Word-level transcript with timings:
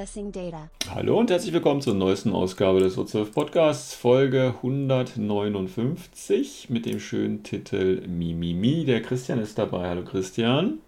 Accessing 0.00 0.32
data. 0.32 0.70
Hallo 0.94 1.18
und 1.18 1.30
herzlich 1.30 1.52
willkommen 1.52 1.82
zur 1.82 1.92
neuesten 1.92 2.32
Ausgabe 2.32 2.80
des 2.80 2.96
O12 2.96 3.34
Podcasts, 3.34 3.94
Folge 3.94 4.54
159 4.62 6.70
mit 6.70 6.86
dem 6.86 7.00
schönen 7.00 7.42
Titel 7.42 8.00
Mimimi. 8.08 8.86
Der 8.86 9.02
Christian 9.02 9.38
ist 9.38 9.58
dabei. 9.58 9.90
Hallo 9.90 10.02
Christian. 10.02 10.78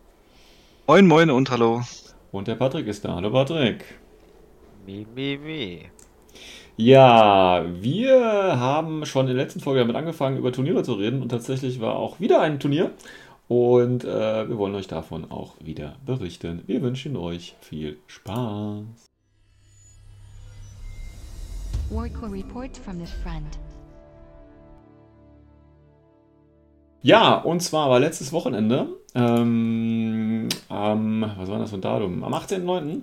Moin, 0.86 1.06
moin 1.06 1.28
und 1.28 1.50
hallo. 1.50 1.82
Und 2.30 2.48
der 2.48 2.54
Patrick 2.54 2.86
ist 2.86 3.04
da. 3.04 3.16
Hallo 3.16 3.30
Patrick. 3.30 3.84
Mi, 4.86 5.06
mi, 5.14 5.36
mi. 5.36 5.80
Ja, 6.78 7.66
wir 7.82 8.58
haben 8.58 9.04
schon 9.04 9.28
in 9.28 9.36
der 9.36 9.44
letzten 9.44 9.60
Folge 9.60 9.80
damit 9.80 9.94
angefangen, 9.94 10.38
über 10.38 10.52
Turniere 10.52 10.84
zu 10.84 10.94
reden 10.94 11.20
und 11.20 11.28
tatsächlich 11.28 11.82
war 11.82 11.96
auch 11.96 12.18
wieder 12.18 12.40
ein 12.40 12.60
Turnier 12.60 12.92
und 13.48 14.04
äh, 14.04 14.48
wir 14.48 14.58
wollen 14.58 14.74
euch 14.74 14.88
davon 14.88 15.30
auch 15.30 15.54
wieder 15.60 15.96
berichten. 16.06 16.62
Wir 16.66 16.82
wünschen 16.82 17.16
euch 17.16 17.54
viel 17.60 17.98
Spaß. 18.06 18.84
Warco 21.90 22.26
report 22.26 22.76
from 22.76 22.98
the 22.98 23.12
front. 23.22 23.58
Ja, 27.02 27.34
und 27.34 27.60
zwar 27.60 27.90
war 27.90 27.98
letztes 27.98 28.32
Wochenende, 28.32 28.88
ähm, 29.14 30.48
am, 30.68 31.32
was 31.36 31.50
war 31.50 31.58
das 31.58 31.70
für 31.70 31.76
ein 31.76 31.82
Datum? 31.82 32.22
Am 32.22 32.32
18.09. 32.32 33.00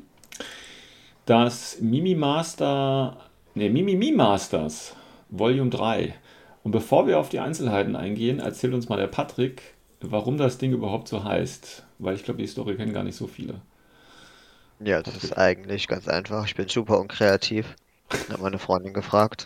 das 1.25 1.79
Mimi 1.81 2.15
Master, 2.15 3.17
ne, 3.55 3.69
Mimimi 3.69 4.11
Masters 4.13 4.95
Volume 5.29 5.69
3. 5.69 6.15
Und 6.63 6.71
bevor 6.71 7.07
wir 7.07 7.19
auf 7.19 7.29
die 7.29 7.39
Einzelheiten 7.39 7.95
eingehen, 7.95 8.39
erzählt 8.39 8.73
uns 8.73 8.89
mal 8.89 8.97
der 8.97 9.07
Patrick, 9.07 9.75
warum 10.01 10.37
das 10.37 10.57
Ding 10.57 10.71
überhaupt 10.71 11.07
so 11.07 11.23
heißt. 11.23 11.85
Weil 11.99 12.15
ich 12.15 12.23
glaube, 12.23 12.39
die 12.41 12.47
Story 12.47 12.75
kennen 12.75 12.93
gar 12.93 13.03
nicht 13.03 13.15
so 13.17 13.27
viele. 13.27 13.61
Ja, 14.79 15.01
das 15.01 15.23
ist 15.23 15.37
eigentlich 15.37 15.87
ganz 15.87 16.07
einfach. 16.07 16.45
Ich 16.45 16.55
bin 16.55 16.67
super 16.69 16.99
unkreativ. 16.99 17.75
Ich 18.27 18.33
habe 18.33 18.41
meine 18.43 18.59
Freundin 18.59 18.93
gefragt, 18.93 19.45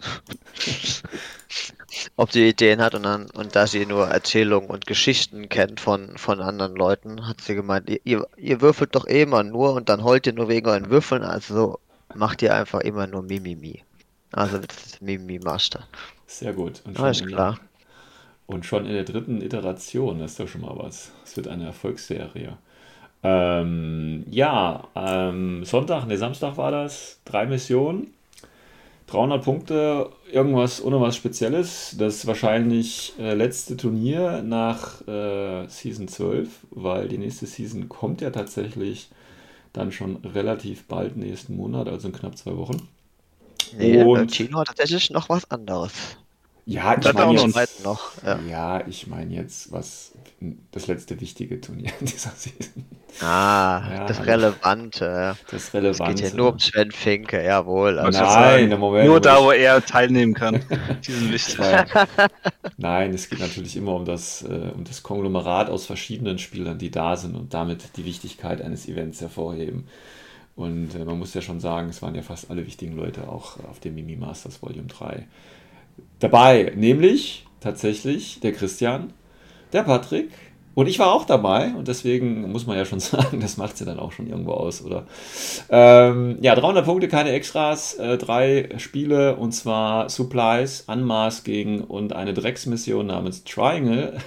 ob 2.15 2.31
sie 2.31 2.47
Ideen 2.49 2.81
hat 2.81 2.95
und 2.95 3.03
dann, 3.03 3.29
und 3.31 3.55
da 3.55 3.67
sie 3.67 3.85
nur 3.85 4.07
Erzählungen 4.07 4.69
und 4.69 4.85
Geschichten 4.85 5.49
kennt 5.49 5.79
von, 5.79 6.17
von 6.17 6.39
anderen 6.41 6.75
Leuten, 6.75 7.27
hat 7.27 7.41
sie 7.41 7.55
gemeint, 7.55 7.89
ihr- 7.89 8.27
ihr, 8.37 8.61
würfelt 8.61 8.95
doch 8.95 9.07
eh 9.07 9.21
immer 9.23 9.43
nur 9.43 9.73
und 9.73 9.89
dann 9.89 10.03
heult 10.03 10.27
ihr 10.27 10.33
nur 10.33 10.47
wegen 10.49 10.67
euren 10.67 10.89
Würfeln, 10.89 11.23
also 11.23 11.79
macht 12.13 12.41
ihr 12.41 12.55
einfach 12.55 12.79
immer 12.81 13.07
nur 13.07 13.23
Mimimi. 13.23 13.83
Also 14.31 14.57
das 14.59 14.85
ist 14.85 15.01
Mimimi 15.01 15.39
Master. 15.39 15.87
Sehr 16.27 16.53
gut. 16.53 16.81
Und 16.85 16.99
Alles 16.99 17.23
klar. 17.23 17.59
Und 18.47 18.65
schon 18.65 18.85
in 18.85 18.93
der 18.93 19.03
dritten 19.05 19.41
Iteration, 19.41 20.19
das 20.19 20.31
ist 20.31 20.39
doch 20.39 20.47
schon 20.47 20.61
mal 20.61 20.75
was. 20.77 21.11
Es 21.25 21.35
wird 21.37 21.47
eine 21.47 21.65
Erfolgsserie. 21.65 22.57
Ähm, 23.23 24.25
ja, 24.31 24.87
ähm, 24.95 25.65
Sonntag, 25.65 26.05
ne, 26.07 26.17
Samstag 26.17 26.57
war 26.57 26.71
das. 26.71 27.19
Drei 27.25 27.45
Missionen, 27.47 28.13
300 29.07 29.43
Punkte, 29.43 30.09
irgendwas 30.31 30.83
ohne 30.83 31.01
was 31.01 31.15
Spezielles. 31.17 31.95
Das 31.99 32.27
wahrscheinlich 32.27 33.13
äh, 33.19 33.33
letzte 33.35 33.77
Turnier 33.77 34.43
nach 34.43 35.07
äh, 35.07 35.67
Season 35.69 36.07
12, 36.07 36.49
weil 36.71 37.07
die 37.09 37.17
nächste 37.19 37.45
Season 37.47 37.89
kommt 37.89 38.21
ja 38.21 38.31
tatsächlich 38.31 39.09
dann 39.73 39.91
schon 39.91 40.17
relativ 40.17 40.85
bald 40.87 41.17
nächsten 41.17 41.55
Monat, 41.57 41.87
also 41.89 42.07
in 42.09 42.13
knapp 42.13 42.37
zwei 42.37 42.57
Wochen. 42.57 42.87
Nee, 43.71 44.01
Und- 44.03 44.15
äh, 44.15 44.27
Chino 44.27 44.59
hat 44.59 44.67
tatsächlich 44.67 45.09
noch 45.09 45.27
was 45.29 45.49
anderes. 45.51 45.93
Ja, 46.65 46.97
ich 46.97 47.13
meine 47.13 47.33
jetzt, 47.41 47.83
noch, 47.83 48.11
ja. 48.25 48.39
ja, 48.49 48.87
ich 48.87 49.07
meine 49.07 49.33
jetzt 49.33 49.71
was 49.73 50.13
das 50.71 50.87
letzte 50.87 51.19
wichtige 51.19 51.59
Turnier 51.59 51.91
dieser 51.99 52.31
Season. 52.31 52.85
Ah, 53.21 53.81
Ja, 53.93 54.05
das 54.07 54.19
also- 54.19 54.31
Relevante. 54.31 55.05
ja. 55.05 55.35
Das 55.51 55.63
Es 55.65 55.73
Relevante. 55.73 56.13
geht 56.21 56.25
hier 56.31 56.37
nur 56.37 56.53
um 56.53 56.59
Sven 56.59 56.91
Finke, 56.91 57.43
jawohl. 57.43 57.99
Also, 57.99 58.21
Nein, 58.21 58.71
im 58.71 58.79
Moment. 58.79 59.05
Nur 59.07 59.15
wo 59.17 59.19
da, 59.19 59.37
ich- 59.37 59.43
wo 59.43 59.51
er 59.51 59.85
teilnehmen 59.85 60.33
kann. 60.33 60.63
Die 61.05 61.11
sind 61.11 61.31
wichtig. 61.33 61.59
Nein, 62.77 63.13
es 63.13 63.29
geht 63.29 63.39
natürlich 63.39 63.75
immer 63.75 63.95
um 63.95 64.05
das, 64.05 64.41
äh, 64.43 64.71
um 64.73 64.83
das 64.85 65.03
Konglomerat 65.03 65.69
aus 65.69 65.85
verschiedenen 65.85 66.39
Spielern, 66.39 66.77
die 66.77 66.91
da 66.91 67.15
sind 67.17 67.35
und 67.35 67.53
damit 67.53 67.97
die 67.97 68.05
Wichtigkeit 68.05 68.61
eines 68.61 68.87
Events 68.87 69.21
hervorheben. 69.21 69.87
Und 70.55 70.95
äh, 70.95 71.03
man 71.05 71.19
muss 71.19 71.33
ja 71.33 71.41
schon 71.41 71.59
sagen, 71.59 71.89
es 71.89 72.01
waren 72.01 72.15
ja 72.15 72.21
fast 72.21 72.49
alle 72.49 72.65
wichtigen 72.65 72.95
Leute 72.95 73.27
auch 73.27 73.57
auf 73.69 73.79
dem 73.79 73.95
Mimi 73.95 74.15
Masters 74.15 74.61
Volume 74.61 74.87
3 74.87 75.27
dabei. 76.19 76.73
Nämlich 76.75 77.45
tatsächlich 77.59 78.39
der 78.41 78.53
Christian, 78.53 79.13
der 79.71 79.83
Patrick 79.83 80.29
und 80.75 80.87
ich 80.87 80.99
war 80.99 81.11
auch 81.11 81.25
dabei. 81.25 81.73
Und 81.75 81.87
deswegen 81.87 82.51
muss 82.51 82.65
man 82.65 82.77
ja 82.77 82.85
schon 82.85 82.99
sagen, 82.99 83.39
das 83.39 83.57
macht 83.57 83.77
sie 83.77 83.85
dann 83.85 83.99
auch 83.99 84.11
schon 84.11 84.27
irgendwo 84.27 84.53
aus, 84.53 84.83
oder? 84.83 85.05
Ähm, 85.69 86.37
ja, 86.41 86.55
300 86.55 86.85
Punkte, 86.85 87.07
keine 87.07 87.31
Extras, 87.31 87.95
äh, 87.95 88.17
drei 88.17 88.69
Spiele 88.77 89.35
und 89.35 89.51
zwar 89.51 90.09
Supplies, 90.09 90.81
Unmasking 90.87 91.81
und 91.81 92.13
eine 92.13 92.33
Drecksmission 92.33 93.07
namens 93.07 93.43
Triangle. 93.43 94.17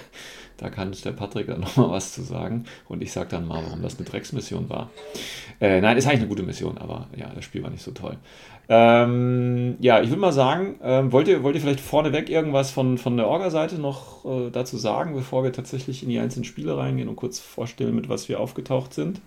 Da 0.57 0.71
kann 0.71 0.91
der 1.05 1.11
Patrick 1.11 1.47
dann 1.47 1.59
nochmal 1.61 1.91
was 1.91 2.13
zu 2.13 2.23
sagen 2.23 2.65
und 2.87 3.03
ich 3.03 3.11
sage 3.11 3.29
dann 3.29 3.47
mal, 3.47 3.63
warum 3.63 3.81
das 3.81 3.97
eine 3.97 4.07
Drecksmission 4.07 4.69
war. 4.69 4.89
Äh, 5.59 5.81
nein, 5.81 5.97
ist 5.97 6.05
eigentlich 6.05 6.21
eine 6.21 6.29
gute 6.29 6.43
Mission, 6.43 6.77
aber 6.77 7.07
ja, 7.15 7.29
das 7.33 7.43
Spiel 7.43 7.61
war 7.63 7.69
nicht 7.69 7.83
so 7.83 7.91
toll. 7.91 8.17
Ähm, 8.69 9.77
ja, 9.79 10.01
ich 10.01 10.09
würde 10.09 10.19
mal 10.19 10.33
sagen, 10.33 10.79
ähm, 10.83 11.11
wollt, 11.13 11.27
ihr, 11.29 11.41
wollt 11.41 11.55
ihr 11.55 11.61
vielleicht 11.61 11.79
vorneweg 11.79 12.29
irgendwas 12.29 12.71
von, 12.71 12.97
von 12.97 13.15
der 13.15 13.27
Orga-Seite 13.27 13.79
noch 13.79 14.25
äh, 14.25 14.49
dazu 14.51 14.77
sagen, 14.77 15.13
bevor 15.13 15.43
wir 15.43 15.53
tatsächlich 15.53 16.03
in 16.03 16.09
die 16.09 16.19
einzelnen 16.19 16.43
Spiele 16.43 16.77
reingehen 16.77 17.07
und 17.07 17.15
kurz 17.15 17.39
vorstellen, 17.39 17.95
mit 17.95 18.09
was 18.09 18.27
wir 18.27 18.41
aufgetaucht 18.41 18.93
sind? 18.93 19.21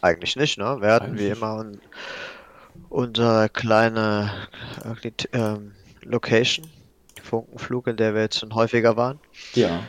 Eigentlich 0.00 0.34
nicht, 0.36 0.58
ne? 0.58 0.76
Wir 0.80 0.92
hatten 0.92 1.18
wie 1.18 1.28
immer 1.28 1.58
un 1.58 1.80
unsere 2.90 3.48
kleine 3.48 4.30
äh, 4.84 5.10
die, 5.10 5.28
ähm, 5.32 5.72
Location, 6.02 6.66
Funkenflug, 7.22 7.86
in 7.86 7.96
der 7.96 8.14
wir 8.14 8.22
jetzt 8.22 8.40
schon 8.40 8.54
häufiger 8.54 8.96
waren. 8.96 9.20
Ja, 9.54 9.84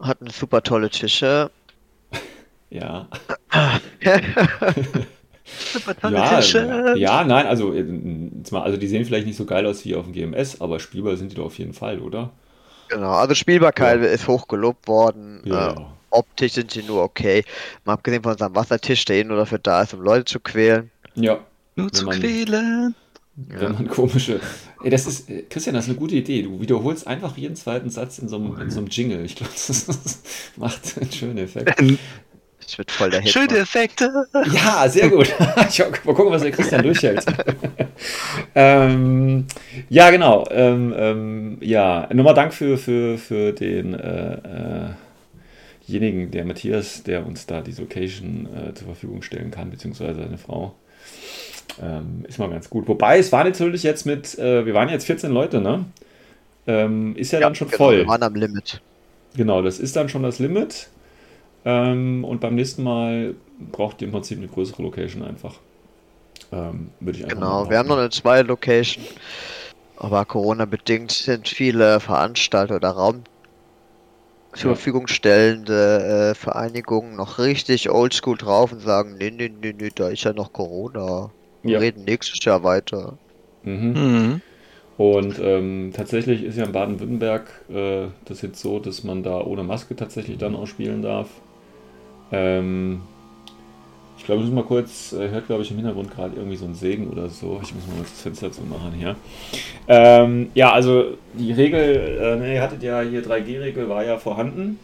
Hatten 0.00 0.28
super 0.28 0.62
tolle 0.62 0.88
Tische. 0.88 1.50
ja. 2.70 3.08
super 5.72 5.96
tolle 5.96 6.16
Ja, 6.16 6.94
ja, 6.94 7.24
nein, 7.24 7.46
also, 7.46 7.72
äh, 7.74 7.84
also 8.52 8.76
die 8.76 8.86
sehen 8.88 9.04
vielleicht 9.04 9.26
nicht 9.26 9.36
so 9.36 9.44
geil 9.44 9.66
aus 9.66 9.84
wie 9.84 9.94
auf 9.94 10.04
dem 10.04 10.12
GMS, 10.12 10.60
aber 10.60 10.80
spielbar 10.80 11.16
sind 11.16 11.32
die 11.32 11.36
doch 11.36 11.46
auf 11.46 11.58
jeden 11.58 11.72
Fall, 11.74 12.00
oder? 12.00 12.30
Genau, 12.88 13.12
also 13.12 13.34
Spielbarkeit 13.34 14.00
Ja. 14.00 14.06
ist 14.08 14.26
hoch 14.28 14.48
gelobt 14.48 14.88
worden. 14.88 15.42
Ja. 15.44 15.72
Äh, 15.72 15.76
optisch 16.10 16.52
sind 16.52 16.70
sie 16.70 16.82
nur 16.82 17.02
okay. 17.02 17.44
Mal 17.84 17.94
abgesehen 17.94 18.22
von 18.22 18.32
unserem 18.32 18.54
Wassertisch, 18.54 19.04
der 19.04 19.16
eh 19.16 19.24
nur 19.24 19.36
dafür 19.36 19.58
da 19.58 19.82
ist, 19.82 19.92
um 19.94 20.00
Leute 20.00 20.24
zu 20.24 20.40
quälen. 20.40 20.90
Ja, 21.14 21.38
Nur 21.76 21.92
zu 21.92 22.06
man- 22.06 22.18
quälen. 22.18 22.94
wenn 23.36 23.72
man 23.72 23.88
komische. 23.88 24.40
Ey, 24.82 24.90
das 24.90 25.06
ist, 25.06 25.28
äh, 25.28 25.42
Christian, 25.50 25.74
das 25.74 25.84
ist 25.84 25.90
eine 25.90 25.98
gute 25.98 26.14
Idee. 26.16 26.42
Du 26.42 26.60
wiederholst 26.60 27.06
einfach 27.06 27.36
jeden 27.36 27.56
zweiten 27.56 27.90
Satz 27.90 28.18
in 28.18 28.28
so 28.28 28.36
einem, 28.36 28.58
in 28.60 28.70
so 28.70 28.78
einem 28.78 28.88
Jingle. 28.88 29.24
Ich 29.24 29.36
glaube, 29.36 29.52
das 29.54 30.22
macht 30.56 30.96
einen 30.98 31.12
schönen 31.12 31.38
Effekt. 31.38 31.78
Das 32.68 32.76
wird 32.76 32.90
voll 32.90 33.08
der 33.08 33.22
Hit. 33.22 33.32
Schöne. 33.32 33.56
Effekte. 33.56 34.26
Ja, 34.52 34.86
sehr 34.90 35.08
gut. 35.10 35.34
Ich 35.70 35.78
mal 35.78 36.14
gucken, 36.14 36.30
was 36.30 36.42
der 36.42 36.50
Christian 36.50 36.82
durchhält. 36.82 37.24
ähm, 38.54 39.46
ja, 39.88 40.10
genau. 40.10 40.44
Ähm, 40.50 40.94
ähm, 40.94 41.56
ja, 41.62 42.06
nochmal 42.12 42.34
Dank 42.34 42.52
für, 42.52 42.76
für, 42.76 43.16
für 43.16 43.52
den 43.54 43.94
äh, 43.94 44.34
äh, 44.34 44.88
denjenigen, 45.88 46.30
der 46.30 46.44
Matthias, 46.44 47.02
der 47.04 47.26
uns 47.26 47.46
da 47.46 47.62
die 47.62 47.72
Location 47.72 48.46
äh, 48.54 48.74
zur 48.74 48.88
Verfügung 48.88 49.22
stellen 49.22 49.50
kann, 49.50 49.70
beziehungsweise 49.70 50.20
seine 50.20 50.36
Frau. 50.36 50.74
Ähm, 51.82 52.26
ist 52.28 52.38
mal 52.38 52.50
ganz 52.50 52.68
gut. 52.68 52.86
Wobei, 52.86 53.18
es 53.18 53.32
war 53.32 53.44
natürlich 53.44 53.82
jetzt 53.82 54.04
mit, 54.04 54.38
äh, 54.38 54.66
wir 54.66 54.74
waren 54.74 54.90
jetzt 54.90 55.06
14 55.06 55.32
Leute, 55.32 55.62
ne? 55.62 55.86
Ähm, 56.66 57.16
ist 57.16 57.32
ja, 57.32 57.40
dann 57.40 57.54
schon 57.54 57.68
genau, 57.68 57.78
voll. 57.78 57.96
Wir 57.96 58.08
waren 58.08 58.22
am 58.22 58.34
Limit. 58.34 58.82
Genau, 59.36 59.62
das 59.62 59.78
ist 59.78 59.96
dann 59.96 60.10
schon 60.10 60.22
das 60.22 60.38
Limit. 60.38 60.88
Ähm, 61.68 62.24
und 62.24 62.40
beim 62.40 62.54
nächsten 62.56 62.82
Mal 62.82 63.36
braucht 63.58 64.00
ihr 64.02 64.08
im 64.08 64.12
Prinzip 64.12 64.38
eine 64.38 64.48
größere 64.48 64.82
Location 64.82 65.22
einfach. 65.22 65.60
Ähm, 66.52 66.90
würde 67.00 67.18
ich 67.18 67.24
einfach 67.24 67.36
Genau, 67.40 67.68
wir 67.70 67.78
haben 67.78 67.88
noch 67.88 67.96
eine 67.98 68.10
zwei 68.10 68.42
Location. 68.42 69.06
Aber 69.96 70.26
Corona-bedingt 70.26 71.12
sind 71.12 71.48
viele 71.48 72.00
Veranstalter 72.00 72.76
oder 72.76 72.90
Raum 72.90 73.24
zur 74.54 74.72
Ja. 74.72 74.74
Verfügung 74.74 75.06
stellende 75.08 76.32
äh, 76.32 76.34
Vereinigungen 76.34 77.16
noch 77.16 77.38
richtig 77.38 77.88
oldschool 77.90 78.36
drauf 78.36 78.72
und 78.72 78.80
sagen, 78.80 79.16
nee, 79.16 79.30
nee, 79.30 79.48
nee, 79.48 79.72
nee, 79.72 79.90
da 79.94 80.08
ist 80.10 80.24
ja 80.24 80.32
noch 80.34 80.52
Corona. 80.52 81.34
Wir 81.62 81.78
Ja. 81.78 81.80
reden 81.80 82.04
nächstes 82.04 82.44
Jahr 82.44 82.62
weiter. 82.62 83.18
Mhm. 83.62 83.92
Mhm. 83.94 84.42
Und 84.96 85.38
ähm, 85.40 85.92
tatsächlich 85.94 86.42
ist 86.44 86.56
ja 86.56 86.64
in 86.64 86.72
Baden-Württemberg 86.72 87.64
äh, 87.68 88.08
das 88.24 88.42
jetzt 88.42 88.60
so, 88.60 88.80
dass 88.80 89.04
man 89.04 89.22
da 89.22 89.40
ohne 89.42 89.62
Maske 89.62 89.94
tatsächlich 89.96 90.38
dann 90.38 90.56
auch 90.56 90.66
spielen 90.66 91.02
darf. 91.02 91.42
Ähm, 92.32 93.00
ich 94.18 94.24
glaube, 94.24 94.42
ich 94.42 94.48
muss 94.48 94.54
mal 94.54 94.64
kurz, 94.64 95.12
äh, 95.12 95.28
hört 95.30 95.46
glaube 95.46 95.62
ich 95.62 95.70
im 95.70 95.76
Hintergrund 95.76 96.10
gerade 96.10 96.36
irgendwie 96.36 96.56
so 96.56 96.66
ein 96.66 96.74
Segen 96.74 97.08
oder 97.08 97.28
so. 97.28 97.60
Ich 97.62 97.74
muss 97.74 97.86
mal 97.86 97.96
kurz 97.96 98.10
das 98.10 98.22
Fenster 98.22 98.52
zu 98.52 98.62
machen 98.62 98.92
hier. 98.92 99.16
Ähm, 99.86 100.50
ja, 100.54 100.72
also 100.72 101.16
die 101.34 101.52
Regel, 101.52 102.18
äh, 102.20 102.36
ne, 102.36 102.54
ihr 102.54 102.62
hattet 102.62 102.82
ja 102.82 103.00
hier 103.00 103.22
3G-Regel, 103.22 103.88
war 103.88 104.04
ja 104.04 104.18
vorhanden. 104.18 104.78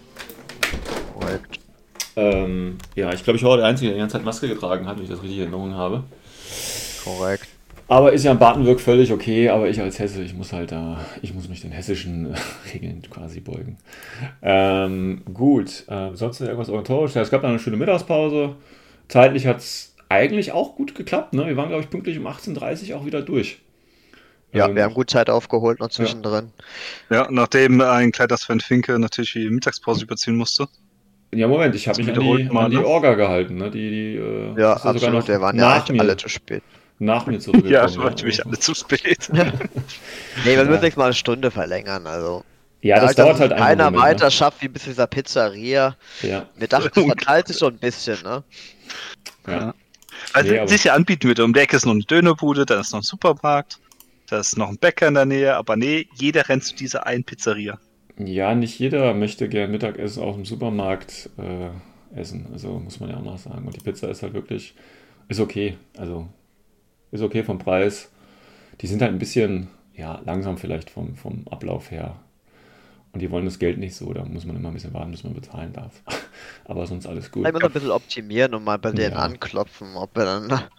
Korrekt. 1.12 1.60
Ähm, 2.16 2.78
ja, 2.94 3.12
ich 3.12 3.24
glaube, 3.24 3.36
ich 3.36 3.44
war 3.44 3.56
der 3.56 3.66
Einzige, 3.66 3.88
der 3.88 3.96
die 3.96 4.00
ganze 4.00 4.16
Zeit 4.16 4.24
Maske 4.24 4.48
getragen 4.48 4.86
hat, 4.86 4.96
wenn 4.96 5.04
ich 5.04 5.10
das 5.10 5.22
richtig 5.22 5.38
in 5.38 5.44
Erinnerung 5.44 5.74
habe. 5.74 6.04
Korrekt. 7.02 7.48
Aber 7.86 8.12
ist 8.12 8.24
ja 8.24 8.32
in 8.32 8.38
Baden-Württemberg 8.38 8.80
völlig 8.80 9.12
okay, 9.12 9.50
aber 9.50 9.68
ich 9.68 9.80
als 9.80 9.98
Hesse, 9.98 10.22
ich 10.22 10.34
muss 10.34 10.52
halt 10.52 10.72
da, 10.72 11.04
ich 11.22 11.34
muss 11.34 11.48
mich 11.48 11.60
den 11.60 11.70
hessischen 11.72 12.34
Regeln 12.74 13.02
quasi 13.10 13.40
beugen. 13.40 13.78
Ähm, 14.42 15.22
gut, 15.32 15.84
äh, 15.88 16.10
sonst 16.14 16.40
irgendwas 16.40 16.68
organisatorisch? 16.70 17.14
Ja, 17.14 17.22
es 17.22 17.30
gab 17.30 17.42
dann 17.42 17.50
eine 17.50 17.58
schöne 17.60 17.76
Mittagspause. 17.76 18.56
Zeitlich 19.08 19.46
hat 19.46 19.58
es 19.58 19.94
eigentlich 20.08 20.52
auch 20.52 20.76
gut 20.76 20.94
geklappt, 20.94 21.34
ne? 21.34 21.46
Wir 21.46 21.56
waren, 21.56 21.68
glaube 21.68 21.82
ich, 21.84 21.90
pünktlich 21.90 22.18
um 22.18 22.26
18.30 22.26 22.90
Uhr 22.92 22.98
auch 23.00 23.06
wieder 23.06 23.22
durch. 23.22 23.60
Ja, 24.52 24.68
Ähm, 24.68 24.76
wir 24.76 24.84
haben 24.84 24.94
gut 24.94 25.10
Zeit 25.10 25.28
aufgeholt 25.30 25.80
noch 25.80 25.90
zwischendrin. 25.90 26.52
Ja, 27.10 27.28
nachdem 27.30 27.80
ein 27.80 28.12
kleiner 28.12 28.36
Sven 28.38 28.60
Finke 28.60 28.98
natürlich 28.98 29.32
die 29.32 29.50
Mittagspause 29.50 30.04
überziehen 30.04 30.36
musste. 30.36 30.68
Ja, 31.34 31.48
Moment, 31.48 31.74
ich 31.74 31.88
habe 31.88 31.98
mich 31.98 32.10
an 32.12 32.18
die, 32.20 32.48
mal, 32.50 32.66
an 32.66 32.70
die 32.70 32.78
ne? 32.78 32.86
Orga 32.86 33.14
gehalten, 33.14 33.56
ne? 33.56 33.70
Die, 33.70 33.90
die, 33.90 34.16
äh, 34.16 34.54
Ja, 34.60 34.74
absolut. 34.84 35.26
noch 35.26 35.28
Wir 35.28 35.40
waren 35.40 35.58
ja 35.58 35.66
nach 35.66 35.88
eigentlich 35.88 35.90
mir, 35.90 36.00
alle 36.00 36.16
zu 36.16 36.28
spät. 36.28 36.64
Nach 36.98 37.26
mir 37.26 37.38
zurückgekommen. 37.40 37.72
Ja, 37.72 37.86
ich 37.86 37.98
wollte 37.98 38.26
mich 38.26 38.44
alle 38.44 38.58
zu 38.58 38.74
spät. 38.74 39.30
Nee, 40.34 40.56
wir 40.56 40.64
Ja. 40.64 40.64
müssen 40.66 40.84
jetzt 40.84 40.96
mal 40.96 41.06
eine 41.06 41.14
Stunde 41.14 41.50
verlängern. 41.50 42.06
Also, 42.06 42.44
Ja, 42.82 43.00
das 43.00 43.14
Dadurch, 43.14 43.16
dauert 43.16 43.40
halt 43.40 43.52
einfach 43.52 43.66
keiner 43.66 43.86
einen 43.86 43.94
Moment, 43.94 44.20
weiter 44.20 44.30
schafft 44.30 44.62
wie 44.62 44.68
bis 44.68 44.82
zu 44.84 44.90
dieser 44.90 45.06
Pizzeria. 45.06 45.96
Ne? 46.20 46.28
Ja, 46.30 46.50
Wir 46.54 46.68
dachten, 46.68 47.00
es 47.00 47.04
verteilt 47.06 47.48
sich 47.48 47.56
so 47.58 47.66
ein 47.68 47.78
bisschen, 47.78 48.22
ne? 48.22 48.44
ja. 49.46 49.74
Also 50.32 50.52
Nee, 50.52 50.66
sich 50.66 50.84
ja 50.84 50.94
anbieten 50.94 51.28
würde. 51.28 51.44
Um 51.44 51.52
die 51.54 51.60
Ecke 51.60 51.76
ist 51.76 51.86
noch 51.86 51.92
eine 51.94 52.02
Dönerbude, 52.04 52.66
dann 52.66 52.80
ist 52.80 52.92
noch 52.92 53.00
ein 53.00 53.04
Supermarkt, 53.04 53.80
da 54.28 54.40
ist 54.40 54.56
noch 54.58 54.68
ein 54.68 54.78
Bäcker 54.78 55.08
in 55.08 55.14
der 55.14 55.26
Nähe, 55.26 55.56
aber 55.56 55.76
nee, 55.76 56.08
jeder 56.14 56.48
rennt 56.48 56.64
zu 56.64 56.74
dieser 56.74 57.06
einen 57.06 57.24
Pizzeria. 57.24 57.78
Ja, 58.18 58.54
nicht 58.54 58.78
jeder 58.78 59.12
möchte 59.14 59.48
gern 59.48 59.70
Mittagessen 59.72 60.22
aus 60.22 60.36
dem 60.36 60.44
Supermarkt 60.44 61.30
äh, 61.38 61.70
essen. 62.20 62.46
Also 62.52 62.78
muss 62.78 63.00
man 63.00 63.10
ja 63.10 63.16
auch 63.16 63.22
mal 63.24 63.38
sagen. 63.38 63.66
Und 63.66 63.74
die 63.76 63.80
Pizza 63.80 64.08
ist 64.08 64.22
halt 64.22 64.34
wirklich, 64.34 64.74
ist 65.28 65.40
okay. 65.40 65.76
Also 65.96 66.28
ist 67.14 67.22
okay 67.22 67.42
vom 67.44 67.58
Preis. 67.58 68.10
Die 68.80 68.86
sind 68.86 69.02
halt 69.02 69.12
ein 69.12 69.18
bisschen, 69.18 69.68
ja, 69.94 70.20
langsam 70.24 70.58
vielleicht 70.58 70.90
vom, 70.90 71.16
vom 71.16 71.46
Ablauf 71.48 71.90
her. 71.90 72.16
Und 73.12 73.20
die 73.20 73.30
wollen 73.30 73.44
das 73.44 73.60
Geld 73.60 73.78
nicht 73.78 73.94
so. 73.94 74.12
Da 74.12 74.24
muss 74.24 74.44
man 74.44 74.56
immer 74.56 74.68
ein 74.68 74.74
bisschen 74.74 74.92
warten, 74.92 75.12
bis 75.12 75.22
man 75.24 75.34
bezahlen 75.34 75.72
darf. 75.72 76.02
Aber 76.64 76.86
sonst 76.86 77.06
alles 77.06 77.30
gut. 77.30 77.44
Vielleicht 77.44 77.54
müssen 77.54 77.62
wir 77.62 77.68
ein 77.68 77.72
bisschen 77.72 77.90
optimieren 77.90 78.54
und 78.54 78.64
mal 78.64 78.78
bei 78.78 78.90
denen 78.92 79.12
Ja. 79.12 79.20
anklopfen, 79.20 79.96
ob 79.96 80.16
wir 80.16 80.24
dann 80.24 80.50
ab 80.50 80.70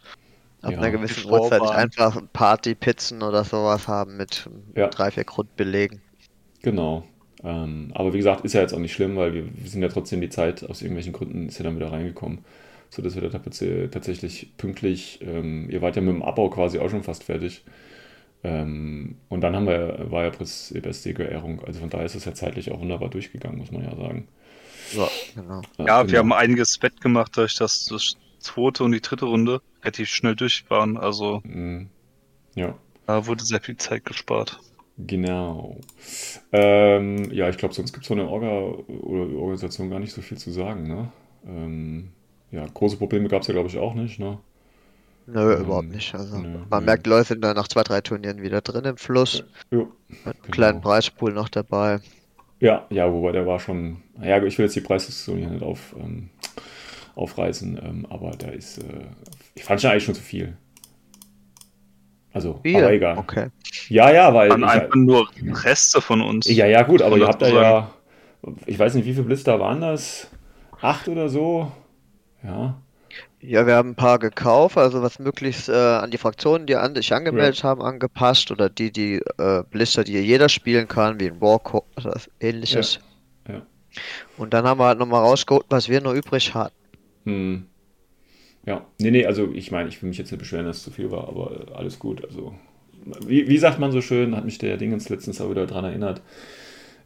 Ja. 0.64 0.78
einer 0.80 0.92
gewissen 0.92 1.26
Uhrzeit 1.32 1.62
nicht 1.62 1.74
einfach 1.74 2.22
Partypizzen 2.34 3.22
oder 3.24 3.44
sowas 3.46 3.88
haben 3.88 4.18
mit 4.18 4.50
Ja. 4.76 4.88
drei, 4.88 5.12
vier 5.12 5.24
Grundbelegen. 5.24 6.02
Genau. 6.62 7.04
Ähm, 7.44 7.92
aber 7.94 8.14
wie 8.14 8.18
gesagt, 8.18 8.44
ist 8.46 8.54
ja 8.54 8.62
jetzt 8.62 8.74
auch 8.74 8.80
nicht 8.80 8.94
schlimm, 8.94 9.16
weil 9.18 9.34
wir, 9.34 9.46
wir 9.56 9.70
sind 9.70 9.82
ja 9.82 9.90
trotzdem 9.90 10.22
die 10.22 10.30
Zeit, 10.30 10.68
aus 10.70 10.82
irgendwelchen 10.82 11.14
Gründen 11.14 11.48
ist 11.48 11.58
ja 11.60 11.64
dann 11.64 11.76
wieder 11.76 11.92
reingekommen, 11.92 12.40
sodass 12.90 13.16
wir 13.16 13.22
da 13.30 13.38
tats- 13.40 13.90
tatsächlich 13.92 14.58
pünktlich, 14.58 15.20
ähm, 15.22 15.70
ihr 15.70 15.82
wart 15.82 15.96
ja 15.96 16.02
mit 16.02 16.14
dem 16.16 16.24
Abbau 16.24 16.50
quasi 16.50 16.80
auch 16.80 16.90
schon 16.90 17.04
fast 17.04 17.24
fertig. 17.24 17.64
Ähm, 18.44 19.18
und 19.30 19.42
dann 19.42 19.56
haben 19.56 19.68
wir, 19.68 20.12
war 20.12 20.26
ja 20.26 20.32
die 20.32 20.82
beste 20.82 21.12
Ehrung, 21.12 21.64
also 21.66 21.80
von 21.82 21.90
daher 21.90 22.06
ist 22.06 22.16
es 22.16 22.26
ja 22.26 22.34
zeitlich 22.34 22.72
auch 22.72 22.82
wunderbar 22.82 23.10
durchgegangen, 23.10 23.60
muss 23.60 23.72
man 23.72 23.84
ja 23.84 23.96
sagen. 23.96 24.28
Ja, 24.90 25.12
genau. 25.28 25.68
Ja, 25.86 26.10
genau. 26.10 26.12
wir 26.12 26.18
haben 26.20 26.34
einiges 26.34 26.82
wettgemacht, 26.82 27.38
durch 27.38 27.56
das 27.56 27.86
das 27.86 28.16
zweite 28.40 28.84
und 28.84 28.94
die 28.94 29.02
dritte 29.02 29.26
Runde 29.26 29.62
relativ 29.84 30.10
schnell 30.10 30.36
durch 30.36 30.68
waren. 30.70 30.98
Also 30.98 31.44
Mm, 31.46 31.90
Ja, 32.56 32.76
da 33.08 33.26
wurde 33.26 33.44
sehr 33.44 33.62
viel 33.62 33.78
Zeit 33.78 34.06
gespart. 34.06 34.62
genau. 34.98 35.78
Ähm, 36.52 37.32
ja, 37.32 37.50
ich 37.50 37.58
glaube, 37.58 37.74
sonst 37.74 37.94
gibt 37.94 38.06
es 38.06 38.08
von 38.08 38.18
der 38.18 38.30
Orga 38.30 38.48
oder 38.88 39.36
Organisation 39.38 39.90
gar 39.90 40.00
nicht 40.00 40.14
so 40.14 40.22
viel 40.22 40.38
zu 40.38 40.52
sagen, 40.52 40.88
ne? 40.88 41.12
Ähm, 41.48 42.12
ja, 42.52 42.66
große 42.74 42.98
Probleme 42.98 43.28
gab 43.28 43.42
es 43.42 43.48
ja, 43.48 43.54
glaube 43.54 43.70
ich, 43.70 43.78
auch 43.78 43.94
nicht, 43.94 44.20
ne? 44.20 44.40
Nö, 45.28 45.54
Ähm, 45.54 45.62
überhaupt 45.62 45.90
nicht. 45.90 46.14
Also 46.14 46.38
nö, 46.38 46.60
man 46.70 46.84
nö. 46.84 46.86
merkt, 46.86 47.08
sind 47.26 47.42
da 47.42 47.54
nach 47.54 47.68
zwei, 47.68 47.84
drei 47.84 48.02
Turnieren 48.02 48.42
wieder 48.42 48.62
drin 48.62 48.86
im 48.86 48.98
Fluss. 48.98 49.44
Jo. 49.72 49.92
Mit 50.08 50.36
einem 50.36 50.52
Genau. 50.52 50.52
kleinen 50.52 50.82
Preispool 50.82 51.34
noch 51.34 51.50
dabei. 51.50 52.00
Ja, 52.60 52.86
ja, 52.90 53.12
wobei 53.12 53.32
der 53.32 53.46
war 53.46 53.60
schon. 53.60 53.98
Ja, 54.22 54.42
ich 54.44 54.58
will 54.58 54.66
jetzt 54.66 54.76
die 54.76 54.82
Preisdiskussion 54.82 55.40
hier 55.40 55.50
nicht 55.50 55.64
auf, 55.64 55.96
ähm, 56.00 56.30
aufreißen, 57.16 57.80
ähm, 57.84 58.06
aber 58.10 58.32
da 58.32 58.50
ist. 58.50 58.78
Äh, 58.78 59.08
ich 59.56 59.64
fand 59.64 59.82
schon 59.82 59.92
eigentlich 59.92 60.06
schon 60.06 60.16
zu 60.16 60.22
viel. 60.22 60.58
Also, 62.32 62.60
Viel? 62.64 62.76
aber 62.76 62.92
egal. 62.92 63.18
Okay. 63.18 63.48
Ja, 63.88 64.12
ja, 64.12 64.34
weil. 64.34 64.50
Waren 64.50 64.64
Ich, 64.64 64.70
einfach 64.70 64.96
nur 64.96 65.30
Reste 65.64 66.02
von 66.02 66.22
uns. 66.22 66.48
ja, 66.48 66.66
ja, 66.66 66.84
gut, 66.84 67.02
aber 67.02 67.18
ihr 67.18 67.28
habt 67.28 67.42
da 67.42 67.48
ja. 67.48 67.92
Ich 68.66 68.78
weiß 68.78 68.94
nicht, 68.94 69.06
wie 69.06 69.14
viele 69.14 69.24
Blister 69.26 69.60
waren 69.60 69.82
das? 69.82 70.30
Acht 70.82 71.08
oder 71.08 71.30
so? 71.30 71.72
Ja. 72.46 72.82
Ja, 73.40 73.68
wir 73.68 73.76
haben 73.76 73.92
ein 73.92 73.96
paar 73.96 74.20
gekauft, 74.20 74.78
also 74.78 75.02
was 75.02 75.20
möglichst 75.20 75.70
äh, 75.70 75.74
an 75.74 76.12
die 76.12 76.18
Fraktionen, 76.18 76.66
die 76.66 76.76
an 76.76 76.96
sich 76.96 77.14
angemeldet 77.14 77.64
haben, 77.64 77.82
angepasst 77.82 78.52
oder 78.52 78.70
die, 78.70 78.92
die 78.92 79.22
äh, 79.38 79.64
Blister, 79.70 80.04
die 80.04 80.14
jeder 80.14 80.50
spielen 80.50 80.88
kann, 80.88 81.20
wie 81.20 81.28
ein 81.28 81.40
Warcode 81.40 81.86
oder 81.98 82.20
ähnliches. 82.40 83.00
Ja, 83.48 83.56
ja. 83.56 83.62
Und 84.38 84.54
dann 84.54 84.66
haben 84.66 84.80
wir 84.80 84.86
halt 84.86 85.00
nochmal 85.00 85.22
rausgeholt, 85.22 85.66
was 85.70 85.88
wir 85.90 86.02
noch 86.02 86.14
übrig 86.14 86.54
hatten. 86.54 86.76
Hm. 87.26 87.66
Ja, 88.66 88.86
nee, 89.00 89.12
nee, 89.12 89.26
also 89.26 89.52
ich 89.54 89.72
meine, 89.72 89.90
ich 89.90 90.02
will 90.02 90.10
mich 90.10 90.18
jetzt 90.18 90.32
nicht 90.32 90.40
beschweren, 90.40 90.66
dass 90.66 90.78
es 90.78 90.84
zu 90.84 90.92
viel 90.92 91.12
war, 91.12 91.28
aber 91.28 91.68
äh, 91.70 91.74
alles 91.74 92.00
gut. 92.00 92.26
Also, 92.26 92.56
wie, 93.26 93.48
wie 93.48 93.58
sagt 93.60 93.80
man 93.80 93.92
so 93.92 94.02
schön, 94.02 94.36
hat 94.36 94.46
mich 94.46 94.58
der 94.58 94.78
Dingens 94.78 95.08
letztens 95.10 95.40
auch 95.40 95.52
wieder 95.52 95.68
daran 95.68 95.86
erinnert. 95.86 96.22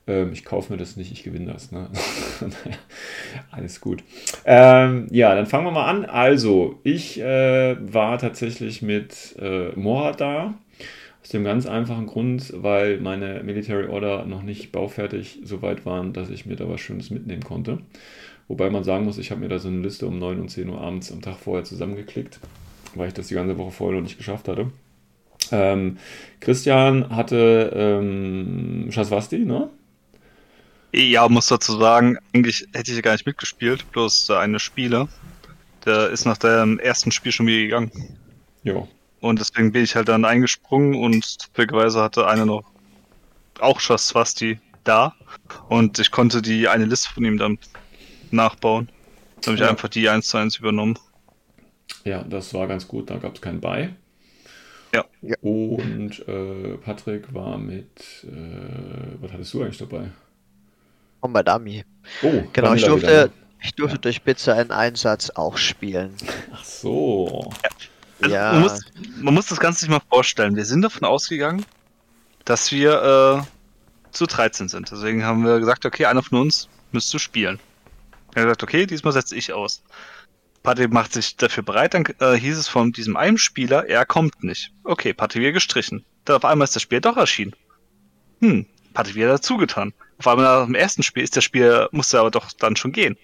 Ähm, 0.10 0.34
ich 0.34 0.44
kaufe 0.44 0.74
mir 0.74 0.80
das 0.80 0.98
nicht, 0.98 1.12
ich 1.12 1.24
gewinne 1.24 1.54
das. 1.54 1.72
Ne? 1.72 1.88
Alles 3.52 3.80
gut. 3.80 4.04
Ähm, 4.44 5.08
ja, 5.12 5.36
dann 5.36 5.46
fangen 5.46 5.66
wir 5.66 5.72
mal 5.72 5.86
an. 5.86 6.06
Also, 6.06 6.80
ich 6.84 7.22
äh, 7.22 7.78
war 7.80 8.18
tatsächlich 8.18 8.82
mit 8.82 9.36
äh, 9.40 9.70
Morat 9.80 10.20
da. 10.20 10.56
Aus 11.22 11.30
dem 11.30 11.44
ganz 11.44 11.68
einfachen 11.68 12.08
Grund, 12.08 12.52
weil 12.56 13.00
meine 13.02 13.44
Military 13.44 13.88
Order 13.88 14.26
noch 14.26 14.42
nicht 14.42 14.72
baufertig 14.72 15.40
so 15.44 15.62
weit 15.62 15.86
waren, 15.86 16.12
dass 16.12 16.30
ich 16.32 16.48
mir 16.48 16.56
da 16.56 16.68
was 16.68 16.82
Schönes 16.82 17.12
mitnehmen 17.12 17.44
konnte. 17.44 17.80
Wobei 18.48 18.72
man 18.72 18.84
sagen 18.84 19.06
muss, 19.06 19.20
ich 19.20 19.30
habe 19.30 19.42
mir 19.42 19.50
da 19.50 19.60
so 19.60 19.68
eine 19.68 19.82
Liste 19.82 20.08
um 20.08 20.18
9 20.18 20.40
und 20.40 20.50
10 20.50 20.70
Uhr 20.70 20.82
abends 20.82 21.12
am 21.12 21.22
Tag 21.22 21.38
vorher 21.38 21.66
zusammengeklickt, 21.66 22.40
weil 22.96 23.10
ich 23.10 23.14
das 23.14 23.28
die 23.28 23.36
ganze 23.36 23.60
Woche 23.60 23.70
vorher 23.70 23.98
noch 23.98 24.04
nicht 24.04 24.18
geschafft 24.18 24.48
hatte. 24.48 24.72
Ähm, 25.52 25.98
Christian 26.40 27.16
hatte 27.16 27.72
ähm, 27.76 28.88
Shaswasti, 28.90 29.40
ne? 29.40 29.70
Ja, 30.92 31.28
muss 31.30 31.48
dazu 31.48 31.78
sagen, 31.78 32.18
eigentlich 32.34 32.68
hätte 32.74 32.92
ich 32.92 32.98
ja 32.98 33.02
gar 33.02 33.12
nicht 33.14 33.26
mitgespielt, 33.26 33.90
bloß 33.92 34.26
der 34.28 34.40
eine 34.40 34.60
Spieler, 34.60 35.08
der 35.86 36.10
ist 36.10 36.26
nach 36.26 36.38
dem 36.38 36.80
ersten 36.80 37.12
Spiel 37.12 37.32
schon 37.32 37.46
wieder 37.48 37.62
gegangen. 37.62 37.92
Ja. 38.64 38.88
Und 39.22 39.40
deswegen 39.40 39.72
bin 39.72 39.84
ich 39.84 39.96
halt 39.96 40.08
dann 40.08 40.26
eingesprungen 40.26 40.96
und 40.96 41.24
zufälligerweise 41.24 42.02
hatte 42.02 42.26
einer 42.28 42.46
noch 42.46 42.64
auch 43.60 43.80
Schaswasti 43.80 44.60
da. 44.84 45.14
Und 45.68 46.00
ich 46.00 46.10
konnte 46.12 46.42
die 46.42 46.68
eine 46.68 46.86
Liste 46.86 47.10
von 47.14 47.26
ihm 47.26 47.38
dann 47.38 47.60
nachbauen. 48.32 48.90
Dann 49.42 49.54
habe 49.54 49.56
ich 49.56 49.62
Ja. 49.62 49.70
einfach 49.70 49.90
die 49.90 50.10
1 50.10 50.28
zu 50.28 50.38
1 50.38 50.58
übernommen. 50.58 50.98
Ja, 52.04 52.24
das 52.24 52.54
war 52.54 52.68
ganz 52.68 52.88
gut, 52.88 53.10
da 53.10 53.18
gab 53.18 53.36
es 53.36 53.42
keinen 53.42 53.60
bei. 53.60 53.94
Ja. 54.94 55.06
Ja. 55.22 55.36
Und 55.42 56.28
äh, 56.28 56.78
Patrick 56.78 57.34
war 57.34 57.58
mit, 57.58 58.26
äh, 58.26 59.22
was 59.22 59.32
hattest 59.34 59.54
du 59.54 59.62
eigentlich 59.62 59.78
dabei? 59.78 60.10
Und 61.22 61.34
bei 61.34 61.44
Dummy. 61.44 61.84
Oh, 62.24 62.44
Genau, 62.54 62.74
ich 62.74 62.84
durfte, 62.86 63.08
wieder, 63.08 63.26
ne? 63.28 63.32
ich 63.62 63.76
durfte 63.76 63.96
Ja. 63.98 64.02
durch 64.02 64.24
Pizza 64.24 64.56
einen 64.56 64.72
Einsatz 64.72 65.30
auch 65.32 65.58
spielen. 65.58 66.16
Ach 66.54 66.64
so. 66.64 67.52
Also 68.22 68.36
Ja. 68.36 68.54
man, 68.54 68.62
muss, 68.62 68.80
man 69.18 69.34
muss 69.34 69.46
das 69.48 69.60
Ganze 69.60 69.82
sich 69.82 69.90
mal 69.90 70.02
vorstellen. 70.10 70.56
Wir 70.56 70.66
sind 70.66 70.82
davon 70.82 71.06
ausgegangen, 71.08 71.66
dass 72.46 72.72
wir 72.72 73.44
äh, 73.44 74.12
zu 74.12 74.26
13 74.26 74.70
sind. 74.70 74.90
Deswegen 74.92 75.24
haben 75.24 75.44
wir 75.46 75.60
gesagt, 75.60 75.86
okay, 75.86 76.06
einer 76.06 76.24
von 76.24 76.40
uns 76.40 76.68
müsste 76.92 77.20
spielen. 77.20 77.60
Er 78.36 78.42
hat 78.42 78.48
gesagt, 78.48 78.64
okay, 78.64 78.86
diesmal 78.86 79.14
setze 79.14 79.36
ich 79.36 79.54
aus. 79.54 79.82
Patrick 80.64 80.92
macht 80.92 81.14
sich 81.14 81.38
dafür 81.38 81.64
bereit, 81.64 81.94
dann 81.94 82.04
äh, 82.20 82.36
hieß 82.36 82.58
es 82.58 82.68
von 82.68 82.92
diesem 82.92 83.16
einen 83.16 83.38
Spieler, 83.38 83.88
er 83.88 84.06
kommt 84.06 84.44
nicht. 84.44 84.72
Okay, 84.84 85.14
Patrick 85.14 85.42
wieder 85.42 85.52
gestrichen. 85.54 86.04
Dann 86.26 86.36
auf 86.36 86.44
einmal 86.46 86.66
ist 86.66 86.76
das 86.76 86.84
Spiel 86.84 87.00
doch 87.00 87.16
erschienen. 87.16 87.54
Hm, 88.42 88.66
Patrick 88.94 89.16
wieder 89.16 89.30
dazugetan. 89.30 89.94
Auf 90.20 90.28
einmal 90.28 90.46
nach 90.46 90.66
dem 90.66 90.76
ersten 90.76 91.02
Spiel 91.04 91.24
ist 91.24 91.36
das 91.38 91.44
Spiel, 91.44 91.88
musste 91.92 92.20
aber 92.20 92.30
doch 92.32 92.52
dann 92.60 92.76
schon 92.76 92.92
gehen. 92.92 93.18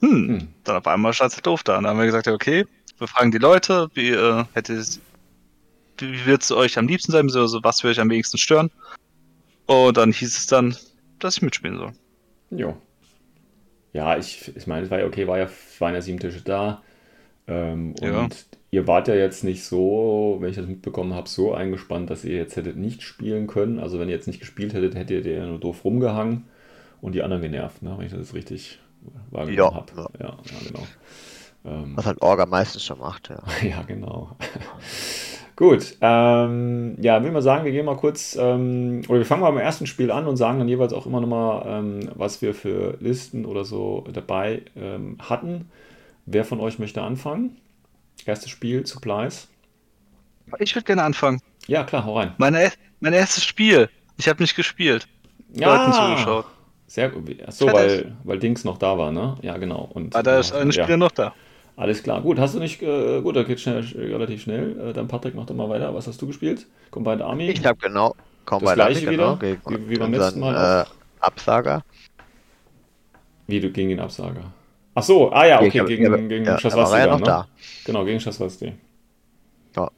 Hm, 0.00 0.28
Hm. 0.28 0.48
dann 0.64 0.76
auf 0.76 0.86
einmal 0.86 1.12
stand 1.12 1.32
es 1.32 1.42
doof 1.42 1.62
da. 1.62 1.76
Und 1.78 1.84
dann 1.84 1.90
haben 1.92 1.98
wir 1.98 2.06
gesagt, 2.06 2.26
okay, 2.26 2.66
wir 2.98 3.06
fragen 3.06 3.30
die 3.30 3.38
Leute, 3.38 3.88
wie 3.94 4.10
äh, 4.10 4.44
hätte 4.54 4.74
es, 4.74 5.00
wie, 5.98 6.12
wie 6.12 6.26
wird 6.26 6.42
es 6.42 6.50
euch 6.50 6.78
am 6.78 6.88
liebsten 6.88 7.12
sein, 7.12 7.30
also 7.30 7.62
was 7.62 7.82
würde 7.82 7.92
euch 7.92 8.00
am 8.00 8.10
wenigsten 8.10 8.38
stören? 8.38 8.70
Und 9.66 9.96
dann 9.96 10.12
hieß 10.12 10.36
es 10.36 10.46
dann, 10.46 10.76
dass 11.18 11.36
ich 11.36 11.42
mitspielen 11.42 11.78
soll. 11.78 11.92
Jo. 12.50 12.76
Ja, 13.92 14.16
ich, 14.16 14.50
ich 14.56 14.66
meine, 14.66 14.84
es 14.84 14.90
war 14.90 14.98
ja 15.00 15.06
okay, 15.06 15.26
war 15.26 15.38
ja, 15.38 15.48
waren 15.78 15.94
ja 15.94 16.00
sieben 16.00 16.18
Tische 16.18 16.40
da. 16.40 16.82
Ähm, 17.46 17.94
und 18.00 18.02
Ja. 18.02 18.28
Ihr 18.72 18.88
wart 18.88 19.08
ja 19.08 19.16
jetzt 19.16 19.44
nicht 19.44 19.64
so, 19.64 20.38
wenn 20.40 20.50
ich 20.50 20.56
das 20.56 20.66
mitbekommen 20.68 21.14
habe, 21.14 21.28
so 21.30 21.54
eingespannt, 21.54 22.10
dass 22.10 22.24
ihr 22.24 22.36
jetzt 22.36 22.56
hättet 22.56 22.76
nicht 22.78 23.02
spielen 23.02 23.48
können. 23.48 23.80
Also 23.80 24.00
wenn 24.00 24.08
ihr 24.10 24.16
jetzt 24.16 24.28
nicht 24.28 24.40
gespielt 24.40 24.74
hättet, 24.74 24.96
hättet 24.96 25.26
ihr 25.26 25.34
ja 25.34 25.46
nur 25.46 25.60
doof 25.60 25.84
rumgehangen 25.84 26.44
und 27.02 27.14
die 27.14 27.22
anderen 27.22 27.42
genervt, 27.42 27.82
ne? 27.82 27.94
wenn 27.98 28.06
ich 28.06 28.12
das 28.12 28.34
richtig 28.34 28.80
wahrgenommen 29.30 29.74
Ja, 29.74 29.74
habe. 29.74 29.92
ja. 29.96 30.08
Ja, 30.20 30.38
ja, 30.50 30.60
genau. 30.62 30.88
Ähm, 31.64 31.96
Was 31.96 32.04
halt 32.06 32.20
Orga 32.22 32.44
meistens 32.46 32.84
schon 32.84 32.98
macht, 32.98 33.30
ja. 33.30 33.42
Ja, 33.62 33.82
genau. 33.82 34.36
Gut, 35.56 35.96
ähm, 36.00 36.96
ja, 37.00 37.22
will 37.22 37.30
mal 37.30 37.42
sagen, 37.42 37.64
wir 37.64 37.72
gehen 37.72 37.84
mal 37.84 37.96
kurz, 37.96 38.36
ähm, 38.40 39.02
oder 39.08 39.18
wir 39.18 39.26
fangen 39.26 39.42
mal 39.42 39.50
beim 39.50 39.60
ersten 39.60 39.86
Spiel 39.86 40.10
an 40.10 40.26
und 40.26 40.36
sagen 40.36 40.58
dann 40.58 40.68
jeweils 40.68 40.92
auch 40.94 41.06
immer 41.06 41.20
nochmal, 41.20 41.64
ähm, 41.66 42.10
was 42.14 42.40
wir 42.40 42.54
für 42.54 42.96
Listen 43.00 43.44
oder 43.44 43.64
so 43.64 44.04
dabei 44.12 44.62
ähm, 44.76 45.18
hatten. 45.20 45.70
Wer 46.26 46.44
von 46.44 46.60
euch 46.60 46.78
möchte 46.78 47.02
anfangen? 47.02 47.56
Erstes 48.26 48.50
Spiel, 48.50 48.86
Supplies. 48.86 49.48
Ich 50.58 50.74
würde 50.74 50.84
gerne 50.84 51.02
anfangen. 51.02 51.40
Ja, 51.66 51.84
klar, 51.84 52.04
hau 52.04 52.18
rein. 52.18 52.34
Meine, 52.38 52.72
mein 53.00 53.12
erstes 53.12 53.44
Spiel. 53.44 53.88
Ich 54.16 54.28
habe 54.28 54.42
nicht 54.42 54.54
gespielt. 54.56 55.06
Leuten 55.54 55.92
zugeschaut. 55.92 56.46
Sehr 56.86 57.08
gut. 57.08 57.30
Achso, 57.46 57.68
Fertig. 57.68 58.04
weil, 58.04 58.16
weil 58.24 58.38
Dings 58.38 58.64
noch 58.64 58.78
da 58.78 58.98
war, 58.98 59.12
ne? 59.12 59.36
Ja, 59.42 59.56
genau. 59.56 59.88
Und, 59.94 60.14
Ah, 60.14 60.22
da 60.22 60.38
ist 60.38 60.52
ein 60.52 60.70
ja, 60.70 60.82
Spieler 60.82 60.98
noch 60.98 61.10
da. 61.12 61.34
Alles 61.76 62.02
klar. 62.02 62.20
Gut, 62.20 62.38
hast 62.38 62.54
du 62.54 62.58
nicht, 62.58 62.82
äh, 62.82 63.20
gut, 63.22 63.34
da 63.34 63.44
geht 63.44 63.60
schnell, 63.60 63.80
relativ 63.96 64.42
schnell. 64.42 64.78
Äh, 64.90 64.92
dann 64.92 65.08
Patrick, 65.08 65.34
mach 65.34 65.46
doch 65.46 65.54
mal 65.54 65.68
weiter. 65.70 65.94
Was 65.94 66.06
hast 66.06 66.20
du 66.20 66.26
gespielt? 66.26 66.66
Combined 66.90 67.22
Army? 67.22 67.48
Ich 67.50 67.64
habe 67.64 67.78
genau, 67.80 68.14
kaum 68.44 68.62
Das 68.62 68.74
gleiche 68.74 69.06
genau, 69.06 69.40
wieder? 69.40 69.56
gegen 69.64 69.86
Wie- 69.86 69.90
wie 69.90 69.98
beim 69.98 70.12
letzten 70.12 70.40
Mal 70.40 70.82
äh, 70.82 71.24
Absager. 71.24 71.82
Wie 73.46 73.60
du 73.60 73.70
gegen 73.70 73.88
den 73.88 74.00
Absager? 74.00 74.52
Ach 74.94 75.02
so, 75.02 75.32
ah 75.32 75.46
ja, 75.46 75.60
okay, 75.60 75.80
hab- 75.80 75.86
gegen, 75.86 76.02
ja, 76.04 76.16
gegen 76.16 76.44
ja, 76.44 76.58
Schaswasti 76.58 76.76
da 76.84 76.90
war 76.90 76.98
dann, 76.98 77.10
noch 77.10 77.20
ne? 77.20 77.24
da. 77.26 77.48
Genau, 77.84 78.04
gegen 78.04 78.20
Schaswasti. 78.20 78.74
Ja. 79.74 79.90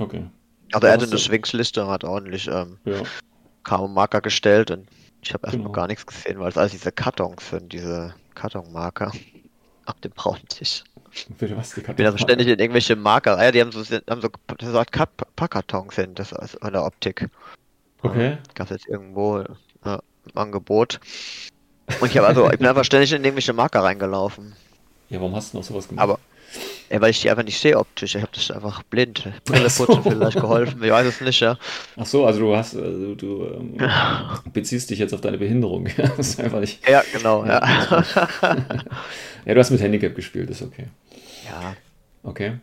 Okay, 0.00 0.24
Also 0.72 0.86
er 0.86 0.94
Ja, 0.94 1.00
hatte 1.00 1.10
eine 1.10 1.18
Schwingsliste 1.18 1.84
und 1.84 1.90
hat 1.90 2.02
ordentlich 2.04 2.48
ähm, 2.48 2.78
ja. 2.84 3.86
Marker 3.88 4.20
gestellt 4.20 4.70
und 4.70 4.88
ich 5.22 5.32
habe 5.32 5.46
erstmal 5.46 5.64
Genau. 5.66 5.72
gar 5.72 5.86
nichts 5.86 6.04
gesehen, 6.06 6.40
weil 6.40 6.48
es 6.48 6.56
alles 6.58 6.72
diese 6.72 6.90
Kartons 6.90 7.48
sind, 7.50 7.72
diese 7.72 8.14
Kartonmarker 8.34 9.12
auf 9.86 10.00
dem 10.00 10.10
braunen 10.12 10.46
Tisch. 10.48 10.82
Bitte 11.38 11.56
was, 11.56 11.74
die 11.74 11.80
Ich 11.80 11.86
bin 11.86 12.06
also 12.06 12.18
ständig 12.18 12.48
in 12.48 12.58
irgendwelche 12.58 12.96
Marker, 12.96 13.38
ah 13.38 13.44
ja, 13.44 13.52
die 13.52 13.60
haben 13.60 13.70
so, 13.70 13.84
haben 13.84 14.20
so, 14.22 14.28
so 14.60 14.78
Art 14.78 14.90
Packkartons 15.36 15.94
sind, 15.94 16.18
das 16.18 16.32
ist 16.32 16.58
von 16.60 16.72
der 16.72 16.84
Optik. 16.84 17.28
Okay. 18.02 18.38
Gab 18.54 18.70
es 18.70 18.70
jetzt 18.70 18.88
irgendwo 18.88 19.38
äh, 19.38 19.46
im 19.84 20.00
Angebot. 20.34 20.98
Und 22.00 22.10
ich 22.10 22.20
also, 22.20 22.50
ich 22.50 22.58
bin 22.58 22.66
einfach 22.66 22.84
ständig 22.84 23.12
in 23.12 23.24
irgendwelche 23.24 23.52
Marker 23.52 23.82
reingelaufen. 23.82 24.54
Ja, 25.10 25.20
warum 25.20 25.34
hast 25.34 25.52
du 25.52 25.58
noch 25.58 25.64
sowas 25.64 25.88
gemacht? 25.88 26.02
Aber, 26.02 26.18
ja, 26.90 27.00
weil 27.00 27.10
ich 27.10 27.20
die 27.20 27.30
einfach 27.30 27.44
nicht 27.44 27.58
sehe 27.58 27.78
optisch. 27.78 28.14
Ich 28.14 28.22
habe 28.22 28.32
das 28.34 28.50
einfach 28.50 28.82
blind. 28.84 29.26
Brille 29.44 29.70
so. 29.70 29.86
vielleicht 30.02 30.40
geholfen, 30.40 30.82
ich 30.82 30.90
weiß 30.90 31.06
es 31.06 31.20
nicht, 31.20 31.40
ja. 31.40 31.58
Ach 31.96 32.06
so, 32.06 32.26
also 32.26 32.40
du 32.40 32.56
hast, 32.56 32.76
also 32.76 33.14
du 33.14 33.44
ähm, 33.44 33.76
beziehst 34.52 34.90
dich 34.90 34.98
jetzt 34.98 35.14
auf 35.14 35.20
deine 35.20 35.38
Behinderung. 35.38 35.88
das 35.96 36.18
ist 36.18 36.40
einfach 36.40 36.60
nicht. 36.60 36.86
Ja, 36.88 37.02
genau, 37.12 37.44
ja. 37.44 37.60
Ja, 39.44 39.54
du 39.54 39.60
hast 39.60 39.70
mit 39.70 39.80
Handicap 39.80 40.14
gespielt, 40.14 40.50
ist 40.50 40.62
okay. 40.62 40.86
ja. 41.44 41.74
Okay. 42.22 42.58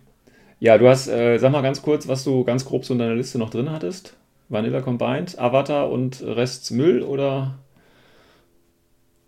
Ja, 0.61 0.77
du 0.77 0.87
hast, 0.87 1.07
äh, 1.07 1.37
sag 1.37 1.51
mal 1.51 1.61
ganz 1.61 1.81
kurz, 1.81 2.07
was 2.07 2.23
du 2.23 2.43
ganz 2.43 2.65
grob 2.65 2.85
so 2.85 2.93
in 2.93 2.99
deiner 2.99 3.15
Liste 3.15 3.37
noch 3.37 3.49
drin 3.49 3.71
hattest. 3.71 4.15
Vanilla 4.49 4.81
Combined, 4.81 5.37
Avatar 5.37 5.89
und 5.89 6.21
Rest 6.21 6.71
Müll 6.71 7.01
oder? 7.01 7.55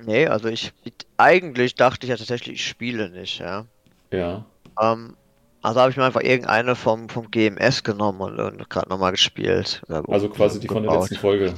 Nee, 0.05 0.27
also 0.27 0.47
ich, 0.47 0.71
eigentlich 1.17 1.75
dachte 1.75 2.05
ich 2.05 2.09
ja 2.09 2.17
tatsächlich, 2.17 2.55
ich 2.55 2.67
spiele 2.67 3.09
nicht, 3.09 3.39
ja. 3.39 3.65
Ja. 4.11 4.45
Ähm, 4.81 5.15
also 5.61 5.79
habe 5.79 5.91
ich 5.91 5.97
mir 5.97 6.05
einfach 6.05 6.21
irgendeine 6.21 6.75
vom, 6.75 7.07
vom 7.09 7.29
GMS 7.29 7.83
genommen 7.83 8.21
und, 8.21 8.39
und 8.39 8.69
gerade 8.69 8.89
nochmal 8.89 9.11
gespielt. 9.11 9.81
Also 10.07 10.29
quasi 10.29 10.59
die 10.59 10.67
von 10.67 10.83
der 10.83 10.91
gebaut. 10.91 11.01
letzten 11.03 11.15
Folge. 11.17 11.53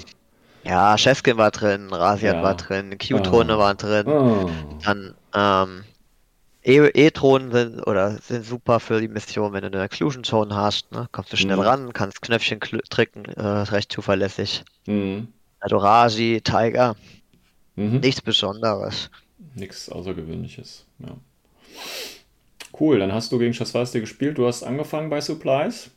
Ja, 0.66 0.96
Cheskin 0.98 1.38
war 1.38 1.52
drin, 1.52 1.92
Rasiat 1.92 2.36
Ja. 2.38 2.44
war 2.44 2.56
drin, 2.56 2.98
Q-Drohne 2.98 3.54
Ah. 3.54 3.58
waren 3.58 3.78
drin. 3.78 4.08
Oh. 4.08 4.50
Dann 4.84 5.14
ähm, 5.36 5.84
E- 6.66 6.88
E-Drohnen 6.94 7.52
sind 7.52 7.86
oder 7.86 8.12
sind 8.22 8.46
super 8.46 8.80
für 8.80 9.02
die 9.02 9.10
Mission, 9.10 9.52
wenn 9.52 9.62
du 9.62 9.68
eine 9.68 9.84
Occlusion 9.84 10.24
Zone 10.24 10.56
hast, 10.56 10.90
ne? 10.94 11.08
Kommst 11.12 11.34
du 11.34 11.38
schnell 11.38 11.58
Mhm. 11.58 11.62
ran, 11.64 11.94
kannst 11.94 12.22
Knöpfchen 12.22 12.62
drücken, 12.90 13.26
äh, 13.26 13.42
recht 13.46 13.92
zuverlässig. 13.92 14.64
Mhm. 14.86 15.28
Adoraji, 15.60 16.40
Tiger, 16.42 16.96
Mhm. 17.76 18.00
nichts 18.00 18.22
Besonderes. 18.22 19.10
Nichts 19.56 19.90
Außergewöhnliches. 19.90 20.86
Ja. 21.00 21.18
Cool, 22.80 23.00
dann 23.00 23.12
hast 23.14 23.32
du 23.32 23.40
gegen 23.40 23.54
Schaswasti 23.54 24.00
gespielt. 24.00 24.38
Du 24.38 24.48
hast 24.48 24.64
angefangen 24.64 25.10
bei 25.10 25.22
Supplies. 25.22 25.92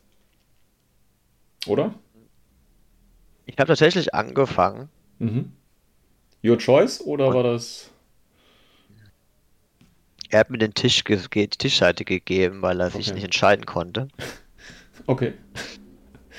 Oder? 1.67 1.95
Ich 3.47 3.57
habe 3.59 3.69
tatsächlich 3.69 4.15
angefangen. 4.15 4.89
Mhm. 5.19 5.53
Your 6.45 6.59
Choice 6.59 7.01
oder 7.01 7.33
war 7.33 7.43
das? 7.43 7.91
Er 10.29 10.41
hat 10.41 10.51
mir 10.51 10.59
den 10.59 10.75
Tisch 10.75 11.03
die 11.05 11.49
Tischseite 11.49 12.05
gegeben, 12.05 12.61
weil 12.63 12.81
er 12.81 12.91
sich 12.91 13.07
Okay. 13.07 13.15
nicht 13.15 13.25
entscheiden 13.25 13.67
konnte. 13.67 14.09
Okay. 15.09 15.35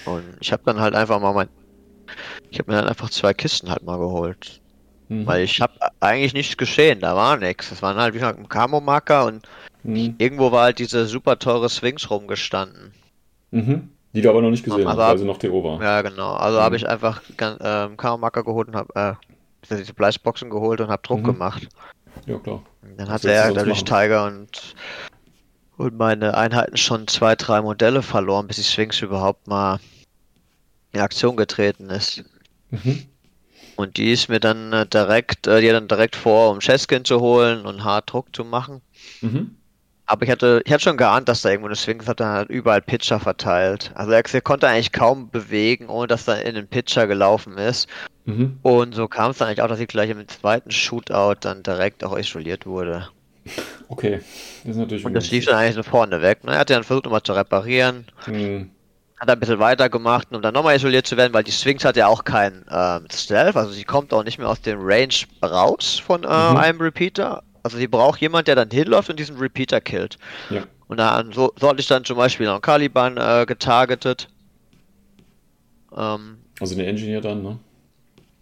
Und 0.05 0.25
ich 0.41 0.51
habe 0.51 0.61
dann 0.65 0.81
halt 0.81 0.93
einfach 0.93 1.21
mal 1.21 1.31
mein. 1.33 1.47
Ich 2.49 2.59
habe 2.59 2.69
mir 2.69 2.77
dann 2.77 2.89
einfach 2.89 3.09
zwei 3.09 3.33
Kisten 3.33 3.69
halt 3.69 3.83
mal 3.83 3.97
geholt. 3.97 4.59
Mhm. 5.09 5.25
Weil 5.25 5.43
ich 5.43 5.61
habe 5.61 5.73
eigentlich 5.99 6.33
nichts 6.33 6.57
geschehen, 6.57 6.99
da 6.99 7.15
war 7.15 7.37
nichts. 7.37 7.71
Es 7.71 7.81
waren 7.81 7.97
halt 7.97 8.13
wie 8.13 8.19
gesagt 8.19 8.39
ein 8.39 8.49
Camo-Marker 8.49 9.25
und 9.25 9.47
Mhm. 9.83 10.15
irgendwo 10.17 10.51
war 10.51 10.63
halt 10.63 10.79
diese 10.79 11.05
super 11.05 11.39
teure 11.39 11.69
Swings 11.69 12.09
rumgestanden. 12.09 12.93
Mhm. 13.51 13.89
Die 14.13 14.21
du 14.21 14.29
aber 14.29 14.41
noch 14.41 14.49
nicht 14.49 14.63
gesehen 14.65 14.87
hast, 14.87 14.97
weil 14.97 15.17
sie 15.17 15.25
noch 15.25 15.37
TO 15.37 15.63
war. 15.63 15.81
Ja, 15.81 16.01
genau. 16.01 16.33
Also 16.33 16.57
Mhm. 16.57 16.63
habe 16.63 16.75
ich 16.75 16.89
einfach 16.89 17.21
ähm, 17.39 17.95
Camo-Marker 17.95 18.43
geholt 18.43 18.67
und 18.69 18.75
habe 18.75 18.93
äh, 18.95 19.13
diese 19.69 19.93
Fleischboxen 19.93 20.49
geholt 20.49 20.81
und 20.81 20.89
habe 20.89 21.01
Druck 21.03 21.19
Mhm. 21.21 21.25
gemacht. 21.25 21.67
Ja, 22.25 22.37
klar. 22.39 22.63
Und 22.81 22.97
dann 22.99 23.09
hat 23.09 23.23
er 23.23 23.53
dadurch 23.53 23.83
machen? 23.89 24.01
Tiger 24.01 24.25
und, 24.25 24.75
und 25.77 25.97
meine 25.97 26.35
Einheiten 26.35 26.75
schon 26.77 27.07
zwei, 27.07 27.35
drei 27.35 27.61
Modelle 27.61 28.01
verloren, 28.01 28.47
bis 28.47 28.57
die 28.57 28.63
Swings 28.63 29.01
überhaupt 29.01 29.47
mal 29.47 29.79
in 30.91 30.99
Aktion 30.99 31.37
getreten 31.37 31.89
ist. 31.89 32.23
Mhm. 32.71 33.05
Und 33.77 33.97
die 33.97 34.11
ist 34.11 34.27
mir 34.27 34.39
dann 34.39 34.73
äh, 34.73 34.85
direkt, 34.87 35.47
äh, 35.47 35.61
die 35.61 35.69
hat 35.69 35.75
dann 35.75 35.87
direkt 35.87 36.15
vor, 36.15 36.51
um 36.51 36.59
Cheskin 36.59 37.05
zu 37.05 37.21
holen 37.21 37.65
und 37.65 37.83
hart 37.83 38.11
Druck 38.11 38.35
zu 38.35 38.43
machen. 38.43 38.81
Mhm. 39.21 39.55
Aber 40.07 40.23
ich 40.23 40.31
hatte, 40.31 40.61
ich 40.65 40.73
hatte 40.73 40.83
schon 40.83 40.97
geahnt, 40.97 41.29
dass 41.29 41.43
da 41.43 41.49
irgendwo 41.49 41.67
eine 41.67 41.75
Swings 41.75 42.07
hat, 42.07 42.19
dann 42.19 42.33
halt 42.33 42.49
überall 42.49 42.81
Pitcher 42.81 43.19
verteilt. 43.19 43.91
Also 43.93 44.11
er, 44.11 44.23
er 44.25 44.41
konnte 44.41 44.67
eigentlich 44.67 44.93
kaum 44.93 45.29
bewegen, 45.29 45.89
ohne 45.89 46.07
dass 46.07 46.27
er 46.27 46.43
in 46.43 46.55
den 46.55 46.67
Pitcher 46.67 47.07
gelaufen 47.07 47.57
ist. 47.57 47.87
Mhm. 48.25 48.57
Und 48.63 48.95
so 48.95 49.07
kam 49.07 49.31
es 49.31 49.37
dann 49.37 49.47
eigentlich 49.47 49.61
auch, 49.61 49.67
dass 49.67 49.79
ich 49.79 49.87
gleich 49.87 50.09
im 50.09 50.27
zweiten 50.27 50.71
Shootout 50.71 51.35
dann 51.41 51.61
direkt 51.61 52.03
auch 52.03 52.17
isoliert 52.17 52.65
wurde. 52.65 53.09
Okay. 53.89 54.21
Das 54.63 54.71
ist 54.71 54.77
natürlich 54.77 55.05
Und 55.05 55.13
das 55.13 55.29
lief 55.29 55.45
dann 55.45 55.55
eigentlich 55.55 55.75
so 55.75 55.83
vorne 55.83 56.21
weg. 56.21 56.43
Ne? 56.43 56.53
Er 56.53 56.59
hat 56.59 56.69
dann 56.69 56.83
versucht, 56.83 57.05
nochmal 57.05 57.23
zu 57.23 57.33
reparieren. 57.33 58.05
Mhm. 58.25 58.71
Hat 59.19 59.29
ein 59.31 59.39
bisschen 59.39 59.59
weitergemacht, 59.59 60.27
um 60.31 60.41
dann 60.43 60.53
nochmal 60.53 60.75
isoliert 60.75 61.07
zu 61.07 61.17
werden, 61.17 61.33
weil 61.33 61.43
die 61.43 61.51
Swings 61.51 61.83
hat 61.83 61.97
ja 61.97 62.07
auch 62.07 62.23
kein 62.23 62.63
ähm, 62.69 63.07
Stealth, 63.11 63.55
also 63.55 63.71
sie 63.71 63.83
kommt 63.83 64.13
auch 64.13 64.23
nicht 64.23 64.37
mehr 64.37 64.47
aus 64.47 64.61
dem 64.61 64.77
Range 64.81 65.13
raus 65.43 65.97
von 65.99 66.23
äh, 66.23 66.27
Mhm. 66.27 66.57
einem 66.57 66.81
Repeater. 66.81 67.43
Also 67.63 67.77
sie 67.77 67.87
braucht 67.87 68.21
jemand, 68.21 68.47
der 68.47 68.55
dann 68.55 68.69
hinläuft 68.69 69.09
und 69.09 69.17
diesen 69.19 69.37
Repeater 69.37 69.81
killt. 69.81 70.17
Ja. 70.49 70.67
Und 70.87 70.97
dann 70.97 71.31
so, 71.33 71.51
so 71.59 71.69
hatte 71.69 71.79
ich 71.81 71.87
dann 71.87 72.05
zum 72.05 72.17
Beispiel 72.17 72.45
noch 72.47 72.53
einen 72.55 72.61
Caliban 72.61 73.17
äh, 73.17 73.45
getargetet. 73.47 74.29
Ähm, 75.95 76.45
Also 76.59 76.75
eine 76.75 76.85
Engineer 76.85 77.21
dann, 77.21 77.41
ne? 77.43 77.59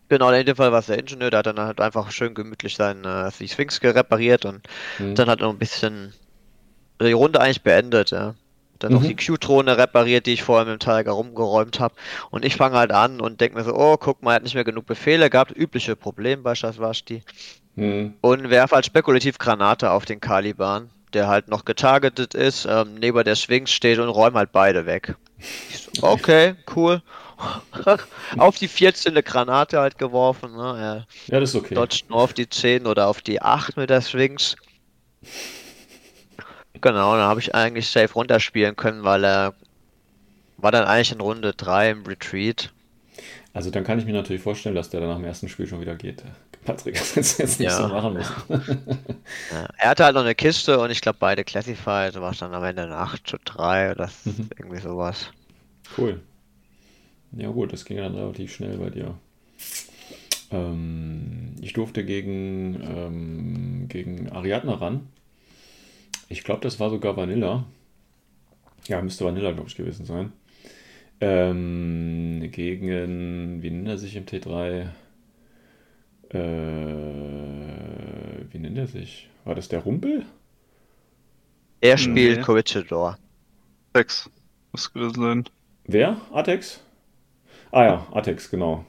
genau, 0.10 0.30
in 0.32 0.46
dem 0.46 0.56
Fall 0.56 0.72
war 0.72 0.80
es 0.80 0.88
der 0.88 0.98
Ingenieur, 1.00 1.30
der 1.32 1.40
hat 1.40 1.46
dann 1.48 1.60
halt 1.60 1.80
einfach 1.82 2.12
schön 2.12 2.34
gemütlich 2.34 2.76
seine 2.76 3.32
die 3.40 3.48
Sphinx 3.48 3.82
repariert 3.84 4.46
und 4.46 4.68
Mhm. 4.98 5.16
dann 5.16 5.30
hat 5.30 5.40
er 5.42 5.48
noch 5.48 5.54
ein 5.54 5.60
bisschen 5.60 6.14
die 7.02 7.12
Runde 7.14 7.42
eigentlich 7.42 7.64
beendet, 7.64 8.12
ja. 8.12 8.36
Dann 8.80 8.92
noch 8.94 9.02
Mhm. 9.02 9.08
die 9.08 9.16
Q-Drohne 9.16 9.78
repariert, 9.78 10.26
die 10.26 10.34
ich 10.34 10.44
vorher 10.44 10.66
mit 10.66 10.82
dem 10.82 10.86
Tiger 10.86 11.12
rumgeräumt 11.14 11.80
habe. 11.80 11.96
Und 12.30 12.44
ich 12.46 12.56
fange 12.56 12.78
halt 12.78 12.92
an 12.92 13.22
und 13.22 13.40
denke 13.42 13.58
mir 13.58 13.64
so, 13.64 13.74
oh, 13.76 13.98
guck 13.98 14.22
mal, 14.22 14.32
er 14.32 14.36
hat 14.36 14.44
nicht 14.44 14.56
mehr 14.56 14.64
genug 14.64 14.86
Befehle 14.86 15.30
gehabt. 15.30 15.56
Übliche 15.56 15.96
Problem 15.96 16.44
bei 16.44 16.56
Shaswasti. 16.56 17.24
Mhm. 17.76 18.16
Und 18.22 18.50
werfe 18.50 18.76
halt 18.76 18.86
spekulativ 18.86 19.38
Granate 19.38 19.92
auf 19.92 20.06
den 20.06 20.20
Caliban, 20.20 20.90
der 21.14 21.28
halt 21.28 21.48
noch 21.48 21.66
getargetet 21.66 22.34
ist, 22.34 22.66
ähm, 22.70 22.96
neben 23.00 23.24
der 23.24 23.36
Sphinx 23.36 23.72
steht 23.72 24.00
und 24.00 24.10
räume 24.10 24.38
halt 24.38 24.52
beide 24.52 24.86
weg. 24.86 25.16
So, 25.94 26.04
okay, 26.04 26.56
cool. 26.76 27.02
auf 28.38 28.58
die 28.58 28.70
14 28.70 29.12
eine 29.12 29.24
Granate 29.24 29.80
halt 29.80 29.98
geworfen. 29.98 30.56
Ne? 30.56 31.06
Ja, 31.28 31.40
das 31.40 31.50
ist 31.50 31.56
okay. 31.56 31.76
Dodge 31.76 32.04
nur 32.08 32.20
auf 32.20 32.34
die 32.34 32.48
10 32.50 32.88
oder 32.88 33.08
auf 33.08 33.22
die 33.22 33.42
8 33.42 33.76
mit 33.76 33.90
der 33.90 34.02
Swings. 34.02 34.56
Genau, 36.82 37.16
dann 37.16 37.26
habe 37.28 37.40
ich 37.40 37.56
eigentlich 37.56 37.88
safe 37.90 38.14
runterspielen 38.14 38.76
können, 38.76 39.04
weil 39.04 39.24
er 39.24 39.54
war 40.58 40.72
dann 40.72 40.86
eigentlich 40.86 41.12
in 41.12 41.22
Runde 41.22 41.54
3 41.54 41.92
im 41.92 42.06
Retreat. 42.06 42.72
Also 43.54 43.72
dann 43.72 43.84
kann 43.84 44.00
ich 44.00 44.06
mir 44.06 44.14
natürlich 44.14 44.42
vorstellen, 44.42 44.76
dass 44.76 44.90
der 44.90 45.00
dann 45.00 45.10
nach 45.10 45.16
dem 45.18 45.26
ersten 45.26 45.48
Spiel 45.48 45.68
schon 45.68 45.82
wieder 45.82 45.96
geht. 45.96 46.24
Patrick 46.66 47.00
hat 47.00 47.16
jetzt, 47.16 47.40
jetzt 47.40 47.60
nicht 47.60 47.70
Ja. 47.70 47.78
so 47.78 47.88
machen 47.88 48.14
müssen. 48.14 48.36
Ja, 49.52 49.68
er 49.78 49.90
hatte 49.90 50.04
halt 50.06 50.16
noch 50.16 50.24
eine 50.24 50.34
Kiste 50.36 50.80
und 50.80 50.90
ich 50.92 51.02
glaube 51.02 51.18
beide 51.20 51.44
Classified, 51.44 52.16
war 52.16 52.32
es 52.32 52.40
dann 52.40 52.54
am 52.54 52.64
Ende 52.64 52.84
ein 52.84 52.92
8 52.92 53.28
zu 53.28 53.38
3 53.44 53.92
oder 53.92 54.10
Mhm. 54.26 54.50
irgendwie 54.58 54.80
sowas. 54.82 55.32
Cool. 55.98 56.20
Ja 57.32 57.50
gut, 57.50 57.72
das 57.74 57.86
ging 57.86 57.98
dann 57.98 58.16
relativ 58.16 58.54
schnell 58.54 58.78
bei 58.78 58.90
dir. 58.90 59.16
Ähm, 60.52 61.56
ich 61.62 61.74
durfte 61.74 62.04
gegen, 62.06 62.82
ähm, 62.82 63.86
gegen 63.88 64.32
Ariadne 64.32 64.80
ran. 64.80 65.08
Ich 66.30 66.44
glaube, 66.44 66.62
das 66.62 66.80
war 66.80 66.90
sogar 66.90 67.16
Vanilla. 67.18 67.66
Ja, 68.88 69.02
müsste 69.02 69.26
Vanilla, 69.26 69.52
glaube 69.52 69.70
ich, 69.70 69.76
gewesen 69.76 70.06
sein. 70.06 70.32
Ähm, 71.22 72.50
gegen, 72.52 73.62
wie 73.62 73.70
nennt 73.70 73.88
er 73.88 73.98
sich 73.98 74.16
im 74.16 74.26
T3? 74.26 74.90
Äh, 76.30 76.38
wie 78.52 78.60
nennt 78.60 78.78
er 78.78 78.88
sich? 78.88 79.30
War 79.44 79.56
das 79.56 79.70
der 79.70 79.80
Rumpel? 79.80 80.26
Er 81.82 81.98
spielt 81.98 82.38
Nee. 82.38 82.44
Corregidor. 82.44 83.18
Sechs. 83.94 84.30
Muss 84.72 84.92
gewesen 84.92 85.22
sein. 85.22 85.44
Wer? 85.86 86.20
Atex? 86.34 86.82
Ah 87.72 87.84
ja, 87.86 88.08
Atex, 88.12 88.50
genau. 88.50 88.86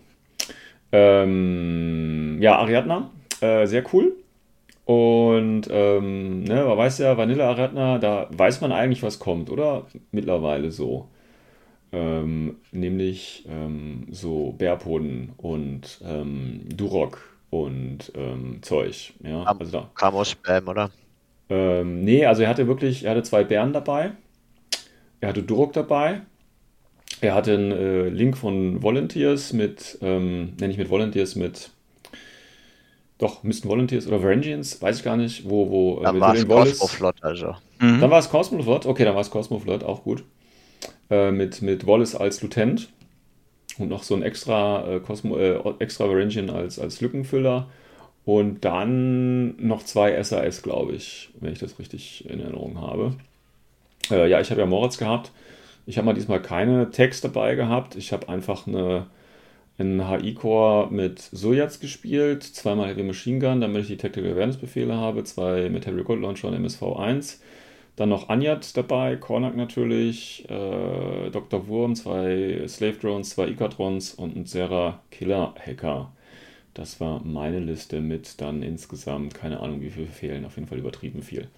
Ähm, 0.92 2.38
ja, 2.40 2.56
Ariadna, 2.58 3.10
äh, 3.40 3.66
sehr 3.66 3.84
cool. 3.92 4.16
Und 4.86 5.64
ähm, 5.70 6.44
ne, 6.44 6.64
man 6.64 6.78
weiß 6.78 6.98
ja, 7.00 7.18
Vanilla 7.18 7.50
Ariadna, 7.50 7.98
da 7.98 8.28
weiß 8.32 8.62
man 8.62 8.72
eigentlich, 8.72 9.02
was 9.04 9.20
kommt, 9.20 9.50
oder? 9.50 9.86
Mittlerweile 10.12 10.72
so. 10.72 11.10
Ähm, 11.92 12.58
nämlich 12.72 13.46
ähm, 13.48 14.06
so 14.10 14.52
Bärpoden 14.52 15.32
und 15.38 16.00
ähm, 16.04 16.62
Durok 16.76 17.20
und 17.50 18.12
ähm, 18.16 18.60
Zeug. 18.62 19.14
Ja, 19.24 19.52
Am- 19.52 19.58
also 19.58 19.72
da. 19.72 19.90
Kam 19.94 20.14
aus 20.14 20.30
Spam, 20.32 20.68
oder? 20.68 20.90
Ähm, 21.48 22.04
nee, 22.04 22.24
also 22.26 22.42
er 22.42 22.48
hatte 22.48 22.66
wirklich, 22.68 23.04
er 23.04 23.10
hatte 23.12 23.22
zwei 23.24 23.42
Bären 23.44 23.72
dabei. 23.72 24.12
Er 25.20 25.28
hatte 25.30 25.42
Durok 25.42 25.72
dabei. 25.74 26.22
Er 27.20 27.34
hatte 27.34 27.54
einen 27.54 27.72
äh, 27.72 28.08
Link 28.08 28.36
von 28.38 28.82
Volunteers 28.82 29.52
mit, 29.52 29.98
ähm, 30.02 30.54
nenne 30.60 30.72
ich 30.72 30.78
mit 30.78 30.90
Volunteers 30.90 31.36
mit, 31.36 31.70
doch, 33.18 33.42
müssten 33.42 33.68
Volunteers 33.68 34.06
oder 34.06 34.22
Varangians, 34.22 34.80
weiß 34.80 34.98
ich 34.98 35.04
gar 35.04 35.16
nicht, 35.16 35.48
wo, 35.48 35.70
wo, 35.70 36.00
äh, 36.00 36.04
Dann 36.04 36.14
mit 36.14 36.22
war 36.22 36.34
es 36.34 36.78
Cosmoflot, 36.78 37.16
also. 37.22 37.54
Mhm. 37.80 38.00
dann 38.00 38.10
war 38.10 38.18
es 38.18 38.28
Cosmoflot, 38.28 38.86
okay, 38.86 39.04
dann 39.04 39.14
war 39.14 39.22
es 39.22 39.30
Cosmoflot, 39.30 39.84
auch 39.84 40.02
gut. 40.02 40.24
Äh, 41.08 41.30
mit, 41.30 41.62
mit 41.62 41.86
Wallace 41.86 42.14
als 42.14 42.42
Lieutenant 42.42 42.88
und 43.78 43.88
noch 43.88 44.02
so 44.02 44.14
ein 44.14 44.22
extra, 44.22 44.96
äh, 44.96 45.00
Cosmo, 45.00 45.38
äh, 45.38 45.60
extra 45.78 46.08
Varangian 46.08 46.50
als, 46.50 46.78
als 46.78 47.00
Lückenfüller. 47.00 47.68
Und 48.24 48.64
dann 48.64 49.54
noch 49.64 49.84
zwei 49.84 50.20
SAS, 50.20 50.62
glaube 50.62 50.94
ich, 50.94 51.30
wenn 51.38 51.52
ich 51.52 51.60
das 51.60 51.78
richtig 51.78 52.28
in 52.28 52.40
Erinnerung 52.40 52.80
habe. 52.80 53.14
Äh, 54.10 54.28
ja, 54.28 54.40
ich 54.40 54.50
habe 54.50 54.60
ja 54.60 54.66
Moritz 54.66 54.98
gehabt. 54.98 55.30
Ich 55.86 55.96
habe 55.96 56.06
mal 56.06 56.14
diesmal 56.14 56.42
keine 56.42 56.90
Text 56.90 57.24
dabei 57.24 57.54
gehabt. 57.54 57.94
Ich 57.94 58.12
habe 58.12 58.28
einfach 58.28 58.66
eine, 58.66 59.06
einen 59.78 60.08
HI-Core 60.08 60.90
mit 60.90 61.20
Sojats 61.20 61.80
gespielt, 61.80 62.42
zweimal 62.42 62.88
Heavy 62.88 63.02
Machine 63.02 63.38
Gun, 63.38 63.60
damit 63.60 63.82
ich 63.82 63.88
die 63.88 63.96
Tactical 63.96 64.32
Awareness 64.32 64.56
Befehle 64.56 64.94
habe, 64.96 65.24
zwei 65.24 65.68
mit 65.68 65.86
Heavy 65.86 66.02
Gold 66.02 66.22
Launcher 66.22 66.48
und 66.48 66.54
MSV1. 66.54 67.38
Dann 67.96 68.10
noch 68.10 68.28
Anyat 68.28 68.76
dabei, 68.76 69.16
Kornak 69.16 69.56
natürlich, 69.56 70.44
äh, 70.50 71.30
Dr. 71.30 71.66
Wurm, 71.66 71.94
zwei 71.94 72.62
Slave 72.68 72.96
Drones, 73.00 73.30
zwei 73.30 73.48
Ikatrons 73.48 74.14
und 74.14 74.36
ein 74.36 74.44
Serra 74.46 75.00
Killer 75.10 75.54
Hacker. 75.58 76.12
Das 76.74 77.00
war 77.00 77.22
meine 77.24 77.58
Liste 77.58 78.02
mit 78.02 78.38
dann 78.42 78.62
insgesamt, 78.62 79.34
keine 79.34 79.60
Ahnung 79.60 79.80
wie 79.80 79.88
viel 79.88 80.06
fehlen, 80.06 80.44
auf 80.44 80.56
jeden 80.56 80.68
Fall 80.68 80.78
übertrieben 80.78 81.22
viel. 81.22 81.48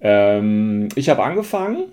Ähm, 0.00 0.90
ich 0.94 1.08
habe 1.08 1.24
angefangen, 1.24 1.86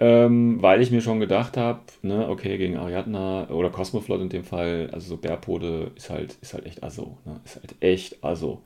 ähm, 0.00 0.62
weil 0.62 0.82
ich 0.82 0.90
mir 0.90 1.00
schon 1.00 1.20
gedacht 1.20 1.56
habe, 1.56 1.80
ne, 2.02 2.28
okay, 2.28 2.58
gegen 2.58 2.76
Ariadna 2.76 3.48
oder 3.50 3.70
Cosmoflot 3.70 4.20
in 4.20 4.28
dem 4.28 4.44
Fall, 4.44 4.90
also 4.92 5.08
so 5.08 5.16
Bärpode 5.16 5.90
ist 5.96 6.10
halt, 6.10 6.36
ist 6.40 6.54
halt 6.54 6.66
echt 6.66 6.82
aso, 6.82 7.18
ne, 7.24 7.40
ist 7.44 7.56
halt 7.56 7.74
echt 7.80 8.22
aso. 8.24 8.62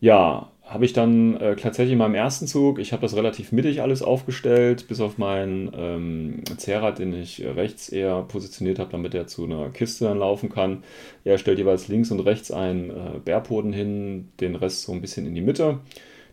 Ja, 0.00 0.50
habe 0.62 0.84
ich 0.84 0.92
dann 0.92 1.36
äh, 1.36 1.56
tatsächlich 1.56 1.92
in 1.92 1.98
meinem 1.98 2.14
ersten 2.14 2.46
Zug, 2.46 2.78
ich 2.78 2.92
habe 2.92 3.02
das 3.02 3.16
relativ 3.16 3.52
mittig 3.52 3.82
alles 3.82 4.02
aufgestellt, 4.02 4.88
bis 4.88 5.00
auf 5.00 5.18
meinen 5.18 5.70
ähm, 5.76 6.42
Zerrat, 6.56 6.98
den 6.98 7.14
ich 7.14 7.44
rechts 7.44 7.88
eher 7.90 8.22
positioniert 8.22 8.78
habe, 8.78 8.90
damit 8.92 9.14
er 9.14 9.26
zu 9.26 9.44
einer 9.44 9.70
Kiste 9.70 10.04
dann 10.06 10.18
laufen 10.18 10.50
kann. 10.50 10.82
Er 11.24 11.38
stellt 11.38 11.58
jeweils 11.58 11.88
links 11.88 12.10
und 12.10 12.20
rechts 12.20 12.50
einen 12.50 12.90
äh, 12.90 13.18
Bärpoden 13.24 13.72
hin, 13.72 14.28
den 14.40 14.56
Rest 14.56 14.82
so 14.82 14.92
ein 14.92 15.00
bisschen 15.00 15.26
in 15.26 15.34
die 15.34 15.42
Mitte. 15.42 15.80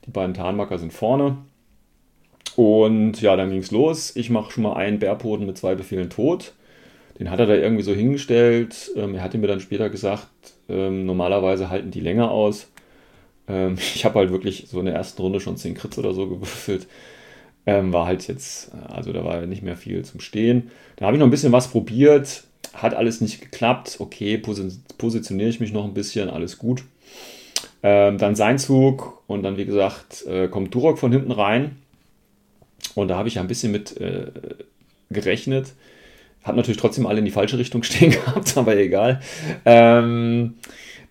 Die 0.06 0.12
beiden 0.12 0.34
Tarnmarker 0.34 0.78
sind 0.78 0.94
vorne. 0.94 1.38
Und 2.56 3.22
ja, 3.22 3.36
dann 3.36 3.50
ging 3.50 3.60
es 3.60 3.72
los. 3.72 4.16
Ich 4.16 4.30
mache 4.30 4.52
schon 4.52 4.64
mal 4.64 4.74
einen 4.74 5.00
Bärpoden 5.00 5.46
mit 5.46 5.58
zwei 5.58 5.76
Befehlen 5.76 6.10
tot. 6.10 6.54
Den 7.20 7.30
hat 7.30 7.40
er 7.40 7.46
da 7.46 7.54
irgendwie 7.54 7.84
so 7.84 7.94
hingestellt. 7.94 8.92
Ähm, 8.96 9.16
er 9.16 9.24
hatte 9.24 9.38
mir 9.38 9.48
dann 9.48 9.60
später 9.60 9.90
gesagt, 9.90 10.28
ähm, 10.70 11.06
normalerweise 11.06 11.70
halten 11.70 11.92
die 11.92 12.00
länger 12.00 12.32
aus. 12.32 12.68
Ähm, 13.48 13.76
ich 13.96 14.06
habe 14.06 14.20
halt 14.20 14.32
wirklich 14.32 14.68
so 14.70 14.80
in 14.80 14.86
der 14.86 14.96
ersten 14.96 15.22
Runde 15.22 15.40
schon 15.40 15.58
10 15.58 15.76
Crits 15.76 15.98
oder 15.98 16.14
so 16.14 16.28
gewürfelt. 16.28 16.88
Ähm, 17.68 17.94
war 17.94 18.08
halt 18.08 18.28
jetzt, 18.28 18.72
also 18.88 19.14
da 19.14 19.24
war 19.24 19.46
nicht 19.46 19.62
mehr 19.62 19.78
viel 19.78 20.04
zum 20.04 20.20
Stehen. 20.20 20.72
Da 20.96 21.06
habe 21.06 21.16
ich 21.16 21.20
noch 21.20 21.28
ein 21.28 21.32
bisschen 21.32 21.52
was 21.52 21.68
probiert. 21.68 22.44
Hat 22.74 22.96
alles 22.96 23.22
nicht 23.22 23.42
geklappt. 23.42 23.98
Okay, 24.00 24.38
posi 24.38 24.70
positioniere 24.98 25.50
ich 25.50 25.60
mich 25.60 25.74
noch 25.74 25.86
ein 25.86 25.94
bisschen, 25.94 26.30
alles 26.30 26.58
gut. 26.58 26.84
Ähm, 27.84 28.18
dann 28.18 28.36
sein 28.36 28.58
Zug 28.58 29.22
und 29.28 29.44
dann, 29.44 29.58
wie 29.58 29.66
gesagt, 29.66 30.26
äh, 30.26 30.48
kommt 30.48 30.74
Durok 30.74 30.98
von 30.98 31.12
hinten 31.12 31.32
rein. 31.32 31.81
Und 32.96 33.08
da 33.08 33.18
habe 33.18 33.28
ich 33.28 33.36
ja 33.36 33.42
ein 33.42 33.48
bisschen 33.48 33.72
mit 33.72 34.00
äh, 34.00 34.28
gerechnet. 35.10 35.74
Habe 36.44 36.58
natürlich 36.58 36.80
trotzdem 36.80 37.06
alle 37.06 37.20
in 37.20 37.26
die 37.26 37.32
falsche 37.32 37.58
Richtung 37.58 37.84
stehen 37.84 38.12
gehabt, 38.12 38.58
aber 38.58 38.76
egal. 38.78 39.22
Ähm, 39.66 40.56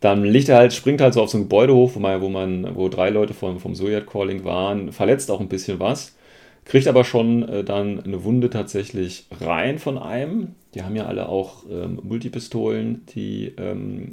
dann 0.01 0.25
liegt 0.25 0.49
er 0.49 0.57
halt, 0.57 0.73
springt 0.73 1.01
halt 1.01 1.14
so 1.14 1.23
auf 1.23 1.31
so 1.31 1.38
ein 1.38 1.43
Gebäude 1.43 1.75
hoch, 1.75 1.93
wo 1.95 2.01
man, 2.01 2.21
wo 2.21 2.29
man, 2.29 2.75
wo 2.75 2.88
drei 2.88 3.11
Leute 3.11 3.35
vom, 3.35 3.61
vom 3.61 3.75
Soviet 3.75 4.07
Calling 4.07 4.45
waren, 4.45 4.93
verletzt 4.93 5.31
auch 5.31 5.40
ein 5.40 5.49
bisschen 5.49 5.79
was, 5.79 6.16
kriegt 6.64 6.88
aber 6.88 7.05
schon 7.05 7.47
äh, 7.49 7.64
dann 7.64 8.03
eine 8.03 8.25
Wunde 8.25 8.49
tatsächlich 8.49 9.27
rein 9.40 9.79
von 9.79 9.99
einem. 9.99 10.55
Die 10.75 10.83
haben 10.83 10.97
ja 10.97 11.07
alle 11.07 11.29
auch 11.29 11.64
ähm, 11.71 12.01
Multipistolen, 12.03 13.05
die, 13.14 13.53
ähm, 13.59 14.09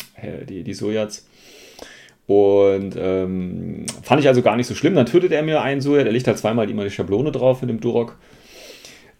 die, 0.50 0.64
die 0.64 0.74
Sojats. 0.74 1.28
Und 2.28 2.96
ähm, 3.00 3.86
fand 4.04 4.22
ich 4.22 4.28
also 4.28 4.42
gar 4.42 4.58
nicht 4.58 4.68
so 4.68 4.76
schlimm. 4.76 4.96
Dann 4.96 5.06
tötet 5.06 5.32
er 5.32 5.44
mir 5.44 5.62
einen 5.62 5.82
Sojat, 5.82 6.06
er 6.06 6.12
legt 6.12 6.28
halt 6.28 6.38
zweimal 6.38 6.70
immer 6.70 6.84
die 6.84 6.92
Schablone 6.92 7.32
drauf 7.32 7.62
mit 7.62 7.70
dem 7.70 7.80
Durok. 7.80 8.18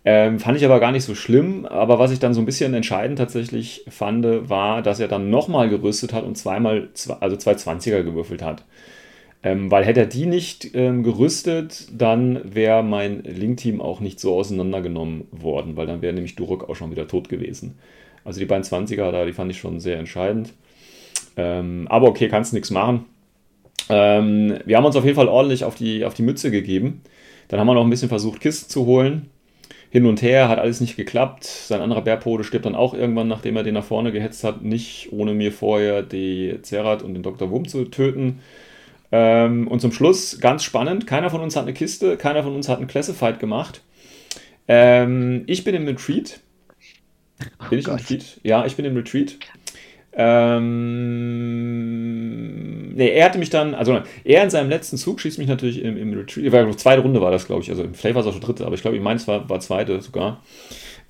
Ähm, 0.04 0.40
fand 0.40 0.58
ich 0.58 0.66
aber 0.66 0.80
gar 0.80 0.92
nicht 0.92 1.06
so 1.06 1.16
schlimm. 1.16 1.66
Aber 1.66 2.00
was 2.00 2.12
ich 2.12 2.20
dann 2.20 2.34
so 2.34 2.42
ein 2.42 2.46
bisschen 2.46 2.74
entscheidend 2.74 3.18
tatsächlich 3.18 3.86
fand, 3.90 4.26
war, 4.50 4.82
dass 4.82 5.00
er 5.00 5.08
dann 5.08 5.30
nochmal 5.30 5.70
gerüstet 5.70 6.14
hat 6.14 6.26
und 6.26 6.38
zweimal, 6.38 6.90
also 7.22 7.38
zwei 7.38 7.54
20er 7.54 8.04
gewürfelt 8.04 8.42
hat. 8.42 8.64
Ähm, 9.44 9.72
weil 9.72 9.86
hätte 9.86 10.02
er 10.02 10.06
die 10.06 10.26
nicht 10.26 10.76
ähm, 10.76 11.04
gerüstet, 11.04 11.88
dann 11.92 12.42
wäre 12.44 12.84
mein 12.84 13.24
Link-Team 13.24 13.80
auch 13.82 14.02
nicht 14.02 14.20
so 14.20 14.36
auseinandergenommen 14.36 15.28
worden, 15.32 15.78
weil 15.78 15.88
dann 15.88 16.02
wäre 16.02 16.14
nämlich 16.14 16.36
Durok 16.36 16.70
auch 16.70 16.76
schon 16.76 16.92
wieder 16.92 17.08
tot 17.08 17.30
gewesen. 17.30 17.78
Also 18.26 18.40
die 18.40 18.46
beiden 18.46 18.64
20er 18.64 19.12
da, 19.12 19.26
die 19.26 19.34
fand 19.34 19.52
ich 19.52 19.60
schon 19.60 19.80
sehr 19.80 20.00
entscheidend. 20.00 20.54
Ähm, 21.38 21.88
aber 21.90 22.08
okay, 22.08 22.28
kannst 22.28 22.54
nichts 22.54 22.72
machen. 22.72 23.06
Ähm, 23.90 24.58
wir 24.66 24.78
haben 24.78 24.86
uns 24.86 24.96
auf 24.96 25.06
jeden 25.06 25.16
Fall 25.16 25.28
ordentlich 25.28 25.64
auf 25.64 25.76
die, 25.76 26.04
auf 26.04 26.14
die 26.14 26.24
Mütze 26.24 26.52
gegeben. 26.52 27.02
Dann 27.48 27.60
haben 27.60 27.68
wir 27.68 27.76
noch 27.76 27.84
ein 27.84 27.90
bisschen 27.90 28.10
versucht, 28.10 28.42
Kisten 28.42 28.70
zu 28.70 28.86
holen. 28.86 29.30
Hin 29.90 30.06
und 30.06 30.22
her, 30.22 30.50
hat 30.50 30.60
alles 30.60 30.82
nicht 30.82 30.98
geklappt. 30.98 31.46
Sein 31.46 31.80
anderer 31.80 32.02
Bärpode 32.02 32.44
stirbt 32.44 32.66
dann 32.66 32.76
auch 32.76 32.94
irgendwann, 32.94 33.30
nachdem 33.30 33.56
er 33.56 33.64
den 33.64 33.76
nach 33.76 33.86
vorne 33.86 34.12
gehetzt 34.12 34.44
hat, 34.44 34.62
nicht 34.62 35.10
ohne 35.14 35.34
mir 35.34 35.54
vorher 35.54 36.04
die 36.04 36.60
Zerat 36.62 37.04
und 37.04 37.14
den 37.14 37.24
Dr. 37.24 37.50
Wurm 37.50 37.68
zu 37.68 37.86
töten. 37.86 38.40
Ähm, 39.14 39.68
und 39.70 39.80
zum 39.80 39.94
Schluss, 39.94 40.40
ganz 40.42 40.64
spannend, 40.64 41.08
keiner 41.08 41.30
von 41.30 41.40
uns 41.40 41.56
hat 41.56 41.64
eine 41.64 41.74
Kiste, 41.74 42.18
keiner 42.18 42.44
von 42.44 42.54
uns 42.54 42.68
hat 42.68 42.80
einen 42.80 42.88
Classified 42.88 43.40
gemacht. 43.40 43.82
Ähm, 44.68 45.44
ich 45.48 45.64
bin 45.64 45.74
im 45.74 45.86
Retreat. 45.86 46.42
Bin 47.70 47.80
ich 47.80 47.86
im 47.86 47.92
Gott. 47.92 48.02
Retreat? 48.02 48.42
Ja, 48.44 48.66
ich 48.66 48.76
bin 48.76 48.84
im 48.84 48.98
Retreat. 48.98 49.38
Ähm, 50.20 51.76
nee, 52.96 53.10
er 53.10 53.26
hatte 53.26 53.38
mich 53.38 53.52
dann, 53.52 53.76
also 53.76 54.02
er 54.24 54.44
in 54.44 54.50
seinem 54.50 54.70
letzten 54.70 54.98
Zug 54.98 55.20
schießt 55.22 55.38
mich 55.38 55.48
natürlich 55.48 55.84
im, 55.84 55.96
im 55.96 56.12
Retreat, 56.14 56.52
war, 56.52 56.76
zweite 56.76 57.04
Runde 57.04 57.22
war 57.22 57.30
das, 57.30 57.46
glaube 57.46 57.62
ich, 57.62 57.70
also 57.70 57.86
vielleicht 57.94 58.16
war 58.16 58.22
es 58.24 58.28
auch 58.28 58.32
schon 58.32 58.42
dritte, 58.42 58.66
aber 58.66 58.74
ich 58.74 58.82
glaube, 58.82 58.98
ich 58.98 59.04
meine, 59.04 59.18
es 59.18 59.28
war, 59.28 59.48
war 59.48 59.60
zweite 59.60 60.02
sogar. 60.02 60.42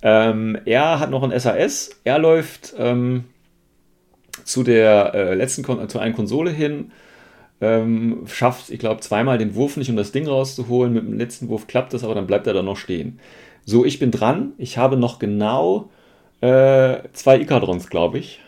Ähm, 0.01 0.57
er 0.65 0.99
hat 0.99 1.09
noch 1.09 1.23
ein 1.23 1.39
SAS. 1.39 2.01
Er 2.03 2.19
läuft 2.19 2.75
ähm, 2.77 3.23
zu 4.43 4.63
der 4.63 5.13
äh, 5.15 5.33
letzten 5.35 5.63
Kon 5.63 5.87
zu 5.87 5.99
einer 5.99 6.13
Konsole 6.13 6.51
hin, 6.51 6.91
ähm, 7.61 8.23
schafft, 8.27 8.69
ich 8.69 8.79
glaube, 8.79 8.99
zweimal 9.01 9.37
den 9.37 9.55
Wurf 9.55 9.77
nicht, 9.77 9.89
um 9.89 9.95
das 9.95 10.11
Ding 10.11 10.27
rauszuholen. 10.27 10.93
Mit 10.93 11.03
dem 11.03 11.17
letzten 11.17 11.47
Wurf 11.47 11.67
klappt 11.67 11.93
das, 11.93 12.03
aber 12.03 12.13
dann 12.13 12.27
bleibt 12.27 12.45
er 12.45 12.53
da 12.53 12.61
noch 12.61 12.77
stehen. 12.77 13.19
So, 13.65 13.85
ich 13.85 13.99
bin 13.99 14.11
dran. 14.11 14.51
Ich 14.57 14.77
habe 14.77 14.97
noch 14.97 15.17
genau 15.17 15.89
äh, 16.41 16.97
zwei 17.13 17.39
Ikadrons, 17.39 17.89
glaube 17.89 18.19
ich. 18.19 18.41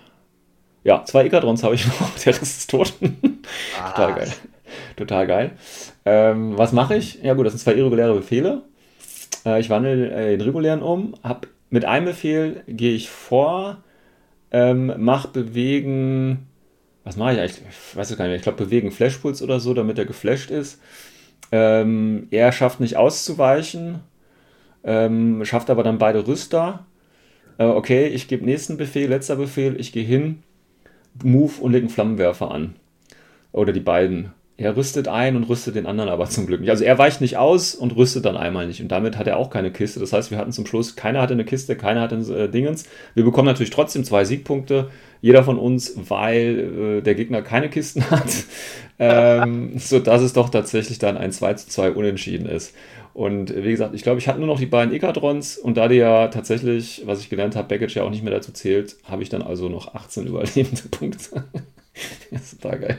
Ja, 0.83 1.03
zwei 1.05 1.25
Ikadrons 1.25 1.63
habe 1.63 1.75
ich 1.75 1.85
noch. 1.99 2.15
Der 2.19 2.33
Rest 2.33 2.41
ist 2.43 2.69
tot. 2.69 2.93
Total 2.99 4.15
geil. 4.15 4.33
Total 4.95 5.27
geil. 5.27 5.51
Ähm, 6.05 6.57
was 6.57 6.71
mache 6.71 6.95
ich? 6.95 7.21
Ja 7.23 7.33
gut, 7.33 7.45
das 7.45 7.53
sind 7.53 7.59
zwei 7.61 7.73
irreguläre 7.73 8.13
Befehle. 8.13 8.63
Äh, 9.45 9.59
ich 9.59 9.69
wandle 9.69 10.11
äh, 10.11 10.37
den 10.37 10.41
regulären 10.41 10.81
um. 10.81 11.15
Hab, 11.23 11.47
mit 11.69 11.85
einem 11.85 12.05
Befehl 12.05 12.63
gehe 12.67 12.95
ich 12.95 13.09
vor, 13.09 13.77
ähm, 14.51 14.93
mach 14.97 15.27
bewegen. 15.27 16.47
Was 17.03 17.17
mache 17.17 17.33
ich 17.33 17.39
eigentlich? 17.39 17.61
Ich 17.69 17.97
weiß 17.97 18.11
es 18.11 18.17
gar 18.17 18.25
nicht 18.25 18.31
mehr. 18.31 18.37
Ich 18.37 18.43
glaube, 18.43 18.63
bewegen 18.63 18.91
Flashpuls 18.91 19.41
oder 19.41 19.59
so, 19.59 19.73
damit 19.73 19.97
er 19.97 20.05
geflasht 20.05 20.51
ist. 20.51 20.81
Ähm, 21.51 22.27
er 22.31 22.51
schafft 22.51 22.79
nicht 22.79 22.97
auszuweichen, 22.97 24.01
ähm, 24.83 25.43
schafft 25.45 25.69
aber 25.69 25.83
dann 25.83 25.97
beide 25.97 26.27
Rüster. 26.27 26.85
Äh, 27.57 27.65
okay, 27.65 28.07
ich 28.07 28.27
gebe 28.27 28.45
nächsten 28.45 28.77
Befehl, 28.77 29.09
letzter 29.09 29.35
Befehl, 29.35 29.79
ich 29.79 29.91
gehe 29.91 30.05
hin, 30.05 30.43
Move 31.23 31.53
und 31.61 31.71
lege 31.71 31.83
einen 31.83 31.93
Flammenwerfer 31.93 32.51
an. 32.51 32.75
Oder 33.51 33.73
die 33.73 33.79
beiden. 33.79 34.31
Er 34.57 34.75
rüstet 34.75 35.07
ein 35.07 35.37
und 35.37 35.45
rüstet 35.47 35.75
den 35.75 35.85
anderen 35.85 36.09
aber 36.09 36.25
zum 36.29 36.45
Glück 36.45 36.59
nicht. 36.59 36.69
Also 36.69 36.83
er 36.83 36.97
weicht 36.97 37.21
nicht 37.21 37.37
aus 37.37 37.75
und 37.75 37.95
rüstet 37.95 38.25
dann 38.25 38.35
einmal 38.35 38.67
nicht. 38.67 38.81
Und 38.81 38.89
damit 38.89 39.17
hat 39.17 39.25
er 39.25 39.37
auch 39.37 39.49
keine 39.49 39.71
Kiste. 39.71 40.01
Das 40.01 40.11
heißt, 40.11 40.31
wir 40.31 40.37
hatten 40.37 40.51
zum 40.51 40.65
Schluss, 40.65 40.97
keiner 40.97 41.21
hatte 41.21 41.33
eine 41.33 41.45
Kiste, 41.45 41.77
keiner 41.77 42.01
hatte 42.01 42.15
äh, 42.15 42.49
Dingens. 42.49 42.83
Wir 43.15 43.23
bekommen 43.23 43.45
natürlich 43.45 43.69
trotzdem 43.69 44.03
zwei 44.03 44.25
Siegpunkte. 44.25 44.89
Jeder 45.21 45.43
von 45.45 45.57
uns, 45.57 45.93
weil 46.09 46.97
äh, 46.99 47.01
der 47.01 47.15
Gegner 47.15 47.41
keine 47.41 47.69
Kisten 47.69 48.03
hat. 48.11 48.29
ähm, 48.99 49.77
sodass 49.77 50.21
es 50.21 50.33
doch 50.33 50.49
tatsächlich 50.49 50.99
dann 50.99 51.17
ein 51.17 51.31
2 51.31 51.53
zu 51.53 51.69
2 51.69 51.91
Unentschieden 51.91 52.45
ist. 52.45 52.75
Und 53.19 53.53
wie 53.53 53.71
gesagt, 53.71 53.93
ich 53.93 54.03
glaube, 54.03 54.19
ich 54.19 54.29
hatte 54.29 54.39
nur 54.39 54.47
noch 54.47 54.61
die 54.61 54.65
beiden 54.65 54.95
Ekadrons 54.95 55.57
und 55.57 55.75
da 55.75 55.89
die 55.89 55.95
ja 55.95 56.29
tatsächlich, 56.29 57.01
was 57.05 57.19
ich 57.19 57.27
gelernt 57.27 57.57
habe, 57.57 57.67
Baggage 57.67 57.95
ja 57.95 58.03
auch 58.03 58.09
nicht 58.09 58.23
mehr 58.23 58.31
dazu 58.31 58.53
zählt, 58.53 58.95
habe 59.03 59.23
ich 59.23 59.27
dann 59.27 59.41
also 59.41 59.67
noch 59.67 59.93
18 59.93 60.25
überlebende 60.27 60.83
Punkte. 60.89 61.43
das 62.31 62.53
ist 62.53 62.61
total 62.61 62.79
geil. 62.79 62.97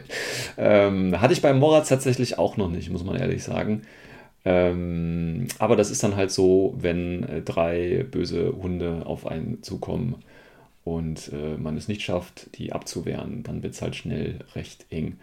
Ähm, 0.59 1.19
hatte 1.23 1.33
ich 1.33 1.41
beim 1.41 1.59
Moritz 1.59 1.89
tatsächlich 1.89 2.39
auch 2.39 2.59
noch 2.59 2.71
nicht, 2.71 2.91
muss 2.91 3.03
man 3.03 3.17
ehrlich 3.17 3.43
sagen. 3.43 3.81
Ähm, 4.45 5.47
aber 5.59 5.75
das 5.75 5.91
ist 5.91 6.03
dann 6.03 6.17
halt 6.17 6.31
so, 6.31 6.75
wenn 6.79 7.23
äh, 7.23 7.41
drei 7.41 8.05
böse 8.11 8.53
Hunde 8.63 9.07
auf 9.07 9.27
einen 9.27 9.63
zukommen 9.63 10.17
und 10.85 11.33
äh, 11.33 11.57
man 11.57 11.79
es 11.79 11.89
nicht 11.89 12.03
schafft, 12.03 12.59
die 12.59 12.75
abzuwehren, 12.75 13.43
dann 13.43 13.63
wird 13.63 13.73
es 13.73 13.81
halt 13.81 13.97
schnell 13.97 14.41
recht 14.55 14.85
eng. 14.91 15.17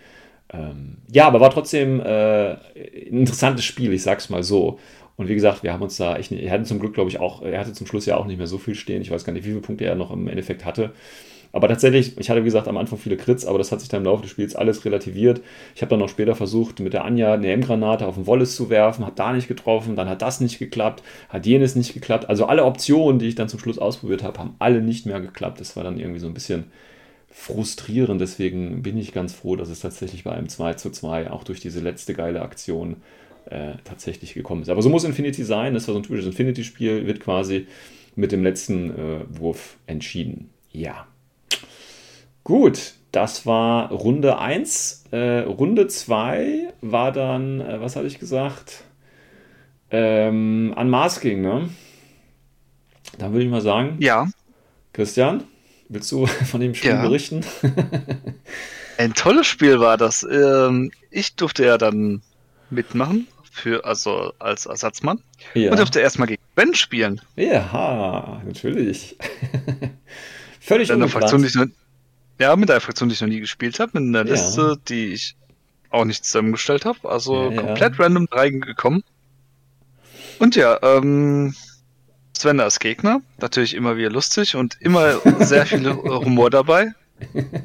Ähm, 0.53 0.97
ja, 1.11 1.27
aber 1.27 1.39
war 1.39 1.49
trotzdem 1.49 1.99
äh, 1.99 2.51
ein 2.51 3.19
interessantes 3.19 3.65
Spiel, 3.65 3.93
ich 3.93 4.03
sag's 4.03 4.29
mal 4.29 4.43
so. 4.43 4.79
Und 5.17 5.27
wie 5.27 5.35
gesagt, 5.35 5.63
wir 5.63 5.73
haben 5.73 5.81
uns 5.81 5.97
da 5.97 6.15
echt, 6.15 6.31
er 6.31 6.51
hatte 6.51 6.63
zum 6.63 6.79
Glück, 6.79 6.93
glaube 6.93 7.09
ich, 7.09 7.19
auch, 7.19 7.41
er 7.41 7.59
hatte 7.59 7.73
zum 7.73 7.87
Schluss 7.87 8.05
ja 8.05 8.17
auch 8.17 8.25
nicht 8.25 8.37
mehr 8.37 8.47
so 8.47 8.59
viel 8.59 8.75
stehen. 8.75 9.01
Ich 9.01 9.09
weiß 9.11 9.25
gar 9.25 9.33
nicht, 9.33 9.45
wie 9.45 9.49
viele 9.49 9.61
Punkte 9.61 9.85
er 9.85 9.95
noch 9.95 10.11
im 10.11 10.27
Endeffekt 10.27 10.63
hatte. 10.63 10.91
Aber 11.51 11.67
tatsächlich, 11.67 12.17
ich 12.17 12.29
hatte 12.29 12.41
wie 12.41 12.45
gesagt 12.45 12.67
am 12.67 12.77
Anfang 12.77 12.99
viele 12.99 13.17
Crits, 13.17 13.45
aber 13.45 13.57
das 13.57 13.71
hat 13.71 13.79
sich 13.79 13.89
dann 13.89 14.01
im 14.01 14.05
Laufe 14.05 14.21
des 14.21 14.31
Spiels 14.31 14.55
alles 14.55 14.85
relativiert. 14.85 15.41
Ich 15.75 15.81
habe 15.81 15.89
dann 15.89 15.99
noch 15.99 16.09
später 16.09 16.35
versucht, 16.35 16.79
mit 16.79 16.93
der 16.93 17.05
Anja 17.05 17.33
eine 17.33 17.51
M-Granate 17.51 18.05
auf 18.05 18.15
den 18.15 18.27
Wallace 18.27 18.55
zu 18.55 18.69
werfen, 18.69 19.05
habe 19.05 19.15
da 19.15 19.33
nicht 19.33 19.47
getroffen, 19.47 19.95
dann 19.95 20.09
hat 20.09 20.21
das 20.21 20.39
nicht 20.39 20.59
geklappt, 20.59 21.03
hat 21.29 21.45
jenes 21.45 21.75
nicht 21.75 21.93
geklappt. 21.93 22.29
Also 22.29 22.45
alle 22.45 22.65
Optionen, 22.65 23.17
die 23.17 23.27
ich 23.27 23.35
dann 23.35 23.49
zum 23.49 23.59
Schluss 23.59 23.79
ausprobiert 23.79 24.23
habe, 24.23 24.37
haben 24.39 24.55
alle 24.59 24.81
nicht 24.81 25.05
mehr 25.05 25.19
geklappt. 25.19 25.59
Das 25.59 25.75
war 25.75 25.83
dann 25.83 25.99
irgendwie 25.99 26.19
so 26.19 26.27
ein 26.27 26.33
bisschen 26.33 26.65
frustrierend. 27.31 28.19
Deswegen 28.21 28.81
bin 28.81 28.97
ich 28.97 29.13
ganz 29.13 29.33
froh, 29.33 29.55
dass 29.55 29.69
es 29.69 29.79
tatsächlich 29.79 30.23
bei 30.23 30.31
einem 30.31 30.49
2 30.49 30.73
zu 30.73 30.89
2 30.89 31.31
auch 31.31 31.43
durch 31.43 31.59
diese 31.59 31.79
letzte 31.79 32.13
geile 32.13 32.41
Aktion 32.41 32.97
äh, 33.49 33.73
tatsächlich 33.83 34.33
gekommen 34.33 34.61
ist. 34.61 34.69
Aber 34.69 34.81
so 34.81 34.89
muss 34.89 35.03
Infinity 35.03 35.43
sein. 35.43 35.73
Das 35.73 35.87
war 35.87 35.93
so 35.93 35.99
ein 35.99 36.03
typisches 36.03 36.25
Infinity-Spiel, 36.25 37.05
wird 37.07 37.19
quasi 37.19 37.67
mit 38.15 38.31
dem 38.31 38.43
letzten 38.43 38.89
äh, 38.89 39.19
Wurf 39.29 39.77
entschieden. 39.85 40.49
Ja. 40.71 41.07
Gut, 42.43 42.93
das 43.11 43.45
war 43.45 43.91
Runde 43.91 44.39
1. 44.39 45.05
Äh, 45.11 45.39
Runde 45.39 45.87
2 45.87 46.73
war 46.81 47.11
dann, 47.11 47.61
äh, 47.61 47.79
was 47.79 47.95
hatte 47.95 48.07
ich 48.07 48.19
gesagt? 48.19 48.83
Ähm, 49.91 50.73
Unmasking, 50.75 51.41
ne? 51.41 51.69
Dann 53.17 53.31
würde 53.31 53.45
ich 53.45 53.51
mal 53.51 53.61
sagen. 53.61 53.97
Ja. 53.99 54.27
Christian, 54.93 55.43
willst 55.89 56.11
du 56.11 56.25
von 56.51 56.61
dem 56.61 56.73
Spiel 56.75 56.91
Ja. 56.91 57.01
berichten? 57.01 57.43
Ein 58.97 59.13
tolles 59.13 59.45
Spiel 59.47 59.79
war 59.79 59.97
das. 59.97 60.25
Ähm, 60.29 60.91
ich 61.11 61.35
durfte 61.35 61.65
ja 61.65 61.77
dann 61.77 62.21
mitmachen, 62.69 63.27
für, 63.51 63.85
also 63.85 64.33
als 64.39 64.65
Ersatzmann. 64.65 65.19
ja. 65.53 65.71
Und 65.71 65.77
durfte 65.79 65.99
erstmal 65.99 66.27
gegen 66.27 66.41
Ben 66.55 66.73
spielen. 66.73 67.21
Ja, 67.35 68.41
natürlich. 68.45 69.17
Völlig 70.59 70.89
Mit 70.89 70.95
einer 70.95 71.07
Fraktion, 71.09 71.41
die 71.41 71.47
ich 71.47 71.55
noch, 71.55 71.65
ja, 72.39 72.55
mit 72.55 72.69
einer 72.69 72.81
Fraktion, 72.81 73.09
die 73.09 73.13
ich 73.13 73.21
noch 73.21 73.27
nie 73.27 73.39
gespielt 73.39 73.79
habe, 73.79 73.99
mit 73.99 74.15
einer 74.15 74.27
Ja. 74.27 74.33
Liste, 74.35 74.77
die 74.89 75.13
ich 75.13 75.35
auch 75.89 76.03
nicht 76.05 76.25
zusammengestellt 76.25 76.85
habe. 76.85 77.09
Also 77.09 77.51
ja. 77.51 77.61
komplett 77.61 77.99
random 77.99 78.27
reingekommen. 78.31 79.03
Und 80.39 80.55
ja, 80.55 80.77
ähm, 80.81 81.55
Sven 82.37 82.59
als 82.59 82.79
Gegner, 82.79 83.21
natürlich 83.39 83.73
immer 83.73 83.97
wieder 83.97 84.09
lustig 84.09 84.55
und 84.55 84.77
immer 84.81 85.19
sehr 85.43 85.65
viel 85.65 85.91
Humor 85.95 86.49
dabei. 86.49 86.93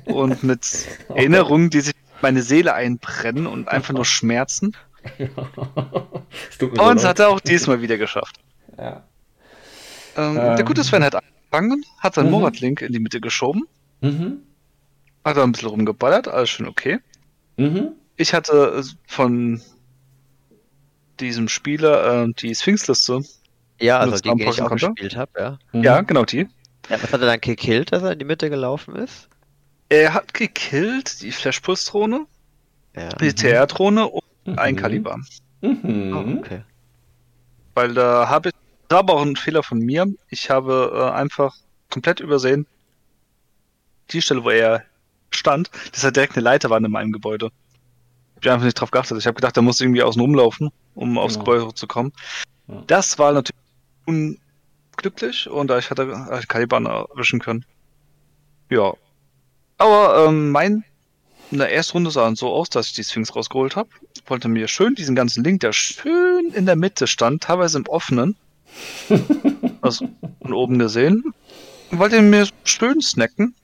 Und 0.07 0.43
mit 0.43 0.87
Erinnerungen, 1.09 1.71
die 1.71 1.81
sich 1.81 1.95
in 1.95 2.01
meine 2.23 2.43
Seele 2.43 2.75
einbrennen 2.75 3.47
und 3.47 3.69
einfach 3.69 3.93
nur 3.95 4.05
schmerzen. 4.05 4.77
Und 6.61 6.97
es 6.97 7.05
hat 7.05 7.19
er 7.19 7.29
auch 7.29 7.41
diesmal 7.41 7.83
wieder 7.83 7.99
geschafft. 7.99 8.37
Ja. 8.79 9.03
Ähm, 10.17 10.37
Ähm. 10.39 10.57
Der 10.57 10.65
gute 10.65 10.85
Sven 10.85 11.03
hat 11.03 11.17
angefangen, 11.17 11.85
hat 11.99 12.15
seinen 12.15 12.27
Mhm. 12.27 12.31
Morat-Link 12.33 12.83
in 12.83 12.93
die 12.93 13.01
Mitte 13.01 13.21
geschoben, 13.21 13.65
Mhm. 14.01 14.39
hat 15.25 15.37
da 15.37 15.43
ein 15.43 15.53
bisschen 15.53 15.69
rumgeballert, 15.71 16.29
alles 16.29 16.51
schön 16.51 16.69
okay. 16.69 17.01
Mhm. 17.57 17.93
Ich 18.17 18.33
hatte 18.33 18.83
von 19.07 19.61
diesem 21.21 21.49
Spieler 21.49 22.25
äh, 22.25 22.33
die 22.39 22.55
Sphinx-Liste. 22.55 23.23
Ja, 23.83 23.99
also 23.99 24.17
die, 24.17 24.35
die 24.35 24.43
ich 24.43 24.49
auch 24.49 24.55
Pokémon-Konto? 24.71 24.89
gespielt 24.95 25.17
habe, 25.17 25.31
ja. 25.41 25.59
Mhm. 25.73 25.83
Ja, 25.85 26.01
genau 26.03 26.25
die. 26.25 26.49
ja. 26.89 27.03
Was 27.03 27.13
hat 27.13 27.21
er 27.21 27.27
dann 27.27 27.41
gekillt, 27.41 27.93
dass 27.93 28.03
er 28.03 28.13
in 28.13 28.19
die 28.19 28.25
Mitte 28.25 28.49
gelaufen 28.51 28.97
ist? 28.97 29.29
Er 29.89 30.15
hat 30.15 30.33
gekillt 30.35 31.21
die 31.23 31.33
Flashpulse-Drohne, 31.33 32.27
Ja. 32.97 33.09
die 33.11 33.33
TR-Drohne 33.35 34.07
und 34.09 34.23
Mhm. 34.47 34.59
ein 34.59 34.77
Kaliber. 34.77 35.19
Mhm. 35.61 36.13
Oh, 36.17 36.39
okay. 36.41 36.63
Weil 37.75 37.95
da 37.95 38.29
habe 38.29 38.49
ich, 38.51 38.55
das 38.89 39.07
war 39.07 39.15
auch 39.15 39.23
ein 39.23 39.37
Fehler 39.37 39.63
von 39.63 39.79
mir. 39.79 40.07
Ich 40.29 40.51
habe 40.51 40.93
äh, 40.95 41.11
einfach 41.17 41.55
komplett 41.91 42.21
übersehen, 42.21 42.67
die 44.11 44.21
Stelle, 44.23 44.45
wo 44.45 44.51
er 44.51 44.83
stand, 45.31 45.71
dass 45.93 46.05
er 46.05 46.11
direkt 46.13 46.37
eine 46.37 46.45
Leiter 46.45 46.69
war 46.71 46.79
in 46.79 46.91
meinem 46.91 47.13
Gebäude. 47.13 47.51
Ich 48.41 48.47
habe 48.47 48.55
einfach 48.55 48.65
nicht 48.67 48.75
drauf 48.81 48.91
geachtet. 48.91 49.17
Ich 49.19 49.27
habe 49.27 49.37
gedacht, 49.37 49.57
er 49.57 49.63
muss 49.63 49.81
irgendwie 49.81 50.03
außen 50.03 50.21
rumlaufen, 50.21 50.71
um 50.95 51.17
aufs 51.17 51.35
Genau. 51.35 51.45
Gebäude 51.45 51.75
zu 51.75 51.87
Ja. 52.67 52.83
Das 52.89 53.19
war 53.19 53.33
natürlich 53.33 53.62
unglücklich 54.07 55.49
und 55.49 55.69
da 55.69 55.79
ich 55.79 55.91
hatte 55.91 56.03
äh, 56.31 56.41
Caliban 56.47 56.87
erwischen 56.87 57.41
können. 57.41 57.65
Ja. 58.71 58.95
Aber 59.79 60.27
ähm, 60.27 60.51
mein 60.51 60.85
in 61.51 61.59
der 61.59 61.73
ersten 61.73 61.99
Runde 61.99 62.11
sah 62.11 62.31
es 62.31 62.39
so 62.39 62.51
aus, 62.51 62.71
dass 62.71 62.87
ich 62.87 62.95
die 62.95 63.05
Sphinx 63.05 63.37
rausgeholt 63.37 63.77
habe. 63.77 63.91
Wollte 64.27 64.49
mir 64.49 64.69
schön 64.69 64.95
diesen 64.95 65.15
ganzen 65.15 65.45
Link, 65.45 65.61
der 65.61 65.75
schön 65.75 66.51
in 66.55 66.65
der 66.65 66.77
Mitte 66.77 67.07
stand, 67.07 67.43
teilweise 67.43 67.77
im 67.79 67.87
offenen, 67.89 68.37
also 69.83 70.09
von 70.41 70.53
oben 70.55 70.79
gesehen, 70.79 71.35
wollte 71.91 72.23
mir 72.23 72.49
schön 72.65 73.03
snacken. 73.03 73.55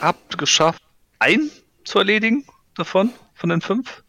Hab 0.00 0.38
geschafft, 0.38 0.82
ein 1.18 1.50
zu 1.84 1.98
erledigen 1.98 2.44
davon, 2.76 3.10
von 3.34 3.50
den 3.50 3.60
fünf. 3.60 4.04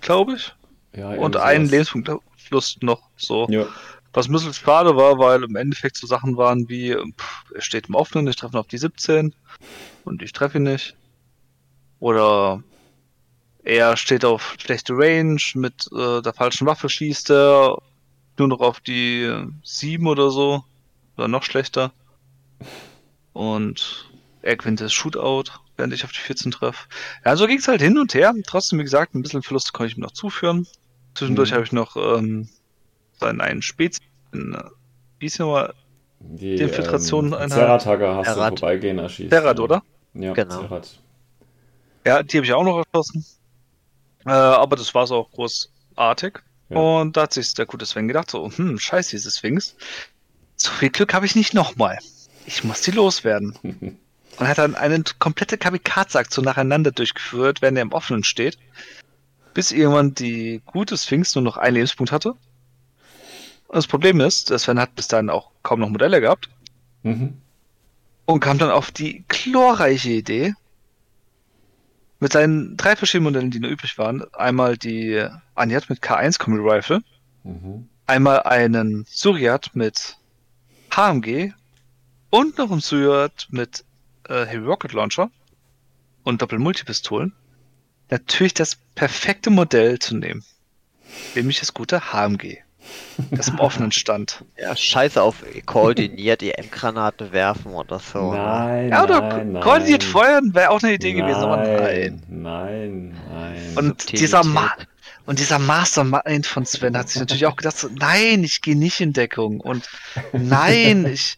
Glaube 0.00 0.34
ich. 0.34 0.52
Ja, 0.96 1.10
Und 1.10 1.36
irgendwie 1.36 1.38
einen 1.38 1.66
sowas. 1.66 2.20
Lebenspunktfluss 2.50 2.78
noch 2.82 3.02
so. 3.16 3.46
Ja. 3.48 3.66
Was 4.12 4.28
ein 4.28 4.32
bisschen 4.32 4.52
schade 4.52 4.94
war, 4.96 5.18
weil 5.18 5.42
im 5.42 5.56
Endeffekt 5.56 5.96
so 5.96 6.06
Sachen 6.06 6.36
waren 6.36 6.68
wie, 6.68 6.94
pff, 6.94 7.44
er 7.54 7.62
steht 7.62 7.88
im 7.88 7.94
Offenen, 7.94 8.28
ich 8.28 8.36
treffe 8.36 8.56
ihn 8.56 8.60
auf 8.60 8.66
die 8.66 8.78
17 8.78 9.34
und 10.04 10.22
ich 10.22 10.32
treffe 10.32 10.58
ihn 10.58 10.64
nicht. 10.64 10.94
Oder 11.98 12.62
er 13.64 13.96
steht 13.96 14.24
auf 14.24 14.56
schlechte 14.58 14.92
Range, 14.94 15.40
mit 15.54 15.88
äh, 15.92 16.20
der 16.20 16.34
falschen 16.34 16.66
Waffe 16.66 16.88
schießt 16.88 17.30
er 17.30 17.78
nur 18.38 18.48
noch 18.48 18.60
auf 18.60 18.80
die 18.80 19.22
äh, 19.22 19.46
7 19.62 20.06
oder 20.06 20.30
so. 20.30 20.64
Oder 21.16 21.28
noch 21.28 21.42
schlechter. 21.42 21.92
Und 23.32 24.10
er 24.42 24.56
gewinnt 24.56 24.80
das 24.80 24.92
Shootout, 24.92 25.52
während 25.76 25.94
ich 25.94 26.04
auf 26.04 26.12
die 26.12 26.18
14 26.18 26.50
treffe. 26.52 26.88
Ja, 27.24 27.36
so 27.36 27.46
ging 27.46 27.58
es 27.58 27.68
halt 27.68 27.80
hin 27.80 27.98
und 27.98 28.12
her. 28.14 28.34
Trotzdem, 28.46 28.78
wie 28.78 28.84
gesagt, 28.84 29.14
ein 29.14 29.22
bisschen 29.22 29.42
Verluste 29.42 29.72
konnte 29.72 29.92
ich 29.92 29.98
ihm 29.98 30.02
noch 30.02 30.12
zuführen. 30.12 30.66
Zwischendurch 31.14 31.50
Mhm. 31.50 31.54
habe 31.54 31.64
ich 31.64 31.72
noch 31.72 31.96
ähm, 31.96 32.48
seinen 33.20 33.40
einen 33.40 33.62
Spezi 33.62 34.00
in 34.32 34.54
äh, 34.54 34.62
wie 35.18 35.26
ist 35.26 35.38
nochmal? 35.38 35.74
Die, 36.20 36.56
Die 36.56 36.62
Infiltration 36.62 37.26
ähm, 37.28 37.34
einer- 37.34 37.48
Zerattager 37.48 38.16
hast 38.16 38.26
Terrat. 38.26 38.52
du 38.54 38.56
vorbeigehen 38.60 38.98
erschießt. 38.98 39.30
Terrat, 39.30 39.58
oder? 39.60 39.82
Ja, 40.14 40.32
Genau. 40.32 40.60
Zerrat. 40.62 40.98
Ja, 42.06 42.22
die 42.22 42.36
habe 42.38 42.46
ich 42.46 42.52
auch 42.52 42.64
noch 42.64 42.78
erschossen. 42.84 43.24
Äh, 44.24 44.30
aber 44.30 44.76
das 44.76 44.94
war 44.94 45.06
so 45.06 45.16
auch 45.16 45.30
großartig. 45.32 46.38
Ja. 46.68 46.78
Und 46.78 47.16
da 47.16 47.22
hat 47.22 47.32
sich 47.34 47.52
der 47.54 47.66
gute 47.66 47.86
Sven 47.86 48.08
gedacht, 48.08 48.30
so, 48.30 48.50
hm, 48.50 48.78
scheiße, 48.78 49.10
diese 49.10 49.30
Sphinx. 49.30 49.76
So 50.56 50.70
viel 50.70 50.90
Glück 50.90 51.12
habe 51.14 51.26
ich 51.26 51.34
nicht 51.36 51.54
nochmal. 51.54 51.98
Ich 52.46 52.64
muss 52.64 52.82
die 52.82 52.90
loswerden. 52.92 53.56
Und 54.38 54.48
hat 54.48 54.58
dann 54.58 54.74
eine 54.74 55.02
komplette 55.18 55.58
Kamikaze-Aktion 55.58 56.44
nacheinander 56.46 56.90
durchgeführt, 56.90 57.60
während 57.62 57.76
er 57.78 57.82
im 57.82 57.92
Offenen 57.92 58.24
steht. 58.24 58.58
Bis 59.54 59.70
irgendwann 59.72 60.14
die 60.14 60.62
gute 60.64 60.96
Sphinx 60.96 61.34
nur 61.34 61.44
noch 61.44 61.56
einen 61.56 61.74
Lebenspunkt 61.76 62.12
hatte. 62.12 62.30
Und 62.30 63.76
das 63.76 63.86
Problem 63.86 64.20
ist, 64.20 64.50
der 64.50 64.58
Sven 64.58 64.78
hat 64.78 64.94
bis 64.94 65.08
dahin 65.08 65.30
auch 65.30 65.50
kaum 65.62 65.80
noch 65.80 65.88
Modelle 65.88 66.20
gehabt. 66.20 66.48
Mhm. 67.02 67.38
Und 68.24 68.40
kam 68.40 68.58
dann 68.58 68.70
auf 68.70 68.90
die 68.90 69.24
glorreiche 69.28 70.10
Idee, 70.10 70.54
mit 72.20 72.32
seinen 72.32 72.76
drei 72.76 72.94
verschiedenen 72.94 73.32
Modellen, 73.32 73.50
die 73.50 73.58
noch 73.58 73.68
übrig 73.68 73.98
waren, 73.98 74.22
einmal 74.34 74.76
die 74.76 75.26
Aniat 75.56 75.90
mit 75.90 76.00
K1 76.00 76.38
Combi 76.38 76.60
Rifle, 76.60 77.02
Mhm. 77.42 77.88
einmal 78.06 78.42
einen 78.44 79.04
Suriat 79.08 79.70
mit 79.74 80.16
HMG 80.94 81.52
und 82.30 82.58
noch 82.58 82.70
einen 82.70 82.80
Suriat 82.80 83.48
mit 83.50 83.84
äh, 84.28 84.46
Heavy 84.46 84.64
Rocket 84.64 84.92
Launcher 84.92 85.32
und 86.22 86.40
Doppel-Multipistolen, 86.40 87.32
natürlich 88.12 88.54
das 88.54 88.76
perfekte 88.94 89.50
Modell 89.50 89.98
zu 89.98 90.16
nehmen. 90.16 90.44
Nämlich 91.34 91.60
das 91.60 91.74
gute 91.74 92.12
HMG. 92.12 92.58
Das 93.30 93.48
im 93.48 93.58
offenen 93.60 93.92
stand. 93.92 94.44
Ja, 94.58 94.74
scheiße 94.74 95.20
auf 95.22 95.44
koordiniert 95.66 96.42
EM-Granaten 96.42 97.32
werfen 97.32 97.72
oder 97.72 97.98
so. 98.00 98.32
ne? 98.32 98.38
Nein, 98.38 98.88
Ja, 98.90 99.04
oder 99.04 99.20
nein, 99.20 99.52
nein. 99.52 99.62
koordiniert 99.62 100.04
feuern 100.04 100.52
wäre 100.54 100.70
auch 100.70 100.82
eine 100.82 100.94
Idee 100.94 101.12
gewesen, 101.12 101.42
aber 101.42 101.58
nein. 101.58 102.22
Nein, 102.28 103.16
nein. 103.30 103.62
Und 103.76 103.86
Subtilität. 104.00 104.20
dieser, 104.20 104.44
Ma 104.44 104.72
und 105.26 105.38
dieser 105.38 105.58
Mastermind 105.60 106.46
von 106.46 106.66
Sven 106.66 106.96
hat 106.96 107.08
sich 107.08 107.20
natürlich 107.20 107.46
auch 107.46 107.54
gedacht, 107.56 107.78
so, 107.78 107.88
nein, 107.94 108.42
ich 108.42 108.60
gehe 108.60 108.76
nicht 108.76 109.00
in 109.00 109.12
Deckung 109.12 109.60
und 109.60 109.88
nein, 110.32 111.06
ich, 111.12 111.36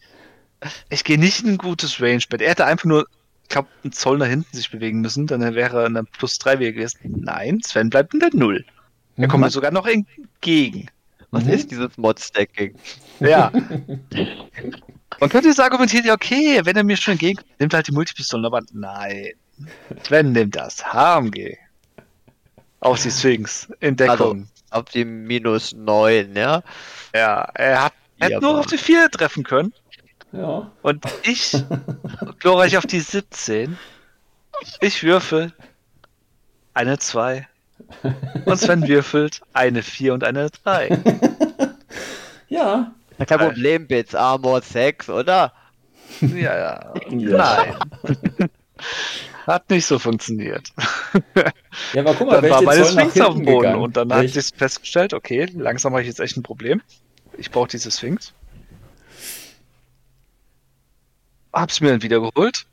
ich 0.89 1.03
gehe 1.03 1.19
nicht 1.19 1.43
in 1.43 1.49
ein 1.51 1.57
gutes 1.59 2.01
Range-Bett. 2.01 2.41
Er 2.41 2.49
hätte 2.49 2.65
einfach 2.65 2.85
nur, 2.85 3.05
ich 3.45 3.49
glaube, 3.49 3.67
einen 3.83 3.93
Zoll 3.93 4.17
nach 4.17 4.25
hinten 4.27 4.57
sich 4.57 4.71
bewegen 4.71 5.01
müssen, 5.01 5.27
dann 5.27 5.41
wäre 5.53 5.81
er 5.81 5.85
eine 5.85 6.03
plus 6.03 6.39
3 6.39 6.57
Wege 6.59 6.73
gewesen. 6.73 6.99
Nein, 7.21 7.61
Sven 7.61 7.89
bleibt 7.91 8.13
in 8.15 8.19
der 8.19 8.31
Null. 8.33 8.65
Er 9.17 9.27
kommt 9.27 9.43
mir 9.43 9.49
sogar 9.51 9.71
noch 9.71 9.85
entgegen. 9.87 10.87
Was 11.31 11.43
Mhm. 11.45 11.49
ist 11.51 11.71
dieses 11.71 11.97
Mod-Stacking? 11.97 12.75
Ja. 13.19 13.51
Man 15.19 15.29
könnte 15.29 15.47
jetzt 15.47 15.59
argumentieren, 15.61 16.05
ja, 16.05 16.13
okay, 16.13 16.59
wenn 16.63 16.75
er 16.75 16.83
mir 16.83 16.97
schon 16.97 17.13
entgegenkommt, 17.13 17.47
nimmt 17.59 17.73
er 17.73 17.77
halt 17.77 17.87
die 17.87 17.91
Multipistolen, 17.93 18.45
aber 18.45 18.61
nein. 18.73 19.31
Sven 20.03 20.31
nimmt 20.33 20.55
das 20.55 20.83
HMG. 20.93 21.55
Auf 22.81 23.01
die 23.01 23.11
Sphinx 23.11 23.69
in 23.79 23.95
Deckung. 23.95 24.47
Auf 24.71 24.85
die 24.85 25.05
minus 25.05 25.73
9, 25.73 26.35
ja? 26.35 26.61
Ja, 27.13 27.49
er 27.53 27.85
hat, 27.85 27.93
er 28.19 28.29
Ja, 28.29 28.35
hat 28.35 28.41
nur 28.41 28.59
auf 28.59 28.65
die 28.65 28.77
4 28.77 29.09
treffen 29.11 29.43
können. 29.43 29.73
Ja. 30.37 30.71
Und 30.81 31.05
ich, 31.23 31.55
glorreich 32.39 32.77
auf 32.77 32.85
die 32.85 32.99
17. 32.99 33.77
Ich 34.81 35.03
würfel 35.03 35.53
eine 36.73 36.97
2. 36.97 37.47
Und 38.45 38.57
Sven 38.59 38.87
würfelt 38.87 39.41
eine 39.53 39.83
4 39.83 40.13
und 40.13 40.23
eine 40.23 40.49
3. 40.49 40.89
Ja. 42.47 42.93
Kein 43.27 43.39
Problem, 43.39 43.87
Bits 43.87 44.13
Armor 44.13 44.61
6, 44.61 45.09
oder? 45.09 45.51
Ja, 46.21 46.57
ja. 46.57 46.93
Ja. 47.09 47.37
Nein. 47.37 48.49
Hat 49.47 49.69
nicht 49.71 49.85
so 49.85 49.97
funktioniert. 49.99 50.69
Ja, 51.93 52.01
aber 52.01 52.13
guck 52.13 52.27
mal, 52.27 52.39
Dann 52.41 52.49
war 52.51 52.61
meine 52.61 52.85
Sphinx 52.85 53.19
auf 53.19 53.33
dem 53.35 53.45
Boden 53.45 53.61
gegangen. 53.61 53.81
und 53.81 53.97
dann 53.97 54.13
hat 54.13 54.19
Welch- 54.21 54.33
sich 54.33 54.55
festgestellt, 54.55 55.13
okay, 55.13 55.47
langsam 55.55 55.93
habe 55.93 56.03
ich 56.03 56.07
jetzt 56.07 56.19
echt 56.19 56.37
ein 56.37 56.43
Problem. 56.43 56.81
Ich 57.37 57.49
brauche 57.51 57.67
diese 57.67 57.89
Sphinx. 57.91 58.33
Hab's 61.55 61.79
mir 61.79 61.91
dann 61.91 62.03
wieder 62.03 62.19
geholt. 62.19 62.65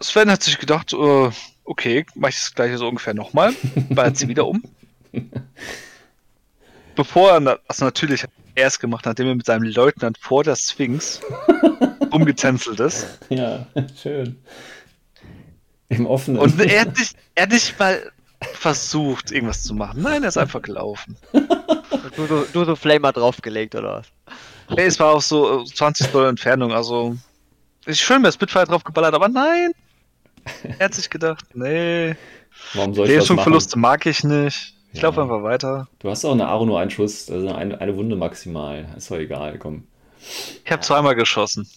Sven 0.00 0.30
hat 0.30 0.42
sich 0.42 0.58
gedacht, 0.58 0.92
äh, 0.92 1.30
okay, 1.64 2.04
mach 2.14 2.28
ich 2.28 2.34
das 2.34 2.54
gleiche 2.54 2.76
so 2.76 2.88
ungefähr 2.88 3.14
nochmal. 3.14 3.54
Ballert 3.90 4.16
sie 4.16 4.28
wieder 4.28 4.46
um. 4.46 4.62
Bevor 6.96 7.30
er, 7.32 7.60
also 7.68 7.84
natürlich 7.84 8.24
hat 8.24 8.30
er 8.56 8.66
es 8.66 8.78
gemacht, 8.78 9.04
nachdem 9.06 9.28
er 9.28 9.34
mit 9.36 9.46
seinem 9.46 9.62
Leutnant 9.62 10.18
vor 10.18 10.42
der 10.42 10.56
Sphinx 10.56 11.20
umgetänzelt 12.10 12.80
ist. 12.80 13.18
Ja, 13.28 13.66
schön. 14.02 14.36
Im 15.88 16.06
offenen. 16.06 16.40
Und 16.40 16.60
er 16.60 16.80
hat 16.80 16.98
nicht, 16.98 17.14
er 17.36 17.44
hat 17.44 17.52
nicht 17.52 17.78
mal 17.78 18.10
versucht, 18.54 19.30
irgendwas 19.30 19.62
zu 19.62 19.74
machen. 19.74 20.02
Nein, 20.02 20.22
er 20.24 20.30
ist 20.30 20.36
einfach 20.36 20.62
gelaufen. 20.62 21.16
Du, 21.32 22.26
du, 22.26 22.46
du 22.52 22.64
so 22.64 22.74
Flamer 22.74 23.12
draufgelegt, 23.12 23.74
oder 23.74 23.98
was? 23.98 24.06
Nee, 24.70 24.86
es 24.86 24.98
war 24.98 25.14
auch 25.14 25.22
so 25.22 25.62
äh, 25.62 25.64
20 25.64 26.08
Dollar 26.08 26.30
Entfernung, 26.30 26.72
also 26.72 27.16
ist 27.86 28.00
schön, 28.00 28.22
wer 28.22 28.32
Spitfire 28.32 28.66
drauf 28.66 28.84
geballert, 28.84 29.14
aber 29.14 29.28
nein. 29.28 29.72
Er 30.78 30.86
hat 30.86 30.94
sich 30.94 31.10
gedacht, 31.10 31.44
nee, 31.54 32.16
Warum 32.72 32.94
soll 32.94 33.08
ich 33.08 33.14
das 33.16 33.32
machen? 33.32 33.56
Lebenspunktverluste 33.56 33.78
mag 33.78 34.06
ich 34.06 34.24
nicht. 34.24 34.74
Ich 34.92 35.00
Ja. 35.00 35.08
laufe 35.08 35.22
einfach 35.22 35.42
weiter. 35.42 35.88
Du 35.98 36.10
hast 36.10 36.24
auch 36.24 36.32
eine 36.32 36.46
Aro 36.48 36.64
nur 36.66 36.80
einen 36.80 36.90
Schuss, 36.90 37.30
also 37.30 37.52
eine, 37.52 37.80
eine 37.80 37.96
Wunde 37.96 38.16
maximal. 38.16 38.88
Ist 38.96 39.10
doch 39.10 39.16
egal, 39.18 39.58
komm. 39.58 39.84
Ich 40.64 40.72
habe 40.72 40.82
zweimal 40.82 41.14
geschossen. 41.14 41.68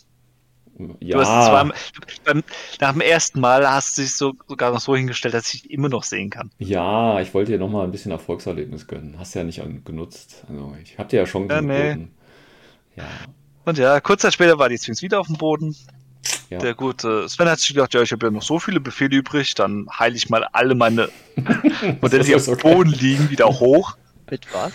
Ja, 1.02 1.18
Du 1.18 1.22
hast 1.22 1.48
zweimal, 1.48 1.76
beim, 2.24 2.44
nach 2.80 2.94
dem 2.94 3.02
ersten 3.02 3.40
Mal 3.42 3.70
hast 3.70 3.98
du 3.98 4.02
dich 4.02 4.16
so, 4.16 4.34
sogar 4.48 4.72
noch 4.72 4.80
so 4.80 4.96
hingestellt, 4.96 5.34
dass 5.34 5.54
ich 5.54 5.64
dich 5.64 5.72
immer 5.72 5.90
noch 5.90 6.04
sehen 6.04 6.30
kann. 6.30 6.52
ja, 6.58 7.20
ich 7.20 7.34
wollte 7.34 7.52
dir 7.52 7.58
nochmal 7.60 7.84
ein 7.86 7.92
bisschen 7.92 8.12
Erfolgserlebnis 8.12 8.88
gönnen. 8.88 9.20
Hast 9.20 9.34
ja 9.36 9.44
nicht 9.44 9.62
genutzt. 9.86 10.46
Also 10.48 10.76
ich 10.82 10.98
habe 10.98 11.10
dir 11.10 11.18
ja 11.18 11.26
Chancen 11.26 11.50
Ja, 11.50 11.62
nee. 11.62 12.08
Ja, 12.96 13.04
Und 13.66 13.78
ja, 13.78 14.00
kurz 14.00 14.22
Zeit 14.22 14.34
später 14.34 14.58
war 14.58 14.70
die 14.70 14.78
Sphinx 14.78 15.02
wieder 15.02 15.20
auf 15.20 15.28
dem 15.28 15.38
Boden. 15.38 15.76
Ja. 16.50 16.58
Der 16.60 16.74
gute 16.74 17.28
Sven 17.30 17.48
hat 17.50 17.60
sich 17.60 17.70
gedacht, 17.74 17.94
ja, 17.94 18.02
ich 18.02 18.12
habe 18.12 18.26
ja 18.28 18.32
noch 18.32 18.42
so 18.42 18.60
viele 18.60 18.80
Befehle 18.80 19.16
übrig, 19.18 19.54
dann 19.56 19.88
heile 19.98 20.16
ich 20.16 20.30
mal 20.30 20.44
alle 20.52 20.76
meine 20.76 21.10
Modelle, 22.02 22.24
die 22.24 22.36
auf 22.36 22.46
dem 22.46 22.54
okay. 22.56 22.74
Boden 22.74 22.90
liegen, 22.92 23.30
wieder 23.30 23.46
hoch. 23.48 23.96
Mit 24.30 24.48
was? 24.54 24.72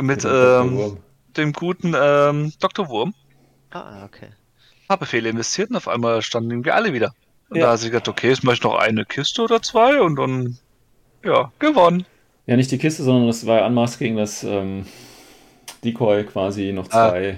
Mit 0.00 0.24
ähm, 0.24 0.96
dem 1.36 1.52
guten 1.52 1.94
ähm, 1.96 2.52
Dr. 2.60 2.88
Wurm. 2.88 3.14
Ah, 3.70 4.04
okay. 4.04 4.28
Paar 4.88 4.98
Befehle 4.98 5.28
investiert 5.28 5.70
und 5.70 5.76
auf 5.76 5.88
einmal 5.88 6.22
standen 6.22 6.50
irgendwie 6.50 6.70
alle 6.70 6.92
wieder. 6.92 7.14
Und 7.50 7.58
Ja. 7.58 7.66
da 7.66 7.72
hat 7.72 7.80
sie 7.80 7.90
gedacht, 7.90 8.08
okay, 8.08 8.28
jetzt 8.30 8.44
mache 8.44 8.54
ich 8.56 8.62
noch 8.62 8.74
eine 8.76 9.04
Kiste 9.04 9.42
oder 9.42 9.60
zwei 9.62 10.00
und 10.00 10.16
dann, 10.16 10.58
ja, 11.24 11.52
gewonnen. 11.58 12.04
Ja, 12.46 12.56
nicht 12.56 12.70
die 12.70 12.78
Kiste, 12.78 13.02
sondern 13.02 13.26
das 13.26 13.46
war 13.46 13.58
ja 13.58 13.66
Anmaß 13.66 13.98
gegen 13.98 14.16
das 14.16 14.42
ähm, 14.42 14.86
Decoy 15.84 16.24
quasi 16.24 16.72
noch 16.72 16.86
Ah, 16.90 17.10
zwei. 17.10 17.22
ja. 17.24 17.34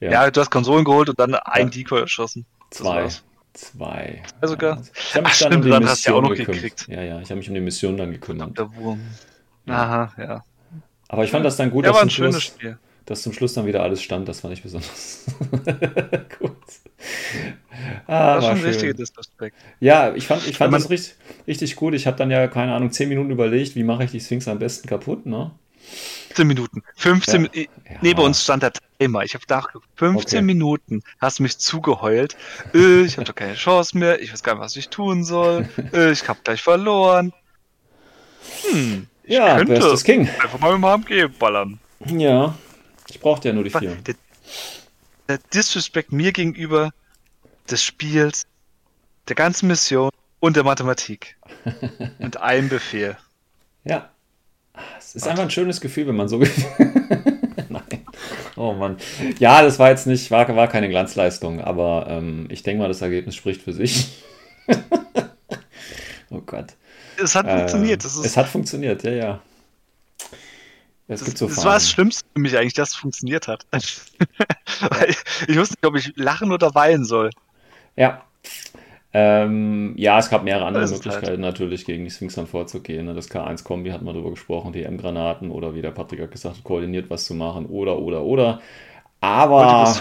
Ja, 0.00 0.10
Ja, 0.10 0.30
du 0.30 0.40
hast 0.40 0.50
Konsolen 0.50 0.84
geholt 0.84 1.08
und 1.08 1.18
dann 1.18 1.34
ein 1.34 1.64
Ja. 1.66 1.70
Decoy 1.70 2.00
erschossen. 2.00 2.44
Das 2.70 2.78
zwei. 2.80 3.02
war's. 3.02 3.22
Zwei. 3.54 4.22
Ja, 4.42 4.48
sogar. 4.48 4.82
Ich 4.94 5.14
habe 5.14 5.22
mich 5.24 5.32
Ach, 5.34 5.38
dann 5.40 5.52
stimmt, 5.52 5.54
um 5.56 5.62
die 5.62 5.70
dann 5.70 5.88
hast 5.88 6.06
du 6.06 6.10
ja 6.10 6.16
auch 6.16 6.20
Mission 6.20 6.22
noch 6.22 6.36
gekümmert. 6.36 6.62
gekriegt. 6.76 6.88
Ja, 6.88 7.02
ja, 7.02 7.20
ich 7.20 7.30
habe 7.30 7.36
mich 7.38 7.48
um 7.48 7.54
die 7.54 7.60
Mission 7.62 7.96
dann 7.96 8.10
gekümmert. 8.12 8.58
Der 8.58 8.74
Wurm. 8.76 9.00
Aha, 9.66 10.12
ja. 10.18 10.44
Aber 11.08 11.24
ich 11.24 11.30
fand 11.30 11.44
das 11.44 11.56
dann 11.56 11.70
gut, 11.70 11.84
Ja, 11.86 11.92
dass 11.92 12.00
zum, 12.00 12.10
Schluss, 12.10 12.42
Spiel. 12.42 12.78
dass 13.06 13.22
zum 13.22 13.32
Schluss 13.32 13.54
dann 13.54 13.64
wieder 13.64 13.82
alles 13.82 14.02
stand. 14.02 14.28
Das 14.28 14.40
fand 14.40 14.52
ich 14.52 14.62
besonders 14.62 15.24
gut. 16.38 16.52
Ah, 18.06 18.34
Das 18.36 18.42
war 18.42 18.42
schon 18.42 18.50
ein 18.50 18.56
schön. 18.58 18.66
richtiger 18.68 18.94
Disrespect. 18.94 19.56
Ja, 19.80 20.14
ich 20.14 20.26
fand, 20.26 20.46
ich 20.46 20.56
fand 20.58 20.72
das 20.74 20.90
richtig, 20.90 21.14
richtig 21.46 21.76
gut. 21.76 21.94
Ich 21.94 22.06
habe 22.06 22.16
dann 22.16 22.30
ja, 22.30 22.46
keine 22.48 22.74
Ahnung, 22.74 22.90
10 22.90 23.08
Minuten 23.08 23.30
überlegt, 23.30 23.74
wie 23.76 23.84
mache 23.84 24.04
ich 24.04 24.10
die 24.10 24.20
Sphinx 24.20 24.48
am 24.48 24.58
besten 24.58 24.88
kaputt, 24.88 25.26
ne? 25.26 25.50
15 26.28 26.46
Minuten. 26.46 26.82
15 26.96 27.44
Ja. 27.44 27.50
Mi- 27.50 27.68
Neben 28.02 28.20
uns 28.20 28.42
stand 28.42 28.62
der 28.62 28.72
Timer. 28.98 29.22
Ich 29.24 29.34
habe 29.34 29.44
nachgeguckt. 29.48 29.86
15 29.96 30.38
Okay. 30.38 30.42
Minuten 30.44 31.02
hast 31.20 31.38
du 31.38 31.44
mich 31.44 31.58
zugeheult. 31.58 32.36
Äh, 32.74 33.02
ich 33.02 33.16
habe 33.16 33.24
doch 33.24 33.34
keine 33.34 33.54
Chance 33.54 33.96
mehr. 33.96 34.20
Ich 34.20 34.32
weiß 34.32 34.42
gar 34.42 34.54
nicht, 34.54 34.62
was 34.62 34.76
ich 34.76 34.88
tun 34.88 35.24
soll. 35.24 35.68
Äh, 35.92 36.10
ich 36.12 36.28
habe 36.28 36.38
gleich 36.44 36.62
verloren. 36.62 37.32
Hm. 38.70 39.06
Ich 39.22 39.34
Ja, 39.34 39.56
könnte 39.56 39.74
bestes 39.74 40.04
King. 40.04 40.28
einfach 40.40 40.58
mal 40.60 40.76
mit 40.98 41.08
dem 41.08 41.28
HMG 41.28 41.38
ballern. 41.38 41.78
Ja, 42.06 42.54
ich 43.08 43.18
brauchte 43.20 43.48
ja 43.48 43.54
nur 43.54 43.64
die 43.64 43.70
vier. 43.70 43.96
Der, 43.96 44.14
der 45.28 45.38
Disrespect 45.54 46.12
mir 46.12 46.32
gegenüber 46.32 46.90
des 47.70 47.82
Spiels, 47.82 48.44
der 49.28 49.34
ganzen 49.36 49.66
Mission 49.68 50.10
und 50.40 50.54
der 50.56 50.62
Mathematik. 50.64 51.36
und 52.18 52.36
einem 52.36 52.68
Befehl. 52.68 53.16
Ja. 53.84 54.10
Es 54.98 55.14
ist 55.14 55.26
einfach 55.28 55.42
ein 55.44 55.50
schönes 55.50 55.80
Gefühl, 55.80 56.06
wenn 56.08 56.16
man 56.16 56.28
so. 56.28 56.38
Nein. 57.68 58.06
Oh 58.56 58.72
Mann. 58.74 58.96
Ja, 59.38 59.62
das 59.62 59.78
war 59.78 59.90
jetzt 59.90 60.06
nicht, 60.06 60.30
war, 60.30 60.54
war 60.56 60.68
keine 60.68 60.88
Glanzleistung, 60.88 61.60
aber 61.60 62.06
ähm, 62.08 62.46
ich 62.50 62.62
denke 62.62 62.82
mal, 62.82 62.88
das 62.88 63.02
Ergebnis 63.02 63.34
spricht 63.36 63.62
für 63.62 63.72
sich. 63.72 64.22
oh 66.30 66.40
Gott. 66.40 66.74
Es 67.16 67.34
hat 67.34 67.46
Äh, 67.46 67.52
funktioniert. 67.52 68.04
Ist, 68.04 68.16
es 68.16 68.36
hat 68.36 68.48
funktioniert, 68.48 69.02
ja, 69.04 69.10
ja. 69.12 69.42
Es 71.08 71.20
Das, 71.20 71.24
gibt 71.24 71.38
so 71.38 71.48
das 71.48 71.64
war 71.64 71.74
das 71.74 71.88
Schlimmste 71.90 72.24
für 72.34 72.40
mich 72.40 72.56
eigentlich, 72.56 72.74
dass 72.74 72.90
es 72.90 72.96
funktioniert 72.96 73.48
hat. 73.48 73.66
Weil 73.72 75.10
ich 75.48 75.56
wusste 75.56 75.74
nicht, 75.74 75.86
ob 75.86 75.96
ich 75.96 76.12
lachen 76.16 76.52
oder 76.52 76.74
weinen 76.74 77.04
soll. 77.04 77.30
Ja. 77.96 78.22
Ähm, 79.18 79.94
ja, 79.96 80.18
es 80.18 80.28
gab 80.28 80.44
mehrere 80.44 80.66
andere 80.66 80.84
ist 80.84 80.92
Möglichkeiten 80.92 81.40
natürlich, 81.40 81.86
gegen 81.86 82.04
die 82.04 82.10
Sphinx 82.10 82.34
dann 82.34 82.46
vorzugehen. 82.46 83.06
ne? 83.06 83.14
Das 83.14 83.30
K1-Kombi 83.30 83.90
hat 83.90 84.02
man 84.02 84.12
darüber 84.12 84.28
gesprochen, 84.28 84.74
die 84.74 84.82
M-Granaten 84.82 85.50
oder 85.50 85.74
wie 85.74 85.80
der 85.80 85.92
Patrick 85.92 86.20
hat 86.20 86.32
gesagt, 86.32 86.62
koordiniert 86.64 87.08
was 87.08 87.24
zu 87.24 87.32
machen 87.32 87.64
oder, 87.64 87.98
oder, 87.98 88.24
oder. 88.24 88.60
Aber, 89.22 89.96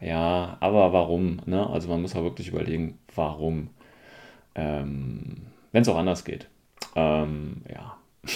ja, 0.00 0.58
aber 0.60 0.92
warum? 0.92 1.40
Ne? 1.44 1.68
Also 1.68 1.88
man 1.88 2.02
muss 2.02 2.14
auch 2.14 2.22
wirklich 2.22 2.46
überlegen, 2.46 3.00
warum. 3.16 3.70
Ähm, 4.54 5.38
Wenn 5.72 5.82
es 5.82 5.88
auch 5.88 5.98
anders 5.98 6.24
geht. 6.24 6.46
Ähm, 6.94 7.62
ja. 7.68 7.96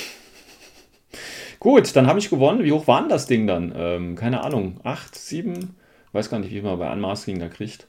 Gut, 1.61 1.94
dann 1.94 2.09
habe 2.09 2.18
ich 2.18 2.30
gewonnen. 2.30 2.64
Wie 2.64 2.72
hoch 2.72 2.88
war 2.88 2.98
denn 2.98 3.11
das 3.11 3.26
Ding 3.26 3.46
dann? 3.46 3.72
Ähm, 3.76 4.16
keine 4.16 4.42
Ahnung, 4.42 4.80
8, 4.83 5.14
7? 5.14 5.76
Weiß 6.11 6.30
gar 6.30 6.40
nicht, 6.40 6.52
wie 6.52 6.62
man 6.62 6.80
bei 6.80 6.92
Unmasking 6.92 7.38
da 7.38 7.46
kriegt. 7.46 7.87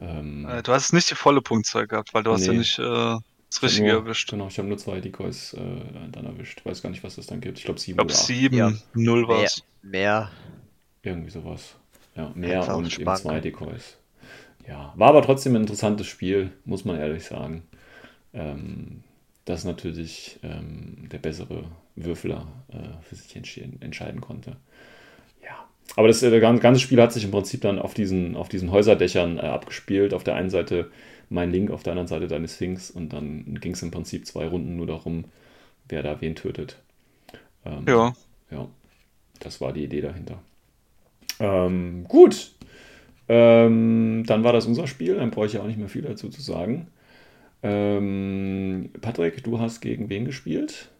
Ähm, 0.00 0.46
Äh, 0.46 0.62
Du 0.62 0.72
hast 0.72 0.92
nicht 0.92 1.10
die 1.10 1.14
volle 1.14 1.42
Punktzahl 1.42 1.86
gehabt, 1.86 2.14
weil 2.14 2.22
du 2.22 2.32
hast 2.32 2.46
ja 2.46 2.52
Nee. 2.52 2.58
nicht 2.58 2.78
äh, 2.78 2.82
das 3.50 3.62
ich 3.62 3.62
Richtige 3.62 3.88
nur, 3.88 3.92
erwischt. 3.92 4.30
Genau, 4.30 4.48
ich 4.48 4.58
habe 4.58 4.68
nur 4.68 4.78
zwei 4.78 5.00
Decoys 5.00 5.54
äh, 5.54 6.10
dann 6.12 6.26
erwischt. 6.26 6.64
Weiß 6.64 6.82
gar 6.82 6.90
nicht, 6.90 7.02
was 7.04 7.16
das 7.16 7.26
dann 7.26 7.40
gibt. 7.40 7.58
Ich 7.58 7.64
glaube 7.64 7.80
Ich 7.84 7.84
7 7.84 7.96
glaube 7.96 8.12
oder 8.12 8.18
8. 8.20 8.26
7, 8.26 8.56
Ja. 8.56 8.72
0 8.94 9.28
war 9.28 9.38
Mehr, 9.38 9.46
es. 9.46 9.62
mehr. 9.82 10.30
Irgendwie 11.02 11.30
sowas. 11.30 11.76
Ja, 12.14 12.32
mehr 12.34 12.60
Einfach 12.62 12.76
und 12.76 12.98
eben 12.98 13.14
zwei 13.14 13.40
Decoys. 13.40 13.96
Ja, 14.68 14.92
war 14.96 15.08
aber 15.10 15.22
trotzdem 15.22 15.54
ein 15.54 15.62
interessantes 15.62 16.06
Spiel, 16.06 16.52
muss 16.64 16.84
man 16.84 16.98
ehrlich 16.98 17.24
sagen. 17.24 17.64
Ähm, 18.34 19.04
dass 19.46 19.64
natürlich 19.64 20.38
ähm, 20.42 21.08
der 21.10 21.18
bessere 21.18 21.64
Würfler 21.96 22.46
äh, 22.70 23.02
für 23.02 23.16
sich 23.16 23.34
entscheiden 23.36 24.20
konnte. 24.20 24.56
Aber 25.96 26.08
das 26.08 26.22
äh, 26.22 26.30
das 26.30 26.40
gan- 26.40 26.60
ganze 26.60 26.80
Spiel 26.80 27.00
hat 27.02 27.12
sich 27.12 27.24
im 27.24 27.30
Prinzip 27.30 27.60
dann 27.62 27.78
auf 27.78 27.94
diesen, 27.94 28.36
auf 28.36 28.48
diesen 28.48 28.70
Häuserdächern 28.70 29.38
äh, 29.38 29.42
abgespielt. 29.42 30.14
Auf 30.14 30.24
der 30.24 30.34
einen 30.36 30.50
Seite 30.50 30.90
mein 31.30 31.50
Link, 31.52 31.70
auf 31.70 31.82
der 31.82 31.92
anderen 31.92 32.08
Seite 32.08 32.28
deine 32.28 32.48
Sphinx. 32.48 32.90
Und 32.90 33.12
dann 33.12 33.58
ging 33.60 33.72
es 33.72 33.82
im 33.82 33.90
Prinzip 33.90 34.26
zwei 34.26 34.46
Runden 34.46 34.76
nur 34.76 34.86
darum, 34.86 35.24
wer 35.88 36.02
da 36.02 36.20
wen 36.20 36.36
tötet. 36.36 36.78
Ähm, 37.66 37.86
Ja. 37.86 38.14
ja, 38.50 38.68
das 39.40 39.60
war 39.60 39.72
die 39.72 39.84
Idee 39.84 40.02
dahinter. 40.02 40.40
Ähm, 41.40 42.04
gut. 42.08 42.52
Ähm, 43.28 44.24
dann 44.26 44.44
war 44.44 44.52
das 44.54 44.66
unser 44.66 44.86
Spiel. 44.86 45.16
Dann 45.16 45.30
brauche 45.30 45.46
ich 45.46 45.54
ja 45.54 45.62
auch 45.62 45.66
nicht 45.66 45.78
mehr 45.78 45.88
viel 45.88 46.02
dazu 46.02 46.28
zu 46.30 46.42
sagen. 46.42 46.88
Ähm, 47.62 48.90
Patrick, 49.00 49.44
du 49.44 49.60
hast 49.60 49.80
gegen 49.82 50.10
wen 50.10 50.24
gespielt? 50.26 50.90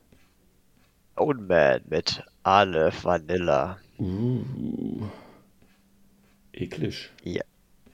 Old 1.19 1.41
Man 1.41 1.83
mit 1.91 2.25
Aleph 2.45 3.05
Vanilla. 3.05 3.79
Uh, 3.99 5.07
eklig. 6.53 7.11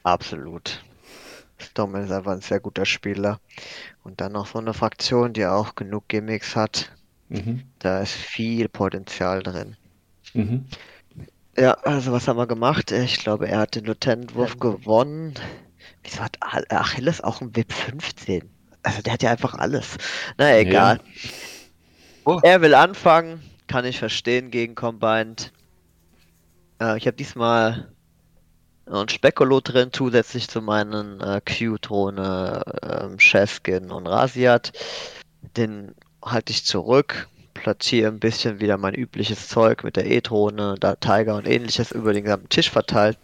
Absolut. 0.03 0.85
Storm 1.59 1.95
ist 1.97 2.12
einfach 2.12 2.33
ein 2.33 2.40
sehr 2.40 2.61
guter 2.61 2.85
Spieler. 2.85 3.40
Und 4.03 4.21
dann 4.21 4.33
noch 4.33 4.47
so 4.47 4.59
eine 4.59 4.75
Fraktion, 4.75 5.33
die 5.33 5.47
auch 5.47 5.75
genug 5.75 6.09
Gimmicks 6.09 6.55
hat. 6.55 6.93
Mhm. 7.31 7.62
Da 7.79 8.01
ist 8.01 8.12
viel 8.12 8.69
Potenzial 8.69 9.43
drin. 9.43 9.77
Mhm. 10.35 10.67
Ja, 11.57 11.73
also 11.85 12.12
was 12.12 12.29
haben 12.29 12.37
wir 12.37 12.47
gemacht? 12.47 12.90
Ich 12.90 13.19
glaube, 13.19 13.49
er 13.49 13.61
hat 13.61 13.77
den 13.77 13.85
Lieutenant-Wurf 13.85 14.59
gewonnen. 14.59 15.35
Wieso 16.03 16.21
hat 16.21 16.37
Achilles 16.40 17.23
auch 17.23 17.40
einen 17.40 17.57
WIP 17.57 17.73
15? 17.73 18.51
Also 18.83 19.01
der 19.01 19.14
hat 19.14 19.23
ja 19.23 19.31
einfach 19.31 19.55
alles. 19.55 19.97
Na 20.37 20.59
egal. 20.59 21.01
Oh. 22.27 22.40
Er 22.43 22.61
will 22.61 22.75
anfangen, 22.75 23.40
kann 23.69 23.87
ich 23.87 23.99
verstehen 23.99 24.51
gegen 24.51 24.75
Combined. 24.75 25.53
Äh, 26.81 26.99
ich 26.99 27.07
habe 27.07 27.17
diesmal 27.17 27.89
ein 28.87 29.09
Spekulo 29.09 29.61
drin, 29.61 29.91
zusätzlich 29.93 30.49
zu 30.49 30.61
meinen 30.61 31.21
äh, 31.21 31.41
Q-Drohne, 31.41 32.63
ähm, 32.83 33.19
Chefkin 33.19 33.91
und 33.91 34.07
Rasiat. 34.07 34.73
Den 35.57 35.95
halte 36.23 36.53
ich 36.53 36.65
zurück, 36.65 37.29
platziere 37.55 38.09
ein 38.09 38.21
bisschen 38.21 38.61
wieder 38.61 38.77
mein 38.77 38.95
übliches 38.95 39.49
Zeug 39.49 39.85
mit 39.85 39.97
der 39.97 40.07
E-Drohne, 40.07 40.77
da 40.79 40.97
Tiger 40.97 41.37
und 41.37 41.47
ähnliches 41.47 41.93
über 41.93 42.13
den 42.13 42.25
gesamten 42.25 42.49
Tisch 42.49 42.71
verteilt. 42.71 43.19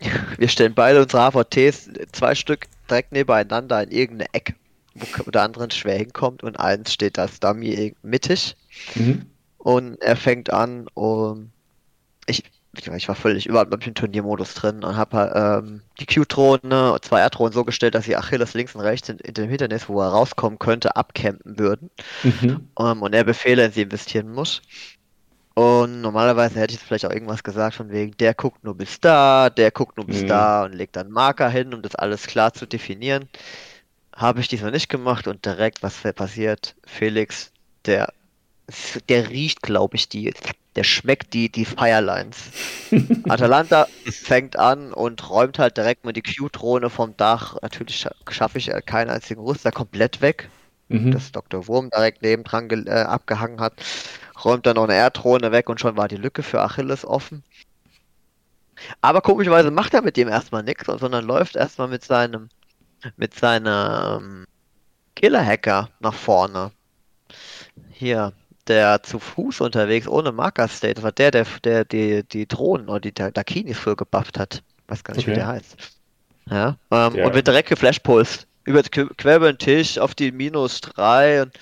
Wir 0.38 0.48
stellen 0.48 0.74
beide 0.74 1.02
unsere 1.02 1.30
HVTs, 1.30 1.90
zwei 2.12 2.34
Stück 2.34 2.66
direkt 2.88 3.12
nebeneinander 3.12 3.82
in 3.82 3.90
irgendeine 3.90 4.32
Ecke, 4.34 4.54
wo 4.94 5.30
der 5.30 5.42
andere 5.42 5.70
schwer 5.70 5.98
hinkommt 5.98 6.42
und 6.42 6.58
eins 6.58 6.92
steht 6.92 7.18
als 7.18 7.40
Dummy 7.40 7.94
mittig. 8.02 8.56
Mhm. 8.94 9.26
Und 9.58 10.00
er 10.00 10.16
fängt 10.16 10.52
an, 10.52 10.86
um. 10.94 11.50
Ich, 12.26 12.44
ich 12.74 13.08
war 13.08 13.14
völlig 13.16 13.46
überhaupt 13.46 13.70
nicht 13.72 13.86
im 13.86 13.94
Turniermodus 13.94 14.54
drin 14.54 14.84
und 14.84 14.96
habe 14.96 15.32
ähm, 15.34 15.82
die 15.98 16.06
und 16.18 17.04
zwei 17.04 17.20
R-Drohnen 17.20 17.52
so 17.52 17.64
gestellt, 17.64 17.94
dass 17.94 18.04
sie 18.04 18.16
Achilles 18.16 18.54
links 18.54 18.74
und 18.74 18.82
rechts 18.82 19.08
in, 19.08 19.18
in 19.18 19.34
dem 19.34 19.48
Hindernis, 19.48 19.88
wo 19.88 20.00
er 20.00 20.08
rauskommen 20.08 20.58
könnte, 20.58 20.96
abcampen 20.96 21.58
würden. 21.58 21.90
Mhm. 22.22 22.68
Ähm, 22.78 23.02
und 23.02 23.14
er 23.14 23.24
Befehle 23.24 23.64
in 23.66 23.72
sie 23.72 23.82
investieren 23.82 24.32
muss. 24.32 24.62
Und 25.54 26.00
normalerweise 26.00 26.60
hätte 26.60 26.74
ich 26.74 26.80
vielleicht 26.80 27.04
auch 27.06 27.10
irgendwas 27.10 27.42
gesagt 27.42 27.74
von 27.76 27.90
wegen, 27.90 28.16
der 28.18 28.34
guckt 28.34 28.64
nur 28.64 28.76
bis 28.76 29.00
da, 29.00 29.50
der 29.50 29.70
guckt 29.70 29.96
nur 29.96 30.06
bis 30.06 30.24
Mhm. 30.24 30.26
da 30.26 30.64
und 30.64 30.72
legt 30.74 30.96
dann 30.96 31.10
Marker 31.10 31.50
hin, 31.50 31.74
um 31.74 31.82
das 31.82 31.94
alles 31.94 32.26
klar 32.26 32.52
zu 32.54 32.66
definieren. 32.66 33.28
Habe 34.14 34.40
ich 34.40 34.48
diesmal 34.48 34.70
nicht 34.72 34.88
gemacht 34.88 35.26
und 35.28 35.44
direkt, 35.46 35.82
was 35.82 35.98
passiert? 36.12 36.76
Felix, 36.84 37.52
der, 37.86 38.12
der 39.08 39.30
riecht, 39.30 39.62
glaube 39.62 39.96
ich, 39.96 40.08
die, 40.08 40.34
der 40.76 40.84
schmeckt 40.84 41.34
die, 41.34 41.50
die 41.50 41.64
Firelines. 41.64 42.36
Atalanta 43.28 43.86
fängt 44.04 44.56
an 44.58 44.92
und 44.92 45.28
räumt 45.30 45.58
halt 45.58 45.76
direkt 45.76 46.04
mal 46.04 46.12
die 46.12 46.22
Q-Drohne 46.22 46.90
vom 46.90 47.16
Dach. 47.16 47.56
Natürlich 47.62 48.04
scha- 48.06 48.14
schaffe 48.32 48.58
ich 48.58 48.68
äh, 48.72 48.80
keinen 48.80 49.10
einzigen 49.10 49.40
Rüster 49.42 49.72
komplett 49.72 50.20
weg 50.20 50.48
Mhm. 50.92 51.12
das 51.12 51.30
Dr. 51.30 51.68
Wurm 51.68 51.88
direkt 51.90 52.20
nebendran 52.22 52.68
äh, 52.68 52.90
abgehangen 52.90 53.60
hat, 53.60 53.74
räumt 54.44 54.66
dann 54.66 54.74
noch 54.74 54.82
eine 54.82 54.94
Erdrone 54.94 55.52
weg 55.52 55.68
und 55.68 55.78
schon 55.78 55.96
war 55.96 56.08
die 56.08 56.16
Lücke 56.16 56.42
für 56.42 56.60
Achilles 56.62 57.04
offen. 57.04 57.44
Aber 59.00 59.20
komischerweise 59.20 59.70
macht 59.70 59.94
er 59.94 60.02
mit 60.02 60.16
dem 60.16 60.26
erstmal 60.28 60.64
nichts, 60.64 60.86
sondern 60.86 61.24
läuft 61.24 61.54
erstmal 61.54 61.86
mit 61.86 62.02
seinem 62.02 62.48
mit 63.16 63.34
seinem 63.38 64.46
Killer-Hacker 65.14 65.90
nach 66.00 66.14
vorne. 66.14 66.72
Hier, 67.92 68.32
der 68.70 69.02
zu 69.02 69.18
Fuß 69.18 69.60
unterwegs 69.60 70.08
ohne 70.08 70.32
Marker-State, 70.32 70.94
das 70.94 71.04
war 71.04 71.12
der, 71.12 71.30
der, 71.32 71.44
der 71.64 71.84
die, 71.84 72.22
die 72.24 72.46
Drohnen 72.48 72.88
oder 72.88 73.00
die 73.00 73.12
Da- 73.12 73.30
Dakinis 73.30 73.78
für 73.78 73.96
gebufft 73.96 74.38
hat. 74.38 74.62
Weiß 74.88 75.04
gar 75.04 75.14
nicht, 75.14 75.26
wie 75.26 75.32
Okay. 75.32 75.40
der 75.40 75.46
heißt. 75.48 75.76
Ja, 76.48 76.76
ähm, 76.90 77.12
Der- 77.14 77.26
und 77.26 77.34
wird 77.34 77.46
direkt 77.46 77.68
geflashpulst. 77.68 78.46
Über, 78.64 78.82
quer 78.82 79.36
über 79.36 79.52
den 79.52 79.58
Tisch 79.58 79.98
auf 79.98 80.14
die 80.14 80.32
minus 80.32 80.80
3 80.80 81.42
und 81.42 81.52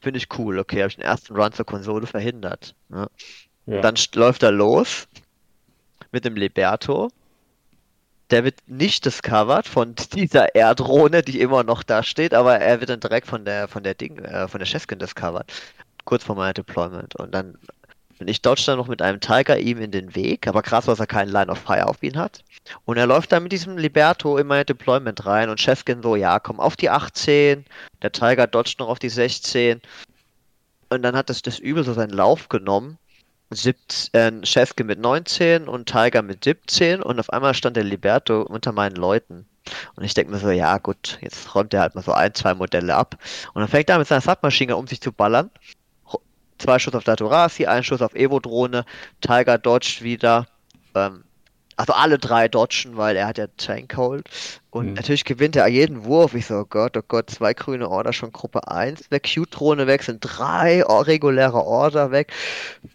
finde 0.00 0.18
ich 0.18 0.28
cool. 0.38 0.58
Okay, 0.58 0.78
habe 0.80 0.88
ich 0.88 0.96
den 0.96 1.04
ersten 1.04 1.34
Run 1.36 1.52
zur 1.52 1.66
Konsole 1.66 2.06
verhindert. 2.06 2.74
Ja. 2.90 3.06
Ja. 3.66 3.80
Dann 3.80 3.94
läuft 4.14 4.42
er 4.42 4.50
los 4.52 5.06
mit 6.12 6.24
dem 6.24 6.36
Liberto. 6.36 7.10
Der 8.30 8.44
wird 8.44 8.56
nicht 8.66 9.04
discovered 9.04 9.66
von 9.66 9.94
dieser 10.14 10.54
Erdrohne, 10.54 11.22
die 11.22 11.40
immer 11.40 11.62
noch 11.64 11.82
da 11.82 12.02
steht, 12.02 12.32
aber 12.34 12.58
er 12.58 12.80
wird 12.80 12.90
dann 12.90 13.00
direkt 13.00 13.26
von 13.26 13.44
der 13.44 13.68
von 13.68 13.82
der 13.82 13.94
Ding, 13.94 14.18
äh, 14.18 14.48
von 14.48 14.58
der 14.60 14.66
Chefkin 14.66 14.98
discovered. 14.98 15.50
Kurz 16.04 16.24
vor 16.24 16.36
meinem 16.36 16.54
Deployment. 16.54 17.16
Und 17.16 17.34
dann 17.34 17.58
und 18.20 18.28
ich 18.28 18.42
dodge 18.42 18.62
dann 18.66 18.78
noch 18.78 18.88
mit 18.88 19.02
einem 19.02 19.20
Tiger 19.20 19.58
ihm 19.58 19.78
in 19.78 19.90
den 19.90 20.14
Weg, 20.14 20.46
aber 20.46 20.62
krass, 20.62 20.86
dass 20.86 21.00
er 21.00 21.06
keinen 21.06 21.30
Line 21.30 21.50
of 21.50 21.58
Fire 21.58 21.88
auf 21.88 22.02
ihn 22.02 22.16
hat. 22.16 22.44
Und 22.84 22.96
er 22.96 23.06
läuft 23.06 23.32
dann 23.32 23.42
mit 23.42 23.52
diesem 23.52 23.76
Liberto 23.76 24.38
in 24.38 24.46
mein 24.46 24.64
Deployment 24.64 25.26
rein 25.26 25.50
und 25.50 25.60
Chefkin 25.60 26.02
so, 26.02 26.14
ja, 26.14 26.38
komm 26.38 26.60
auf 26.60 26.76
die 26.76 26.90
18. 26.90 27.64
Der 28.02 28.12
Tiger 28.12 28.46
dodgt 28.46 28.78
noch 28.78 28.88
auf 28.88 28.98
die 28.98 29.08
16. 29.08 29.80
Und 30.90 31.02
dann 31.02 31.16
hat 31.16 31.28
das, 31.28 31.42
das 31.42 31.58
Übel 31.58 31.84
so 31.84 31.92
seinen 31.92 32.12
Lauf 32.12 32.48
genommen. 32.48 32.98
17, 33.50 34.42
äh, 34.42 34.46
Chefkin 34.46 34.86
mit 34.86 34.98
19 35.00 35.68
und 35.68 35.86
Tiger 35.86 36.22
mit 36.22 36.44
17 36.44 37.02
und 37.02 37.20
auf 37.20 37.30
einmal 37.30 37.54
stand 37.54 37.76
der 37.76 37.84
Liberto 37.84 38.42
unter 38.42 38.72
meinen 38.72 38.96
Leuten. 38.96 39.46
Und 39.96 40.04
ich 40.04 40.14
denke 40.14 40.32
mir 40.32 40.38
so, 40.38 40.50
ja 40.50 40.78
gut, 40.78 41.18
jetzt 41.20 41.54
räumt 41.54 41.74
er 41.74 41.80
halt 41.80 41.94
mal 41.94 42.02
so 42.02 42.12
ein, 42.12 42.34
zwei 42.34 42.54
Modelle 42.54 42.94
ab. 42.94 43.16
Und 43.54 43.60
dann 43.60 43.68
fängt 43.68 43.90
er 43.90 43.98
mit 43.98 44.08
seiner 44.08 44.20
Submaschine 44.20 44.76
um 44.76 44.86
sich 44.86 45.00
zu 45.00 45.12
ballern. 45.12 45.50
Zwei 46.64 46.78
Schuss 46.78 46.94
auf 46.94 47.04
Datorasi, 47.04 47.66
ein 47.66 47.84
Schuss 47.84 48.00
auf 48.00 48.14
Evo-Drohne, 48.14 48.86
Tiger 49.20 49.58
dodgt 49.58 50.00
wieder. 50.00 50.46
Ähm, 50.94 51.24
also 51.76 51.92
alle 51.92 52.18
drei 52.18 52.48
dodgen, 52.48 52.96
weil 52.96 53.16
er 53.16 53.26
hat 53.26 53.38
ja 53.38 53.46
Tankhold. 53.56 54.28
Und 54.70 54.88
Mhm. 54.88 54.92
natürlich 54.94 55.24
gewinnt 55.24 55.54
er 55.54 55.68
jeden 55.68 56.04
Wurf. 56.04 56.34
Ich 56.34 56.46
so, 56.46 56.56
oh 56.56 56.64
Gott, 56.64 56.96
oh 56.96 57.02
Gott, 57.06 57.30
zwei 57.30 57.54
grüne 57.54 57.88
Order 57.88 58.12
schon 58.12 58.32
Gruppe 58.32 58.66
1 58.68 59.10
weg, 59.10 59.28
Q-Drohne 59.32 59.86
weg, 59.86 60.02
sind 60.02 60.18
drei 60.20 60.82
reguläre 60.82 61.64
Order 61.64 62.10
weg. 62.10 62.32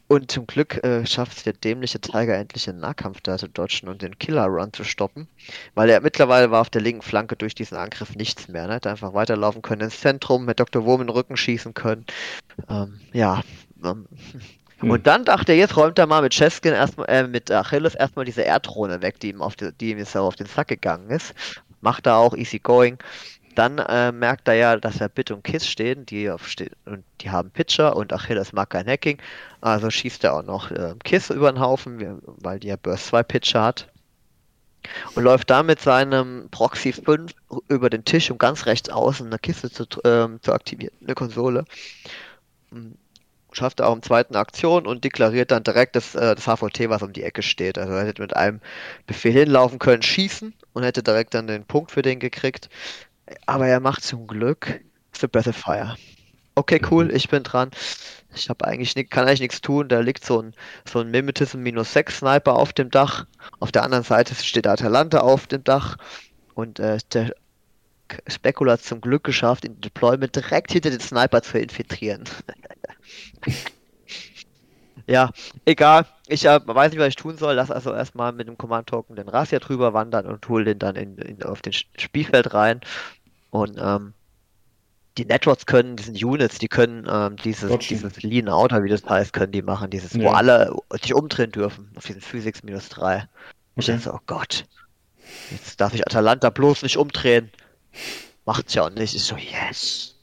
Und 0.07 0.29
zum 0.31 0.45
Glück 0.45 0.83
äh, 0.83 1.05
schafft 1.05 1.37
es 1.37 1.43
der 1.43 1.53
dämliche 1.53 2.01
Tiger 2.01 2.35
endlich 2.35 2.65
den 2.65 2.79
Nahkampf 2.79 3.21
da 3.21 3.37
zu 3.37 3.47
dodgen 3.47 3.87
und 3.87 4.01
den 4.01 4.17
Killer-Run 4.19 4.73
zu 4.73 4.83
stoppen. 4.83 5.27
Weil 5.75 5.89
er 5.89 6.01
mittlerweile 6.01 6.51
war 6.51 6.61
auf 6.61 6.69
der 6.69 6.81
linken 6.81 7.01
Flanke 7.01 7.35
durch 7.35 7.55
diesen 7.55 7.77
Angriff 7.77 8.15
nichts 8.15 8.47
mehr. 8.49 8.67
Ne? 8.67 8.73
Hätte 8.75 8.89
einfach 8.89 9.13
weiterlaufen 9.13 9.61
können 9.61 9.81
ins 9.83 10.01
Zentrum, 10.01 10.45
mit 10.45 10.59
Dr. 10.59 10.83
Wurm 10.83 11.01
in 11.01 11.07
den 11.07 11.15
Rücken 11.15 11.37
schießen 11.37 11.73
können. 11.73 12.05
Ähm, 12.69 12.99
ja, 13.13 13.41
ähm, 13.85 14.05
Hm. 14.79 14.91
Und 14.91 15.07
dann 15.07 15.25
dachte 15.25 15.51
er, 15.51 15.57
jetzt 15.57 15.75
räumt 15.75 15.99
er 15.99 16.07
mal 16.07 16.21
mit 16.21 16.33
Cheskin 16.33 16.73
erstmal, 16.73 17.09
äh, 17.09 17.27
mit 17.27 17.51
Achilles 17.51 17.95
erstmal 17.95 18.25
diese 18.25 18.45
Erddrohne 18.45 19.01
weg, 19.01 19.19
die 19.19 19.29
ihm 19.29 19.41
auf 19.41 19.55
die, 19.55 19.71
die 19.73 19.91
ihm 19.91 19.97
jetzt 19.97 20.15
auf 20.15 20.35
den 20.35 20.47
Sack 20.47 20.69
gegangen 20.69 21.09
ist. 21.09 21.33
Macht 21.81 22.07
er 22.07 22.17
auch 22.17 22.35
easy 22.35 22.59
going. 22.59 22.97
Dann 23.55 23.79
äh, 23.79 24.11
merkt 24.11 24.47
er 24.47 24.53
ja, 24.53 24.77
dass 24.77 25.01
er 25.01 25.09
Bit 25.09 25.31
und 25.31 25.43
Kiss 25.43 25.67
stehen, 25.67 26.05
die 26.05 26.29
auf 26.29 26.47
ste 26.47 26.71
und 26.85 27.03
die 27.21 27.29
haben 27.29 27.49
Pitcher 27.51 27.95
und 27.95 28.13
Achilles 28.13 28.53
mag 28.53 28.69
kein 28.69 28.87
Hacking. 28.87 29.17
Also 29.59 29.89
schießt 29.89 30.23
er 30.23 30.35
auch 30.35 30.43
noch 30.43 30.71
äh, 30.71 30.93
Kiss 31.03 31.29
über 31.29 31.51
den 31.51 31.59
Haufen, 31.59 32.21
weil 32.23 32.59
die 32.59 32.67
ja 32.67 32.77
Burst 32.77 33.07
2 33.07 33.23
Pitcher 33.23 33.63
hat. 33.63 33.87
Und 35.15 35.23
läuft 35.23 35.49
da 35.49 35.61
mit 35.61 35.81
seinem 35.81 36.47
Proxy 36.51 36.93
5 36.93 37.33
über 37.67 37.89
den 37.89 38.05
Tisch, 38.05 38.31
um 38.31 38.37
ganz 38.37 38.65
rechts 38.65 38.89
außen 38.89 39.27
eine 39.27 39.37
Kiste 39.37 39.69
zu, 39.69 39.85
ähm, 40.05 40.39
zu 40.41 40.53
aktivieren, 40.53 40.95
eine 41.03 41.15
Konsole. 41.15 41.65
Schafft 43.51 43.79
er 43.79 43.87
auch 43.89 43.95
im 43.95 44.03
zweiten 44.03 44.35
Aktion 44.35 44.85
und 44.87 45.03
deklariert 45.03 45.51
dann 45.51 45.63
direkt 45.63 45.95
das, 45.95 46.15
äh, 46.15 46.35
das 46.35 46.45
HVT, 46.47 46.89
was 46.89 47.01
um 47.01 47.13
die 47.13 47.23
Ecke 47.23 47.41
steht. 47.41 47.77
Also 47.77 47.93
er 47.93 48.05
hätte 48.05 48.21
mit 48.21 48.35
einem 48.35 48.61
Befehl 49.07 49.33
hinlaufen 49.33 49.79
können, 49.79 50.03
schießen 50.03 50.53
und 50.73 50.83
hätte 50.83 51.03
direkt 51.03 51.33
dann 51.33 51.47
den 51.47 51.65
Punkt 51.65 51.91
für 51.91 52.01
den 52.01 52.19
gekriegt. 52.19 52.69
Aber 53.45 53.67
er 53.67 53.79
macht 53.79 54.03
zum 54.03 54.27
Glück 54.27 54.81
The 55.19 55.27
Breath 55.27 55.47
of 55.47 55.55
Fire. 55.55 55.95
Okay, 56.55 56.81
cool, 56.91 57.11
ich 57.13 57.29
bin 57.29 57.43
dran. 57.43 57.71
Ich 58.35 58.49
habe 58.49 58.65
eigentlich 58.65 58.95
ni- 58.95 59.05
kann 59.05 59.25
eigentlich 59.27 59.39
nichts 59.41 59.61
tun. 59.61 59.89
Da 59.89 59.99
liegt 60.01 60.25
so 60.25 60.41
ein, 60.41 60.53
so 60.87 60.99
ein 60.99 61.11
Mimetism 61.11 61.59
minus 61.59 61.93
6 61.93 62.19
Sniper 62.19 62.55
auf 62.55 62.73
dem 62.73 62.91
Dach. 62.91 63.25
Auf 63.59 63.71
der 63.71 63.83
anderen 63.83 64.03
Seite 64.03 64.35
steht 64.35 64.67
Atalanta 64.67 65.19
auf 65.21 65.47
dem 65.47 65.63
Dach. 65.63 65.97
Und 66.55 66.79
äh, 66.79 66.97
der 67.13 67.33
Specula 68.27 68.73
hat 68.73 68.81
zum 68.81 69.01
Glück 69.01 69.23
geschafft, 69.23 69.65
in 69.65 69.79
Deployment 69.81 70.35
direkt 70.35 70.71
hinter 70.71 70.89
den 70.91 70.99
Sniper 70.99 71.41
zu 71.41 71.59
infiltrieren. 71.59 72.25
ja, 75.07 75.31
egal. 75.65 76.05
Ich 76.27 76.45
äh, 76.45 76.59
weiß 76.63 76.91
nicht, 76.91 76.99
was 76.99 77.07
ich 77.09 77.15
tun 77.15 77.37
soll. 77.37 77.55
Lass 77.55 77.71
also 77.71 77.93
erstmal 77.93 78.31
mit 78.31 78.47
dem 78.47 78.57
Command-Token 78.57 79.15
den 79.15 79.29
Rasia 79.29 79.59
drüber 79.59 79.93
wandern 79.93 80.25
und 80.25 80.47
hol 80.47 80.63
den 80.63 80.79
dann 80.79 80.95
in, 80.95 81.17
in, 81.17 81.43
auf 81.43 81.61
den 81.61 81.73
Spielfeld 81.73 82.53
rein. 82.53 82.81
Und 83.49 83.77
ähm, 83.81 84.13
die 85.17 85.25
Networks 85.25 85.65
können, 85.65 85.95
die 85.95 86.03
sind 86.03 86.23
Units, 86.23 86.59
die 86.59 86.67
können 86.67 87.07
ähm, 87.09 87.35
dieses, 87.37 87.77
dieses 87.79 88.21
Lean 88.21 88.47
Outer, 88.47 88.83
wie 88.83 88.89
das 88.89 89.03
heißt, 89.03 89.33
können 89.33 89.51
die 89.51 89.61
machen, 89.61 89.89
dieses, 89.89 90.15
wo 90.15 90.21
Ja. 90.21 90.31
alle 90.33 90.73
sich 91.01 91.13
umdrehen 91.13 91.51
dürfen, 91.51 91.91
auf 91.95 92.05
diesen 92.05 92.21
Physics 92.21 92.63
minus 92.63 92.89
3. 92.89 93.27
Ich 93.75 93.89
Okay. 93.89 93.97
dachte 93.97 94.03
so, 94.03 94.13
oh 94.13 94.19
Gott, 94.27 94.65
jetzt 95.51 95.81
darf 95.81 95.93
ich 95.93 96.05
Atalanta 96.05 96.49
bloß 96.49 96.83
nicht 96.83 96.97
umdrehen. 96.97 97.51
Macht's 98.45 98.73
ja 98.75 98.83
auch 98.83 98.89
nicht. 98.91 99.15
Ich 99.15 99.23
so, 99.23 99.35
yes. 99.35 100.15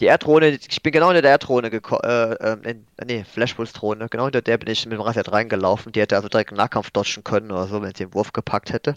Die 0.00 0.06
Erddrohne, 0.06 0.48
ich 0.48 0.82
bin 0.82 0.92
genau 0.92 1.06
hinter 1.06 1.22
der 1.22 1.30
Erddrohne 1.32 1.70
gekommen, 1.70 2.02
äh, 2.04 2.32
ähm, 2.34 2.62
in, 2.64 2.86
nee, 3.06 3.24
Flashpulse-Drohne, 3.24 4.08
genau 4.10 4.24
hinter 4.24 4.42
der 4.42 4.58
bin 4.58 4.68
ich 4.68 4.84
mit 4.84 4.92
dem 4.92 5.00
Rasiat 5.00 5.32
reingelaufen. 5.32 5.92
Die 5.92 6.00
hätte 6.00 6.16
also 6.16 6.28
direkt 6.28 6.50
einen 6.50 6.58
Nahkampf 6.58 6.90
dodgen 6.90 7.24
können 7.24 7.50
oder 7.50 7.66
so, 7.66 7.80
wenn 7.80 7.88
sie 7.88 8.04
den 8.04 8.14
Wurf 8.14 8.32
gepackt 8.32 8.72
hätte. 8.72 8.96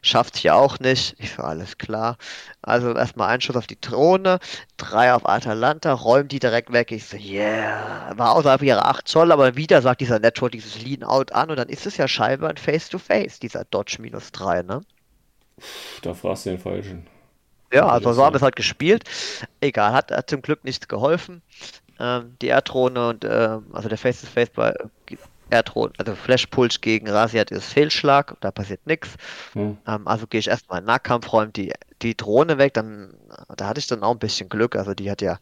Schafft 0.00 0.36
sie 0.36 0.50
auch 0.50 0.78
nicht. 0.78 1.16
Ich 1.18 1.32
so, 1.32 1.42
alles 1.42 1.76
klar. 1.76 2.18
Also 2.62 2.94
erstmal 2.94 3.30
ein 3.30 3.40
Schuss 3.40 3.56
auf 3.56 3.66
die 3.66 3.80
Drohne, 3.80 4.38
drei 4.76 5.12
auf 5.12 5.28
Atalanta, 5.28 5.92
räumt 5.92 6.30
die 6.30 6.38
direkt 6.38 6.72
weg. 6.72 6.92
Ich 6.92 7.06
so, 7.06 7.16
yeah. 7.16 8.12
War 8.16 8.36
außerhalb 8.36 8.62
ihrer 8.62 8.86
8 8.86 9.08
Zoll, 9.08 9.32
aber 9.32 9.56
wieder 9.56 9.82
sagt 9.82 10.00
dieser 10.00 10.20
Network 10.20 10.52
dieses 10.52 10.80
Lean 10.82 11.02
Out 11.02 11.32
an 11.32 11.50
und 11.50 11.56
dann 11.56 11.68
ist 11.68 11.84
es 11.84 11.96
ja 11.96 12.06
scheinbar 12.06 12.50
ein 12.50 12.56
Face-to-Face, 12.56 13.40
dieser 13.40 13.64
Dodge 13.64 13.96
minus 14.00 14.30
3, 14.30 14.62
ne? 14.62 14.82
Da 16.02 16.14
fragst 16.14 16.46
du 16.46 16.50
den 16.50 16.60
Falschen. 16.60 17.06
Ja, 17.72 17.86
also 17.86 18.12
so 18.12 18.24
haben 18.24 18.32
wir 18.32 18.38
es 18.38 18.42
halt 18.42 18.56
gespielt. 18.56 19.04
Egal, 19.60 19.92
hat, 19.92 20.10
hat 20.10 20.30
zum 20.30 20.42
Glück 20.42 20.64
nichts 20.64 20.88
geholfen. 20.88 21.42
Ähm, 22.00 22.36
die 22.40 22.48
Erddrohne 22.48 23.08
und 23.08 23.24
ähm, 23.24 23.66
also 23.72 23.88
der 23.88 23.98
Face-to-Face 23.98 24.50
bei 24.50 24.70
äh, 24.70 25.16
Erddrohne, 25.50 25.92
also 25.98 26.14
Flashpulse 26.14 26.78
gegen 26.80 27.08
Rasiat 27.08 27.50
ist 27.50 27.72
Fehlschlag, 27.72 28.36
da 28.40 28.50
passiert 28.50 28.86
nichts. 28.86 29.16
Hm. 29.54 29.78
Ähm, 29.86 30.06
also 30.06 30.26
gehe 30.26 30.40
ich 30.40 30.48
erstmal 30.48 30.80
in 30.80 30.84
Nahkampf, 30.84 31.32
räume 31.32 31.50
die, 31.50 31.72
die 32.02 32.16
Drohne 32.16 32.58
weg, 32.58 32.74
dann 32.74 33.14
da 33.56 33.66
hatte 33.66 33.80
ich 33.80 33.86
dann 33.86 34.02
auch 34.02 34.12
ein 34.12 34.18
bisschen 34.18 34.48
Glück, 34.48 34.76
also 34.76 34.94
die 34.94 35.10
hat 35.10 35.22
ja 35.22 35.38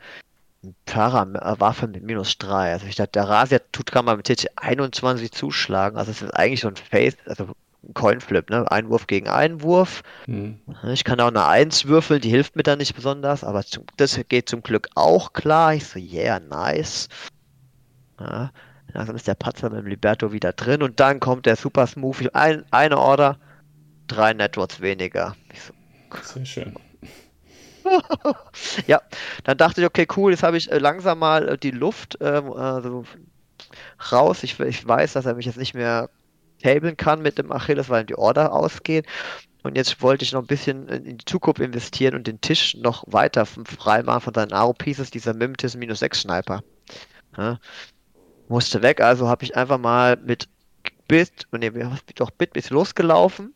Para-Waffe 0.86 1.86
mit 1.86 2.02
minus 2.02 2.38
3. 2.38 2.72
Also 2.72 2.86
ich 2.86 2.96
dachte, 2.96 3.12
der 3.12 3.28
Rasiat 3.28 3.64
tut 3.72 3.92
kann 3.92 4.04
man 4.04 4.16
mit 4.16 4.26
TT 4.26 4.46
21 4.56 5.32
zuschlagen, 5.32 5.98
also 5.98 6.10
es 6.10 6.22
ist 6.22 6.30
eigentlich 6.30 6.60
so 6.60 6.68
ein 6.68 6.76
Face, 6.76 7.16
also 7.26 7.48
Coinflip, 7.94 8.50
ne? 8.50 8.70
Einwurf 8.70 9.06
gegen 9.06 9.28
Einwurf. 9.28 10.02
Hm. 10.26 10.58
Ich 10.92 11.04
kann 11.04 11.20
auch 11.20 11.28
eine 11.28 11.46
1 11.46 11.86
würfeln, 11.86 12.20
die 12.20 12.30
hilft 12.30 12.56
mir 12.56 12.62
dann 12.62 12.78
nicht 12.78 12.94
besonders, 12.94 13.44
aber 13.44 13.64
zum, 13.64 13.84
das 13.96 14.18
geht 14.28 14.48
zum 14.48 14.62
Glück 14.62 14.88
auch 14.94 15.32
klar. 15.32 15.74
Ich 15.74 15.86
so, 15.86 15.98
yeah, 15.98 16.40
nice. 16.40 17.08
Ja, 18.18 18.50
langsam 18.92 19.16
ist 19.16 19.28
der 19.28 19.34
Patzer 19.34 19.70
mit 19.70 19.80
dem 19.80 19.86
Liberto 19.86 20.32
wieder 20.32 20.52
drin 20.52 20.82
und 20.82 20.98
dann 21.00 21.20
kommt 21.20 21.46
der 21.46 21.56
Super 21.56 21.86
Smooth. 21.86 22.20
Ich- 22.22 22.34
Ein, 22.34 22.64
eine 22.70 22.98
Order, 22.98 23.38
drei 24.08 24.32
Networks 24.32 24.80
weniger. 24.80 25.36
So, 25.54 25.72
Sehr 26.22 26.46
schön. 26.46 26.74
ja, 28.86 29.00
dann 29.44 29.58
dachte 29.58 29.80
ich, 29.80 29.86
okay, 29.86 30.06
cool, 30.16 30.32
jetzt 30.32 30.42
habe 30.42 30.56
ich 30.56 30.70
äh, 30.72 30.78
langsam 30.78 31.18
mal 31.20 31.48
äh, 31.50 31.58
die 31.58 31.70
Luft 31.70 32.18
ähm, 32.20 32.52
also 32.52 33.04
raus. 34.10 34.42
Ich, 34.42 34.58
ich 34.60 34.86
weiß, 34.86 35.12
dass 35.12 35.26
er 35.26 35.34
mich 35.34 35.46
jetzt 35.46 35.58
nicht 35.58 35.74
mehr 35.74 36.10
tablen 36.66 36.96
kann 36.96 37.22
mit 37.22 37.38
dem 37.38 37.52
Achilles, 37.52 37.88
weil 37.88 38.04
die 38.04 38.16
Order 38.16 38.52
ausgehen. 38.52 39.04
Und 39.62 39.76
jetzt 39.76 40.02
wollte 40.02 40.24
ich 40.24 40.32
noch 40.32 40.42
ein 40.42 40.46
bisschen 40.46 40.88
in 40.88 41.18
die 41.18 41.24
Zukunft 41.24 41.60
investieren 41.60 42.14
und 42.14 42.26
den 42.26 42.40
Tisch 42.40 42.76
noch 42.76 43.04
weiter 43.08 43.46
freimachen 43.46 44.20
von 44.22 44.34
seinen 44.34 44.52
Aro-Pieces, 44.52 45.10
dieser 45.10 45.34
Mimetis 45.34 45.76
minus 45.76 46.00
6 46.00 46.20
Sniper. 46.22 46.62
Ja, 47.36 47.58
musste 48.48 48.82
weg, 48.82 49.00
also 49.00 49.28
habe 49.28 49.44
ich 49.44 49.56
einfach 49.56 49.78
mal 49.78 50.16
mit 50.18 50.48
Bit, 51.08 51.46
nee, 51.52 51.70
was- 51.74 52.04
doch 52.16 52.30
Bit 52.32 52.52
bis 52.54 52.70
losgelaufen. 52.70 53.54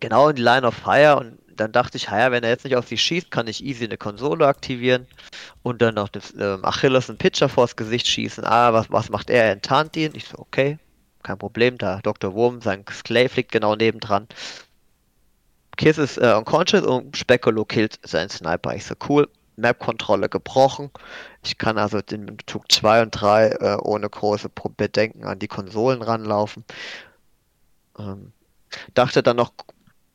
Genau 0.00 0.28
in 0.28 0.36
die 0.36 0.42
Line 0.42 0.66
of 0.66 0.74
Fire 0.74 1.16
und 1.18 1.38
dann 1.56 1.72
dachte 1.72 1.96
ich, 1.96 2.04
ja, 2.04 2.30
wenn 2.32 2.42
er 2.44 2.50
jetzt 2.50 2.64
nicht 2.64 2.76
auf 2.76 2.88
sie 2.88 2.98
schießt, 2.98 3.30
kann 3.30 3.46
ich 3.46 3.64
easy 3.64 3.84
eine 3.84 3.96
Konsole 3.96 4.46
aktivieren 4.46 5.06
und 5.62 5.82
dann 5.82 5.94
noch 5.96 6.08
das 6.08 6.34
ähm, 6.34 6.64
Achilles 6.64 7.08
einen 7.10 7.18
Pitcher 7.18 7.48
vors 7.48 7.76
Gesicht 7.76 8.06
schießen. 8.08 8.44
Ah, 8.44 8.72
was, 8.72 8.90
was 8.90 9.10
macht 9.10 9.30
er? 9.30 9.44
Er 9.44 9.52
enttarnt 9.52 9.96
ihn. 9.96 10.12
Ich 10.14 10.26
so, 10.26 10.38
okay, 10.38 10.78
kein 11.24 11.38
Problem. 11.38 11.78
Da 11.78 12.00
Dr. 12.02 12.34
Wurm, 12.34 12.60
sein 12.60 12.84
Clay 12.84 13.28
liegt 13.34 13.52
genau 13.52 13.74
nebendran. 13.74 14.28
Kiss 15.76 15.98
ist 15.98 16.18
äh, 16.18 16.34
unconscious 16.36 16.82
und 16.82 17.16
Speculo 17.16 17.64
killt 17.64 17.98
seinen 18.04 18.28
Sniper. 18.30 18.74
Ich 18.74 18.84
so, 18.84 18.94
cool. 19.08 19.28
Map-Kontrolle 19.56 20.28
gebrochen. 20.28 20.90
Ich 21.44 21.58
kann 21.58 21.78
also 21.78 22.00
den 22.00 22.36
Zug 22.46 22.70
2 22.70 23.02
und 23.02 23.10
3 23.10 23.48
äh, 23.48 23.76
ohne 23.82 24.08
große 24.08 24.50
Bedenken 24.76 25.24
an 25.24 25.38
die 25.38 25.48
Konsolen 25.48 26.02
ranlaufen. 26.02 26.64
Ähm, 27.98 28.32
dachte 28.94 29.22
dann 29.22 29.36
noch, 29.36 29.52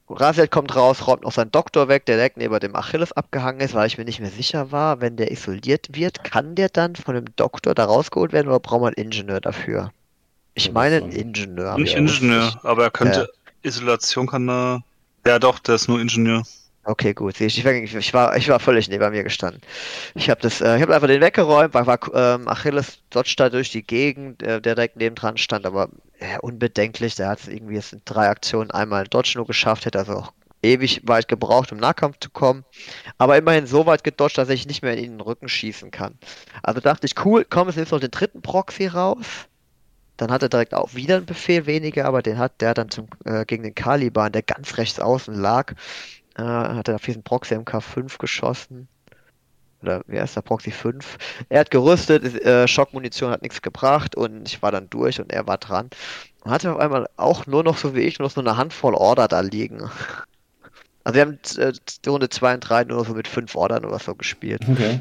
Rasiat 0.10 0.50
kommt 0.50 0.76
raus, 0.76 1.06
räumt 1.08 1.24
noch 1.24 1.32
seinen 1.32 1.52
Doktor 1.52 1.88
weg, 1.88 2.06
der 2.06 2.16
direkt 2.16 2.38
neben 2.38 2.60
dem 2.60 2.76
Achilles 2.76 3.12
abgehangen 3.12 3.62
ist, 3.62 3.76
weil 3.76 3.88
ich 3.88 3.98
mir 3.98 4.06
nicht 4.06 4.20
mehr 4.20 4.32
sicher 4.32 4.72
war, 4.72 5.02
wenn 5.02 5.18
der 5.18 5.32
isoliert 5.32 5.88
wird, 5.94 6.24
kann 6.24 6.56
der 6.56 6.70
dann 6.70 6.96
von 6.96 7.14
dem 7.16 7.26
Doktor 7.36 7.76
da 7.76 7.86
rausgeholt 7.86 8.34
werden 8.34 8.48
oder 8.48 8.60
braucht 8.60 8.82
man 8.82 8.94
einen 8.96 9.06
Ingenieur 9.06 9.40
dafür? 9.40 9.92
Ich 10.54 10.72
meine 10.72 10.98
ist 10.98 11.14
so 11.14 11.20
Ingenieur. 11.20 11.78
Nicht 11.78 11.96
Ingenieur, 11.96 12.60
aber 12.64 12.84
er 12.84 12.92
könnte. 12.92 13.20
Ja. 13.22 13.52
Isolation 13.70 14.28
kann 14.28 14.50
er. 14.50 14.84
Ja, 15.26 15.40
doch, 15.40 15.60
der 15.60 15.76
ist 15.76 15.88
nur 15.88 16.00
Ingenieur. 16.00 16.44
Okay, 16.86 17.14
gut. 17.14 17.40
Ich, 17.40 17.58
ich, 17.58 17.66
war- 17.66 17.74
ich, 17.74 18.14
war, 18.14 18.36
ich 18.38 18.48
war 18.50 18.60
völlig 18.60 18.90
neben 18.90 19.10
mir 19.12 19.24
gestanden. 19.24 19.62
Ich 20.16 20.30
habe 20.30 20.42
das, 20.42 20.62
äh, 20.62 20.76
ich 20.78 20.82
habe 20.82 20.96
einfach 20.96 21.08
den 21.08 21.22
weggeräumt, 21.22 21.74
weil 21.74 21.86
war, 21.86 22.00
ähm, 22.14 22.48
Achilles 22.48 23.00
dodgt 23.10 23.40
da 23.40 23.50
durch 23.50 23.70
die 23.70 23.84
Gegend, 23.84 24.42
äh, 24.42 24.60
der 24.62 24.76
direkt 24.76 24.96
nebendran 24.96 25.38
stand, 25.38 25.66
aber 25.66 25.90
äh, 26.20 26.40
unbedenklich. 26.40 27.16
Der 27.16 27.30
hat 27.30 27.42
es 27.42 27.48
irgendwie 27.48 27.76
jetzt 27.76 27.94
in 27.94 28.02
drei 28.06 28.30
Aktionen 28.30 28.72
einmal 28.72 29.06
Dodge 29.08 29.34
nur 29.36 29.46
geschafft, 29.46 29.86
hätte 29.86 30.00
also 30.00 30.14
auch 30.14 30.34
ewig 30.64 31.02
weit 31.06 31.28
gebraucht, 31.28 31.72
um 31.72 31.78
Nahkampf 31.78 32.18
zu 32.20 32.30
kommen. 32.32 32.66
Aber 33.18 33.38
immerhin 33.38 33.68
so 33.68 33.86
weit 33.86 34.04
gedodged, 34.04 34.38
dass 34.38 34.50
ich 34.50 34.66
nicht 34.66 34.82
mehr 34.82 34.98
in 34.98 35.12
den 35.12 35.22
Rücken 35.22 35.48
schießen 35.48 35.92
kann. 35.92 36.18
Also 36.64 36.80
dachte 36.82 37.06
ich, 37.06 37.14
cool, 37.24 37.46
komm, 37.48 37.68
es 37.70 37.76
nimmt 37.76 37.92
noch 37.92 38.00
den 38.00 38.12
dritten 38.12 38.42
Proxy 38.42 38.88
raus. 38.88 39.26
Dann 40.20 40.32
hat 40.32 40.44
er 40.44 40.50
direkt 40.50 40.74
auch 40.74 40.96
wieder 40.96 41.16
einen 41.16 41.26
Befehl 41.26 41.66
weniger, 41.66 42.04
aber 42.04 42.22
den 42.22 42.38
hat 42.38 42.60
der 42.60 42.74
dann 42.74 42.90
zum, 42.90 43.08
äh, 43.24 43.46
gegen 43.46 43.64
den 43.64 43.74
Caliban, 43.74 44.34
der 44.34 44.42
ganz 44.42 44.78
rechts 44.78 45.00
außen 45.00 45.34
lag, 45.34 45.74
äh, 46.38 46.42
hat 46.44 46.90
er 46.90 46.96
auf 46.96 47.04
diesen 47.04 47.24
Proxy 47.24 47.56
MK5 47.56 48.18
geschossen. 48.18 48.90
Oder 49.82 50.02
wie 50.08 50.20
heißt 50.20 50.36
der 50.36 50.42
Proxy 50.42 50.72
5? 50.72 51.18
Er 51.48 51.62
hat 51.62 51.72
gerüstet, 51.72 52.44
äh, 52.44 52.68
Schockmunition 52.68 53.32
hat 53.32 53.44
nichts 53.44 53.62
gebracht 53.62 54.14
und 54.18 54.46
ich 54.46 54.62
war 54.62 54.74
dann 54.74 54.90
durch 54.90 55.22
und 55.22 55.32
er 55.32 55.48
war 55.48 55.58
dran. 55.58 55.90
Und 56.44 56.52
hatte 56.52 56.74
auf 56.74 56.80
einmal 56.80 57.08
auch 57.16 57.48
nur 57.48 57.64
noch, 57.64 57.78
so 57.78 57.96
wie 57.96 58.02
ich, 58.02 58.20
nur 58.20 58.28
noch 58.28 58.36
so 58.36 58.42
eine 58.42 58.58
Handvoll 58.58 58.96
Order 58.96 59.28
da 59.28 59.40
liegen. 59.40 59.90
Also 61.06 61.16
wir 61.16 61.22
haben 61.22 61.40
äh, 61.58 62.10
Runde 62.10 62.30
2 62.30 62.56
und 62.56 62.60
3 62.60 62.84
nur 62.84 62.98
noch 62.98 63.08
so 63.08 63.14
mit 63.14 63.28
5 63.28 63.56
Ordern 63.56 63.86
oder 63.86 63.98
so 64.00 64.14
gespielt. 64.14 64.62
Okay. 64.70 65.00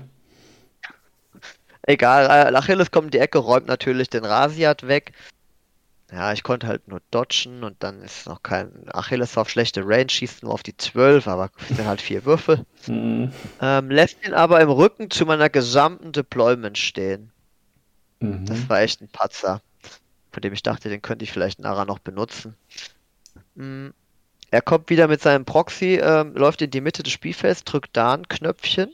Egal, 1.89 2.27
äh, 2.27 2.55
Achilles 2.55 2.91
kommt 2.91 3.07
in 3.07 3.11
die 3.13 3.19
Ecke, 3.19 3.39
räumt 3.39 3.67
natürlich 3.67 4.11
den 4.11 4.27
Rasiat 4.27 4.87
weg. 4.87 5.13
Ja, 6.13 6.35
ich 6.35 6.43
konnte 6.43 6.67
halt 6.67 6.87
nur 6.87 7.01
dodgen 7.11 7.65
und 7.65 7.83
dann 7.83 8.03
ist 8.03 8.27
noch 8.27 8.43
kein 8.43 8.71
Achilles 8.93 9.39
auf 9.39 9.49
schlechte 9.49 9.83
Range, 9.87 10.11
schießt 10.11 10.43
nur 10.43 10.53
auf 10.53 10.63
die 10.63 10.77
12, 10.77 11.27
aber 11.27 11.51
sind 11.67 11.87
halt 11.87 12.03
vier 12.03 12.27
Würfel. 12.27 12.67
Hm. 12.85 13.33
Ähm, 13.63 13.91
lässt 13.91 14.23
ihn 14.23 14.35
aber 14.35 14.61
im 14.61 14.69
Rücken 14.69 15.11
zu 15.11 15.25
meiner 15.25 15.49
gesamten 15.49 16.13
Deployment 16.13 16.77
stehen. 16.77 17.31
Mhm. 18.21 18.45
Das 18.45 18.69
war 18.69 18.81
echt 18.81 19.01
ein 19.01 19.09
Patzer, 19.09 19.63
von 20.31 20.43
dem 20.43 20.53
ich 20.53 20.63
dachte, 20.63 20.91
den 20.91 21.01
könnte 21.01 21.25
ich 21.25 21.33
vielleicht 21.33 21.59
nachher 21.59 21.87
noch 21.87 22.01
benutzen. 22.01 22.55
Mm, 23.55 23.89
Er 24.51 24.61
kommt 24.63 24.91
wieder 24.91 25.09
mit 25.09 25.23
seinem 25.23 25.47
Proxy, 25.47 26.01
ähm, 26.03 26.35
läuft 26.35 26.61
in 26.61 26.71
die 26.71 26.83
Mitte 26.83 27.03
des 27.03 27.15
Spielfelds, 27.15 27.65
drückt 27.65 27.97
da 27.97 28.13
ein 28.13 28.29
Knöpfchen, 28.29 28.93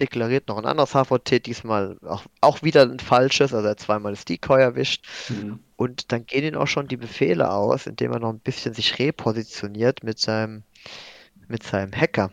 deklariert 0.00 0.48
noch 0.48 0.58
ein 0.58 0.66
anderes 0.66 0.92
HVT, 0.92 1.46
diesmal 1.46 1.96
auch, 2.02 2.24
auch 2.40 2.62
wieder 2.62 2.82
ein 2.82 2.98
falsches, 2.98 3.52
also 3.54 3.66
er 3.66 3.72
hat 3.72 3.80
zweimal 3.80 4.12
das 4.12 4.24
Decoy 4.24 4.60
erwischt. 4.60 5.04
Mhm. 5.28 5.60
Und 5.76 6.12
dann 6.12 6.26
gehen 6.26 6.44
ihm 6.44 6.60
auch 6.60 6.66
schon 6.66 6.88
die 6.88 6.96
Befehle 6.96 7.50
aus, 7.50 7.86
indem 7.86 8.12
er 8.12 8.20
noch 8.20 8.32
ein 8.32 8.40
bisschen 8.40 8.74
sich 8.74 8.98
repositioniert 8.98 10.02
mit 10.02 10.18
seinem, 10.18 10.62
mit 11.48 11.62
seinem 11.62 11.92
Hacker. 11.92 12.30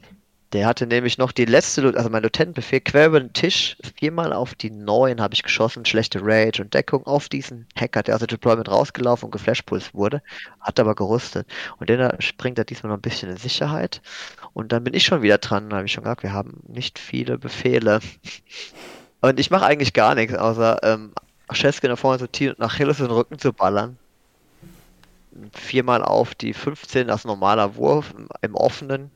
Der 0.53 0.67
hatte 0.67 0.85
nämlich 0.85 1.17
noch 1.17 1.31
die 1.31 1.45
letzte, 1.45 1.81
also 1.97 2.09
mein 2.11 2.21
Lieutenant-Befehl, 2.21 2.81
quer 2.81 3.07
über 3.07 3.19
den 3.19 3.33
Tisch, 3.33 3.75
viermal 3.97 4.31
auf 4.31 4.53
die 4.53 4.69
neun 4.69 5.19
habe 5.19 5.33
ich 5.33 5.41
geschossen, 5.41 5.83
schlechte 5.83 6.19
Rage 6.21 6.61
und 6.61 6.75
Deckung 6.75 7.07
auf 7.07 7.27
diesen 7.27 7.67
Hacker, 7.75 8.03
der 8.03 8.13
aus 8.13 8.19
dem 8.19 8.27
Deployment 8.27 8.69
rausgelaufen 8.69 9.25
und 9.25 9.31
geflashpulst 9.31 9.95
wurde, 9.95 10.21
hat 10.61 10.79
aber 10.79 10.93
gerüstet. 10.93 11.47
Und 11.79 11.89
den 11.89 11.97
da 11.97 12.15
springt 12.19 12.59
er 12.59 12.65
diesmal 12.65 12.91
noch 12.91 12.99
ein 12.99 13.01
bisschen 13.01 13.31
in 13.31 13.37
Sicherheit. 13.37 14.03
Und 14.53 14.71
dann 14.71 14.83
bin 14.83 14.93
ich 14.93 15.05
schon 15.05 15.23
wieder 15.23 15.39
dran, 15.39 15.73
habe 15.73 15.85
ich 15.85 15.91
schon 15.91 16.03
gesagt, 16.03 16.21
wir 16.21 16.33
haben 16.33 16.61
nicht 16.67 16.99
viele 16.99 17.39
Befehle. 17.39 17.99
Und 19.21 19.39
ich 19.39 19.49
mache 19.49 19.65
eigentlich 19.65 19.93
gar 19.93 20.15
nichts, 20.15 20.35
außer 20.35 20.83
ähm, 20.83 21.13
Scheske 21.49 21.87
nach 21.87 21.97
vorne 21.97 22.19
zu 22.19 22.29
ziehen 22.29 22.49
und 22.49 22.59
nach 22.59 22.73
Achilles 22.73 22.99
in 22.99 23.05
den 23.05 23.15
Rücken 23.15 23.39
zu 23.39 23.53
ballern. 23.53 23.97
Viermal 25.53 26.03
auf 26.03 26.35
die 26.35 26.53
15 26.53 27.09
als 27.09 27.23
normaler 27.23 27.75
Wurf 27.75 28.13
im 28.41 28.55
offenen. 28.55 29.11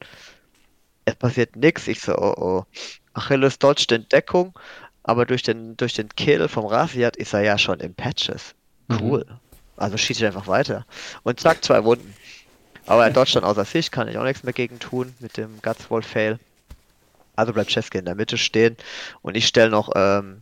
Es 1.08 1.16
passiert 1.16 1.56
nichts. 1.56 1.88
Ich 1.88 2.02
so, 2.02 2.18
oh 2.18 2.34
oh. 2.38 2.66
Achilles 3.14 3.58
dodgt 3.60 3.90
in 3.94 4.08
Deckung, 4.10 4.54
aber 5.04 5.26
durch 5.26 5.42
den, 5.42 5.78
durch 5.78 5.94
den 5.94 6.10
Kill 6.10 6.50
vom 6.50 6.66
Rasiat 6.66 7.16
ist 7.16 7.34
er 7.34 7.42
ja 7.42 7.58
schon 7.58 7.80
im 7.80 7.94
Patches. 7.94 8.54
Cool. 8.92 9.26
Also 9.78 9.96
schießt 9.96 10.22
er 10.22 10.28
einfach 10.28 10.48
weiter. 10.48 10.86
Und 11.24 11.40
zack, 11.40 11.64
zwei 11.64 11.86
Wunden. 11.86 12.14
Aber 12.86 13.06
er 13.06 13.12
dodgt 13.12 13.38
dann 13.38 13.46
außer 13.46 13.64
Sicht, 13.64 13.94
kann 13.94 14.10
ich 14.10 14.18
auch 14.18 14.26
nichts 14.26 14.44
mehr 14.44 14.52
gegen 14.52 14.80
tun 14.80 15.16
mit 15.20 15.38
dem 15.38 15.62
Gutswall 15.62 16.02
Fail. 16.02 16.40
Also 17.38 17.54
bleibt 17.54 17.72
Cheske 17.72 18.00
in 18.00 18.06
der 18.06 18.16
Mitte 18.16 18.38
stehen 18.38 18.76
und 19.22 19.38
ich 19.38 19.48
stelle 19.48 19.70
noch 19.70 19.92
ähm, 19.96 20.42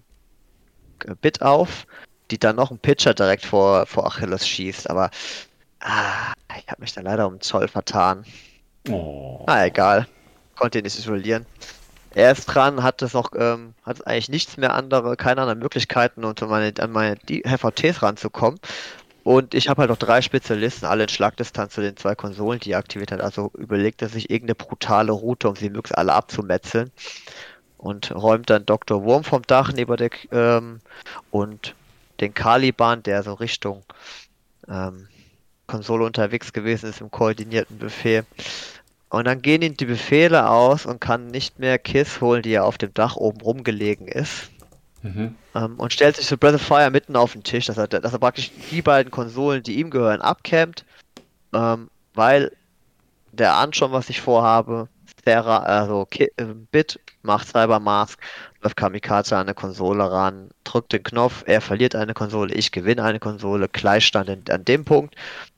Bit 1.21 1.43
auf, 1.43 1.85
die 2.31 2.39
dann 2.39 2.55
noch 2.55 2.71
einen 2.71 2.79
Pitcher 2.79 3.13
direkt 3.13 3.45
vor, 3.45 3.85
vor 3.85 4.07
Achilles 4.07 4.47
schießt. 4.47 4.89
Aber 4.89 5.11
ah, 5.81 6.33
ich 6.57 6.67
habe 6.69 6.81
mich 6.81 6.93
da 6.93 7.01
leider 7.01 7.27
um 7.27 7.39
Zoll 7.39 7.67
vertan. 7.67 8.25
Oh. 8.89 9.43
Ah, 9.45 9.65
egal. 9.65 10.07
Konnte 10.55 10.79
ihn 10.79 10.83
nicht 10.83 10.97
isolieren. 10.97 11.45
Er 12.15 12.31
ist 12.31 12.45
dran, 12.45 12.81
hat 12.81 13.01
es 13.01 13.13
noch, 13.13 13.31
ähm, 13.35 13.73
hat 13.83 14.07
eigentlich 14.07 14.29
nichts 14.29 14.55
mehr 14.55 14.73
andere, 14.73 15.17
keine 15.17 15.41
anderen 15.41 15.59
Möglichkeiten, 15.59 16.23
unter 16.23 16.47
meine, 16.47 16.73
an 16.79 16.91
meine 16.91 17.17
HVTs 17.17 18.01
ranzukommen. 18.01 18.59
Und 19.25 19.53
ich 19.53 19.67
habe 19.67 19.81
halt 19.81 19.89
noch 19.89 19.97
drei 19.97 20.21
Spezialisten, 20.21 20.85
alle 20.85 21.03
in 21.03 21.09
Schlagdistanz 21.09 21.73
zu 21.73 21.81
den 21.81 21.97
zwei 21.97 22.15
Konsolen, 22.15 22.59
die 22.59 22.71
er 22.71 22.77
aktiviert 22.77 23.11
hat. 23.11 23.21
Also 23.21 23.51
überlegt 23.57 24.01
er 24.01 24.07
sich 24.07 24.29
irgendeine 24.29 24.55
brutale 24.55 25.11
Route, 25.11 25.49
um 25.49 25.55
sie 25.55 25.69
möglichst 25.69 25.97
alle 25.97 26.13
abzumetzeln. 26.13 26.91
Und 27.77 28.11
räumt 28.15 28.49
dann 28.49 28.65
Dr. 28.65 29.03
Wurm 29.03 29.23
vom 29.23 29.41
Dach 29.41 29.73
neben 29.73 29.97
der 29.97 30.11
ähm, 30.31 30.79
und 31.31 31.75
den 32.21 32.33
Caliban, 32.33 33.03
der 33.03 33.23
so 33.23 33.33
Richtung 33.33 33.83
ähm, 34.69 35.07
Konsole 35.67 36.05
unterwegs 36.05 36.53
gewesen 36.53 36.89
ist 36.89 37.01
im 37.01 37.11
koordinierten 37.11 37.79
Befehl. 37.79 38.25
Und 39.09 39.25
dann 39.25 39.41
gehen 39.41 39.61
ihm 39.61 39.77
die 39.77 39.85
Befehle 39.85 40.49
aus 40.49 40.85
und 40.85 40.99
kann 40.99 41.27
nicht 41.27 41.59
mehr 41.59 41.77
Kiss 41.77 42.21
holen, 42.21 42.41
die 42.41 42.51
ja 42.51 42.63
auf 42.63 42.77
dem 42.77 42.93
Dach 42.93 43.15
oben 43.15 43.39
rumgelegen 43.41 44.07
ist. 44.07 44.49
Mhm. 45.03 45.35
Ähm, 45.53 45.75
und 45.77 45.93
stellt 45.93 46.15
sich 46.15 46.25
so 46.25 46.37
Breath 46.37 46.55
of 46.55 46.61
Fire 46.61 46.89
mitten 46.89 47.15
auf 47.15 47.33
den 47.33 47.43
Tisch, 47.43 47.67
dass 47.67 47.77
er, 47.77 47.87
dass 47.87 48.11
er 48.11 48.19
praktisch 48.19 48.51
die 48.71 48.81
beiden 48.81 49.11
Konsolen, 49.11 49.63
die 49.63 49.79
ihm 49.79 49.89
gehören, 49.89 50.21
abcampt. 50.21 50.83
Ähm, 51.53 51.89
weil 52.13 52.51
der 53.31 53.69
schon, 53.73 53.91
was 53.91 54.09
ich 54.09 54.21
vorhabe. 54.21 54.87
Terra, 55.25 55.59
also 55.59 56.05
Ki 56.05 56.31
äh, 56.37 56.45
Bit 56.71 56.99
macht 57.23 57.47
Cybermask, 57.47 58.19
läuft 58.61 58.77
Kamikaze 58.77 59.35
an 59.35 59.47
eine 59.47 59.55
Konsole 59.55 60.09
ran, 60.11 60.49
drückt 60.63 60.93
den 60.93 61.03
Knopf, 61.03 61.43
er 61.47 61.61
verliert 61.61 61.95
eine 61.95 62.13
Konsole, 62.13 62.53
ich 62.53 62.71
gewinne 62.71 63.03
eine 63.03 63.19
Konsole, 63.19 63.67
Gleichstand 63.67 64.29
in, 64.29 64.43
an 64.49 64.63
dem 64.65 64.85
Punkt. 64.85 65.15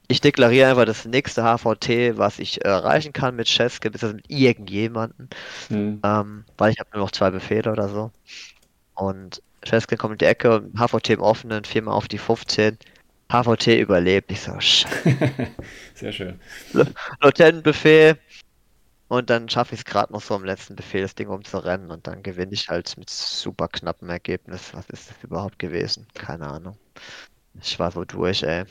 Ich 0.10 0.22
deklariere 0.22 0.70
einfach 0.70 0.86
das 0.86 1.06
nächste 1.06 1.44
HVT, 1.44 2.18
was 2.18 2.40
ich 2.40 2.64
erreichen 2.64 3.12
kann 3.14 3.36
mit 3.36 3.48
Cheske, 3.48 3.92
bis 3.92 4.04
mit 4.04 4.26
irgendjemanden, 4.30 5.30
Mhm. 5.70 6.00
ähm, 6.06 6.46
weil 6.58 6.72
ich 6.72 6.80
habe 6.80 6.90
nur 6.94 7.04
noch 7.04 7.12
zwei 7.12 7.30
Befehle 7.32 7.72
oder 7.72 7.90
so. 7.90 8.12
Und 8.96 9.42
Cheske 9.66 9.98
kommt 9.98 10.14
in 10.14 10.18
die 10.20 10.26
Ecke, 10.26 10.70
HVT 10.78 11.12
im 11.14 11.22
offenen, 11.22 11.66
viermal 11.66 11.96
auf 11.96 12.08
die 12.08 12.18
15. 12.20 12.78
HVT 13.32 13.80
überlebt. 13.82 14.32
Ich 14.32 14.42
so, 14.42 14.60
Scheiße. 14.60 14.88
Sehr 15.96 16.14
schön. 16.14 16.40
Lieutenant-Befehl. 17.22 18.18
Und 19.10 19.30
dann 19.30 19.50
schaffe 19.50 19.74
ich 19.76 19.82
es 19.82 19.86
gerade 19.86 20.14
noch 20.14 20.22
so 20.22 20.36
am 20.36 20.46
letzten 20.46 20.76
Befehl, 20.76 21.02
das 21.02 21.16
Ding 21.16 21.30
umzurennen. 21.30 21.92
Und 21.92 22.08
dann 22.08 22.24
gewinne 22.24 22.54
ich 22.54 22.70
halt 22.70 22.98
mit 22.98 23.10
super 23.10 23.68
knappem 23.70 24.10
Ergebnis. 24.10 24.74
Was 24.74 24.90
ist 24.90 25.10
das 25.10 25.24
überhaupt 25.24 25.60
gewesen? 25.60 26.08
Keine 26.14 26.48
Ahnung. 26.48 26.78
Ich 27.62 27.80
war 27.80 27.92
so 27.92 28.06
durch, 28.06 28.44
ey. 28.44 28.66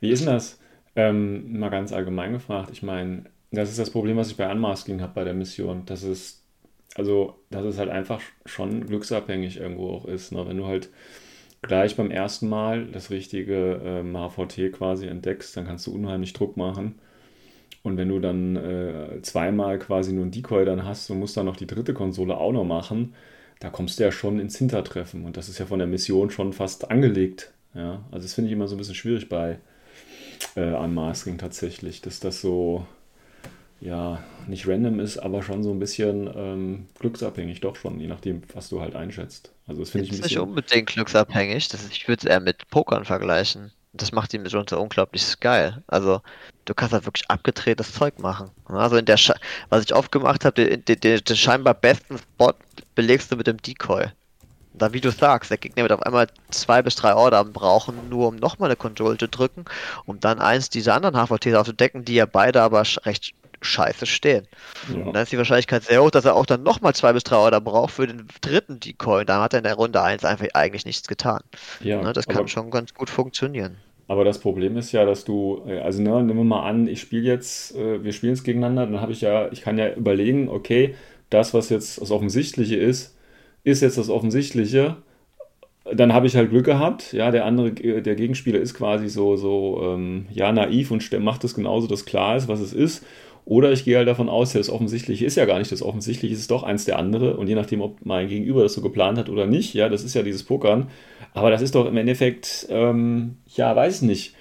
Wie 0.00 0.10
ist 0.10 0.20
denn 0.24 0.32
das? 0.32 0.58
Ähm, 0.96 1.58
mal 1.58 1.70
ganz 1.70 1.92
allgemein 1.92 2.32
gefragt. 2.32 2.70
Ich 2.72 2.82
meine, 2.82 3.24
das 3.50 3.70
ist 3.70 3.78
das 3.78 3.90
Problem, 3.90 4.16
was 4.16 4.30
ich 4.30 4.36
bei 4.36 4.50
Unmasking 4.50 5.00
habe 5.00 5.14
bei 5.14 5.24
der 5.24 5.34
Mission. 5.34 5.84
Dass 5.86 6.02
es, 6.02 6.42
also, 6.96 7.36
dass 7.50 7.64
es 7.64 7.78
halt 7.78 7.90
einfach 7.90 8.20
schon 8.46 8.86
glücksabhängig 8.86 9.58
irgendwo 9.58 9.90
auch 9.90 10.04
ist. 10.06 10.32
Ne? 10.32 10.46
Wenn 10.48 10.56
du 10.56 10.66
halt 10.66 10.90
gleich 11.62 11.96
beim 11.96 12.10
ersten 12.10 12.48
Mal 12.48 12.86
das 12.86 13.10
richtige 13.10 13.80
ähm, 13.84 14.16
HVT 14.16 14.72
quasi 14.72 15.06
entdeckst, 15.06 15.56
dann 15.56 15.66
kannst 15.66 15.86
du 15.86 15.94
unheimlich 15.94 16.32
Druck 16.32 16.56
machen. 16.56 16.98
Und 17.82 17.96
wenn 17.96 18.08
du 18.08 18.18
dann 18.18 18.56
äh, 18.56 19.22
zweimal 19.22 19.78
quasi 19.78 20.12
nur 20.12 20.26
ein 20.26 20.30
Decoy 20.30 20.64
dann 20.64 20.84
hast 20.84 21.10
und 21.10 21.18
musst 21.18 21.36
dann 21.36 21.46
noch 21.46 21.56
die 21.56 21.66
dritte 21.66 21.94
Konsole 21.94 22.36
auch 22.36 22.52
noch 22.52 22.64
machen, 22.64 23.14
da 23.60 23.70
kommst 23.70 23.98
du 23.98 24.04
ja 24.04 24.12
schon 24.12 24.38
ins 24.38 24.58
Hintertreffen. 24.58 25.24
Und 25.24 25.36
das 25.36 25.48
ist 25.48 25.58
ja 25.58 25.66
von 25.66 25.78
der 25.78 25.88
Mission 25.88 26.30
schon 26.30 26.52
fast 26.52 26.90
angelegt. 26.90 27.52
Ja, 27.74 28.04
also 28.10 28.24
das 28.24 28.34
finde 28.34 28.48
ich 28.48 28.54
immer 28.54 28.68
so 28.68 28.74
ein 28.74 28.78
bisschen 28.78 28.94
schwierig 28.94 29.28
bei 29.28 29.58
äh, 30.56 30.72
Unmasking 30.72 31.38
tatsächlich, 31.38 32.00
dass 32.02 32.20
das 32.20 32.40
so, 32.40 32.86
ja, 33.80 34.22
nicht 34.46 34.66
random 34.68 35.00
ist, 35.00 35.18
aber 35.18 35.42
schon 35.42 35.62
so 35.62 35.70
ein 35.72 35.78
bisschen 35.78 36.30
ähm, 36.34 36.86
glücksabhängig, 36.98 37.60
doch 37.60 37.76
schon, 37.76 38.00
je 38.00 38.08
nachdem, 38.08 38.42
was 38.54 38.68
du 38.68 38.80
halt 38.80 38.94
einschätzt. 38.94 39.52
Also 39.66 39.80
das 39.82 39.90
finde 39.90 40.06
ich 40.06 40.12
ein 40.12 40.14
Ist 40.14 40.22
nicht 40.22 40.34
bisschen. 40.34 40.48
unbedingt 40.48 40.88
glücksabhängig. 40.88 41.68
Das, 41.68 41.88
ich 41.88 42.08
würde 42.08 42.26
es 42.26 42.30
eher 42.30 42.40
mit 42.40 42.68
Pokern 42.70 43.04
vergleichen. 43.04 43.72
Das 43.92 44.12
macht 44.12 44.32
ihn 44.34 44.42
mitunter 44.42 44.80
unglaublich 44.80 45.40
geil. 45.40 45.82
Also, 45.88 46.20
du 46.64 46.74
kannst 46.74 46.92
halt 46.92 47.06
wirklich 47.06 47.28
abgedrehtes 47.28 47.92
Zeug 47.92 48.18
machen. 48.20 48.50
Also, 48.66 48.96
in 48.96 49.04
der 49.04 49.16
Sche 49.16 49.34
was 49.68 49.84
ich 49.84 49.94
oft 49.94 50.12
gemacht 50.12 50.44
habe, 50.44 50.64
den, 50.64 50.84
den, 50.84 51.20
den 51.24 51.36
scheinbar 51.36 51.74
besten 51.74 52.18
Spot 52.18 52.54
belegst 52.94 53.32
du 53.32 53.36
mit 53.36 53.46
dem 53.48 53.56
Decoy. 53.58 54.06
Da, 54.80 54.92
wie 54.92 55.00
du 55.00 55.10
sagst, 55.12 55.50
der 55.50 55.58
Gegner 55.58 55.82
wird 55.84 55.92
auf 55.92 56.02
einmal 56.02 56.26
zwei 56.50 56.82
bis 56.82 56.94
drei 56.96 57.14
Order 57.14 57.44
brauchen, 57.44 58.08
nur 58.08 58.28
um 58.28 58.36
nochmal 58.36 58.68
eine 58.70 58.76
Control 58.76 59.16
zu 59.18 59.28
drücken, 59.28 59.64
um 60.06 60.20
dann 60.20 60.40
eins 60.40 60.70
dieser 60.70 60.94
anderen 60.94 61.16
HVTs 61.16 61.54
aufzudecken, 61.54 62.04
die 62.04 62.14
ja 62.14 62.26
beide 62.26 62.62
aber 62.62 62.82
recht 63.04 63.34
scheiße 63.62 64.06
stehen. 64.06 64.48
Und 65.04 65.12
Ja, 65.12 65.14
dann 65.14 65.22
ist 65.24 65.32
die 65.32 65.38
Wahrscheinlichkeit 65.38 65.84
sehr 65.84 66.02
hoch, 66.02 66.10
dass 66.10 66.24
er 66.24 66.34
auch 66.34 66.46
dann 66.46 66.62
nochmal 66.62 66.94
zwei 66.94 67.12
bis 67.12 67.24
drei 67.24 67.36
Order 67.36 67.60
braucht 67.60 67.92
für 67.94 68.06
den 68.06 68.26
dritten 68.40 68.80
Decoy. 68.80 69.24
Dann 69.24 69.40
hat 69.42 69.52
er 69.54 69.58
in 69.58 69.64
der 69.64 69.74
Runde 69.74 70.02
1 70.02 70.24
einfach 70.24 70.46
eigentlich 70.54 70.84
nichts 70.86 71.06
getan. 71.08 71.42
ja, 71.80 72.00
Ne, 72.00 72.12
das 72.12 72.28
kann 72.28 72.48
schon 72.48 72.70
ganz 72.70 72.94
gut 72.94 73.10
funktionieren. 73.10 73.78
aber 74.08 74.24
das 74.24 74.40
Problem 74.40 74.76
ist 74.76 74.92
ja, 74.92 75.04
dass 75.04 75.24
du, 75.24 75.62
äh, 75.66 75.78
also 75.80 76.02
ne, 76.02 76.10
nehmen 76.22 76.38
wir 76.38 76.44
mal 76.44 76.68
an, 76.68 76.88
ich 76.88 77.00
spiele 77.00 77.22
jetzt, 77.22 77.74
äh, 77.76 78.02
wir 78.02 78.12
spielen 78.12 78.34
jetzt 78.34 78.44
gegeneinander, 78.44 78.86
dann 78.86 79.00
habe 79.00 79.12
ich 79.12 79.20
ja, 79.20 79.50
ich 79.52 79.60
kann 79.62 79.78
ja 79.78 79.92
überlegen, 79.94 80.48
okay, 80.48 80.96
das, 81.30 81.54
was 81.54 81.68
jetzt 81.68 82.00
das 82.00 82.10
Offensichtliche 82.10 82.76
ist, 82.76 83.16
ist 83.64 83.82
jetzt 83.82 83.98
das 83.98 84.08
Offensichtliche. 84.08 84.96
Dann 85.92 86.12
habe 86.12 86.26
ich 86.26 86.36
halt 86.36 86.50
Glück 86.50 86.66
gehabt. 86.66 87.12
Ja, 87.12 87.30
der 87.30 87.44
andere, 87.44 87.72
der 87.72 88.14
Gegenspieler 88.14 88.60
ist 88.60 88.74
quasi 88.74 89.08
so, 89.08 89.36
so 89.36 89.80
ähm, 89.82 90.26
ja, 90.32 90.52
naiv 90.52 90.90
und 90.90 91.10
macht 91.20 91.44
es 91.44 91.54
genauso, 91.54 91.86
dass 91.86 92.04
klar 92.04 92.36
ist, 92.36 92.48
was 92.48 92.60
es 92.60 92.72
ist. 92.72 93.04
Oder 93.44 93.72
ich 93.72 93.84
gehe 93.84 93.96
halt 93.96 94.06
davon 94.06 94.28
aus, 94.28 94.52
das 94.52 94.70
Offensichtliche 94.70 95.24
ist 95.24 95.36
ja 95.36 95.44
gar 95.44 95.58
nicht 95.58 95.72
das 95.72 95.82
Offensichtliche, 95.82 96.34
es 96.34 96.40
ist 96.40 96.50
doch 96.50 96.62
eins 96.62 96.84
der 96.84 96.98
andere. 96.98 97.36
Und 97.36 97.48
je 97.48 97.54
nachdem, 97.54 97.80
ob 97.80 98.04
mein 98.04 98.28
Gegenüber 98.28 98.62
das 98.62 98.74
so 98.74 98.82
geplant 98.82 99.18
hat 99.18 99.28
oder 99.28 99.46
nicht, 99.46 99.74
ja, 99.74 99.88
das 99.88 100.04
ist 100.04 100.14
ja 100.14 100.22
dieses 100.22 100.44
Pokern. 100.44 100.88
Aber 101.32 101.50
das 101.50 101.62
ist 101.62 101.74
doch 101.74 101.86
im 101.86 101.96
Endeffekt, 101.96 102.66
ähm, 102.70 103.38
ja, 103.56 103.74
weiß 103.74 104.02
ich 104.02 104.08
nicht, 104.08 104.34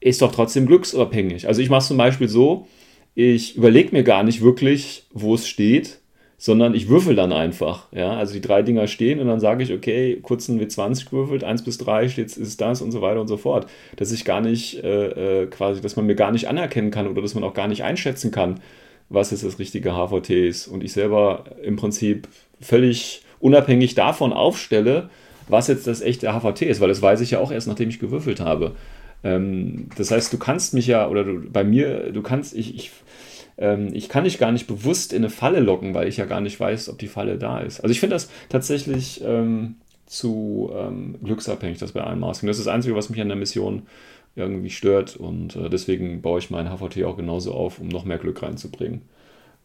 ist 0.00 0.22
doch 0.22 0.30
trotzdem 0.30 0.66
glücksabhängig. 0.66 1.48
Also 1.48 1.62
ich 1.62 1.70
mache 1.70 1.80
es 1.80 1.88
zum 1.88 1.96
Beispiel 1.96 2.28
so, 2.28 2.68
ich 3.14 3.56
überlege 3.56 3.90
mir 3.90 4.04
gar 4.04 4.22
nicht 4.22 4.42
wirklich, 4.42 5.06
wo 5.12 5.34
es 5.34 5.48
steht, 5.48 6.00
sondern 6.40 6.72
ich 6.74 6.88
würfel 6.88 7.16
dann 7.16 7.32
einfach. 7.32 7.86
Ja, 7.92 8.12
also 8.12 8.32
die 8.32 8.40
drei 8.40 8.62
Dinger 8.62 8.86
stehen 8.86 9.18
und 9.18 9.26
dann 9.26 9.40
sage 9.40 9.64
ich, 9.64 9.72
okay, 9.72 10.20
kurz 10.22 10.48
ein 10.48 10.60
W20 10.60 11.10
gewürfelt, 11.10 11.42
1 11.42 11.64
bis 11.64 11.78
3 11.78 12.08
steht, 12.08 12.36
ist 12.36 12.60
das 12.60 12.80
und 12.80 12.92
so 12.92 13.02
weiter 13.02 13.20
und 13.20 13.26
so 13.26 13.36
fort. 13.36 13.66
Dass 13.96 14.12
ich 14.12 14.24
gar 14.24 14.40
nicht 14.40 14.82
äh, 14.84 15.42
äh, 15.42 15.46
quasi, 15.46 15.80
dass 15.80 15.96
man 15.96 16.06
mir 16.06 16.14
gar 16.14 16.30
nicht 16.30 16.48
anerkennen 16.48 16.92
kann 16.92 17.08
oder 17.08 17.22
dass 17.22 17.34
man 17.34 17.42
auch 17.42 17.54
gar 17.54 17.66
nicht 17.66 17.82
einschätzen 17.82 18.30
kann, 18.30 18.60
was 19.08 19.32
jetzt 19.32 19.44
das 19.44 19.58
richtige 19.58 19.94
HVT 19.94 20.30
ist. 20.30 20.68
Und 20.68 20.84
ich 20.84 20.92
selber 20.92 21.44
im 21.60 21.74
Prinzip 21.74 22.28
völlig 22.60 23.22
unabhängig 23.40 23.96
davon 23.96 24.32
aufstelle, 24.32 25.10
was 25.48 25.66
jetzt 25.66 25.88
das 25.88 26.02
echte 26.02 26.32
HVT 26.32 26.62
ist, 26.62 26.80
weil 26.80 26.88
das 26.88 27.02
weiß 27.02 27.20
ich 27.20 27.32
ja 27.32 27.40
auch 27.40 27.50
erst, 27.50 27.66
nachdem 27.66 27.88
ich 27.88 27.98
gewürfelt 27.98 28.38
habe. 28.38 28.76
Ähm, 29.24 29.88
das 29.96 30.12
heißt, 30.12 30.32
du 30.32 30.38
kannst 30.38 30.72
mich 30.72 30.86
ja, 30.86 31.08
oder 31.08 31.24
du, 31.24 31.50
bei 31.50 31.64
mir, 31.64 32.12
du 32.12 32.22
kannst, 32.22 32.54
ich, 32.54 32.76
ich, 32.76 32.90
ähm, 33.58 33.90
ich 33.92 34.08
kann 34.08 34.24
dich 34.24 34.38
gar 34.38 34.52
nicht 34.52 34.66
bewusst 34.66 35.12
in 35.12 35.18
eine 35.18 35.30
Falle 35.30 35.60
locken, 35.60 35.94
weil 35.94 36.08
ich 36.08 36.16
ja 36.16 36.26
gar 36.26 36.40
nicht 36.40 36.58
weiß, 36.60 36.88
ob 36.90 36.98
die 36.98 37.08
Falle 37.08 37.38
da 37.38 37.60
ist. 37.60 37.80
Also 37.80 37.92
ich 37.92 38.00
finde 38.00 38.16
das 38.16 38.30
tatsächlich 38.48 39.22
ähm, 39.24 39.76
zu 40.06 40.70
ähm, 40.74 41.16
glücksabhängig, 41.22 41.78
das 41.78 41.92
bei 41.92 42.02
allen 42.02 42.20
Masken. 42.20 42.46
Das 42.46 42.58
ist 42.58 42.66
das 42.66 42.74
Einzige, 42.74 42.94
was 42.96 43.10
mich 43.10 43.20
an 43.20 43.28
der 43.28 43.36
Mission 43.36 43.86
irgendwie 44.36 44.70
stört 44.70 45.16
und 45.16 45.56
äh, 45.56 45.68
deswegen 45.70 46.22
baue 46.22 46.38
ich 46.38 46.50
meinen 46.50 46.68
HVT 46.70 47.04
auch 47.04 47.16
genauso 47.16 47.54
auf, 47.54 47.80
um 47.80 47.88
noch 47.88 48.04
mehr 48.04 48.18
Glück 48.18 48.42
reinzubringen. 48.42 49.02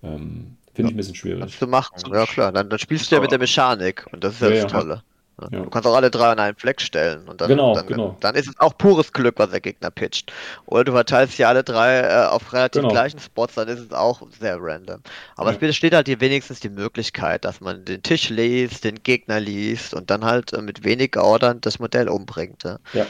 Ähm, 0.03 0.57
Finde 0.73 0.89
ich 0.89 0.95
ein 0.95 0.97
bisschen 0.97 1.15
schwierig. 1.15 1.39
Kannst 1.39 1.61
du 1.61 1.67
machen, 1.67 2.13
ja 2.13 2.25
klar. 2.25 2.51
Dann, 2.51 2.69
dann 2.69 2.79
spielst 2.79 3.11
du 3.11 3.15
ja 3.15 3.21
mit 3.21 3.31
der 3.31 3.39
Mechanik 3.39 4.07
und 4.11 4.23
das 4.23 4.35
ist 4.35 4.41
ja, 4.41 4.49
Ja, 4.49 4.51
das 4.51 4.65
ja. 4.67 4.67
Tolle. 4.67 5.03
Ja. 5.41 5.49
Du 5.63 5.69
kannst 5.69 5.87
auch 5.87 5.95
alle 5.95 6.11
drei 6.11 6.31
an 6.31 6.39
einen 6.39 6.55
Fleck 6.55 6.79
stellen 6.81 7.27
und 7.27 7.41
dann, 7.41 7.47
Genau, 7.47 7.73
dann, 7.73 7.87
genau. 7.87 8.17
dann 8.19 8.35
ist 8.35 8.47
es 8.47 8.59
auch 8.59 8.77
pures 8.77 9.11
Glück, 9.13 9.39
was 9.39 9.49
der 9.49 9.61
Gegner 9.61 9.89
pitcht. 9.91 10.31
Oder 10.65 10.83
du 10.83 10.91
verteilst 10.91 11.37
ja 11.39 11.49
alle 11.49 11.63
drei 11.63 12.01
äh, 12.01 12.25
auf 12.27 12.53
relativ 12.53 12.83
Genau. 12.83 12.91
gleichen 12.91 13.19
Spots, 13.19 13.55
dann 13.55 13.67
ist 13.67 13.79
es 13.79 13.91
auch 13.91 14.21
sehr 14.31 14.57
random. 14.61 15.01
Aber 15.35 15.49
Ja. 15.49 15.53
es 15.53 15.57
besteht 15.57 15.93
halt 15.95 16.07
hier 16.07 16.21
wenigstens 16.21 16.59
die 16.59 16.69
Möglichkeit, 16.69 17.45
dass 17.45 17.61
man 17.61 17.83
den 17.85 18.03
Tisch 18.03 18.29
liest, 18.29 18.83
den 18.83 19.01
Gegner 19.03 19.39
liest 19.39 19.93
und 19.95 20.09
dann 20.11 20.23
halt 20.23 20.53
äh, 20.53 20.61
mit 20.61 20.83
wenig 20.83 21.17
Ordern 21.17 21.61
das 21.61 21.79
Modell 21.79 22.09
umbringt. 22.09 22.63
Ja. 22.63 22.79
Ja, 22.93 23.07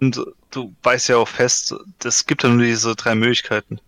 Und 0.00 0.20
du 0.50 0.74
weißt 0.82 1.08
ja 1.08 1.16
auch 1.18 1.28
fest, 1.28 1.74
es 2.04 2.26
gibt 2.26 2.42
ja 2.42 2.48
nur 2.48 2.64
diese 2.64 2.94
drei 2.96 3.14
Möglichkeiten, 3.14 3.80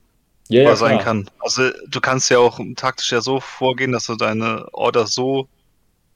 ja, 0.48 0.62
er 0.64 0.76
sein 0.76 0.98
klar. 0.98 1.04
kann. 1.04 1.30
Also 1.40 1.70
du 1.88 2.00
kannst 2.00 2.30
ja 2.30 2.38
auch 2.38 2.60
taktisch 2.76 3.12
ja 3.12 3.20
so 3.20 3.40
vorgehen, 3.40 3.92
dass 3.92 4.06
du 4.06 4.16
deine 4.16 4.66
Order 4.72 5.06
so 5.06 5.48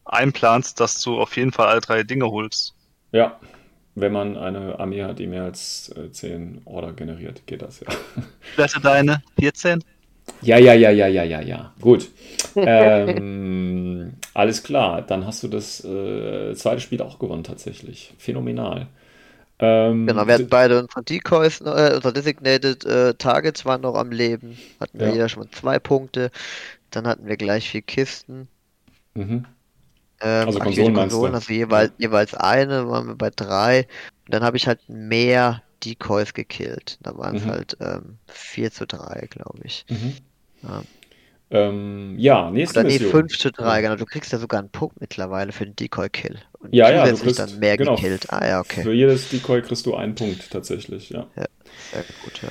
einplanst, 0.06 0.80
dass 0.80 1.02
du 1.02 1.20
auf 1.20 1.36
jeden 1.36 1.52
Fall 1.52 1.68
alle 1.68 1.80
drei 1.80 2.02
Dinge 2.04 2.26
holst. 2.30 2.74
Ja, 3.12 3.40
wenn 3.94 4.12
man 4.12 4.36
eine 4.36 4.78
Armee 4.78 5.04
hat, 5.04 5.18
die 5.18 5.26
mehr 5.26 5.44
als 5.44 5.90
äh, 5.96 6.10
10 6.12 6.62
Order 6.66 6.92
generiert, 6.94 7.46
geht 7.46 7.62
das 7.62 7.80
ja. 7.80 7.88
Werte 8.56 8.80
deine 8.80 9.22
14? 9.38 9.82
Ja, 10.40 10.58
ja, 10.58 10.74
ja, 10.74 10.90
ja, 10.90 11.06
ja, 11.06 11.22
ja, 11.24 11.40
ja. 11.40 11.72
Gut. 11.80 12.10
Ähm, 12.62 14.14
alles 14.34 14.62
klar. 14.62 15.02
Dann 15.02 15.26
hast 15.26 15.42
du 15.42 15.48
das 15.48 15.84
äh, 15.84 16.54
zweite 16.54 16.80
Spiel 16.80 17.02
auch 17.02 17.18
gewonnen, 17.18 17.44
tatsächlich. 17.44 18.14
Phänomenal. 18.18 18.88
Ähm, 19.60 20.06
Genau, 20.06 20.26
wir 20.26 20.34
hatten 20.34 20.48
beide 20.48 20.80
unsere 20.80 21.02
Decoys, 21.02 21.60
äh, 21.60 21.94
unsere 21.96 22.12
Designated 22.12 22.84
äh, 22.84 23.14
Targets 23.14 23.64
waren 23.64 23.80
noch 23.82 23.94
am 23.96 24.10
Leben. 24.12 24.58
Hatten 24.80 25.00
wir 25.00 25.08
Ja. 25.08 25.12
jeder 25.12 25.28
schon 25.28 25.42
mal 25.44 25.50
zwei 25.50 25.78
Punkte. 25.80 26.30
Dann 26.90 27.06
hatten 27.08 27.26
wir 27.28 27.36
gleich 27.36 27.70
vier 27.70 27.82
Kisten. 27.82 28.48
mhm. 29.14 29.55
Ähm, 30.20 30.46
Also 30.46 30.58
Konsolen? 30.58 30.94
Konsolen, 30.94 31.34
also 31.34 31.52
jeweils, 31.52 31.92
jeweils 31.98 32.34
eine, 32.34 32.88
waren 32.88 33.06
wir 33.08 33.16
bei 33.16 33.30
drei. 33.30 33.86
Und 34.26 34.34
dann 34.34 34.42
habe 34.42 34.56
ich 34.56 34.66
halt 34.66 34.80
mehr 34.88 35.62
Decoys 35.84 36.32
gekillt. 36.34 36.98
Da 37.02 37.16
waren 37.16 37.36
es 37.36 37.44
Mhm. 37.44 37.50
halt 37.50 37.76
ähm, 37.80 38.18
4 38.28 38.70
zu 38.70 38.86
3, 38.86 39.26
glaube 39.30 39.60
ich. 39.64 39.84
Mhm. 39.90 40.14
Ja. 40.62 40.82
Ähm, 41.48 42.16
ja, 42.18 42.50
nächste 42.50 42.80
Oder 42.80 42.88
nee, 42.88 42.94
Mission. 42.94 43.10
5 43.10 43.38
zu 43.38 43.52
3, 43.52 43.80
genau. 43.82 43.94
Du 43.94 44.04
kriegst 44.04 44.32
ja 44.32 44.38
sogar 44.38 44.58
einen 44.60 44.70
Punkt 44.70 45.00
mittlerweile 45.00 45.52
für 45.52 45.64
den 45.64 45.76
Decoy-Kill. 45.76 46.38
Und 46.58 46.74
Ja, 46.74 46.90
ja, 46.90 47.06
du 47.08 47.16
kriegst- 47.16 47.38
dann 47.38 47.60
mehr 47.60 47.76
genau. 47.76 47.94
gekillt. 47.94 48.32
Ah 48.32 48.44
ja, 48.46 48.60
okay. 48.60 48.82
Für 48.82 48.92
jedes 48.92 49.28
Decoy 49.28 49.62
kriegst 49.62 49.86
du 49.86 49.94
einen 49.94 50.14
Punkt, 50.16 50.50
tatsächlich, 50.50 51.10
ja. 51.10 51.28
Sehr 51.92 52.04
gut, 52.24 52.42
ja. 52.42 52.50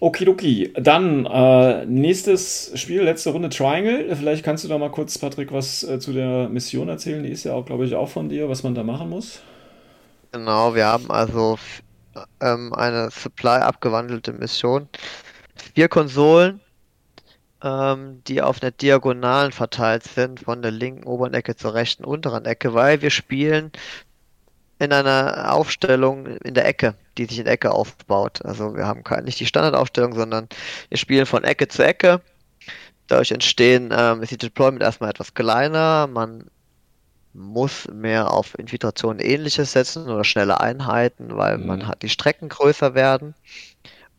Okidoki. 0.00 0.72
Dann 0.74 1.26
äh, 1.26 1.84
nächstes 1.86 2.72
Spiel, 2.74 3.02
letzte 3.02 3.30
Runde 3.30 3.50
Triangle. 3.50 4.14
Vielleicht 4.16 4.44
kannst 4.44 4.64
du 4.64 4.68
da 4.68 4.78
mal 4.78 4.90
kurz, 4.90 5.18
Patrick, 5.18 5.52
was 5.52 5.82
äh, 5.84 5.98
zu 6.00 6.12
der 6.12 6.48
Mission 6.48 6.88
erzählen. 6.88 7.22
Die 7.22 7.30
ist 7.30 7.44
ja 7.44 7.52
auch, 7.52 7.66
glaube 7.66 7.84
ich, 7.84 7.94
auch 7.94 8.08
von 8.08 8.28
dir, 8.28 8.48
was 8.48 8.62
man 8.62 8.74
da 8.74 8.82
machen 8.82 9.10
muss. 9.10 9.40
Genau, 10.32 10.74
wir 10.74 10.86
haben 10.86 11.10
also 11.10 11.54
f- 11.54 11.82
ähm, 12.40 12.72
eine 12.74 13.10
Supply 13.10 13.58
abgewandelte 13.60 14.32
Mission. 14.32 14.88
Vier 15.74 15.88
Konsolen, 15.88 16.60
ähm, 17.62 18.22
die 18.26 18.40
auf 18.42 18.62
einer 18.62 18.70
Diagonalen 18.70 19.52
verteilt 19.52 20.04
sind, 20.04 20.40
von 20.40 20.62
der 20.62 20.70
linken 20.70 21.04
oberen 21.04 21.34
Ecke 21.34 21.56
zur 21.56 21.74
rechten 21.74 22.04
unteren 22.04 22.46
Ecke, 22.46 22.74
weil 22.74 23.02
wir 23.02 23.10
spielen 23.10 23.72
in 24.78 24.92
einer 24.92 25.52
Aufstellung 25.52 26.26
in 26.26 26.54
der 26.54 26.66
Ecke, 26.66 26.94
die 27.18 27.26
sich 27.26 27.38
in 27.38 27.46
Ecke 27.46 27.72
aufbaut. 27.72 28.44
Also 28.44 28.74
wir 28.76 28.86
haben 28.86 29.04
kein, 29.04 29.24
nicht 29.24 29.40
die 29.40 29.46
Standardaufstellung, 29.46 30.14
sondern 30.14 30.48
wir 30.88 30.98
spielen 30.98 31.26
von 31.26 31.44
Ecke 31.44 31.68
zu 31.68 31.84
Ecke. 31.84 32.20
Dadurch 33.08 33.32
entstehen, 33.32 33.92
ähm, 33.96 34.22
ist 34.22 34.30
die 34.30 34.38
Deployment 34.38 34.82
erstmal 34.82 35.10
etwas 35.10 35.34
kleiner, 35.34 36.06
man 36.06 36.44
muss 37.32 37.88
mehr 37.92 38.32
auf 38.32 38.58
Infiltration 38.58 39.18
ähnliches 39.20 39.72
setzen 39.72 40.08
oder 40.08 40.24
schnelle 40.24 40.60
Einheiten, 40.60 41.36
weil 41.36 41.58
Mhm. 41.58 41.66
man 41.66 41.86
hat 41.86 42.02
die 42.02 42.08
Strecken 42.08 42.48
größer 42.48 42.94
werden. 42.94 43.34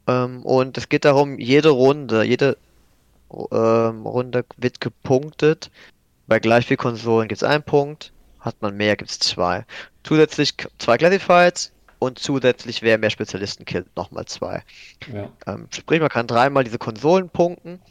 Ähm, 0.08 0.44
und 0.44 0.78
es 0.78 0.90
geht 0.90 1.06
darum, 1.06 1.38
jede 1.40 1.70
Runde, 1.70 2.24
jede 2.24 2.58
ähm, 3.52 4.06
Runde 4.06 4.46
wird 4.58 4.82
gepunktet. 4.82 5.72
Bei 6.28 6.40
gleich 6.40 6.66
viel 6.68 6.78
Konsolen 6.78 7.28
gibt 7.28 7.42
es 7.42 7.48
einen 7.48 7.64
Punkt, 7.64 8.12
hat 8.40 8.62
man 8.62 8.76
mehr, 8.76 8.96
gibt 8.96 9.12
es 9.12 9.20
zwei. 9.20 9.66
Zusätzlich 10.04 10.56
zwei 10.80 10.98
Classifieds 10.98 11.72
und 12.02 12.20
zusätzlich, 12.20 12.84
wer 12.84 13.00
mehr 13.00 13.12
Spezialisten 13.12 13.66
killt, 13.66 13.96
nochmal 13.98 14.26
zwei. 14.26 14.64
Ja. 15.08 15.32
Ähm, 15.48 15.68
sprich, 15.74 16.00
man 16.02 16.10
kann 16.10 16.28
dreimal 16.28 16.64
diese 16.64 16.78
Konsolen 16.80 17.30
punkten. 17.30 17.82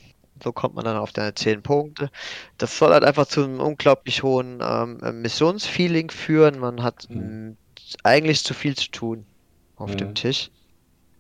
So 0.43 0.53
kommt 0.53 0.75
man 0.75 0.85
dann 0.85 0.97
auf 0.97 1.13
deine 1.13 1.35
10 1.35 1.63
Punkte. 1.63 2.11
Das 2.59 2.79
soll 2.79 2.93
halt 2.93 3.05
einfach 3.05 3.27
zu 3.27 3.45
einem 3.45 3.61
unglaublich 3.61 4.23
hohen 4.23 4.61
ähm, 4.63 4.99
Missionsfeeling 5.23 6.11
führen. 6.11 6.59
Man 6.61 6.83
hat 6.83 7.07
Mhm. 7.11 7.21
mh, 7.21 7.57
eigentlich 8.05 8.45
zu 8.45 8.55
viel 8.55 8.77
zu 8.77 8.91
tun 8.91 9.27
auf 9.77 9.93
Mhm. 9.93 9.97
dem 9.97 10.15
Tisch 10.15 10.51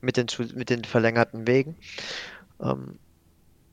mit 0.02 0.16
den, 0.18 0.26
mit 0.54 0.70
den 0.70 0.84
verlängerten 0.84 1.46
Wegen. 1.48 1.76
Ähm, 2.62 2.98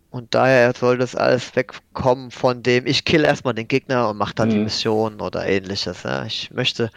und 0.10 0.34
daher 0.36 0.74
soll 0.76 0.98
das 0.98 1.16
alles 1.16 1.56
wegkommen 1.56 2.32
von 2.32 2.64
dem, 2.64 2.86
ich 2.88 3.06
kill 3.06 3.26
erstmal 3.26 3.54
den 3.54 3.68
Gegner 3.68 4.10
und 4.10 4.18
mach 4.18 4.34
dann 4.34 4.50
die 4.50 4.60
Mhm. 4.60 4.64
Mission 4.64 5.22
oder 5.22 5.46
ähnliches. 5.46 6.04
Ja. 6.04 6.26
Ich 6.26 6.52
möchte 6.52 6.90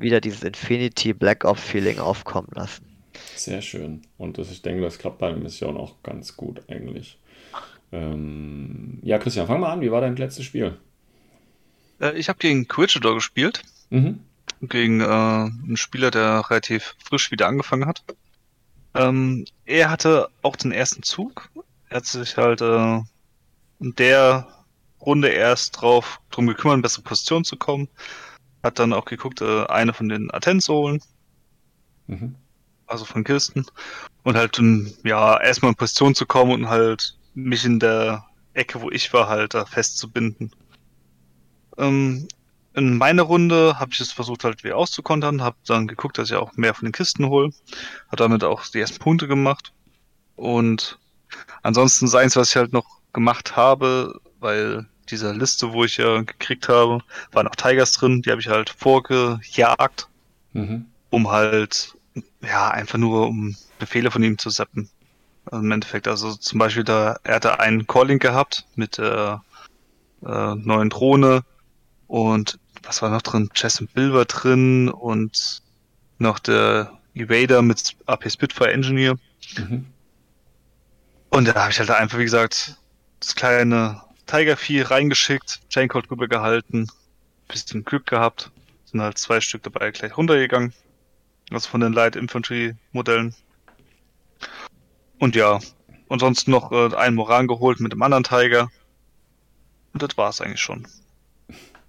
wieder 0.00 0.20
dieses 0.20 0.42
Infinity 0.42 1.12
Black 1.12 1.44
Ops 1.44 1.62
Feeling 1.62 1.98
aufkommen 1.98 2.48
lassen. 2.54 2.84
Sehr 3.34 3.62
schön. 3.62 4.02
Und 4.18 4.38
das, 4.38 4.50
ich 4.50 4.62
denke, 4.62 4.82
das 4.82 4.98
klappt 4.98 5.18
bei 5.18 5.28
der 5.28 5.38
Mission 5.38 5.76
auch 5.76 6.02
ganz 6.02 6.36
gut 6.36 6.62
eigentlich. 6.68 7.18
Ähm, 7.92 8.98
ja, 9.02 9.18
Christian, 9.18 9.46
fang 9.46 9.60
mal 9.60 9.72
an. 9.72 9.80
Wie 9.80 9.90
war 9.90 10.00
dein 10.00 10.16
letztes 10.16 10.44
Spiel? 10.44 10.76
Äh, 12.00 12.18
ich 12.18 12.28
habe 12.28 12.38
gegen 12.38 12.68
Quitchador 12.68 13.14
gespielt. 13.14 13.62
Mhm. 13.90 14.20
gegen 14.62 15.00
äh, 15.00 15.04
einen 15.04 15.76
Spieler, 15.76 16.10
der 16.10 16.50
relativ 16.50 16.96
frisch 17.04 17.30
wieder 17.30 17.46
angefangen 17.46 17.86
hat. 17.86 18.02
Ähm, 18.94 19.44
er 19.64 19.90
hatte 19.90 20.28
auch 20.42 20.56
den 20.56 20.72
ersten 20.72 21.04
Zug. 21.04 21.50
Er 21.88 21.98
hat 21.98 22.06
sich 22.06 22.36
halt 22.36 22.62
äh, 22.62 23.00
in 23.78 23.94
der 23.96 24.48
Runde 25.00 25.28
erst 25.28 25.80
drauf 25.80 26.20
drum 26.30 26.48
gekümmert, 26.48 26.76
in 26.76 26.82
bessere 26.82 27.02
Position 27.02 27.44
zu 27.44 27.56
kommen. 27.56 27.88
Hat 28.66 28.78
dann 28.80 28.92
auch 28.92 29.04
geguckt, 29.04 29.40
äh, 29.42 29.64
eine 29.66 29.94
von 29.94 30.08
den 30.08 30.30
Atten 30.32 30.60
zu 30.60 30.74
holen, 30.74 31.00
Mhm. 32.08 32.34
also 32.86 33.04
von 33.04 33.24
Kisten. 33.24 33.64
Und 34.24 34.36
halt, 34.36 34.58
um, 34.58 34.92
ja, 35.04 35.40
erstmal 35.40 35.70
in 35.70 35.76
Position 35.76 36.14
zu 36.14 36.26
kommen 36.26 36.52
und 36.52 36.68
halt 36.68 37.16
mich 37.34 37.64
in 37.64 37.78
der 37.78 38.24
Ecke, 38.54 38.80
wo 38.80 38.90
ich 38.90 39.12
war, 39.12 39.28
halt 39.28 39.54
da 39.54 39.66
festzubinden. 39.66 40.50
Ähm, 41.78 42.26
in 42.74 42.96
meiner 42.98 43.22
Runde 43.22 43.78
habe 43.78 43.92
ich 43.92 44.00
es 44.00 44.12
versucht 44.12 44.44
halt 44.44 44.64
wieder 44.64 44.76
auszukontern, 44.76 45.42
habe 45.42 45.56
dann 45.66 45.86
geguckt, 45.86 46.18
dass 46.18 46.30
ich 46.30 46.36
auch 46.36 46.56
mehr 46.56 46.74
von 46.74 46.86
den 46.86 46.92
Kisten 46.92 47.26
hole, 47.26 47.50
hat 48.08 48.20
damit 48.20 48.44
auch 48.44 48.66
die 48.66 48.80
ersten 48.80 48.98
Punkte 48.98 49.28
gemacht 49.28 49.72
und 50.36 50.98
ansonsten 51.62 52.08
seins, 52.08 52.36
was 52.36 52.50
ich 52.50 52.56
halt 52.56 52.72
noch 52.72 53.00
gemacht 53.12 53.56
habe, 53.56 54.20
weil 54.40 54.86
dieser 55.10 55.32
Liste, 55.34 55.72
wo 55.72 55.84
ich 55.84 55.96
ja 55.96 56.22
gekriegt 56.22 56.68
habe, 56.68 57.00
waren 57.32 57.48
auch 57.48 57.54
Tigers 57.54 57.92
drin, 57.92 58.22
die 58.22 58.30
habe 58.30 58.40
ich 58.40 58.48
halt 58.48 58.70
vorgejagt, 58.70 60.08
Mhm. 60.52 60.86
um 61.10 61.30
halt 61.30 61.94
ja 62.42 62.70
einfach 62.70 62.98
nur 62.98 63.26
um 63.28 63.56
Befehle 63.78 64.10
von 64.10 64.22
ihm 64.22 64.38
zu 64.38 64.50
zappen. 64.50 64.88
Also 65.46 65.64
Im 65.64 65.70
Endeffekt, 65.70 66.08
also 66.08 66.34
zum 66.34 66.58
Beispiel 66.58 66.84
da, 66.84 67.18
er 67.22 67.36
hatte 67.36 67.60
einen 67.60 67.86
Calling 67.86 68.18
gehabt 68.18 68.66
mit 68.74 68.98
der 68.98 69.42
äh, 70.24 70.54
neuen 70.54 70.90
Drohne 70.90 71.44
und 72.08 72.58
was 72.82 73.02
war 73.02 73.10
noch 73.10 73.22
drin? 73.22 73.50
Chess 73.52 73.80
und 73.80 73.92
Bilber 73.94 74.24
drin 74.24 74.88
und 74.88 75.62
noch 76.18 76.38
der 76.38 76.92
Evader 77.14 77.62
mit 77.62 77.96
AP 78.06 78.30
Spitfire 78.30 78.72
Engineer. 78.72 79.16
Mhm. 79.58 79.86
Und 81.30 81.48
da 81.48 81.54
habe 81.54 81.70
ich 81.70 81.78
halt 81.78 81.90
einfach, 81.90 82.18
wie 82.18 82.24
gesagt, 82.24 82.76
das 83.20 83.34
kleine 83.34 84.00
Tigervieh 84.26 84.82
reingeschickt, 84.82 85.60
Chaincode 85.70 86.08
drüber 86.08 86.28
gehalten, 86.28 86.88
bisschen 87.48 87.84
Glück 87.84 88.06
gehabt. 88.06 88.50
Sind 88.84 89.00
halt 89.00 89.18
zwei 89.18 89.40
Stück 89.40 89.62
dabei 89.62 89.90
gleich 89.90 90.16
runtergegangen. 90.16 90.72
Also 91.50 91.68
von 91.68 91.80
den 91.80 91.92
Light 91.92 92.16
Infantry 92.16 92.74
Modellen. 92.92 93.34
Und 95.18 95.36
ja, 95.36 95.60
und 96.08 96.18
sonst 96.20 96.48
noch 96.48 96.72
äh, 96.72 96.94
einen 96.94 97.16
Moran 97.16 97.46
geholt 97.46 97.80
mit 97.80 97.92
dem 97.92 98.02
anderen 98.02 98.24
Tiger. 98.24 98.68
Und 99.92 100.02
das 100.02 100.16
war's 100.16 100.40
eigentlich 100.40 100.60
schon. 100.60 100.86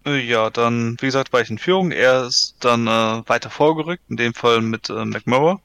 Äh, 0.06 0.20
Ja, 0.20 0.50
dann, 0.50 0.98
wie 1.02 1.08
gesagt, 1.08 1.34
war 1.34 1.42
ich 1.42 1.50
in 1.50 1.58
Führung. 1.58 1.92
Er 1.92 2.26
ist 2.26 2.56
dann 2.60 2.88
äh, 2.88 3.28
weiter 3.28 3.50
vorgerückt, 3.50 4.04
in 4.10 4.18
dem 4.18 4.34
Fall 4.34 4.62
mit 4.62 4.90
äh, 4.90 5.06
McMurray. 5.06 5.58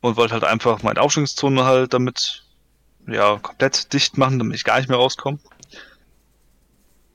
Und 0.00 0.16
wollte 0.16 0.34
halt 0.34 0.44
einfach 0.44 0.82
meine 0.82 1.00
Aufstellungszone 1.00 1.64
halt 1.64 1.92
damit 1.92 2.44
ja, 3.06 3.38
komplett 3.38 3.92
dicht 3.92 4.16
machen, 4.18 4.38
damit 4.38 4.56
ich 4.56 4.64
gar 4.64 4.78
nicht 4.78 4.88
mehr 4.88 4.98
rauskomme. 4.98 5.38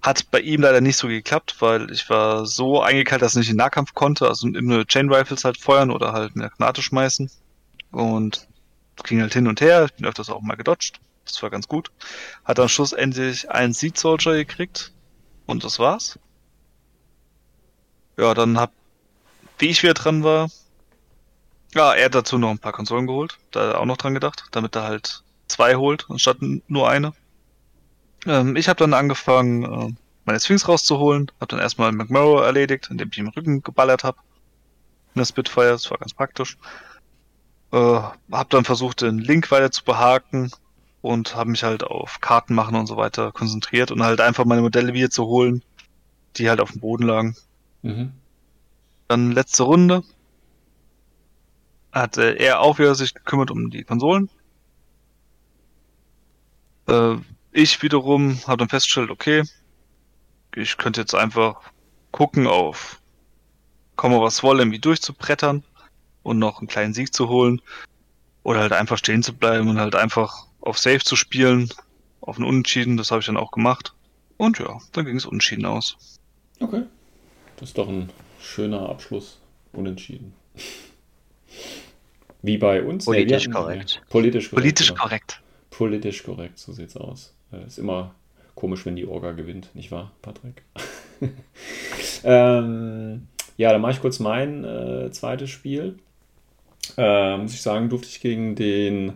Hat 0.06 0.30
bei 0.30 0.39
ihm 0.39 0.62
leider 0.62 0.82
nicht 0.82 0.97
so 0.97 1.08
geklappt, 1.08 1.56
weil 1.62 1.89
ich 1.89 2.08
war 2.12 2.45
so 2.45 2.80
eingekalt, 2.80 3.24
dass 3.24 3.32
ich 3.34 3.39
nicht 3.39 3.49
in 3.49 3.56
Nahkampf 3.56 3.95
konnte, 3.95 4.28
also 4.28 4.47
nur 4.47 4.86
Chain 4.86 5.12
Rifles 5.12 5.43
halt 5.43 5.58
feuern 5.60 5.89
oder 5.89 6.14
halt 6.14 6.36
der 6.36 6.49
Granate 6.49 6.84
schmeißen. 6.84 7.32
Und 7.91 8.47
ging 9.03 9.20
halt 9.22 9.34
hin 9.34 9.47
und 9.47 9.62
her, 9.62 9.86
ich 9.86 9.93
bin 9.93 10.06
öfters 10.06 10.30
auch 10.30 10.41
mal 10.41 10.53
gedodged. 10.53 10.99
Das 11.26 11.41
war 11.41 11.49
ganz 11.49 11.68
gut. 11.68 11.89
Hat 12.43 12.60
dann 12.60 12.70
schlussendlich 12.70 13.49
einen 13.49 13.74
Seed 13.74 13.97
Soldier 13.97 14.34
gekriegt. 14.34 14.93
Und 15.47 15.64
das 15.64 15.80
war's. 15.80 16.20
Ja, 18.16 18.36
dann 18.36 18.60
hab, 18.60 18.72
wie 19.58 19.70
ich 19.70 19.82
wieder 19.82 19.95
dran 19.95 20.24
war, 20.24 20.51
ja, 21.74 21.95
er 21.95 22.06
hat 22.06 22.14
dazu 22.14 22.38
noch 22.38 22.51
ein 22.51 22.60
paar 22.60 22.74
Konsolen 22.74 23.08
geholt. 23.08 23.39
Da 23.49 23.62
hat 23.62 23.74
er 23.74 23.82
auch 23.82 23.86
noch 23.86 23.97
dran 23.97 24.14
gedacht, 24.14 24.43
damit 24.51 24.76
er 24.76 24.84
halt 24.84 25.24
zwei 25.47 25.78
holt, 25.78 26.06
anstatt 26.10 26.38
nur 26.68 26.88
eine. 26.88 27.14
Ähm, 28.26 28.55
ich 28.55 28.67
habe 28.67 28.78
dann 28.78 28.93
angefangen, 28.93 29.63
äh, 29.63 29.93
meine 30.26 30.39
Sphinx 30.39 30.67
rauszuholen. 30.67 31.32
Hab 31.39 31.49
dann 31.49 31.59
erstmal 31.59 31.91
McMurrow 31.91 32.43
erledigt, 32.43 32.89
indem 32.89 33.09
ich 33.11 33.17
ihm 33.17 33.28
im 33.28 33.32
Rücken 33.32 33.61
geballert 33.61 34.03
habe. 34.03 34.17
In 35.13 35.19
der 35.19 35.26
Spitfire, 35.26 35.69
das 35.71 35.89
war 35.89 35.97
ganz 35.97 36.13
praktisch. 36.13 36.57
Äh, 37.71 37.99
hab 38.32 38.49
dann 38.49 38.65
versucht, 38.65 39.01
den 39.01 39.19
Link 39.19 39.51
weiter 39.51 39.71
zu 39.71 39.84
behaken 39.84 40.51
und 41.01 41.36
habe 41.36 41.51
mich 41.51 41.63
halt 41.63 41.84
auf 41.84 42.19
Karten 42.19 42.55
machen 42.55 42.76
und 42.76 42.88
so 42.88 42.97
weiter 42.97 43.32
konzentriert 43.32 43.91
und 43.91 44.03
halt 44.03 44.21
einfach 44.21 44.45
meine 44.45 44.61
Modelle 44.61 44.93
wieder 44.93 45.09
zu 45.09 45.26
holen, 45.26 45.63
die 46.38 46.49
halt 46.49 46.59
auf 46.59 46.71
dem 46.71 46.82
Boden 46.82 47.03
lagen. 47.03 47.36
Mhm. 47.84 48.11
Dann 49.07 49.32
letzte 49.32 49.63
Runde. 49.63 50.03
Hat 51.91 52.17
äh, 52.17 52.34
er 52.36 52.59
auch 52.59 52.80
wieder 52.80 52.95
sich 52.95 53.13
gekümmert 53.13 53.51
um 53.51 53.69
die 53.69 53.84
Konsolen. 53.84 54.30
Äh, 56.88 57.17
ich 57.56 57.82
wiederum 57.82 58.39
habe 58.47 58.58
dann 58.58 58.70
festgestellt, 58.70 59.10
okay, 59.10 59.43
ich 60.56 60.78
könnte 60.78 61.01
jetzt 61.01 61.16
einfach 61.16 61.62
gucken 62.12 62.47
auf 62.47 63.01
komme 63.95 64.20
was 64.20 64.43
wolle, 64.43 64.62
irgendwie 64.64 64.80
durchzubrettern 64.80 65.64
und 66.24 66.38
noch 66.38 66.60
einen 66.60 66.68
kleinen 66.68 66.93
Sieg 66.93 67.14
zu 67.14 67.30
holen. 67.30 67.62
Oder 68.43 68.60
halt 68.60 68.74
einfach 68.74 68.97
stehen 68.97 69.24
zu 69.24 69.34
bleiben 69.34 69.70
und 69.70 69.80
halt 69.80 69.95
einfach 69.95 70.45
auf 70.60 70.78
Safe 70.78 70.99
zu 70.99 71.16
spielen, 71.16 71.70
auf 72.22 72.36
einen 72.36 72.45
Unentschieden, 72.45 72.97
das 72.97 73.10
habe 73.10 73.22
ich 73.22 73.26
dann 73.26 73.38
auch 73.38 73.51
gemacht. 73.51 73.93
Und 74.38 74.60
ja, 74.60 74.80
dann 74.91 75.06
ging 75.06 75.16
es 75.16 75.26
unentschieden 75.26 75.66
aus. 75.66 76.20
Okay. 76.60 76.84
Das 77.56 77.70
ist 77.70 77.78
doch 77.78 77.88
ein 77.88 78.12
schöner 78.41 78.89
Abschluss. 78.89 79.39
Unentschieden. 79.72 80.34
Wie 82.41 82.58
bei 82.58 82.84
uns. 82.84 83.08
Nee, 83.08 83.14
Politisch 83.24 83.43
hatten- 83.43 83.53
korrekt. 83.53 84.01
Politisch 84.10 84.49
korrekt. 84.49 84.62
Politisch 84.62 84.88
genau. 84.89 85.01
korrekt. 85.01 85.41
Politisch 85.70 86.24
korrekt, 86.24 86.60
so 86.60 86.74
sieht's 86.74 86.97
aus. 86.97 87.34
Äh, 87.52 87.66
Ist 87.66 87.80
immer 87.80 88.16
komisch, 88.56 88.86
wenn 88.86 88.96
die 88.96 89.08
Orga 89.08 89.32
gewinnt, 89.32 89.70
nicht 89.74 89.91
wahr, 89.91 90.12
Patrick? 90.22 90.64
ähm, 92.24 93.28
ja, 93.58 93.72
dann 93.72 93.82
mache 93.82 93.93
ich 93.93 94.02
kurz 94.02 94.20
mein 94.20 94.64
äh, 94.64 95.12
zweites 95.12 95.50
Spiel. 95.50 95.98
Äh, 96.98 97.38
muss 97.38 97.54
ich 97.54 97.62
sagen, 97.62 97.89
durfte 97.89 98.08
ich 98.08 98.22
gegen 98.22 98.56
den 98.56 99.14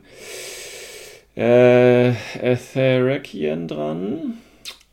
äh, 1.35 2.09
Etherakian 2.09 3.67
dran. 3.67 4.37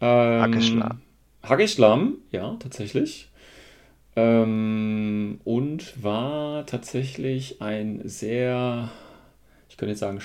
Ähm. 0.00 1.00
Hackeslam, 1.42 2.14
ja, 2.32 2.56
tatsächlich. 2.58 3.28
Ähm, 4.16 5.40
und 5.44 6.02
war 6.02 6.66
tatsächlich 6.66 7.60
ein 7.60 8.00
sehr, 8.04 8.90
ich 9.68 9.76
könnte 9.76 9.90
jetzt 9.90 10.00
sagen, 10.00 10.20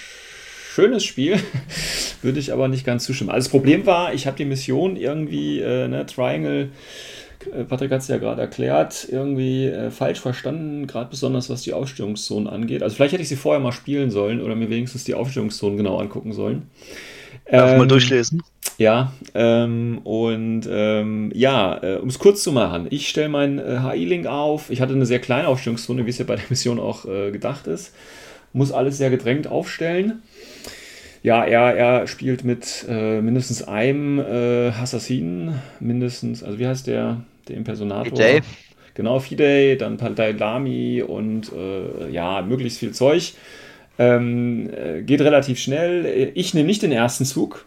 schönes 0.73 1.03
Spiel, 1.03 1.37
würde 2.21 2.39
ich 2.39 2.53
aber 2.53 2.67
nicht 2.67 2.85
ganz 2.85 3.05
zustimmen. 3.05 3.29
Also 3.29 3.45
das 3.45 3.51
Problem 3.51 3.85
war, 3.85 4.13
ich 4.13 4.27
habe 4.27 4.37
die 4.37 4.45
Mission 4.45 4.95
irgendwie, 4.97 5.59
äh, 5.59 5.87
ne, 5.87 6.05
Triangle, 6.05 6.71
äh, 7.53 7.63
Patrick 7.65 7.91
hat 7.91 8.01
es 8.01 8.07
ja 8.07 8.17
gerade 8.17 8.41
erklärt, 8.41 9.07
irgendwie 9.09 9.67
äh, 9.67 9.91
falsch 9.91 10.19
verstanden, 10.21 10.87
gerade 10.87 11.09
besonders 11.09 11.49
was 11.49 11.63
die 11.63 11.73
Aufstellungszonen 11.73 12.47
angeht. 12.47 12.83
Also 12.83 12.95
vielleicht 12.95 13.13
hätte 13.13 13.23
ich 13.23 13.29
sie 13.29 13.35
vorher 13.35 13.61
mal 13.61 13.71
spielen 13.71 14.11
sollen 14.11 14.41
oder 14.41 14.55
mir 14.55 14.69
wenigstens 14.69 15.03
die 15.03 15.15
Aufstellungszonen 15.15 15.77
genau 15.77 15.99
angucken 15.99 16.33
sollen. 16.33 16.69
Darf 17.55 17.75
mal 17.75 17.87
Ähm, 17.87 17.87
durchlesen. 17.87 18.41
ja, 18.77 19.13
ähm, 19.35 19.99
und 20.03 20.67
ähm, 20.71 21.31
ja, 21.35 21.83
äh, 21.83 21.97
um 21.97 22.09
es 22.09 22.19
kurz 22.19 22.43
zu 22.43 22.51
machen, 22.51 22.87
ich 22.89 23.09
stelle 23.09 23.29
meinen 23.29 23.59
äh, 23.59 23.79
HI-Link 23.83 24.27
auf. 24.27 24.69
Ich 24.71 24.81
hatte 24.81 24.93
eine 24.93 25.05
sehr 25.05 25.19
kleine 25.19 25.47
Aufstellungszone, 25.47 26.05
wie 26.05 26.09
es 26.11 26.17
ja 26.19 26.25
bei 26.25 26.35
der 26.37 26.45
Mission 26.49 26.79
auch 26.79 27.05
äh, 27.05 27.31
gedacht 27.31 27.67
ist. 27.67 27.93
Muss 28.53 28.71
alles 28.71 28.97
sehr 28.97 29.09
gedrängt 29.11 29.47
aufstellen. 29.47 30.23
Ja, 31.23 31.43
er, 31.43 31.75
er 31.75 32.07
spielt 32.07 32.43
mit 32.43 32.85
äh, 32.89 33.21
mindestens 33.21 33.61
einem 33.63 34.19
äh, 34.19 34.69
Assassinen, 34.69 35.61
mindestens, 35.79 36.43
also 36.43 36.57
wie 36.57 36.67
heißt 36.67 36.87
der, 36.87 37.23
der 37.47 37.57
Impersonator? 37.57 38.05
Fidei. 38.05 38.41
Genau, 38.95 39.19
Fidei, 39.19 39.75
dann 39.79 39.97
Paltai 39.97 40.31
Lami 40.31 41.01
und 41.01 41.51
äh, 41.53 42.09
ja, 42.09 42.41
möglichst 42.41 42.79
viel 42.79 42.91
Zeug. 42.91 43.33
Ähm, 43.99 44.69
äh, 44.73 45.03
geht 45.03 45.21
relativ 45.21 45.59
schnell. 45.59 46.31
Ich 46.33 46.53
nehme 46.53 46.67
nicht 46.67 46.81
den 46.81 46.91
ersten 46.91 47.23
Zug. 47.25 47.65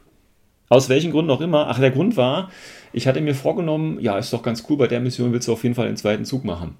Aus 0.68 0.88
welchen 0.88 1.12
Gründen 1.12 1.30
auch 1.30 1.40
immer. 1.40 1.68
Ach, 1.68 1.78
der 1.78 1.90
Grund 1.92 2.16
war, 2.16 2.50
ich 2.92 3.06
hatte 3.06 3.20
mir 3.20 3.34
vorgenommen, 3.34 4.00
ja, 4.00 4.18
ist 4.18 4.32
doch 4.32 4.42
ganz 4.42 4.64
cool, 4.68 4.76
bei 4.76 4.86
der 4.86 5.00
Mission 5.00 5.32
willst 5.32 5.46
du 5.46 5.52
auf 5.52 5.62
jeden 5.62 5.74
Fall 5.74 5.86
den 5.86 5.96
zweiten 5.96 6.24
Zug 6.24 6.44
machen. 6.44 6.76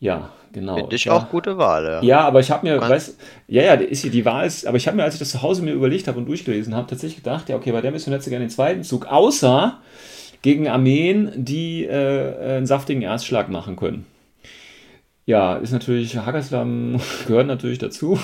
Ja, 0.00 0.30
genau. 0.52 0.76
Finde 0.76 0.96
ich 0.96 1.04
Ja. 1.04 1.12
auch 1.12 1.28
gute 1.28 1.58
Wahl, 1.58 1.84
ja. 1.84 2.02
Ja, 2.02 2.20
aber 2.22 2.40
ich 2.40 2.50
habe 2.50 2.66
mir, 2.66 2.80
Man- 2.80 2.90
weiß, 2.90 3.16
ja, 3.48 3.62
ja, 3.62 3.74
ist 3.74 4.02
hier, 4.02 4.10
die 4.10 4.24
Wahl 4.24 4.46
ist, 4.46 4.66
aber 4.66 4.76
ich 4.78 4.86
habe 4.86 4.96
mir, 4.96 5.04
als 5.04 5.14
ich 5.14 5.20
das 5.20 5.30
zu 5.30 5.42
Hause 5.42 5.62
mir 5.62 5.72
überlegt 5.72 6.08
habe 6.08 6.18
und 6.18 6.26
durchgelesen 6.26 6.74
habe, 6.74 6.88
tatsächlich 6.88 7.16
gedacht, 7.22 7.48
ja, 7.48 7.56
okay, 7.56 7.70
bei 7.72 7.80
der 7.82 7.92
Mission 7.92 8.12
hättest 8.12 8.26
du 8.26 8.30
gerne 8.30 8.46
den 8.46 8.50
zweiten 8.50 8.82
Zug, 8.82 9.06
außer 9.06 9.78
gegen 10.42 10.68
Armeen, 10.68 11.30
die 11.36 11.84
äh, 11.84 12.56
einen 12.56 12.66
saftigen 12.66 13.02
Erstschlag 13.02 13.50
machen 13.50 13.76
können. 13.76 14.06
Ja, 15.26 15.56
ist 15.56 15.72
natürlich, 15.72 16.16
Hagerslam 16.16 16.98
gehört 17.26 17.46
natürlich 17.46 17.78
dazu. 17.78 18.18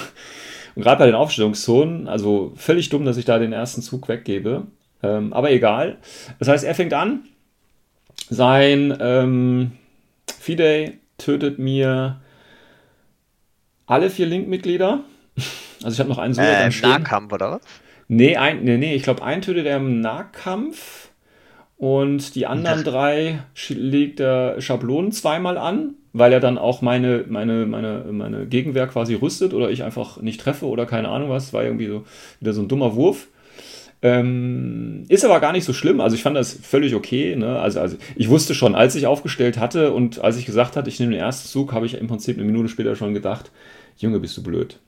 Und 0.74 0.82
gerade 0.82 0.98
bei 0.98 1.06
den 1.06 1.14
Aufstellungszonen, 1.14 2.08
also 2.08 2.52
völlig 2.56 2.88
dumm, 2.88 3.04
dass 3.04 3.16
ich 3.16 3.24
da 3.26 3.38
den 3.38 3.52
ersten 3.52 3.82
Zug 3.82 4.08
weggebe. 4.08 4.66
Ähm, 5.02 5.32
aber 5.32 5.50
egal. 5.50 5.98
Das 6.38 6.48
heißt, 6.48 6.64
er 6.64 6.74
fängt 6.74 6.94
an. 6.94 7.24
Sein 8.28 8.96
ähm, 9.00 9.72
Fidei 10.40 10.94
tötet 11.18 11.58
mir 11.58 12.20
alle 13.86 14.10
vier 14.10 14.26
Link-Mitglieder. 14.26 15.00
Also 15.82 15.94
ich 15.94 16.00
habe 16.00 16.08
noch 16.08 16.18
einen 16.18 16.34
Soldat 16.34 16.54
Äh, 16.62 16.66
Im. 16.66 16.90
Nahkampf, 16.90 17.32
oder 17.32 17.50
was? 17.52 17.60
Nee, 18.08 18.36
ein, 18.36 18.64
nee, 18.64 18.76
nee, 18.78 18.94
ich 18.94 19.02
glaube, 19.02 19.22
einen 19.22 19.42
tötet 19.42 19.66
er 19.66 19.76
im 19.76 20.00
Nahkampf 20.00 21.10
und 21.76 22.34
die 22.34 22.46
anderen 22.46 22.84
drei 22.84 23.40
legt 23.68 24.20
er 24.20 24.60
Schablonen 24.60 25.12
zweimal 25.12 25.58
an, 25.58 25.94
weil 26.12 26.32
er 26.32 26.40
dann 26.40 26.56
auch 26.56 26.82
meine, 26.82 27.24
meine, 27.28 27.66
meine, 27.66 28.04
meine 28.10 28.46
Gegenwehr 28.46 28.86
quasi 28.86 29.14
rüstet 29.14 29.52
oder 29.52 29.70
ich 29.70 29.82
einfach 29.82 30.20
nicht 30.22 30.40
treffe 30.40 30.66
oder 30.66 30.86
keine 30.86 31.08
Ahnung 31.08 31.28
was. 31.30 31.52
War 31.52 31.64
irgendwie 31.64 31.86
so 31.86 32.04
wieder 32.40 32.52
so 32.52 32.62
ein 32.62 32.68
dummer 32.68 32.94
Wurf. 32.94 33.28
Ähm, 34.02 35.04
ist 35.08 35.24
aber 35.24 35.40
gar 35.40 35.52
nicht 35.52 35.64
so 35.64 35.72
schlimm. 35.72 36.00
Also 36.00 36.16
ich 36.16 36.22
fand 36.22 36.36
das 36.36 36.52
völlig 36.52 36.94
okay. 36.94 37.34
Ne? 37.34 37.58
Also, 37.58 37.80
also 37.80 37.96
ich 38.14 38.28
wusste 38.28 38.54
schon, 38.54 38.74
als 38.74 38.94
ich 38.94 39.06
aufgestellt 39.06 39.58
hatte 39.58 39.92
und 39.92 40.22
als 40.22 40.36
ich 40.36 40.46
gesagt 40.46 40.76
hatte, 40.76 40.88
ich 40.88 41.00
nehme 41.00 41.12
den 41.12 41.20
ersten 41.20 41.48
Zug, 41.48 41.72
habe 41.72 41.86
ich 41.86 41.94
im 41.94 42.06
Prinzip 42.06 42.36
eine 42.36 42.46
Minute 42.46 42.68
später 42.68 42.94
schon 42.94 43.14
gedacht, 43.14 43.50
Junge, 43.96 44.20
bist 44.20 44.36
du 44.36 44.42
blöd. 44.42 44.78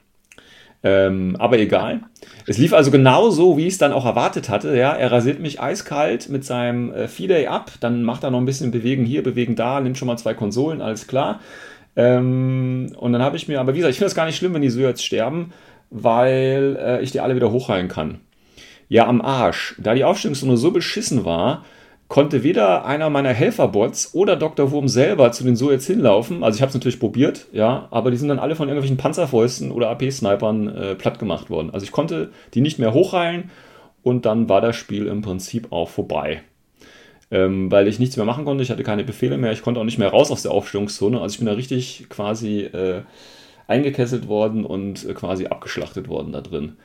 Ähm, 0.84 1.34
aber 1.38 1.58
egal. 1.58 2.02
Es 2.46 2.58
lief 2.58 2.72
also 2.72 2.90
genau 2.90 3.30
so, 3.30 3.56
wie 3.56 3.66
ich 3.66 3.72
es 3.74 3.78
dann 3.78 3.92
auch 3.92 4.04
erwartet 4.04 4.48
hatte. 4.48 4.76
Ja, 4.76 4.92
er 4.92 5.10
rasiert 5.10 5.40
mich 5.40 5.60
eiskalt 5.60 6.28
mit 6.28 6.44
seinem 6.44 6.92
äh, 6.92 7.08
Fidei 7.08 7.50
ab, 7.50 7.72
dann 7.80 8.04
macht 8.04 8.22
er 8.22 8.30
noch 8.30 8.38
ein 8.38 8.44
bisschen 8.44 8.70
Bewegen 8.70 9.04
hier, 9.04 9.22
Bewegen 9.22 9.56
da, 9.56 9.80
nimmt 9.80 9.98
schon 9.98 10.06
mal 10.06 10.18
zwei 10.18 10.34
Konsolen, 10.34 10.80
alles 10.80 11.08
klar. 11.08 11.40
Ähm, 11.96 12.92
und 12.96 13.12
dann 13.12 13.22
habe 13.22 13.36
ich 13.36 13.48
mir, 13.48 13.58
aber 13.60 13.74
wie 13.74 13.78
gesagt, 13.78 13.92
ich 13.92 13.98
finde 13.98 14.08
es 14.08 14.14
gar 14.14 14.26
nicht 14.26 14.36
schlimm, 14.36 14.54
wenn 14.54 14.62
die 14.62 14.70
so 14.70 14.80
jetzt 14.80 15.04
sterben, 15.04 15.52
weil 15.90 16.78
äh, 16.80 17.02
ich 17.02 17.10
die 17.10 17.20
alle 17.20 17.34
wieder 17.34 17.50
hochheilen 17.50 17.88
kann. 17.88 18.20
Ja, 18.88 19.06
am 19.06 19.20
Arsch. 19.20 19.74
Da 19.78 19.94
die 19.94 20.04
Aufstellungszone 20.04 20.56
so 20.56 20.70
beschissen 20.70 21.24
war, 21.24 21.64
konnte 22.08 22.42
weder 22.42 22.86
einer 22.86 23.10
meiner 23.10 23.32
Helferbots 23.34 24.14
oder 24.14 24.34
Dr. 24.34 24.70
Wurm 24.70 24.88
selber 24.88 25.30
zu 25.30 25.44
den 25.44 25.56
so 25.56 25.70
jetzt 25.70 25.86
hinlaufen. 25.86 26.42
Also 26.42 26.56
ich 26.56 26.62
habe 26.62 26.70
es 26.70 26.74
natürlich 26.74 26.98
probiert, 26.98 27.46
ja, 27.52 27.86
aber 27.90 28.10
die 28.10 28.16
sind 28.16 28.28
dann 28.28 28.38
alle 28.38 28.56
von 28.56 28.68
irgendwelchen 28.68 28.96
Panzerfäusten 28.96 29.70
oder 29.70 29.90
AP-Snipern 29.90 30.68
äh, 30.68 30.94
platt 30.94 31.18
gemacht 31.18 31.50
worden. 31.50 31.70
Also 31.70 31.84
ich 31.84 31.92
konnte 31.92 32.30
die 32.54 32.62
nicht 32.62 32.78
mehr 32.78 32.94
hochheilen 32.94 33.50
und 34.02 34.24
dann 34.24 34.48
war 34.48 34.62
das 34.62 34.76
Spiel 34.76 35.06
im 35.06 35.20
Prinzip 35.20 35.70
auch 35.70 35.90
vorbei. 35.90 36.42
Ähm, 37.30 37.70
weil 37.70 37.88
ich 37.88 37.98
nichts 37.98 38.16
mehr 38.16 38.24
machen 38.24 38.46
konnte, 38.46 38.62
ich 38.62 38.70
hatte 38.70 38.82
keine 38.82 39.04
Befehle 39.04 39.36
mehr, 39.36 39.52
ich 39.52 39.60
konnte 39.60 39.78
auch 39.78 39.84
nicht 39.84 39.98
mehr 39.98 40.08
raus 40.08 40.30
aus 40.30 40.42
der 40.42 40.52
Aufstellungszone. 40.52 41.20
Also 41.20 41.34
ich 41.34 41.38
bin 41.38 41.46
da 41.46 41.52
richtig 41.52 42.06
quasi 42.08 42.60
äh, 42.60 43.02
eingekesselt 43.66 44.28
worden 44.28 44.64
und 44.64 45.04
äh, 45.04 45.12
quasi 45.12 45.46
abgeschlachtet 45.46 46.08
worden 46.08 46.32
da 46.32 46.40
drin. 46.40 46.78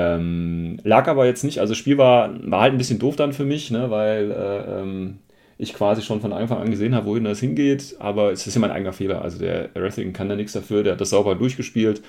Ähm, 0.00 0.78
lag 0.82 1.08
aber 1.08 1.26
jetzt 1.26 1.44
nicht, 1.44 1.58
also 1.58 1.72
das 1.72 1.78
Spiel 1.78 1.98
war, 1.98 2.30
war 2.50 2.62
halt 2.62 2.72
ein 2.72 2.78
bisschen 2.78 2.98
doof 2.98 3.16
dann 3.16 3.34
für 3.34 3.44
mich, 3.44 3.70
ne, 3.70 3.90
weil 3.90 4.30
äh, 4.30 4.80
ähm, 4.80 5.18
ich 5.58 5.74
quasi 5.74 6.00
schon 6.00 6.22
von 6.22 6.32
Anfang 6.32 6.58
an 6.58 6.70
gesehen 6.70 6.94
habe, 6.94 7.06
wohin 7.06 7.24
das 7.24 7.40
hingeht, 7.40 7.96
aber 7.98 8.32
es 8.32 8.46
ist 8.46 8.54
ja 8.54 8.62
mein 8.62 8.70
eigener 8.70 8.94
Fehler. 8.94 9.20
Also 9.20 9.38
der 9.38 9.68
Wrestling 9.74 10.14
kann 10.14 10.30
da 10.30 10.36
nichts 10.36 10.54
dafür, 10.54 10.82
der 10.82 10.94
hat 10.94 11.02
das 11.02 11.10
sauber 11.10 11.34
durchgespielt, 11.34 12.00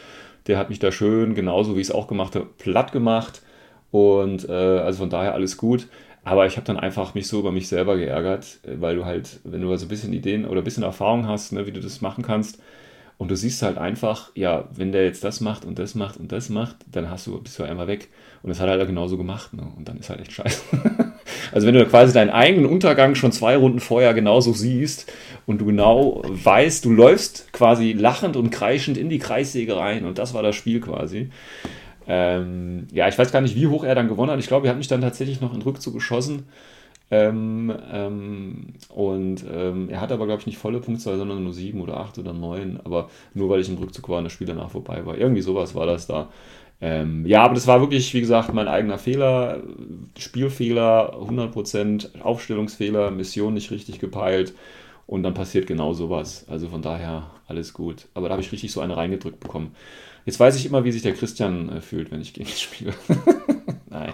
der 0.48 0.58
hat 0.58 0.70
mich 0.70 0.80
da 0.80 0.92
schön, 0.92 1.36
genauso 1.36 1.76
wie 1.76 1.82
ich 1.82 1.88
es 1.88 1.94
auch 1.94 2.08
gemacht 2.08 2.36
habe, 2.36 2.48
platt 2.58 2.94
gemacht 2.94 3.42
und 3.92 4.48
äh, 4.48 4.54
also 4.54 5.00
von 5.00 5.10
daher 5.10 5.34
alles 5.34 5.58
gut. 5.58 5.88
Aber 6.24 6.46
ich 6.46 6.56
habe 6.56 6.66
dann 6.68 6.78
einfach 6.80 7.16
mich 7.16 7.28
so 7.28 7.39
über 7.39 7.52
mich 7.52 7.68
selber 7.68 7.98
geärgert, 7.98 8.60
weil 8.64 8.96
du 8.96 9.06
halt, 9.06 9.39
wenn 9.44 9.62
du 9.62 9.76
so 9.76 9.86
ein 9.86 9.89
bisschen 9.89 10.14
Ideen 10.14 10.46
oder 10.46 10.62
ein 10.62 10.64
bisschen 10.64 10.84
Erfahrung 10.84 11.28
hast, 11.28 11.52
ne, 11.52 11.66
wie 11.66 11.72
du 11.72 11.82
das 11.82 12.00
machen 12.02 12.24
kannst, 12.24 12.62
und 13.22 13.30
du 13.30 13.36
siehst 13.36 13.62
halt 13.62 13.78
einfach, 13.78 14.32
ja, 14.34 14.68
wenn 14.76 14.92
der 14.92 15.06
jetzt 15.06 15.24
das 15.24 15.42
macht 15.42 15.64
und 15.64 15.78
das 15.78 15.94
macht 15.94 16.18
und 16.18 16.32
das 16.32 16.50
macht, 16.50 16.78
dann 16.92 17.08
hast 17.12 17.28
du, 17.28 17.40
bist 17.40 17.60
du 17.60 17.64
einmal 17.64 17.86
weg. 17.86 18.10
Und 18.42 18.50
das 18.50 18.60
hat 18.60 18.68
er 18.68 18.80
halt 18.80 18.88
genauso 18.88 19.16
gemacht. 19.16 19.54
Ne? 19.54 19.62
Und 19.78 19.88
dann 19.88 20.00
ist 20.00 20.10
halt 20.10 20.22
echt 20.22 20.32
scheiße. 20.32 20.64
also 21.52 21.68
wenn 21.68 21.76
du 21.76 21.86
quasi 21.86 22.14
deinen 22.14 22.32
eigenen 22.32 22.66
Untergang 22.66 23.14
schon 23.14 23.32
zwei 23.32 23.58
Runden 23.58 23.80
vorher 23.80 24.16
genauso 24.16 24.54
siehst 24.54 25.14
und 25.46 25.62
du 25.62 25.68
genau 25.68 26.24
weißt, 26.26 26.84
du 26.84 26.90
läufst 26.90 27.54
quasi 27.54 27.92
lachend 27.94 28.38
und 28.38 28.50
kreischend 28.50 28.98
in 28.98 29.10
die 29.10 29.20
Kreissäge 29.20 29.78
rein 29.78 30.06
und 30.06 30.18
das 30.18 30.34
war 30.34 30.42
das 30.42 30.56
Spiel 30.56 30.82
quasi. 30.82 31.30
Ähm, 32.08 32.88
ja, 32.92 33.08
ich 33.08 33.20
weiß 33.20 33.32
gar 33.32 33.42
nicht, 33.42 33.56
wie 33.56 33.68
hoch 33.68 33.84
er 33.84 33.94
dann 33.94 34.08
gewonnen 34.08 34.32
hat. 34.32 34.40
Ich 34.40 34.48
glaube, 34.48 34.66
er 34.66 34.72
hat 34.72 34.80
mich 34.80 34.88
dann 34.88 35.02
tatsächlich 35.02 35.42
noch 35.42 35.54
in 35.54 35.62
Rückzug 35.62 35.94
geschossen. 35.94 36.48
Ähm, 37.12 37.74
ähm, 37.91 38.68
und 38.89 39.43
ähm, 39.51 39.89
er 39.89 39.99
hat 39.99 40.14
aber, 40.14 40.26
glaube 40.26 40.39
ich, 40.39 40.47
nicht 40.47 40.57
volle 40.57 40.80
Punktzahl, 40.80 41.18
sondern 41.18 41.43
nur 41.43 41.53
sieben 41.53 41.82
oder 41.82 41.97
acht 41.97 42.18
oder 42.18 42.32
neun. 42.32 42.80
Aber 42.86 43.09
nur 43.34 43.49
weil 43.49 43.59
ich 43.59 43.70
im 43.70 43.78
Rückzug 43.78 44.07
war 44.07 44.20
und 44.20 44.24
das 44.24 44.34
Spiel 44.34 44.47
danach 44.47 44.72
vorbei 44.72 45.05
war. 45.05 45.18
Irgendwie 45.18 45.41
sowas 45.41 45.76
war 45.76 45.86
das 45.86 46.07
da. 46.07 46.30
Ähm, 46.80 47.26
ja, 47.28 47.43
aber 47.43 47.53
das 47.53 47.68
war 47.68 47.82
wirklich, 47.82 48.14
wie 48.14 48.22
gesagt, 48.22 48.53
mein 48.53 48.70
eigener 48.70 48.97
Fehler. 48.97 49.62
Spielfehler, 50.18 51.14
100%, 51.16 52.22
Aufstellungsfehler, 52.22 53.12
Mission 53.12 53.53
nicht 53.53 53.72
richtig 53.72 53.99
gepeilt. 53.99 54.53
Und 55.05 55.24
dann 55.24 55.34
passiert 55.34 55.68
genau 55.68 55.93
sowas. 55.93 56.45
Also 56.49 56.70
von 56.70 56.82
daher 56.82 57.30
alles 57.47 57.74
gut. 57.74 58.07
Aber 58.14 58.30
da 58.30 58.34
habe 58.34 58.41
ich 58.41 58.51
richtig 58.53 58.72
so 58.72 58.80
eine 58.80 58.95
reingedrückt 58.95 59.41
bekommen. 59.41 59.76
Jetzt 60.26 60.39
weiß 60.39 60.55
ich 60.55 60.66
immer, 60.66 60.86
wie 60.86 60.91
sich 60.91 61.01
der 61.01 61.14
Christian 61.14 61.70
äh, 61.70 61.82
fühlt, 61.82 62.12
wenn 62.12 62.22
ich 62.22 62.34
gegen 62.34 62.47
ihn 62.47 62.55
spiele. 62.55 62.93
Nein. 63.89 64.14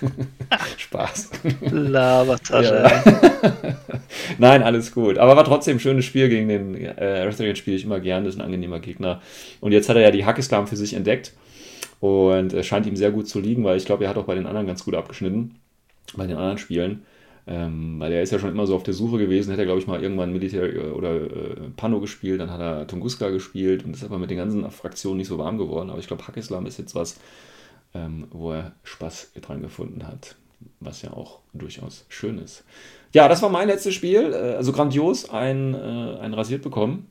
Spaß. 0.80 1.30
Labertasche. 1.60 2.74
Ja. 2.74 3.76
Nein, 4.38 4.62
alles 4.62 4.92
gut. 4.92 5.18
Aber 5.18 5.36
war 5.36 5.44
trotzdem 5.44 5.76
ein 5.76 5.80
schönes 5.80 6.04
Spiel 6.04 6.28
gegen 6.28 6.48
den 6.48 6.74
äh, 6.74 7.24
Arthurian 7.26 7.56
spiele 7.56 7.76
ich 7.76 7.84
immer 7.84 8.00
gern, 8.00 8.24
das 8.24 8.34
ist 8.34 8.40
ein 8.40 8.44
angenehmer 8.44 8.80
Gegner. 8.80 9.20
Und 9.60 9.72
jetzt 9.72 9.88
hat 9.88 9.96
er 9.96 10.02
ja 10.02 10.10
die 10.10 10.24
Hackislam 10.24 10.66
für 10.66 10.76
sich 10.76 10.94
entdeckt 10.94 11.32
und 12.00 12.52
es 12.54 12.66
scheint 12.66 12.86
ihm 12.86 12.96
sehr 12.96 13.10
gut 13.10 13.28
zu 13.28 13.40
liegen, 13.40 13.62
weil 13.64 13.76
ich 13.76 13.84
glaube, 13.84 14.04
er 14.04 14.10
hat 14.10 14.16
auch 14.16 14.24
bei 14.24 14.34
den 14.34 14.46
anderen 14.46 14.66
ganz 14.66 14.84
gut 14.84 14.94
abgeschnitten, 14.94 15.56
bei 16.16 16.26
den 16.26 16.36
anderen 16.36 16.58
Spielen. 16.58 17.02
Ähm, 17.46 17.98
weil 17.98 18.12
er 18.12 18.22
ist 18.22 18.32
ja 18.32 18.38
schon 18.38 18.50
immer 18.50 18.66
so 18.66 18.76
auf 18.76 18.82
der 18.82 18.94
Suche 18.94 19.18
gewesen, 19.18 19.50
hätte 19.50 19.62
er, 19.62 19.66
glaube 19.66 19.80
ich, 19.80 19.86
mal 19.86 20.02
irgendwann 20.02 20.32
Militär 20.32 20.62
äh, 20.62 20.90
oder 20.90 21.16
äh, 21.16 21.70
Pano 21.76 21.98
gespielt, 21.98 22.40
dann 22.40 22.50
hat 22.50 22.60
er 22.60 22.86
Tunguska 22.86 23.30
gespielt 23.30 23.84
und 23.84 23.96
ist 23.96 24.04
aber 24.04 24.18
mit 24.18 24.30
den 24.30 24.36
ganzen 24.36 24.70
Fraktionen 24.70 25.18
nicht 25.18 25.28
so 25.28 25.38
warm 25.38 25.58
geworden. 25.58 25.90
Aber 25.90 25.98
ich 25.98 26.06
glaube, 26.06 26.26
Hackislam 26.26 26.66
ist 26.66 26.78
jetzt 26.78 26.94
was, 26.94 27.18
ähm, 27.94 28.26
wo 28.30 28.52
er 28.52 28.72
Spaß 28.84 29.32
dran 29.40 29.62
gefunden 29.62 30.06
hat, 30.06 30.36
was 30.80 31.02
ja 31.02 31.12
auch 31.12 31.40
durchaus 31.52 32.04
schön 32.08 32.38
ist. 32.38 32.64
Ja, 33.12 33.28
das 33.28 33.42
war 33.42 33.48
mein 33.48 33.68
letztes 33.68 33.94
Spiel, 33.94 34.32
äh, 34.32 34.56
also 34.56 34.72
grandios, 34.72 35.28
ein, 35.30 35.74
äh, 35.74 36.18
ein 36.20 36.34
rasiert 36.34 36.62
bekommen. 36.62 37.08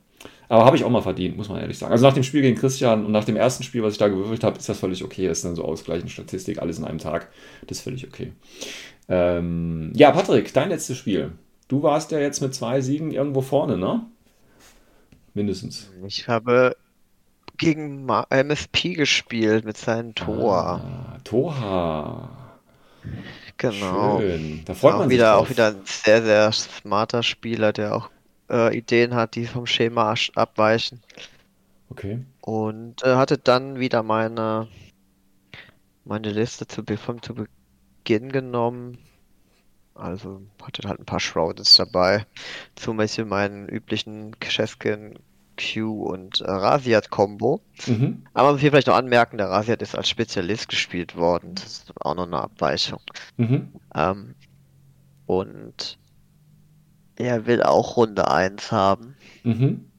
Aber 0.48 0.64
habe 0.64 0.76
ich 0.76 0.84
auch 0.84 0.90
mal 0.90 1.02
verdient, 1.02 1.36
muss 1.36 1.48
man 1.48 1.60
ehrlich 1.60 1.78
sagen. 1.78 1.92
Also 1.92 2.04
nach 2.04 2.12
dem 2.12 2.24
Spiel 2.24 2.42
gegen 2.42 2.58
Christian 2.58 3.06
und 3.06 3.12
nach 3.12 3.24
dem 3.24 3.36
ersten 3.36 3.62
Spiel, 3.62 3.82
was 3.82 3.92
ich 3.92 3.98
da 3.98 4.08
gewürfelt 4.08 4.42
habe, 4.42 4.58
ist 4.58 4.68
das 4.68 4.78
völlig 4.78 5.04
okay. 5.04 5.28
Das 5.28 5.38
ist 5.38 5.44
dann 5.44 5.54
so 5.54 5.64
ausgleichende 5.64 6.10
Statistik, 6.10 6.58
alles 6.58 6.78
in 6.78 6.84
einem 6.84 6.98
Tag. 6.98 7.28
Das 7.66 7.78
ist 7.78 7.84
völlig 7.84 8.06
okay. 8.06 8.32
Ähm, 9.08 9.92
ja, 9.94 10.10
Patrick, 10.10 10.52
dein 10.52 10.70
letztes 10.70 10.98
Spiel. 10.98 11.32
Du 11.68 11.82
warst 11.84 12.10
ja 12.10 12.18
jetzt 12.18 12.40
mit 12.40 12.54
zwei 12.54 12.80
Siegen 12.80 13.12
irgendwo 13.12 13.42
vorne, 13.42 13.78
ne? 13.78 14.04
Mindestens. 15.34 15.88
Ich 16.04 16.26
habe 16.26 16.76
gegen 17.56 18.06
MSP 18.06 18.94
gespielt 18.94 19.64
mit 19.64 19.76
seinem 19.76 20.14
Tor. 20.16 20.80
Ah, 20.84 21.18
Toha. 21.22 22.30
Genau. 23.60 24.20
Schön. 24.20 24.62
Da 24.64 24.72
freut 24.72 24.94
auch 24.94 24.98
man 25.00 25.10
wieder, 25.10 25.26
sich 25.26 25.34
auch 25.34 25.38
drauf. 25.40 25.50
wieder 25.50 25.66
ein 25.68 25.80
sehr, 25.84 26.22
sehr 26.22 26.50
smarter 26.50 27.22
Spieler, 27.22 27.74
der 27.74 27.94
auch 27.94 28.08
äh, 28.48 28.74
Ideen 28.74 29.14
hat, 29.14 29.34
die 29.34 29.44
vom 29.44 29.66
Schema 29.66 30.14
abweichen. 30.34 31.02
Okay. 31.90 32.24
Und 32.40 33.02
äh, 33.04 33.16
hatte 33.16 33.36
dann 33.36 33.78
wieder 33.78 34.02
meine, 34.02 34.66
meine 36.06 36.30
Liste 36.30 36.66
zu, 36.66 36.82
vom 36.96 37.20
zu 37.20 37.34
Beginn 37.34 38.32
genommen. 38.32 38.96
Also 39.94 40.40
hatte 40.62 40.88
halt 40.88 40.98
ein 40.98 41.04
paar 41.04 41.20
Shroudeds 41.20 41.76
dabei. 41.76 42.24
Zum 42.76 42.96
Beispiel 42.96 43.26
meinen 43.26 43.68
üblichen 43.68 44.34
Cheskin 44.40 45.18
Q 45.60 46.02
und 46.02 46.40
äh, 46.40 46.50
Rasiat-Kombo. 46.50 47.60
Mhm. 47.86 48.24
Aber 48.32 48.46
man 48.46 48.54
muss 48.54 48.60
hier 48.60 48.70
vielleicht 48.70 48.86
noch 48.86 48.96
anmerken, 48.96 49.38
der 49.38 49.48
Rasiat 49.48 49.82
ist 49.82 49.94
als 49.94 50.08
Spezialist 50.08 50.68
gespielt 50.68 51.16
worden. 51.16 51.54
Das 51.54 51.64
ist 51.64 51.92
auch 52.00 52.14
noch 52.14 52.26
eine 52.26 52.40
Abweichung. 52.40 53.00
Mhm. 53.36 53.68
Ähm, 53.94 54.34
und 55.26 55.98
er 57.16 57.46
will 57.46 57.62
auch 57.62 57.96
Runde 57.96 58.30
1 58.30 58.72
haben. 58.72 59.14
Mhm. 59.44 59.90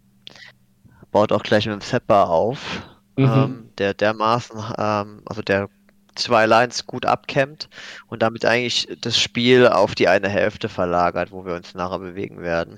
Baut 1.12 1.32
auch 1.32 1.44
gleich 1.44 1.66
mit 1.66 1.74
dem 1.74 1.82
Sepper 1.82 2.30
auf. 2.30 2.82
Mhm. 3.18 3.26
Ähm, 3.26 3.70
der 3.78 3.94
dermaßen, 3.94 4.58
ähm, 4.78 5.22
also 5.26 5.42
der 5.42 5.70
zwei 6.16 6.46
Lines 6.46 6.86
gut 6.86 7.06
abkämmt 7.06 7.70
und 8.08 8.22
damit 8.22 8.46
eigentlich 8.46 8.88
das 9.02 9.20
Spiel 9.20 9.68
auf 9.68 9.96
die 9.96 10.08
eine 10.08 10.30
Hälfte 10.30 10.70
verlagert, 10.70 11.32
wo 11.32 11.46
wir 11.46 11.54
uns 11.56 11.74
nachher 11.74 12.00
bewegen 12.00 12.42
werden. 12.42 12.78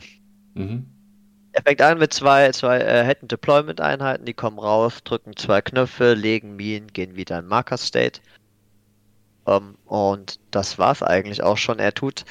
Mhm. 0.54 0.93
Er 1.54 1.62
fängt 1.62 1.82
an 1.82 2.00
mit 2.00 2.12
zwei, 2.14 2.52
zwei 2.52 2.80
äh, 2.80 3.06
Hidden 3.06 3.28
Deployment 3.28 3.80
Einheiten, 3.80 4.26
die 4.26 4.34
kommen 4.34 4.58
raus, 4.58 5.04
drücken 5.04 5.36
zwei 5.36 5.62
Knöpfe, 5.62 6.16
legen 6.16 6.56
Minen, 6.56 6.88
gehen 6.88 7.16
wieder 7.16 7.40
in 7.40 7.48
Marker 7.48 7.78
State. 7.78 8.22
Ähm, 9.46 9.76
und 9.86 10.40
das 10.50 10.80
war's 10.80 11.04
eigentlich 11.04 11.44
auch 11.44 11.58
schon. 11.58 11.78
Er 11.78 11.94
tut 11.94 12.26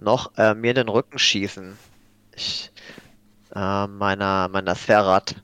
noch 0.00 0.36
äh, 0.36 0.54
mir 0.54 0.70
in 0.70 0.76
den 0.76 0.88
Rücken 0.88 1.18
schießen. 1.18 1.78
Ich, 2.34 2.72
äh, 3.54 3.86
meiner, 3.86 4.48
meiner 4.48 4.74
Serrat, 4.74 5.36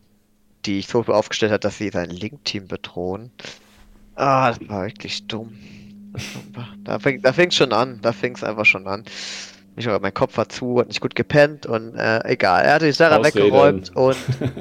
die 0.64 0.80
ich 0.80 0.88
so 0.88 1.04
aufgestellt 1.04 1.52
habe, 1.52 1.60
dass 1.60 1.78
sie 1.78 1.90
sein 1.90 2.10
Link-Team 2.10 2.66
bedrohen. 2.66 3.30
Ah, 4.16 4.50
das 4.50 4.68
war 4.68 4.86
wirklich 4.86 5.26
dumm. 5.26 5.56
Da 6.84 6.98
fängt 6.98 7.24
da 7.24 7.32
fängt's 7.32 7.56
schon 7.56 7.72
an. 7.72 8.00
Da 8.00 8.12
fängt's 8.12 8.42
einfach 8.42 8.64
schon 8.64 8.86
an. 8.86 9.04
Ich, 9.76 9.86
mein 9.86 10.14
Kopf 10.14 10.36
war 10.38 10.48
zu, 10.48 10.80
hat 10.80 10.88
nicht 10.88 11.00
gut 11.00 11.14
gepennt 11.14 11.66
und 11.66 11.94
äh, 11.96 12.24
egal. 12.24 12.64
Er 12.64 12.74
hat 12.74 12.82
die 12.82 12.92
Sarah 12.92 13.18
Ausreden. 13.18 13.46
weggeräumt 13.46 13.90
und 13.96 14.16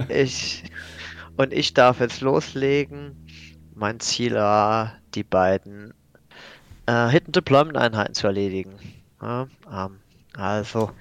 ich 0.10 0.64
und 1.38 1.54
ich 1.54 1.74
darf 1.74 2.00
jetzt 2.00 2.22
loslegen. 2.22 3.16
Mein 3.74 4.00
Ziel 4.00 4.36
war, 4.36 4.94
die 5.16 5.24
beiden 5.24 5.94
äh, 6.86 7.08
Hidden 7.08 7.32
Deployment 7.32 7.78
Einheiten 7.78 8.14
zu 8.14 8.28
erledigen. 8.28 8.76
Ja, 9.22 9.48
ähm, 9.72 10.00
also 10.38 10.92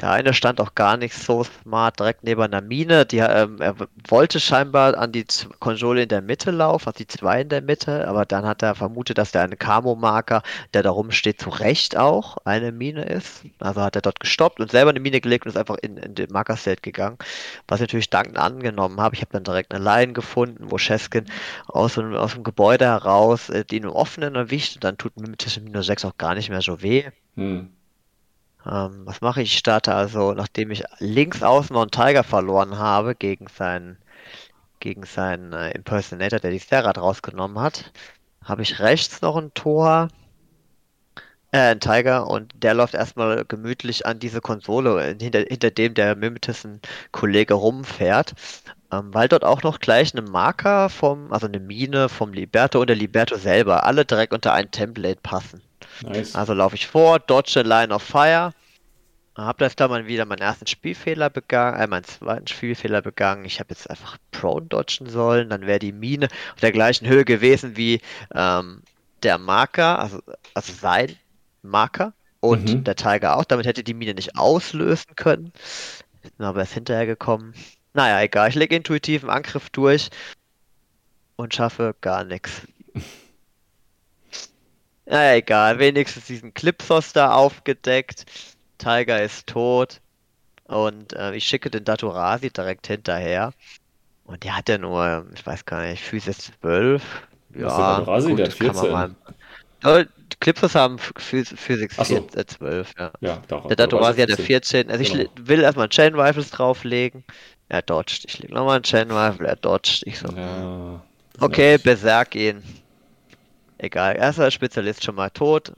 der 0.00 0.10
eine 0.10 0.34
stand 0.34 0.60
auch 0.60 0.74
gar 0.74 0.96
nicht 0.96 1.14
so 1.14 1.44
smart 1.44 1.98
direkt 2.00 2.24
neben 2.24 2.40
einer 2.42 2.60
Mine. 2.60 3.04
Die, 3.06 3.18
ähm, 3.18 3.60
er 3.60 3.74
wollte 4.08 4.40
scheinbar 4.40 4.96
an 4.96 5.12
die 5.12 5.24
Konsole 5.60 6.02
in 6.04 6.08
der 6.08 6.22
Mitte 6.22 6.50
laufen, 6.50 6.86
also 6.88 6.96
die 6.98 7.06
zwei 7.06 7.42
in 7.42 7.48
der 7.48 7.62
Mitte, 7.62 8.06
aber 8.08 8.24
dann 8.24 8.44
hat 8.46 8.62
er 8.62 8.74
vermutet, 8.74 9.18
dass 9.18 9.32
der 9.32 9.42
eine 9.42 9.56
Camo-Marker, 9.56 10.42
der 10.74 10.82
da 10.82 10.90
rumsteht, 10.90 11.40
zu 11.40 11.50
Recht 11.50 11.96
auch 11.96 12.38
eine 12.44 12.72
Mine 12.72 13.04
ist. 13.04 13.44
Also 13.58 13.80
hat 13.82 13.96
er 13.96 14.02
dort 14.02 14.20
gestoppt 14.20 14.60
und 14.60 14.70
selber 14.70 14.90
eine 14.90 15.00
Mine 15.00 15.20
gelegt 15.20 15.44
und 15.46 15.50
ist 15.50 15.56
einfach 15.58 15.76
in, 15.82 15.96
in 15.98 16.14
den 16.14 16.30
Marker-State 16.32 16.80
gegangen, 16.82 17.18
was 17.68 17.78
ich 17.80 17.82
natürlich 17.88 18.10
dankend 18.10 18.38
angenommen 18.38 19.00
habe. 19.00 19.14
Ich 19.14 19.20
habe 19.20 19.32
dann 19.32 19.44
direkt 19.44 19.72
eine 19.74 19.84
Line 19.84 20.12
gefunden, 20.12 20.70
wo 20.70 20.78
Cheskin 20.78 21.26
aus, 21.68 21.94
dem- 21.94 22.14
aus 22.14 22.34
dem 22.34 22.44
Gebäude 22.44 22.84
heraus 22.86 23.50
äh, 23.50 23.64
die 23.64 23.76
in 23.76 23.84
einem 23.84 23.92
offenen 23.94 24.34
erwischt 24.34 24.76
und 24.76 24.84
dann 24.84 24.98
tut 24.98 25.16
mir 25.20 25.28
mit 25.28 25.60
Minus 25.62 25.86
6 25.86 26.04
auch 26.04 26.16
gar 26.18 26.34
nicht 26.34 26.50
mehr 26.50 26.62
so 26.62 26.82
weh. 26.82 27.04
Hm. 27.36 27.70
Ähm, 28.66 29.02
was 29.06 29.20
mache 29.20 29.42
ich? 29.42 29.52
Ich 29.52 29.58
starte 29.58 29.94
also, 29.94 30.32
nachdem 30.32 30.70
ich 30.70 30.84
links 30.98 31.42
außen 31.42 31.74
noch 31.74 31.82
einen 31.82 31.90
Tiger 31.90 32.24
verloren 32.24 32.78
habe 32.78 33.14
gegen 33.14 33.46
seinen, 33.48 33.98
gegen 34.80 35.04
seinen 35.04 35.52
äh, 35.52 35.72
Impersonator, 35.72 36.38
der 36.40 36.50
die 36.52 36.58
Serrat 36.58 36.98
rausgenommen 36.98 37.60
hat, 37.60 37.92
habe 38.44 38.62
ich 38.62 38.80
rechts 38.80 39.22
noch 39.22 39.36
ein 39.36 39.52
Tor, 39.54 40.08
äh, 41.52 41.58
ein 41.72 41.80
Tiger 41.80 42.28
und 42.28 42.52
der 42.56 42.74
läuft 42.74 42.94
erstmal 42.94 43.44
gemütlich 43.44 44.06
an 44.06 44.18
diese 44.18 44.40
Konsole, 44.40 45.16
hinter, 45.20 45.40
hinter 45.40 45.70
dem 45.70 45.94
der 45.94 46.16
Mimetis 46.16 46.64
ein 46.64 46.80
Kollege 47.12 47.54
rumfährt. 47.54 48.34
Ähm, 48.92 49.14
weil 49.14 49.28
dort 49.28 49.44
auch 49.44 49.62
noch 49.62 49.80
gleich 49.80 50.14
eine 50.14 50.22
Marker 50.22 50.88
vom, 50.90 51.32
also 51.32 51.46
eine 51.46 51.60
Mine 51.60 52.08
vom 52.08 52.32
Liberto 52.32 52.80
und 52.80 52.88
der 52.88 52.96
Liberto 52.96 53.36
selber, 53.36 53.84
alle 53.84 54.04
direkt 54.04 54.34
unter 54.34 54.52
ein 54.52 54.70
Template 54.70 55.20
passen. 55.22 55.62
Nice. 56.02 56.34
Also 56.34 56.54
laufe 56.54 56.74
ich 56.74 56.86
vor, 56.86 57.18
dodge 57.18 57.62
Line 57.62 57.94
of 57.94 58.02
Fire. 58.02 58.52
Hab 59.34 59.58
das 59.58 59.76
da 59.76 59.88
mal 59.88 60.06
wieder 60.06 60.26
meinen 60.26 60.42
ersten 60.42 60.66
Spielfehler 60.66 61.30
begangen, 61.30 61.80
äh, 61.80 61.86
meinen 61.86 62.04
zweiten 62.04 62.46
Spielfehler 62.46 63.00
begangen. 63.00 63.46
Ich 63.46 63.60
habe 63.60 63.70
jetzt 63.70 63.88
einfach 63.88 64.18
Prone 64.30 64.66
dodgen 64.66 65.08
sollen, 65.08 65.48
dann 65.48 65.66
wäre 65.66 65.78
die 65.78 65.92
Mine 65.92 66.28
auf 66.52 66.60
der 66.60 66.72
gleichen 66.72 67.08
Höhe 67.08 67.24
gewesen 67.24 67.76
wie 67.76 68.00
ähm, 68.34 68.82
der 69.22 69.38
Marker, 69.38 69.98
also, 69.98 70.20
also 70.54 70.72
sein 70.72 71.16
Marker. 71.62 72.12
Und 72.40 72.74
Mhm. 72.74 72.84
der 72.84 72.96
Tiger 72.96 73.36
auch. 73.36 73.44
Damit 73.44 73.66
hätte 73.66 73.84
die 73.84 73.94
Mine 73.94 74.14
nicht 74.14 74.36
auslösen 74.36 75.14
können. 75.14 75.52
Aber 76.38 76.58
erst 76.58 76.74
hinterher 76.74 77.06
gekommen. 77.06 77.54
Naja, 77.94 78.20
egal. 78.20 78.48
Ich 78.48 78.56
lege 78.56 78.74
intuitiven 78.74 79.30
Angriff 79.30 79.70
durch 79.70 80.10
und 81.36 81.54
schaffe 81.54 81.94
gar 82.00 82.24
nichts. 82.24 82.62
Naja, 85.12 85.34
egal. 85.36 85.78
Wenigstens 85.78 86.24
diesen 86.24 86.54
Clipsos 86.54 87.12
da 87.12 87.32
aufgedeckt. 87.34 88.24
Tiger 88.78 89.22
ist 89.22 89.46
tot. 89.46 90.00
Und 90.66 91.12
äh, 91.12 91.34
ich 91.34 91.44
schicke 91.44 91.70
den 91.70 91.84
Datorasi 91.84 92.50
direkt 92.50 92.86
hinterher. 92.86 93.52
Und 94.24 94.42
der 94.42 94.56
hat 94.56 94.70
ja 94.70 94.78
nur, 94.78 95.26
ich 95.34 95.44
weiß 95.44 95.66
gar 95.66 95.82
nicht, 95.82 96.02
Physis 96.02 96.50
12. 96.62 97.02
Was 97.50 97.72
ist 97.72 97.78
der 97.78 97.86
Datorasi? 97.98 98.34
Der 98.36 98.46
hat 98.46 98.58
kann 98.58 98.66
man 98.68 98.74
14. 98.76 98.90
mal- 98.92 99.14
Ja, 99.84 100.04
die 100.04 100.36
Clipsos 100.40 100.74
haben 100.74 100.96
Phys- 100.98 101.54
Physics 101.56 101.96
Ach 101.98 102.06
so. 102.06 102.14
4, 102.32 102.40
äh, 102.40 102.46
12, 102.46 102.92
ja. 102.98 103.12
Ja, 103.20 103.42
daran. 103.48 103.68
Der 103.68 103.76
Datorasi 103.76 104.20
hat 104.22 104.30
der 104.30 104.36
14. 104.38 104.88
14. 104.88 104.90
Also 104.90 105.02
ich 105.02 105.12
Genau. 105.12 105.24
le- 105.36 105.48
will 105.48 105.60
erstmal 105.60 105.88
Chain 105.90 106.14
Rifles 106.18 106.50
drauflegen. 106.50 107.22
Er 107.68 107.82
dodgt. 107.82 108.24
Ich 108.24 108.38
lege 108.38 108.54
nochmal 108.54 108.76
einen 108.76 108.84
Chain 108.84 109.10
Rifle, 109.10 109.46
er 109.46 109.56
dodgt. 109.56 110.02
Ich 110.06 110.18
so, 110.18 110.28
Ja. 110.34 111.02
okay, 111.40 111.76
beserg 111.76 112.34
ihn. 112.34 112.62
Egal, 113.82 114.16
erster 114.16 114.48
Spezialist 114.52 115.02
schon 115.02 115.16
mal 115.16 115.30
tot. 115.30 115.72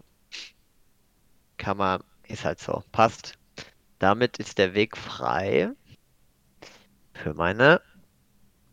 Kann 1.56 1.78
man, 1.78 2.02
ist 2.28 2.44
halt 2.44 2.60
so, 2.60 2.84
passt. 2.92 3.32
Damit 3.98 4.36
ist 4.36 4.58
der 4.58 4.74
Weg 4.74 4.94
frei 4.94 5.70
für 7.14 7.32
meine 7.32 7.80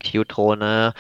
Q-Drohne. 0.03 0.93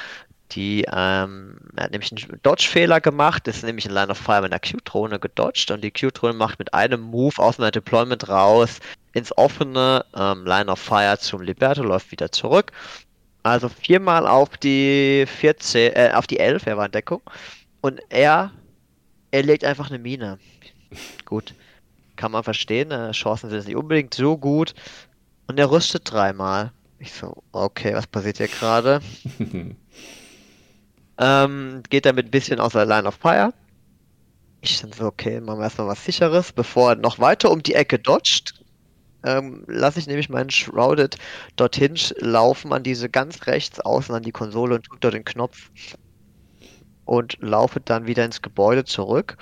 Die 0.51 0.85
ähm, 0.93 1.57
hat 1.77 1.91
nämlich 1.91 2.13
einen 2.13 2.39
Dodge-Fehler 2.41 3.01
gemacht, 3.01 3.49
ist 3.49 3.63
nämlich 3.63 3.85
in 3.85 3.91
Line 3.91 4.09
of 4.09 4.17
Fire 4.17 4.41
mit 4.41 4.53
einer 4.53 4.61
Q-Drohne 4.61 5.19
gedodged 5.19 5.69
und 5.71 5.81
die 5.81 5.91
Q-Drohne 5.91 6.33
macht 6.33 6.57
mit 6.57 6.73
einem 6.73 7.01
Move 7.01 7.37
aus 7.37 7.59
einer 7.59 7.71
Deployment 7.71 8.29
raus 8.29 8.79
ins 9.11 9.37
offene 9.37 10.05
ähm, 10.15 10.45
Line 10.45 10.71
of 10.71 10.79
Fire 10.79 11.17
zum 11.19 11.41
Liberto, 11.41 11.83
läuft 11.83 12.11
wieder 12.11 12.31
zurück. 12.31 12.71
Also 13.43 13.67
viermal 13.67 14.25
auf 14.25 14.55
die 14.57 15.25
14, 15.27 15.93
äh, 15.95 16.11
auf 16.13 16.27
die 16.27 16.39
11, 16.39 16.65
er 16.67 16.77
war 16.77 16.85
in 16.85 16.91
Deckung. 16.93 17.21
Und 17.81 18.01
er, 18.09 18.51
er 19.31 19.43
legt 19.43 19.63
einfach 19.63 19.89
eine 19.89 19.99
Mine. 19.99 20.39
Gut. 21.25 21.55
Kann 22.15 22.31
man 22.31 22.43
verstehen, 22.43 22.91
äh, 22.91 23.11
Chancen 23.11 23.49
sind 23.49 23.65
nicht 23.65 23.75
unbedingt 23.75 24.13
so 24.13 24.37
gut. 24.37 24.73
Und 25.47 25.59
er 25.59 25.71
rüstet 25.71 26.11
dreimal. 26.11 26.71
Ich 26.99 27.13
so, 27.13 27.43
okay, 27.51 27.95
was 27.95 28.05
passiert 28.05 28.37
hier 28.37 28.47
gerade? 28.47 29.01
Ähm, 31.21 31.83
geht 31.89 32.07
damit 32.07 32.27
ein 32.27 32.31
bisschen 32.31 32.59
aus 32.59 32.73
der 32.73 32.85
Line 32.87 33.07
of 33.07 33.13
Fire. 33.13 33.53
Ich 34.61 34.81
dann 34.81 34.91
so, 34.91 35.05
okay, 35.05 35.39
machen 35.39 35.59
wir 35.59 35.65
erstmal 35.65 35.87
was 35.87 36.03
sicheres, 36.03 36.51
bevor 36.51 36.91
er 36.91 36.95
noch 36.95 37.19
weiter 37.19 37.51
um 37.51 37.61
die 37.61 37.75
Ecke 37.75 37.99
dodgt. 37.99 38.55
Ähm, 39.23 39.63
lasse 39.67 39.99
ich 39.99 40.07
nämlich 40.07 40.29
meinen 40.29 40.49
Shrouded 40.49 41.17
dorthin 41.55 41.95
laufen, 42.17 42.73
an 42.73 42.81
diese 42.81 43.07
ganz 43.07 43.45
rechts 43.45 43.79
außen 43.79 44.15
an 44.15 44.23
die 44.23 44.31
Konsole 44.31 44.73
und 44.75 44.89
drücke 44.89 44.99
dort 44.99 45.13
den 45.13 45.25
Knopf. 45.25 45.69
Und 47.11 47.37
laufe 47.41 47.81
dann 47.81 48.07
wieder 48.07 48.23
ins 48.23 48.41
Gebäude 48.41 48.85
zurück. 48.85 49.35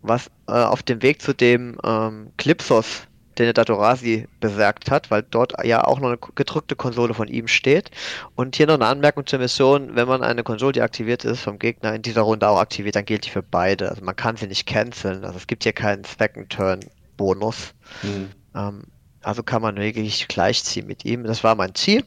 Was 0.00 0.30
äh, 0.46 0.52
auf 0.52 0.84
dem 0.84 1.02
Weg 1.02 1.20
zu 1.20 1.34
dem 1.34 1.76
ähm, 1.82 2.30
Clipsos, 2.36 3.02
den 3.36 3.46
der 3.46 3.52
Datorasi 3.52 4.28
beserkt 4.38 4.92
hat, 4.92 5.10
weil 5.10 5.24
dort 5.24 5.54
ja 5.64 5.82
auch 5.82 5.98
noch 5.98 6.06
eine 6.06 6.18
gedrückte 6.36 6.76
Konsole 6.76 7.12
von 7.12 7.26
ihm 7.26 7.48
steht. 7.48 7.90
Und 8.36 8.54
hier 8.54 8.68
noch 8.68 8.74
eine 8.74 8.86
Anmerkung 8.86 9.26
zur 9.26 9.40
Mission, 9.40 9.96
wenn 9.96 10.06
man 10.06 10.22
eine 10.22 10.44
Konsole, 10.44 10.70
die 10.70 10.82
aktiviert 10.82 11.24
ist, 11.24 11.40
vom 11.40 11.58
Gegner 11.58 11.96
in 11.96 12.02
dieser 12.02 12.20
Runde 12.20 12.48
auch 12.48 12.60
aktiviert, 12.60 12.94
dann 12.94 13.06
gilt 13.06 13.26
die 13.26 13.30
für 13.30 13.42
beide. 13.42 13.88
Also 13.88 14.04
man 14.04 14.14
kann 14.14 14.36
sie 14.36 14.46
nicht 14.46 14.68
canceln. 14.68 15.24
Also 15.24 15.36
es 15.36 15.48
gibt 15.48 15.64
hier 15.64 15.72
keinen 15.72 16.04
Second 16.04 16.48
Turn 16.48 16.78
Bonus. 17.16 17.74
Hm. 18.02 18.30
Ähm, 18.54 18.82
also 19.22 19.42
kann 19.42 19.62
man 19.62 19.74
wirklich 19.74 20.28
gleichziehen 20.28 20.86
mit 20.86 21.04
ihm. 21.04 21.24
Das 21.24 21.42
war 21.42 21.56
mein 21.56 21.74
Ziel. 21.74 22.04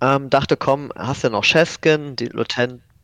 Ähm, 0.00 0.28
dachte, 0.28 0.56
komm, 0.56 0.92
hast 0.96 1.22
ja 1.22 1.30
noch 1.30 1.44
Cheskin, 1.44 2.16
die 2.16 2.26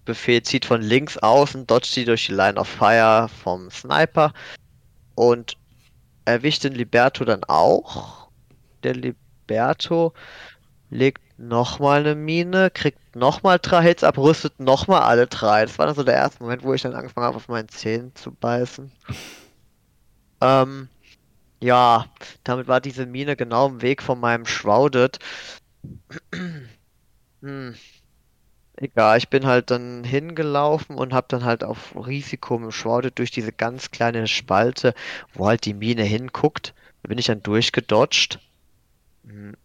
Lieutenant-Befehl 0.04 0.42
zieht 0.42 0.64
von 0.64 0.82
links 0.82 1.16
außen, 1.18 1.66
dodgt 1.66 1.86
sie 1.86 2.04
durch 2.04 2.26
die 2.26 2.32
Line 2.32 2.58
of 2.58 2.68
Fire 2.68 3.28
vom 3.42 3.70
Sniper 3.70 4.32
und 5.14 5.56
erwischt 6.24 6.64
den 6.64 6.74
Liberto 6.74 7.24
dann 7.24 7.44
auch. 7.44 8.28
Der 8.82 8.94
Liberto 8.94 10.12
legt 10.90 11.22
nochmal 11.38 12.00
eine 12.00 12.14
Mine, 12.14 12.70
kriegt 12.70 13.16
nochmal 13.16 13.58
drei 13.60 13.82
Hits 13.82 14.04
ab, 14.04 14.18
rüstet 14.18 14.60
nochmal 14.60 15.02
alle 15.02 15.26
drei. 15.26 15.64
Das 15.64 15.78
war 15.78 15.86
dann 15.86 15.94
so 15.94 16.04
der 16.04 16.14
erste 16.14 16.42
Moment, 16.42 16.62
wo 16.62 16.74
ich 16.74 16.82
dann 16.82 16.94
angefangen 16.94 17.26
habe, 17.26 17.36
auf 17.36 17.48
meinen 17.48 17.68
Zähnen 17.68 18.14
zu 18.14 18.32
beißen. 18.32 18.92
Ähm, 20.40 20.88
ja, 21.60 22.06
damit 22.44 22.68
war 22.68 22.80
diese 22.80 23.06
Mine 23.06 23.36
genau 23.36 23.68
im 23.68 23.82
Weg 23.82 24.02
von 24.02 24.20
meinem 24.20 24.46
Shrouded. 24.46 25.18
Hm. 27.42 27.74
Egal, 28.76 29.18
ich 29.18 29.28
bin 29.28 29.46
halt 29.46 29.70
dann 29.70 30.02
hingelaufen 30.02 30.96
und 30.96 31.12
habe 31.12 31.26
dann 31.28 31.44
halt 31.44 31.62
auf 31.62 31.94
Risiko 31.94 32.70
Shrouded 32.70 33.18
durch 33.18 33.30
diese 33.30 33.52
ganz 33.52 33.90
kleine 33.92 34.26
Spalte, 34.26 34.94
wo 35.32 35.46
halt 35.46 35.64
die 35.64 35.74
Mine 35.74 36.02
hinguckt, 36.02 36.74
da 37.02 37.08
bin 37.08 37.18
ich 37.18 37.26
dann 37.26 37.42
durchgedodged. 37.42 38.40
Hm. 39.26 39.56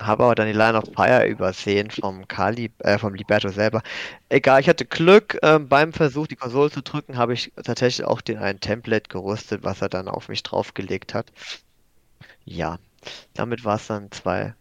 Habe 0.00 0.24
aber 0.24 0.34
dann 0.34 0.46
die 0.46 0.52
Line 0.52 0.76
of 0.76 0.84
Fire 0.94 1.26
übersehen 1.26 1.90
vom 1.90 2.28
Kali, 2.28 2.70
äh, 2.80 2.98
vom 2.98 3.14
Liberto 3.14 3.48
selber. 3.48 3.82
Egal, 4.28 4.60
ich 4.60 4.68
hatte 4.68 4.84
Glück. 4.84 5.38
Ähm, 5.42 5.68
beim 5.68 5.92
Versuch, 5.94 6.26
die 6.26 6.36
Konsole 6.36 6.70
zu 6.70 6.82
drücken, 6.82 7.16
habe 7.16 7.32
ich 7.32 7.52
tatsächlich 7.64 8.06
auch 8.06 8.20
den 8.20 8.36
ein 8.38 8.60
Template 8.60 9.08
gerüstet, 9.08 9.64
was 9.64 9.80
er 9.80 9.88
dann 9.88 10.08
auf 10.08 10.28
mich 10.28 10.42
draufgelegt 10.42 11.14
hat. 11.14 11.32
Ja, 12.44 12.78
damit 13.34 13.64
war 13.64 13.76
es 13.76 13.86
dann 13.86 14.10
zwei, 14.12 14.54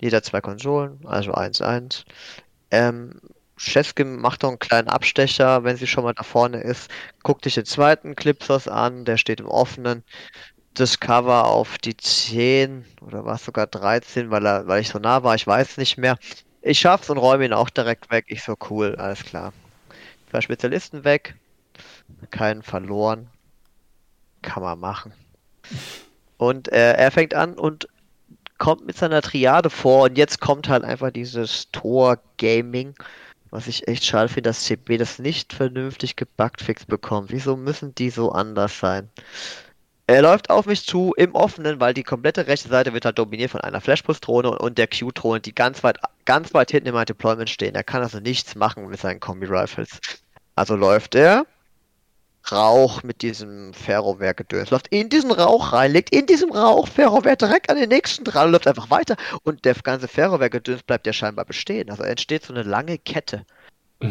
jeder 0.00 0.22
zwei 0.22 0.40
Konsolen, 0.40 1.00
also 1.04 1.32
1-1. 1.34 2.04
Ähm, 2.70 3.20
Cheskin 3.60 4.16
macht 4.16 4.42
noch 4.42 4.50
einen 4.50 4.58
kleinen 4.58 4.88
Abstecher, 4.88 5.64
wenn 5.64 5.76
sie 5.76 5.86
schon 5.86 6.04
mal 6.04 6.14
da 6.14 6.22
vorne 6.22 6.62
ist. 6.62 6.90
Guckt 7.22 7.44
sich 7.44 7.54
den 7.54 7.66
zweiten 7.66 8.16
Clipsos 8.16 8.68
an, 8.68 9.04
der 9.04 9.18
steht 9.18 9.40
im 9.40 9.46
offenen. 9.46 10.02
Das 10.74 10.98
Cover 10.98 11.46
auf 11.46 11.76
die 11.78 11.96
10 11.96 12.86
oder 13.02 13.24
war 13.24 13.34
es 13.34 13.44
sogar 13.44 13.66
13, 13.66 14.30
weil, 14.30 14.46
er, 14.46 14.66
weil 14.66 14.80
ich 14.80 14.88
so 14.88 14.98
nah 14.98 15.22
war, 15.22 15.34
ich 15.34 15.46
weiß 15.46 15.76
nicht 15.76 15.98
mehr. 15.98 16.16
Ich 16.62 16.78
schaff's 16.78 17.10
und 17.10 17.18
räume 17.18 17.44
ihn 17.44 17.52
auch 17.52 17.70
direkt 17.70 18.10
weg. 18.10 18.26
Ich 18.28 18.42
so 18.42 18.56
cool, 18.70 18.94
alles 18.96 19.24
klar. 19.24 19.52
Zwei 20.30 20.40
Spezialisten 20.40 21.04
weg, 21.04 21.34
keinen 22.30 22.62
verloren. 22.62 23.28
Kann 24.42 24.62
man 24.62 24.78
machen. 24.78 25.12
Und 26.38 26.72
äh, 26.72 26.94
er 26.94 27.10
fängt 27.10 27.34
an 27.34 27.58
und 27.58 27.88
kommt 28.60 28.86
mit 28.86 28.96
seiner 28.96 29.22
Triade 29.22 29.70
vor 29.70 30.04
und 30.04 30.16
jetzt 30.16 30.40
kommt 30.40 30.68
halt 30.68 30.84
einfach 30.84 31.10
dieses 31.10 31.68
Tor-Gaming, 31.72 32.94
was 33.50 33.66
ich 33.66 33.88
echt 33.88 34.04
schade 34.04 34.28
finde, 34.28 34.50
dass 34.50 34.64
CB 34.64 34.98
das 34.98 35.18
nicht 35.18 35.52
vernünftig 35.52 36.14
gebuggt 36.14 36.62
fix 36.62 36.84
bekommt. 36.84 37.32
Wieso 37.32 37.56
müssen 37.56 37.92
die 37.96 38.10
so 38.10 38.30
anders 38.30 38.78
sein? 38.78 39.10
Er 40.06 40.22
läuft 40.22 40.50
auf 40.50 40.66
mich 40.66 40.84
zu 40.84 41.14
im 41.16 41.34
Offenen, 41.34 41.80
weil 41.80 41.94
die 41.94 42.02
komplette 42.02 42.46
rechte 42.46 42.68
Seite 42.68 42.92
wird 42.92 43.04
halt 43.04 43.18
dominiert 43.18 43.50
von 43.50 43.60
einer 43.62 43.80
Flashpulse-Drohne 43.80 44.58
und 44.58 44.76
der 44.76 44.88
Q-Drohne, 44.88 45.40
die 45.40 45.54
ganz 45.54 45.82
weit, 45.82 45.98
ganz 46.24 46.52
weit 46.52 46.70
hinten 46.70 46.88
in 46.88 46.94
meinem 46.94 47.06
Deployment 47.06 47.48
stehen. 47.48 47.74
Er 47.74 47.84
kann 47.84 48.02
also 48.02 48.20
nichts 48.20 48.54
machen 48.54 48.88
mit 48.88 49.00
seinen 49.00 49.20
Kombi-Rifles. 49.20 50.00
Also 50.54 50.76
läuft 50.76 51.14
er 51.14 51.46
Rauch 52.52 53.02
mit 53.02 53.22
diesem 53.22 53.72
Ferrowehr-Gedöns. 53.74 54.70
Läuft 54.70 54.88
in 54.88 55.08
diesen 55.08 55.30
Rauch 55.30 55.72
rein, 55.72 55.92
legt 55.92 56.10
in 56.14 56.26
diesem 56.26 56.52
Rauch 56.52 56.88
Ferrowehr 56.88 57.36
direkt 57.36 57.70
an 57.70 57.76
den 57.76 57.88
nächsten 57.88 58.24
dran 58.24 58.50
läuft 58.50 58.66
einfach 58.66 58.90
weiter. 58.90 59.16
Und 59.42 59.64
der 59.64 59.74
ganze 59.74 60.08
Ferrowehr-Gedöns 60.08 60.82
bleibt 60.82 61.06
ja 61.06 61.12
scheinbar 61.12 61.44
bestehen. 61.44 61.90
Also 61.90 62.02
entsteht 62.02 62.44
so 62.44 62.52
eine 62.52 62.62
lange 62.62 62.98
Kette, 62.98 63.44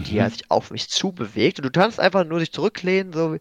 die 0.05 0.15
ja 0.15 0.25
Mhm. 0.25 0.29
sich 0.29 0.49
auf 0.51 0.71
mich 0.71 0.89
zubewegt. 0.89 1.59
Und 1.59 1.65
du 1.65 1.71
kannst 1.71 1.99
einfach 1.99 2.25
nur 2.25 2.39
dich 2.39 2.51
zurücklehnen, 2.51 3.13
so 3.13 3.33
wie 3.33 3.39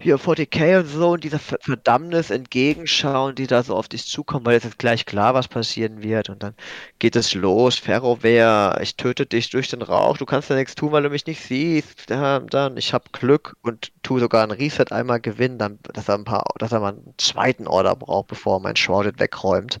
hier 0.00 0.18
40k 0.18 0.78
und 0.80 0.86
so, 0.88 1.10
und 1.10 1.24
dieser 1.24 1.38
Ver- 1.38 1.58
Verdammnis 1.60 2.30
entgegenschauen, 2.30 3.34
die 3.34 3.46
da 3.46 3.62
so 3.62 3.76
auf 3.76 3.88
dich 3.88 4.06
zukommen, 4.06 4.46
weil 4.46 4.54
jetzt 4.54 4.64
ist 4.64 4.78
gleich 4.78 5.06
klar, 5.06 5.34
was 5.34 5.48
passieren 5.48 6.02
wird. 6.02 6.30
Und 6.30 6.42
dann 6.42 6.54
geht 6.98 7.16
es 7.16 7.34
los. 7.34 7.76
Ferrowehr, 7.76 8.78
ich 8.82 8.96
töte 8.96 9.26
dich 9.26 9.50
durch 9.50 9.68
den 9.68 9.82
Rauch. 9.82 10.16
Du 10.18 10.26
kannst 10.26 10.50
ja 10.50 10.56
nichts 10.56 10.74
tun, 10.74 10.92
weil 10.92 11.02
du 11.02 11.10
mich 11.10 11.26
nicht 11.26 11.42
siehst. 11.42 12.08
Ja, 12.10 12.40
dann, 12.40 12.76
ich 12.76 12.92
habe 12.94 13.04
Glück 13.12 13.56
und 13.62 13.92
tu 14.02 14.18
sogar 14.18 14.42
ein 14.44 14.50
Reset 14.50 14.86
einmal 14.92 15.20
gewinnen, 15.20 15.58
dann, 15.58 15.78
dass 15.94 16.08
er 16.08 16.14
ein 16.14 16.24
paar, 16.24 16.44
dass 16.58 16.72
er 16.72 16.80
mal 16.80 16.94
einen 16.94 17.14
zweiten 17.18 17.66
Order 17.66 17.96
braucht, 17.96 18.28
bevor 18.28 18.56
er 18.56 18.60
mein 18.60 18.76
Shrouded 18.76 19.18
wegräumt. 19.20 19.78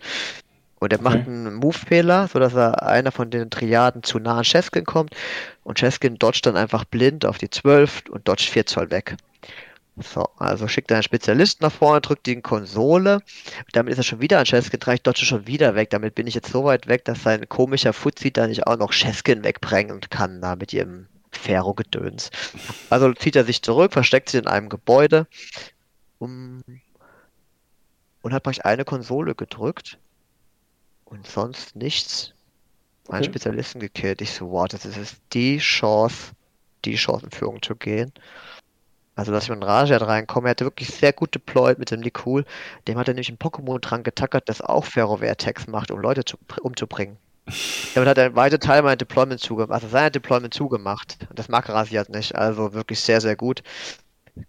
Und 0.80 0.92
er 0.92 1.02
macht 1.02 1.18
Okay. 1.18 1.30
einen 1.30 1.54
Move-Fehler, 1.54 2.28
sodass 2.28 2.54
er 2.54 2.82
einer 2.86 3.12
von 3.12 3.30
den 3.30 3.50
Triaden 3.50 4.02
zu 4.02 4.18
nah 4.18 4.38
an 4.38 4.44
Cheskin 4.44 4.84
kommt. 4.84 5.14
Und 5.64 5.78
Cheskin 5.78 6.16
dodgt 6.18 6.46
dann 6.46 6.56
einfach 6.56 6.84
blind 6.84 7.26
auf 7.26 7.38
die 7.38 7.50
12 7.50 8.04
und 8.10 8.28
dodgt 8.28 8.42
4 8.44 8.66
Zoll 8.66 8.90
weg. 8.90 9.16
So, 10.00 10.28
also 10.36 10.68
schickt 10.68 10.92
er 10.92 10.98
einen 10.98 11.02
Spezialisten 11.02 11.64
nach 11.64 11.72
vorne, 11.72 12.00
drückt 12.00 12.26
die 12.26 12.40
Konsole. 12.40 13.20
Damit 13.72 13.92
ist 13.92 13.98
er 13.98 14.04
schon 14.04 14.20
wieder 14.20 14.38
an 14.38 14.44
Cheskin 14.44 14.78
dran. 14.78 14.94
Ich 14.94 15.02
dodge 15.02 15.24
schon 15.24 15.48
wieder 15.48 15.74
weg. 15.74 15.90
Damit 15.90 16.14
bin 16.14 16.28
ich 16.28 16.34
jetzt 16.34 16.52
so 16.52 16.64
weit 16.64 16.86
weg, 16.86 17.04
dass 17.04 17.24
sein 17.24 17.48
komischer 17.48 17.92
Fuzzi 17.92 18.30
da 18.30 18.46
nicht 18.46 18.66
auch 18.68 18.76
noch 18.76 18.92
Cheskin 18.92 19.42
wegbringen 19.42 20.00
kann, 20.10 20.40
da 20.40 20.54
mit 20.54 20.72
ihrem 20.72 21.08
Ferro-Gedöns. 21.32 22.30
Also 22.90 23.12
zieht 23.12 23.34
er 23.34 23.44
sich 23.44 23.62
zurück, 23.62 23.92
versteckt 23.92 24.30
sich 24.30 24.40
in 24.40 24.46
einem 24.46 24.68
Gebäude. 24.68 25.26
Um, 26.18 26.62
und 28.22 28.32
hat 28.32 28.42
praktisch 28.42 28.64
eine 28.64 28.84
Konsole 28.84 29.34
gedrückt 29.34 29.98
und 31.10 31.26
sonst 31.26 31.76
nichts. 31.76 32.32
Einen 33.08 33.22
Okay. 33.22 33.30
Spezialisten 33.30 33.80
gekillt. 33.80 34.20
Ich 34.20 34.32
so, 34.32 34.50
wow, 34.50 34.68
das 34.68 34.84
ist 34.84 34.96
jetzt 34.96 35.16
die 35.32 35.58
Chance, 35.58 36.32
die 36.84 36.96
Chance 36.96 37.26
in 37.26 37.30
Führung 37.30 37.62
zu 37.62 37.74
gehen. 37.74 38.12
Also, 39.14 39.32
dass 39.32 39.44
ich 39.44 39.50
mit 39.50 39.64
Rajat 39.64 40.02
reinkomme, 40.02 40.48
er 40.48 40.50
hatte 40.50 40.64
wirklich 40.64 40.90
sehr 40.90 41.12
gut 41.12 41.34
deployed 41.34 41.78
mit 41.78 41.90
dem 41.90 42.00
Nikul. 42.00 42.44
Dem 42.86 42.98
hat 42.98 43.08
er 43.08 43.14
nämlich 43.14 43.30
ein 43.30 43.38
Pokémon 43.38 43.80
dran 43.80 44.04
getackert, 44.04 44.48
das 44.48 44.60
auch 44.60 44.84
Ferrowehr-Attacks 44.84 45.66
macht, 45.66 45.90
um 45.90 45.98
Leute 46.00 46.24
zu, 46.24 46.36
umzubringen. 46.62 47.16
Damit 47.94 48.08
hat 48.08 48.18
er 48.18 48.36
weite 48.36 48.58
Teil 48.58 48.82
meiner 48.82 48.96
Deployment 48.96 49.40
zugemacht, 49.40 49.72
also 49.72 49.88
seine 49.88 50.10
Deployment 50.10 50.54
zugemacht. 50.54 51.16
Und 51.30 51.38
das 51.38 51.48
mag 51.48 51.68
Rasiat 51.68 52.10
nicht. 52.10 52.36
Also 52.36 52.74
wirklich 52.74 53.00
sehr, 53.00 53.20
sehr 53.20 53.34
gut 53.34 53.62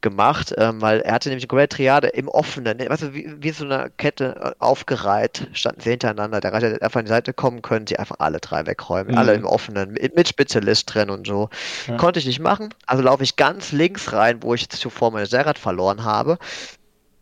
gemacht, 0.01 0.53
ähm, 0.57 0.81
weil 0.81 1.01
er 1.01 1.13
hatte 1.13 1.29
nämlich 1.29 1.43
eine 1.43 1.47
Great 1.47 1.71
Triade 1.71 2.07
im 2.07 2.27
Offenen, 2.27 2.77
ne, 2.77 2.85
du, 2.87 3.13
wie, 3.13 3.33
wie 3.39 3.49
so 3.51 3.65
eine 3.65 3.91
Kette 3.97 4.35
äh, 4.41 4.51
aufgereiht, 4.59 5.47
standen 5.53 5.81
sie 5.81 5.91
hintereinander. 5.91 6.39
Der 6.39 6.53
Reiter 6.53 6.69
hätte 6.69 6.81
einfach 6.81 6.99
an 6.99 7.05
die 7.05 7.09
Seite 7.09 7.33
kommen 7.33 7.61
können, 7.61 7.87
sie 7.87 7.97
einfach 7.97 8.17
alle 8.19 8.39
drei 8.39 8.65
wegräumen. 8.65 9.13
Mhm. 9.13 9.17
Alle 9.17 9.33
im 9.33 9.45
Offenen, 9.45 9.93
mit, 9.93 10.15
mit 10.15 10.27
Spezialist 10.27 10.93
drin 10.93 11.09
und 11.09 11.27
so. 11.27 11.49
Ja. 11.87 11.97
Konnte 11.97 12.19
ich 12.19 12.25
nicht 12.25 12.39
machen, 12.39 12.73
also 12.85 13.03
laufe 13.03 13.23
ich 13.23 13.35
ganz 13.35 13.71
links 13.71 14.13
rein, 14.13 14.41
wo 14.43 14.53
ich 14.53 14.69
zuvor 14.69 15.11
meine 15.11 15.25
Serrat 15.25 15.59
verloren 15.59 16.03
habe 16.03 16.37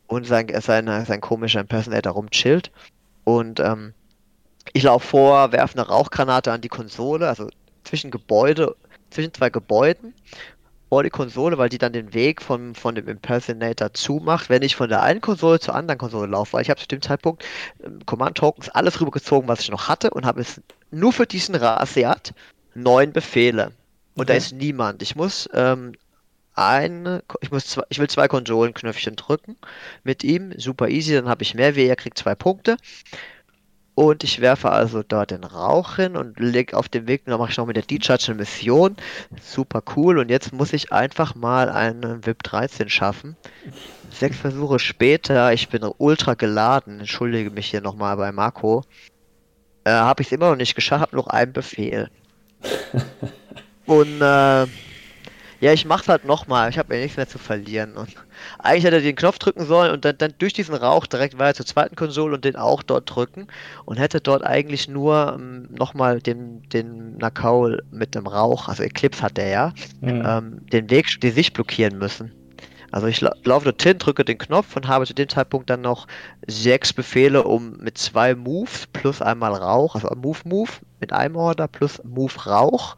und 0.07 0.25
sein, 0.25 0.47
sein, 0.61 1.05
sein 1.05 1.21
komischer 1.21 1.59
Impersonator 1.59 2.13
rumchillt. 2.13 2.71
Und 3.23 3.59
ähm, 3.59 3.93
ich 4.73 4.83
laufe 4.83 5.07
vor, 5.07 5.51
werfe 5.51 5.77
eine 5.77 5.87
Rauchgranate 5.87 6.51
an 6.51 6.61
die 6.61 6.69
Konsole, 6.69 7.27
also 7.27 7.49
zwischen 7.83 8.11
Gebäude, 8.11 8.75
zwischen 9.09 9.33
zwei 9.33 9.49
Gebäuden 9.49 10.13
vor 10.89 11.03
die 11.03 11.09
Konsole, 11.09 11.57
weil 11.57 11.69
die 11.69 11.77
dann 11.77 11.93
den 11.93 12.13
Weg 12.13 12.41
von, 12.41 12.73
von 12.75 12.95
dem 12.95 13.07
Impersonator 13.07 13.93
zumacht, 13.93 14.49
wenn 14.49 14.61
ich 14.61 14.75
von 14.75 14.89
der 14.89 15.03
einen 15.03 15.21
Konsole 15.21 15.59
zur 15.59 15.75
anderen 15.75 15.97
Konsole 15.99 16.27
laufe, 16.31 16.53
weil 16.53 16.61
ich 16.61 16.69
habe 16.69 16.79
zu 16.79 16.87
dem 16.87 17.01
Zeitpunkt 17.01 17.43
ähm, 17.83 18.05
Command-Tokens 18.05 18.69
alles 18.69 18.99
rübergezogen, 19.01 19.47
was 19.49 19.61
ich 19.61 19.69
noch 19.71 19.87
hatte 19.89 20.11
und 20.11 20.25
habe 20.25 20.41
es 20.41 20.61
nur 20.91 21.11
für 21.13 21.25
diesen 21.27 21.55
Rasiat 21.55 22.33
neun 22.73 23.11
Befehle. 23.13 23.73
Und 24.15 24.29
da 24.29 24.33
Okay. 24.33 24.37
ist 24.37 24.53
niemand. 24.53 25.01
Ich 25.01 25.15
muss 25.15 25.49
ähm, 25.53 25.93
eine, 26.53 27.23
ich 27.41 27.51
muss 27.51 27.67
zwei, 27.67 27.83
ich 27.89 27.99
will 27.99 28.09
zwei 28.09 28.27
Konsolenknöpfchen 28.27 29.15
drücken 29.15 29.57
mit 30.03 30.23
ihm, 30.23 30.53
super 30.59 30.89
easy, 30.89 31.13
dann 31.13 31.29
habe 31.29 31.43
ich 31.43 31.53
mehr 31.55 31.75
wie 31.75 31.85
er 31.85 31.95
kriegt 31.95 32.17
zwei 32.17 32.35
Punkte. 32.35 32.77
Und 33.97 34.23
ich 34.23 34.41
werfe 34.41 34.69
also 34.69 35.01
dort 35.01 35.31
den 35.31 35.43
Rauch 35.43 35.95
hin 35.95 36.17
und 36.17 36.39
leg 36.39 36.75
auf 36.75 36.87
dem 36.87 37.07
Weg, 37.07 37.25
dann 37.25 37.39
mache 37.39 37.49
ich 37.49 37.57
noch 37.57 37.65
mit 37.65 37.77
der 37.77 37.83
D-Charge 37.83 38.25
eine 38.27 38.35
Mission. 38.35 38.95
Super 39.41 39.81
cool. 39.95 40.19
Und 40.19 40.29
jetzt 40.29 40.53
muss 40.53 40.71
ich 40.71 40.93
einfach 40.93 41.33
mal 41.33 41.67
einen 41.71 42.23
VIP 42.23 42.43
13 42.43 42.89
schaffen. 42.89 43.35
Sechs 44.11 44.37
Versuche 44.37 44.77
später, 44.77 45.51
ich 45.51 45.69
bin 45.69 45.81
ultra 45.97 46.35
geladen, 46.35 46.99
entschuldige 46.99 47.49
mich 47.49 47.71
hier 47.71 47.81
nochmal 47.81 48.17
bei 48.17 48.31
Marco. 48.31 48.83
Äh, 49.83 49.89
habe 49.89 50.21
ich 50.21 50.27
es 50.27 50.31
immer 50.31 50.51
noch 50.51 50.57
nicht 50.57 50.75
geschafft, 50.75 51.01
habe 51.01 51.15
noch 51.15 51.25
einen 51.25 51.53
Befehl. 51.53 52.11
Und 53.87 54.21
äh, 54.21 54.67
ja, 55.59 55.73
ich 55.73 55.85
mach's 55.85 56.07
halt 56.07 56.25
nochmal. 56.25 56.69
Ich 56.69 56.77
habe 56.77 56.95
ja 56.95 57.01
nichts 57.01 57.17
mehr 57.17 57.27
zu 57.27 57.37
verlieren. 57.39 57.95
Und 57.95 58.09
eigentlich 58.59 58.83
hätte 58.83 58.97
er 58.97 59.01
den 59.01 59.15
Knopf 59.15 59.39
drücken 59.39 59.65
sollen 59.65 59.91
und 59.91 60.05
dann, 60.05 60.17
dann 60.17 60.33
durch 60.37 60.53
diesen 60.53 60.75
Rauch 60.75 61.07
direkt 61.07 61.37
weiter 61.39 61.55
zur 61.55 61.65
zweiten 61.65 61.95
Konsole 61.95 62.35
und 62.35 62.45
den 62.45 62.55
auch 62.55 62.83
dort 62.83 63.13
drücken 63.13 63.47
und 63.85 63.97
hätte 63.97 64.21
dort 64.21 64.43
eigentlich 64.43 64.87
nur 64.87 65.35
ähm, 65.37 65.67
nochmal 65.71 66.21
den, 66.21 66.61
den 66.69 67.17
Nakau 67.17 67.71
mit 67.91 68.15
dem 68.15 68.27
Rauch, 68.27 68.67
also 68.67 68.83
Eclipse 68.83 69.21
hat 69.21 69.37
der 69.37 69.47
ja, 69.47 69.73
Mhm. 70.01 70.23
ähm, 70.25 70.65
den 70.71 70.89
Weg, 70.89 71.07
die 71.21 71.31
Sicht 71.31 71.53
blockieren 71.53 71.97
müssen. 71.97 72.31
Also 72.91 73.07
ich 73.07 73.19
lau 73.19 73.31
laufe 73.43 73.65
dorthin, 73.65 73.97
drücke 73.97 74.23
den 74.23 74.37
Knopf 74.37 74.75
und 74.75 74.87
habe 74.87 75.05
zu 75.05 75.13
dem 75.13 75.27
Zeitpunkt 75.27 75.69
dann 75.69 75.81
noch 75.81 76.07
sechs 76.47 76.93
Befehle, 76.93 77.43
um 77.43 77.77
mit 77.77 77.97
zwei 77.97 78.33
Moves 78.35 78.87
plus 78.87 79.21
einmal 79.21 79.53
Rauch, 79.53 79.95
also 79.95 80.09
Move 80.15 80.39
Move 80.45 80.71
mit 80.99 81.11
einem 81.11 81.35
Order 81.35 81.67
plus 81.67 82.01
Move 82.05 82.33
Rauch 82.45 82.95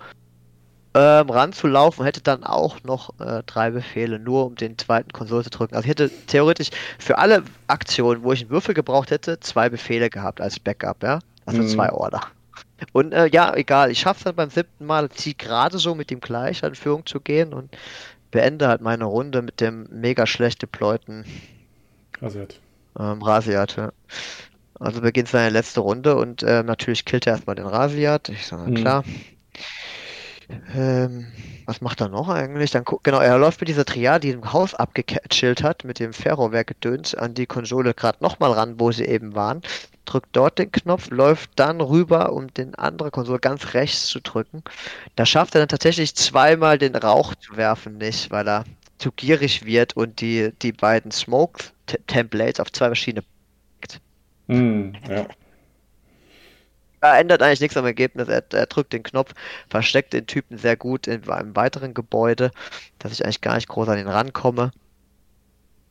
ähm, 0.95 1.29
ranzulaufen, 1.29 2.03
hätte 2.05 2.21
dann 2.21 2.43
auch 2.43 2.83
noch 2.83 3.19
äh, 3.19 3.43
drei 3.45 3.69
Befehle, 3.71 4.17
nur 4.19 4.45
um 4.45 4.55
den 4.55 4.77
zweiten 4.77 5.11
Konsole 5.11 5.43
zu 5.43 5.49
drücken. 5.51 5.75
Also 5.75 5.85
ich 5.85 5.89
hätte 5.91 6.09
theoretisch 6.27 6.69
für 6.97 7.17
alle 7.19 7.43
Aktionen, 7.67 8.23
wo 8.23 8.33
ich 8.33 8.41
einen 8.41 8.49
Würfel 8.49 8.73
gebraucht 8.73 9.11
hätte, 9.11 9.39
zwei 9.39 9.69
Befehle 9.69 10.09
gehabt 10.09 10.41
als 10.41 10.59
Backup, 10.59 11.03
ja. 11.03 11.19
Also 11.45 11.61
Mhm. 11.61 11.67
zwei 11.67 11.91
Order. 11.91 12.21
Und 12.93 13.13
äh, 13.13 13.27
ja, 13.27 13.53
egal, 13.55 13.91
ich 13.91 13.99
schaffe 13.99 14.19
es 14.19 14.23
dann 14.23 14.35
beim 14.35 14.49
siebten 14.49 14.85
Mal, 14.85 15.09
zieh 15.09 15.33
gerade 15.35 15.77
so 15.77 15.95
mit 15.95 16.11
ihm 16.11 16.21
gleich 16.21 16.63
an 16.63 16.75
Führung 16.75 17.05
zu 17.05 17.19
gehen 17.19 17.53
und 17.53 17.75
beende 18.31 18.67
halt 18.67 18.81
meine 18.81 19.05
Runde 19.05 19.41
mit 19.41 19.59
dem 19.59 19.87
mega 19.91 20.25
schlecht 20.27 20.61
deployten 20.61 21.25
Rasiert. 22.21 22.59
ähm, 22.99 23.21
Rasiat. 23.21 23.75
Ja. 23.75 23.91
Also 24.79 25.01
beginnt 25.01 25.27
seine 25.27 25.49
letzte 25.49 25.81
Runde 25.81 26.15
und 26.15 26.41
äh, 26.43 26.63
natürlich 26.63 27.05
killt 27.05 27.27
er 27.27 27.33
erstmal 27.33 27.55
den 27.55 27.67
Rasiat. 27.67 28.29
Ich 28.29 28.47
sage, 28.47 28.71
Mhm. 28.71 28.75
klar. 28.75 29.03
Ähm, 30.73 31.27
was 31.65 31.81
macht 31.81 32.01
er 32.01 32.09
noch 32.09 32.29
eigentlich? 32.29 32.71
Dann 32.71 32.83
genau, 33.03 33.19
er 33.19 33.37
läuft 33.37 33.61
mit 33.61 33.67
dieser 33.67 33.85
Triade, 33.85 34.21
die 34.21 34.33
im 34.33 34.51
Haus 34.51 34.73
abgechillt 34.73 35.61
hat, 35.63 35.83
mit 35.83 35.99
dem 35.99 36.13
Ferrowerk-Gedöns 36.13 37.13
an 37.13 37.35
die 37.35 37.45
Konsole 37.45 37.93
gerade 37.93 38.17
nochmal 38.21 38.53
ran, 38.53 38.79
wo 38.79 38.91
sie 38.91 39.05
eben 39.05 39.35
waren. 39.35 39.61
Drückt 40.05 40.29
dort 40.31 40.57
den 40.57 40.71
Knopf, 40.71 41.09
läuft 41.11 41.51
dann 41.55 41.81
rüber, 41.81 42.33
um 42.33 42.51
den 42.53 42.73
andere 42.75 43.11
Konsole 43.11 43.39
ganz 43.39 43.75
rechts 43.75 44.07
zu 44.07 44.19
drücken. 44.19 44.63
Da 45.15 45.25
schafft 45.25 45.53
er 45.53 45.61
dann 45.61 45.69
tatsächlich 45.69 46.15
zweimal 46.15 46.79
den 46.79 46.95
Rauch 46.95 47.35
zu 47.35 47.55
werfen, 47.55 47.99
nicht, 47.99 48.31
weil 48.31 48.47
er 48.47 48.63
zu 48.97 49.11
gierig 49.11 49.65
wird 49.65 49.95
und 49.95 50.21
die, 50.21 50.51
die 50.61 50.71
beiden 50.71 51.11
Smoke-Templates 51.11 52.59
auf 52.59 52.71
zwei 52.71 52.87
verschiedene 52.87 53.23
Mhm. 54.49 54.93
Ja. 55.07 55.27
Er 57.01 57.17
ändert 57.17 57.41
eigentlich 57.41 57.61
nichts 57.61 57.77
am 57.77 57.85
Ergebnis. 57.85 58.27
Er, 58.27 58.43
er 58.51 58.65
drückt 58.65 58.93
den 58.93 59.03
Knopf, 59.03 59.33
versteckt 59.69 60.13
den 60.13 60.27
Typen 60.27 60.57
sehr 60.57 60.75
gut 60.75 61.07
in 61.07 61.29
einem 61.29 61.55
weiteren 61.55 61.93
Gebäude, 61.93 62.51
dass 62.99 63.11
ich 63.11 63.23
eigentlich 63.23 63.41
gar 63.41 63.55
nicht 63.55 63.69
groß 63.69 63.89
an 63.89 63.99
ihn 63.99 64.07
rankomme. 64.07 64.71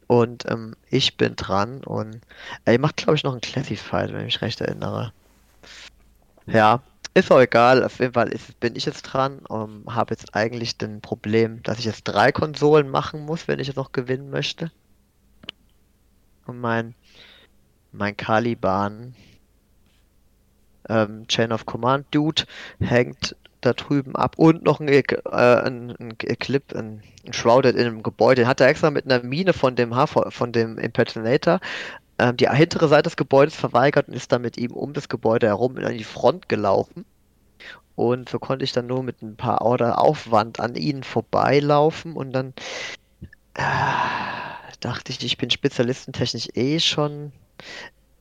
Und 0.07 0.51
ähm, 0.51 0.75
ich 0.91 1.17
bin 1.17 1.37
dran 1.37 1.85
und 1.85 2.21
er 2.65 2.79
macht, 2.79 2.97
glaube 2.97 3.17
ich, 3.17 3.25
noch 3.25 3.33
einen 3.33 3.43
Classified, 3.43 4.13
wenn 4.13 4.21
ich 4.21 4.35
mich 4.35 4.43
recht 4.43 4.61
erinnere. 4.61 5.13
Ja, 6.47 6.83
ist 7.13 7.31
auch 7.31 7.41
egal. 7.41 7.85
Auf 7.85 7.99
jeden 8.01 8.15
Fall 8.15 8.29
ist, 8.29 8.59
bin 8.59 8.75
ich 8.75 8.87
jetzt 8.87 9.03
dran 9.03 9.41
und 9.41 9.85
habe 9.95 10.15
jetzt 10.15 10.35
eigentlich 10.35 10.79
den 10.79 11.03
Problem, 11.03 11.63
dass 11.63 11.79
ich 11.79 11.85
jetzt 11.85 12.05
drei 12.05 12.33
Konsolen 12.33 12.89
machen 12.89 13.25
muss, 13.27 13.49
wenn 13.49 13.59
ich 13.59 13.67
jetzt 13.67 13.77
noch 13.77 13.93
gewinnen 13.93 14.31
möchte. 14.31 14.71
Und 16.47 16.61
mein, 16.61 16.95
mein 17.93 18.17
Caliban 18.17 19.15
ähm, 20.89 21.27
Chain 21.29 21.53
of 21.53 21.67
Command 21.67 22.07
Dude 22.11 22.45
hängt 22.81 23.37
da 23.61 23.73
drüben 23.73 24.15
ab 24.15 24.39
und 24.39 24.63
noch 24.65 24.81
ein, 24.81 24.89
äh, 24.89 25.03
ein, 25.25 25.95
ein 25.99 26.17
Clip, 26.17 26.75
ein, 26.75 27.03
ein 27.27 27.33
Shrouded 27.33 27.75
in 27.75 27.87
einem 27.87 28.03
Gebäude. 28.03 28.43
Den 28.43 28.49
hat 28.49 28.61
er 28.61 28.69
extra 28.69 28.91
mit 28.91 29.05
einer 29.05 29.23
Mine 29.25 29.53
von 29.53 29.75
dem 29.75 29.97
H 29.97 30.07
von 30.07 30.53
dem 30.53 30.79
Impersonator 30.79 31.61
ähm, 32.19 32.37
die 32.37 32.49
hintere 32.49 32.89
Seite 32.89 33.05
des 33.05 33.17
Gebäudes 33.17 33.55
verweigert 33.55 34.09
und 34.09 34.15
ist 34.15 34.33
dann 34.33 34.43
mit 34.43 34.59
ihm 34.59 34.73
um 34.73 34.93
das 34.93 35.09
Gebäude 35.09 35.47
herum 35.47 35.77
an 35.79 35.97
die 35.97 36.05
Front 36.05 36.49
gelaufen. 36.49 37.05
Und 37.97 38.29
so 38.29 38.39
konnte 38.39 38.65
ich 38.65 38.73
dann 38.73 38.87
nur 38.87 39.03
mit 39.03 39.23
ein 39.23 39.37
paar 39.37 39.63
Order 39.63 40.01
Aufwand 40.01 40.61
an 40.61 40.77
ihnen 40.77 41.03
vorbeilaufen 41.03 42.15
und 42.15 42.33
dann 42.33 42.55
äh, 43.55 43.63
dachte 44.81 45.11
ich, 45.11 45.25
ich 45.25 45.37
bin 45.37 45.51
spezialistentechnisch 45.51 46.49
eh 46.55 46.79
schon 46.79 47.33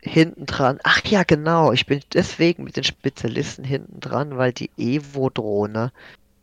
hinten 0.02 0.46
dran. 0.46 0.80
Ach 0.84 1.02
ja, 1.06 1.24
genau. 1.24 1.72
Ich 1.72 1.86
bin 1.86 2.02
deswegen 2.14 2.64
mit 2.64 2.78
den 2.78 2.84
Spezialisten 2.84 3.64
hinten 3.64 4.00
dran, 4.00 4.38
weil 4.38 4.54
die 4.54 4.72
Evo-Drohne 4.78 5.92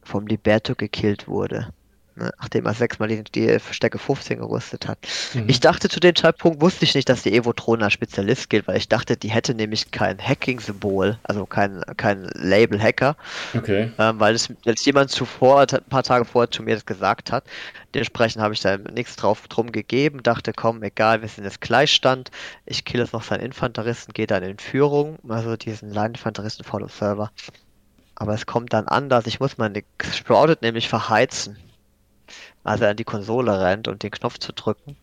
vom 0.02 0.26
Liberto 0.26 0.74
gekillt 0.74 1.28
wurde. 1.28 1.72
Ne, 2.16 2.30
Nachdem 2.38 2.64
er 2.66 2.74
sechsmal 2.74 3.08
die, 3.08 3.24
die 3.24 3.58
Stärke 3.72 3.98
15 3.98 4.38
gerüstet 4.38 4.86
hat. 4.86 4.98
Mhm. 5.32 5.48
Ich 5.48 5.58
dachte 5.58 5.88
zu 5.88 5.98
dem 5.98 6.14
Zeitpunkt, 6.14 6.60
wusste 6.60 6.84
ich 6.84 6.94
nicht, 6.94 7.08
dass 7.08 7.24
die 7.24 7.34
Evo-Drohne 7.34 7.84
als 7.84 7.92
Spezialist 7.92 8.50
gilt, 8.50 8.68
weil 8.68 8.76
ich 8.76 8.88
dachte, 8.88 9.16
die 9.16 9.30
hätte 9.30 9.52
nämlich 9.52 9.90
kein 9.90 10.18
Hacking-Symbol, 10.18 11.18
also 11.24 11.44
kein, 11.44 11.82
kein 11.96 12.22
Label-Hacker, 12.34 13.16
Okay. 13.56 13.90
ähm, 13.98 14.20
weil 14.20 14.36
es 14.36 14.48
als 14.64 14.84
jemand 14.84 15.10
zuvor, 15.10 15.62
ein 15.62 15.84
paar 15.88 16.04
Tage 16.04 16.24
vorher 16.24 16.50
zu 16.52 16.62
mir 16.62 16.76
das 16.76 16.86
gesagt 16.86 17.32
hat. 17.32 17.44
Dementsprechend 17.94 18.40
habe 18.42 18.54
ich 18.54 18.60
da 18.60 18.76
nichts 18.78 19.16
drauf 19.16 19.48
drum 19.48 19.72
gegeben, 19.72 20.22
dachte, 20.22 20.52
komm, 20.52 20.84
egal, 20.84 21.20
wir 21.20 21.28
sind 21.28 21.42
jetzt 21.44 21.60
Gleichstand. 21.60 22.30
Ich 22.64 22.84
kill 22.84 23.00
jetzt 23.00 23.12
noch 23.12 23.24
seinen 23.24 23.40
Infanteristen, 23.40 24.12
gehe 24.12 24.28
dann 24.28 24.44
in 24.44 24.58
Führung, 24.58 25.18
also 25.28 25.56
diesen 25.56 25.90
Line-Infanteristen 25.92 26.64
Follow 26.64 26.88
Server. 26.88 27.32
Aber 28.14 28.34
es 28.34 28.46
kommt 28.46 28.72
dann 28.72 28.86
anders. 28.86 29.26
Ich 29.26 29.40
muss 29.40 29.58
meine 29.58 29.82
Sprouted 30.12 30.62
nämlich 30.62 30.88
verheizen. 30.88 31.56
Als 32.64 32.80
er 32.80 32.90
an 32.90 32.96
die 32.96 33.04
Konsole 33.04 33.60
rennt 33.60 33.88
und 33.88 34.02
den 34.02 34.10
Knopf 34.10 34.38
zu 34.38 34.52
drücken. 34.52 34.96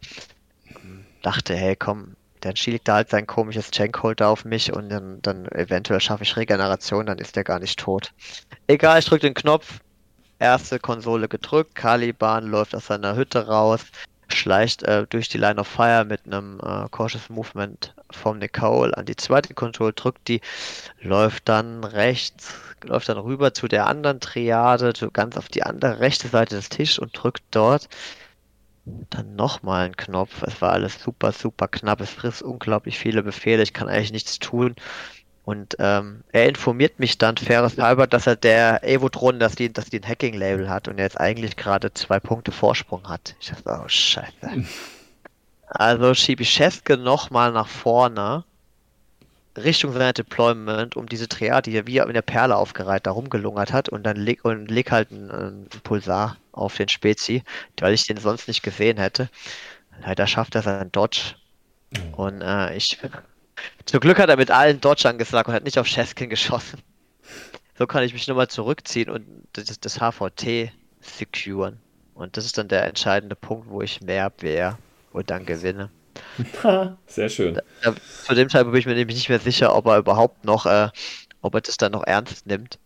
Dachte, 1.22 1.56
hey, 1.56 1.76
komm, 1.76 2.16
dann 2.42 2.56
schielt 2.56 2.88
da 2.88 2.96
halt 2.96 3.10
sein 3.10 3.28
komisches 3.28 3.72
Chankholder 3.72 4.28
auf 4.28 4.46
mich 4.46 4.74
und 4.74 4.90
dann, 4.90 5.22
dann 5.22 5.46
eventuell 5.48 6.02
schaffe 6.02 6.24
ich 6.24 6.36
Regeneration, 6.36 7.06
dann 7.06 7.20
ist 7.20 7.36
der 7.36 7.44
gar 7.44 7.60
nicht 7.60 7.80
tot. 7.80 8.12
Egal, 8.68 9.00
ich 9.00 9.06
drücke 9.06 9.28
den 9.28 9.34
Knopf. 9.34 9.80
Erste 10.40 10.80
Konsole 10.80 11.28
gedrückt, 11.28 11.76
Caliban 11.76 12.48
läuft 12.48 12.74
aus 12.74 12.88
seiner 12.88 13.16
Hütte 13.16 13.46
raus, 13.46 13.82
schleicht 14.28 14.82
äh, 14.82 15.06
durch 15.08 15.30
die 15.30 15.38
Line 15.38 15.62
of 15.62 15.68
Fire 15.68 16.04
mit 16.04 16.26
einem 16.26 16.60
äh, 16.64 16.90
Cautious 16.90 17.30
Movement 17.30 17.94
vom 18.10 18.40
Nicole 18.40 18.98
an 18.98 19.06
die 19.06 19.16
zweite 19.16 19.54
Control, 19.54 19.94
drückt 19.94 20.28
die, 20.28 20.42
läuft 21.00 21.48
dann 21.48 21.84
rechts, 21.84 22.56
läuft 22.84 23.10
dann 23.10 23.18
rüber 23.18 23.54
zu 23.54 23.68
der 23.68 23.88
anderen 23.88 24.20
Triade, 24.20 24.94
zu 24.94 25.12
ganz 25.12 25.38
auf 25.38 25.50
die 25.50 25.64
andere 25.64 26.00
rechte 26.00 26.28
Seite 26.28 26.56
des 26.56 26.70
Tisches 26.70 27.00
und 27.00 27.12
drückt 27.14 27.44
dort 27.52 27.90
dann 29.10 29.36
nochmal 29.36 29.86
einen 29.86 29.98
Knopf. 29.98 30.42
Es 30.44 30.62
war 30.62 30.72
alles 30.72 31.02
super, 31.02 31.32
super 31.32 31.68
knapp. 31.68 32.02
Es 32.02 32.10
frisst 32.10 32.42
unglaublich 32.42 32.98
viele 32.98 33.24
Befehle. 33.24 33.64
Ich 33.64 33.74
kann 33.74 33.88
eigentlich 33.88 34.12
nichts 34.12 34.40
tun. 34.40 34.76
Und 35.44 35.76
ähm, 35.80 36.24
er 36.32 36.48
informiert 36.48 37.00
mich 37.00 37.18
dann 37.18 37.38
faires 37.38 37.78
halber, 37.78 38.08
dass 38.08 38.28
er 38.28 38.36
der 38.36 38.84
Evotron, 38.84 39.40
dass 39.40 39.56
die, 39.56 39.74
dass 39.74 39.90
die 39.90 40.00
ein 40.00 40.08
Hacking-Label 40.08 40.70
hat 40.70 40.88
und 40.88 40.98
er 40.98 41.06
jetzt 41.06 41.20
eigentlich 41.20 41.58
gerade 41.58 41.94
zwei 41.94 42.20
Punkte 42.20 42.52
Vorsprung 42.52 43.08
hat. 43.10 43.36
Ich 43.40 43.50
dachte, 43.50 43.82
oh 43.84 43.88
scheiße. 43.88 44.66
Also 45.68 46.14
schiebe 46.14 46.44
ich 46.44 46.52
Scheske 46.52 46.98
nochmal 46.98 47.52
nach 47.52 47.68
vorne 47.68 48.44
Richtung 49.58 49.92
seiner 49.92 50.14
Deployment, 50.14 50.96
um 50.96 51.08
diese 51.08 51.28
Triade, 51.28 51.70
die 51.70 51.78
er 51.78 51.88
wie 51.88 51.98
in 51.98 52.14
der 52.14 52.22
Perle 52.22 52.56
aufgereiht 52.56 53.06
da 53.06 53.12
rumgelungert 53.12 53.74
hat 53.74 53.90
und 53.90 54.04
dann 54.04 54.16
leg, 54.16 54.46
und 54.46 54.72
leg 54.72 54.92
halt 54.92 55.12
einen, 55.12 55.32
einen 55.32 55.70
Pulsar 55.84 56.38
auf 56.52 56.78
den 56.78 56.90
Spezi, 56.90 57.44
weil 57.80 57.94
ich 57.94 58.08
den 58.08 58.18
sonst 58.18 58.48
nicht 58.48 58.64
gesehen 58.64 58.98
hätte. 58.98 59.30
Leider 60.02 60.26
schafft 60.28 60.56
er 60.56 60.62
seinen 60.62 60.92
Dodge. 60.92 61.36
Und 62.14 62.42
äh, 62.42 62.76
ich. 62.76 62.98
Zum 63.86 64.00
Glück 64.00 64.20
hat 64.20 64.30
er 64.30 64.38
mit 64.38 64.50
allen 64.50 64.80
Dodge 64.80 65.08
angesagt 65.08 65.48
und 65.50 65.54
hat 65.54 65.66
nicht 65.66 65.78
auf 65.78 65.88
Cheskin 65.88 66.30
geschossen. 66.30 66.82
So 67.78 67.88
kann 67.88 68.04
ich 68.04 68.14
mich 68.14 68.28
nochmal 68.28 68.48
zurückziehen 68.48 69.10
und 69.10 69.26
das, 69.54 69.80
das 69.80 70.00
HVT 70.00 70.72
securen. 71.02 71.80
Und 72.14 72.38
das 72.38 72.46
ist 72.46 72.58
dann 72.58 72.68
der 72.68 72.86
entscheidende 72.86 73.36
Punkt, 73.36 73.70
wo 73.70 73.82
ich 73.82 74.02
mehr 74.02 74.32
wäre 74.40 74.78
und 75.12 75.30
dann 75.30 75.46
gewinne. 75.46 75.90
Sehr 77.08 77.30
schön. 77.30 77.60
Da, 77.84 77.94
zu 78.26 78.34
dem 78.34 78.50
Zeitpunkt 78.50 78.74
bin 78.74 78.80
ich 78.80 78.86
mir 78.86 78.96
nämlich 78.96 79.18
nicht 79.18 79.30
mehr 79.30 79.40
sicher, 79.40 79.76
ob 79.76 79.86
er 79.88 79.98
überhaupt 79.98 80.46
noch, 80.46 80.66
äh, 80.66 80.90
ob 81.42 81.56
er 81.56 81.62
das 81.62 81.78
dann 81.78 81.92
noch 81.94 82.04
ernst 82.04 82.46
nimmt. 82.46 82.80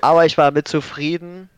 Aber 0.00 0.26
ich 0.26 0.38
war 0.38 0.50
mit 0.50 0.68
zufrieden. 0.68 1.50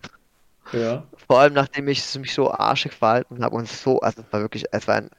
Ja. 0.73 1.05
Vor 1.27 1.41
allem 1.41 1.53
nachdem 1.55 1.89
ich 1.89 2.15
mich 2.17 2.35
so 2.35 2.51
arschig 2.51 2.93
verhalten 2.93 3.45
habe 3.45 3.57
und 3.57 3.69
so, 3.69 4.01
also 4.01 4.23
es 4.23 4.33
war 4.33 4.41
wirklich, 4.41 4.65
es 4.73 4.89
war 4.89 4.97
ein 4.97 5.11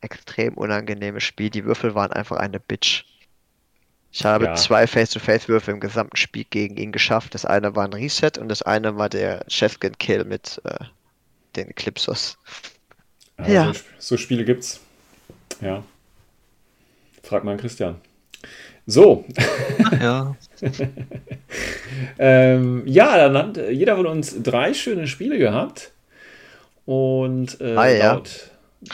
extrem 0.00 0.54
unangenehmes 0.54 1.22
Spiel. 1.22 1.50
Die 1.50 1.64
Würfel 1.64 1.94
waren 1.94 2.12
einfach 2.12 2.36
eine 2.36 2.60
Bitch. 2.60 3.04
Ich 4.10 4.24
habe 4.24 4.44
Ja. 4.46 4.54
zwei 4.54 4.86
Face-to-Face-Würfel 4.86 5.74
im 5.74 5.80
gesamten 5.80 6.16
Spiel 6.16 6.44
gegen 6.44 6.76
ihn 6.76 6.92
geschafft. 6.92 7.34
Das 7.34 7.46
eine 7.46 7.74
war 7.74 7.84
ein 7.84 7.94
Reset 7.94 8.32
und 8.38 8.48
das 8.48 8.62
eine 8.62 8.96
war 8.96 9.08
der 9.08 9.44
Chefkin-Kill 9.48 10.24
mit 10.24 10.60
äh, 10.64 10.84
den 11.56 11.68
Eclipsos. 11.68 12.36
Also, 13.38 13.52
Ja. 13.52 13.72
So 13.98 14.16
Spiele 14.16 14.44
gibt's. 14.44 14.80
Ja. 15.62 15.82
Frag 17.22 17.44
mal 17.44 17.52
an 17.52 17.58
Christian. 17.58 17.96
So, 18.86 19.24
Ja. 20.00 20.36
ähm, 22.18 22.82
ja, 22.86 23.16
dann 23.16 23.36
hat 23.38 23.58
äh, 23.58 23.70
jeder 23.70 23.96
von 23.96 24.06
uns 24.06 24.42
drei 24.42 24.74
schöne 24.74 25.06
Spiele 25.06 25.38
gehabt. 25.38 25.92
Und 26.84 27.60
äh, 27.60 27.76
Ah, 27.76 27.88
ja. 27.88 28.12
laut, 28.14 28.50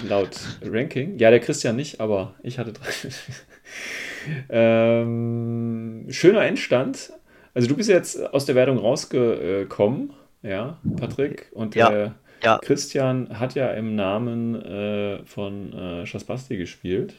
laut 0.07 0.41
Ranking, 0.63 1.19
ja, 1.19 1.31
der 1.31 1.41
Christian 1.41 1.77
nicht, 1.77 2.01
aber 2.01 2.35
ich 2.43 2.59
hatte 2.59 2.75
drei. 2.75 2.91
ähm, 4.51 6.07
schöner 6.11 6.45
Endstand. 6.45 7.13
Also 7.55 7.67
du 7.69 7.77
bist 7.77 7.89
jetzt 7.89 8.23
aus 8.35 8.45
der 8.45 8.55
Wertung 8.55 8.79
rausgekommen, 8.79 10.13
ja, 10.43 10.79
Patrick. 10.99 11.49
Und 11.53 11.75
Ja, 11.75 11.89
der 11.91 12.15
ja. 12.43 12.59
Christian 12.59 13.39
hat 13.39 13.55
ja 13.55 13.71
im 13.73 13.95
Namen 13.95 14.55
äh, 14.63 15.19
von 15.25 15.73
äh, 15.73 16.07
Shaspasti 16.07 16.57
gespielt, 16.57 17.15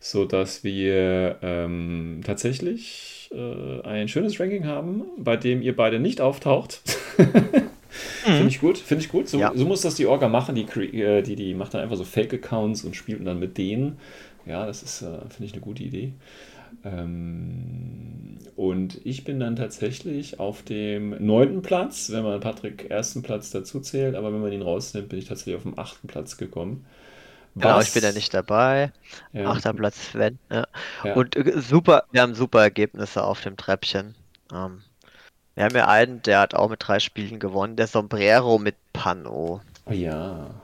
sodass 0.00 0.64
wir 0.64 1.36
ähm, 1.42 2.20
tatsächlich 2.24 3.30
äh, 3.32 3.80
ein 3.82 4.08
schönes 4.08 4.38
Ranking 4.40 4.66
haben, 4.66 5.04
bei 5.18 5.36
dem 5.36 5.62
ihr 5.62 5.74
beide 5.76 6.00
nicht 6.00 6.20
auftaucht. 6.20 6.80
Finde 8.22 8.48
ich 8.48 8.60
gut, 8.60 8.78
finde 8.78 9.02
ich 9.04 9.10
gut. 9.10 9.28
So, 9.28 9.40
Ja. 9.40 9.52
so 9.54 9.64
muss 9.66 9.80
das 9.80 9.96
die 9.96 10.06
Orga 10.06 10.28
machen. 10.28 10.54
Die, 10.54 10.62
äh, 11.00 11.22
die, 11.22 11.34
die 11.34 11.54
macht 11.54 11.74
dann 11.74 11.80
einfach 11.80 11.96
so 11.96 12.04
Fake-Accounts 12.04 12.84
und 12.84 12.94
spielt 12.94 13.26
dann 13.26 13.40
mit 13.40 13.58
denen. 13.58 13.98
Ja, 14.46 14.64
das 14.66 14.82
ist, 14.82 15.02
äh, 15.02 15.06
finde 15.28 15.44
ich, 15.44 15.52
eine 15.52 15.60
gute 15.60 15.82
Idee. 15.82 16.12
Ähm, 16.84 18.38
und 18.56 19.00
ich 19.04 19.24
bin 19.24 19.40
dann 19.40 19.56
tatsächlich 19.56 20.38
auf 20.40 20.62
dem 20.62 21.24
neunten 21.24 21.62
Platz, 21.62 22.10
wenn 22.10 22.24
man 22.24 22.40
Patrick 22.40 22.90
ersten 22.90 23.22
Platz 23.22 23.50
dazu 23.50 23.80
zählt, 23.80 24.14
aber 24.14 24.32
wenn 24.32 24.40
man 24.40 24.52
ihn 24.52 24.62
rausnimmt, 24.62 25.08
bin 25.08 25.18
ich 25.18 25.26
tatsächlich 25.26 25.56
auf 25.56 25.62
dem 25.62 25.78
achten 25.78 26.08
Platz 26.08 26.36
gekommen. 26.36 26.86
Genau, 27.58 27.78
Was- 27.78 27.84
ich 27.88 27.92
bin 27.92 28.02
ja 28.02 28.12
nicht 28.12 28.32
dabei. 28.34 28.92
Ja, 29.32 29.44
Achter 29.44 29.72
Platz 29.74 30.10
Sven. 30.10 30.38
Ja. 30.50 30.66
ja. 31.02 31.14
Und 31.14 31.36
äh, 31.36 31.60
super, 31.60 32.04
wir 32.12 32.22
haben 32.22 32.34
super 32.34 32.62
Ergebnisse 32.62 33.24
auf 33.24 33.40
dem 33.42 33.56
Treppchen. 33.56 34.14
Ähm, 34.52 34.82
wir 35.56 35.64
haben 35.64 35.76
ja 35.76 35.88
einen, 35.88 36.22
der 36.22 36.40
hat 36.40 36.54
auch 36.54 36.70
mit 36.70 36.86
drei 36.86 37.00
Spielen 37.00 37.40
gewonnen, 37.40 37.76
der 37.76 37.88
Sombrero 37.88 38.58
mit 38.58 38.76
Pano. 38.92 39.62
Oh 39.86 39.92
ja. 39.92 40.54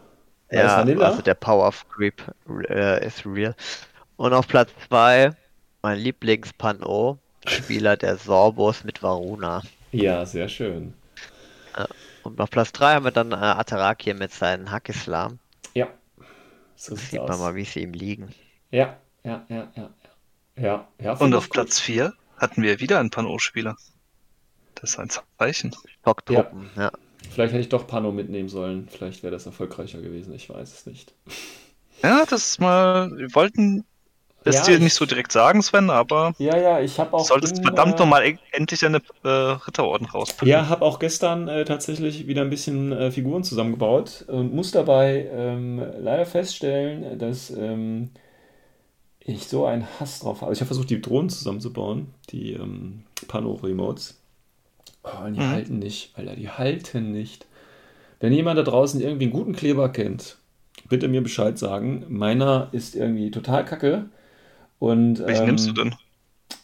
War 0.52 0.60
Ja, 0.60 0.82
also 1.00 1.22
der 1.22 1.34
Power 1.34 1.66
of 1.68 1.88
Creep 1.88 2.22
äh, 2.68 3.04
ist 3.06 3.26
real. 3.26 3.54
Und 4.16 4.32
auf 4.34 4.48
Platz 4.48 4.70
zwei 4.88 5.32
mein 5.82 5.98
Lieblings-Pano, 5.98 7.18
Spieler 7.46 7.96
der 7.96 8.16
Sorbos 8.18 8.84
mit 8.84 9.02
Varuna. 9.02 9.62
Ja, 9.92 10.26
sehr 10.26 10.48
schön. 10.48 10.94
Und 12.22 12.40
auf 12.40 12.50
Platz 12.50 12.72
drei 12.72 12.94
haben 12.94 13.04
wir 13.04 13.12
dann 13.12 13.32
äh, 13.32 13.36
Ataraki 13.36 14.12
mit 14.14 14.32
seinen 14.32 14.70
Hackislam. 14.70 15.38
Ja. 15.74 15.88
So 16.74 16.96
sieht's 16.96 17.10
Sieht 17.10 17.26
man 17.28 17.32
aus. 17.32 17.38
mal, 17.38 17.54
wie 17.54 17.64
sie 17.64 17.82
ihm 17.82 17.92
liegen. 17.92 18.34
Ja, 18.70 18.96
ja, 19.24 19.44
ja, 19.48 19.72
ja. 19.76 19.90
Ja, 20.56 20.88
ja, 21.00 21.12
ja 21.12 21.12
Und 21.12 21.34
auf. 21.34 21.50
Platz 21.50 21.78
4 21.80 22.14
hatten 22.36 22.62
wir 22.62 22.80
wieder 22.80 22.98
einen 22.98 23.10
Pano-Spieler. 23.10 23.76
Das 24.74 24.90
ist 24.90 24.98
ein 24.98 25.10
Zeichen. 25.38 25.74
Schocktruppen, 26.04 26.70
ja. 26.76 26.92
Vielleicht 27.30 27.52
hätte 27.52 27.60
ich 27.62 27.68
doch 27.68 27.86
Pano 27.86 28.12
mitnehmen 28.12 28.48
sollen. 28.48 28.88
Vielleicht 28.88 29.22
wäre 29.22 29.32
das 29.32 29.46
erfolgreicher 29.46 30.00
gewesen. 30.00 30.34
Ich 30.34 30.48
weiß 30.48 30.72
es 30.72 30.86
nicht. 30.86 31.14
Ja, 32.02 32.24
das 32.26 32.50
ist 32.50 32.60
mal. 32.60 33.10
Wir 33.16 33.34
wollten 33.34 33.84
es 34.46 34.60
Ja, 34.60 34.62
dir 34.62 34.78
ich- 34.78 34.80
nicht 34.80 34.94
so 34.94 35.06
direkt 35.06 35.32
sagen, 35.32 35.62
Sven, 35.62 35.90
aber 35.90 36.34
Ja, 36.38 36.56
ja, 36.56 36.80
ich 36.80 36.98
habe 36.98 37.12
auch. 37.14 37.30
solltest 37.30 37.42
in, 37.42 37.62
verdammt 37.62 37.98
äh, 38.00 38.00
nochmal 38.00 38.26
e 38.26 38.38
endlich 38.52 38.80
deine 38.80 39.02
äh, 39.24 39.28
Ritterorden 39.28 40.06
rauspacken. 40.08 40.50
Ja, 40.50 40.68
habe 40.68 40.84
auch 40.84 40.98
gestern 40.98 41.48
äh, 41.48 41.64
tatsächlich 41.64 42.26
wieder 42.26 42.42
ein 42.42 42.50
bisschen 42.50 42.92
äh, 42.92 43.10
Figuren 43.10 43.42
zusammengebaut 43.44 44.24
und 44.28 44.54
muss 44.54 44.70
dabei 44.70 45.28
ähm, 45.32 45.78
leider 46.00 46.26
feststellen, 46.26 47.18
dass 47.18 47.50
ähm, 47.50 48.10
ich 49.20 49.48
so 49.48 49.66
einen 49.66 49.86
Hass 49.98 50.20
drauf 50.20 50.40
habe. 50.42 50.52
Ich 50.52 50.60
habe 50.60 50.66
versucht, 50.66 50.90
die 50.90 51.00
Drohnen 51.00 51.28
zusammenzubauen, 51.30 52.08
die 52.30 52.52
ähm, 52.52 53.04
Pano-Remotes. 53.28 54.20
Oh, 55.04 55.28
die 55.30 55.42
Mhm. 55.42 55.42
halten 55.44 55.78
nicht, 55.78 56.12
Alter, 56.16 56.36
die 56.36 56.50
halten 56.50 57.12
nicht. 57.12 57.46
Wenn 58.20 58.32
jemand 58.32 58.58
da 58.58 58.64
draußen 58.64 59.00
irgendwie 59.00 59.26
einen 59.26 59.32
guten 59.34 59.54
Kleber 59.54 59.90
kennt, 59.90 60.38
bitte 60.88 61.08
mir 61.08 61.22
Bescheid 61.22 61.58
sagen. 61.58 62.06
Meiner 62.08 62.68
ist 62.72 62.96
irgendwie 62.96 63.30
total 63.30 63.64
kacke. 63.64 64.06
Und, 64.78 65.20
Welchen 65.20 65.42
ähm, 65.42 65.46
nimmst 65.46 65.68
du 65.68 65.72
denn? 65.72 65.94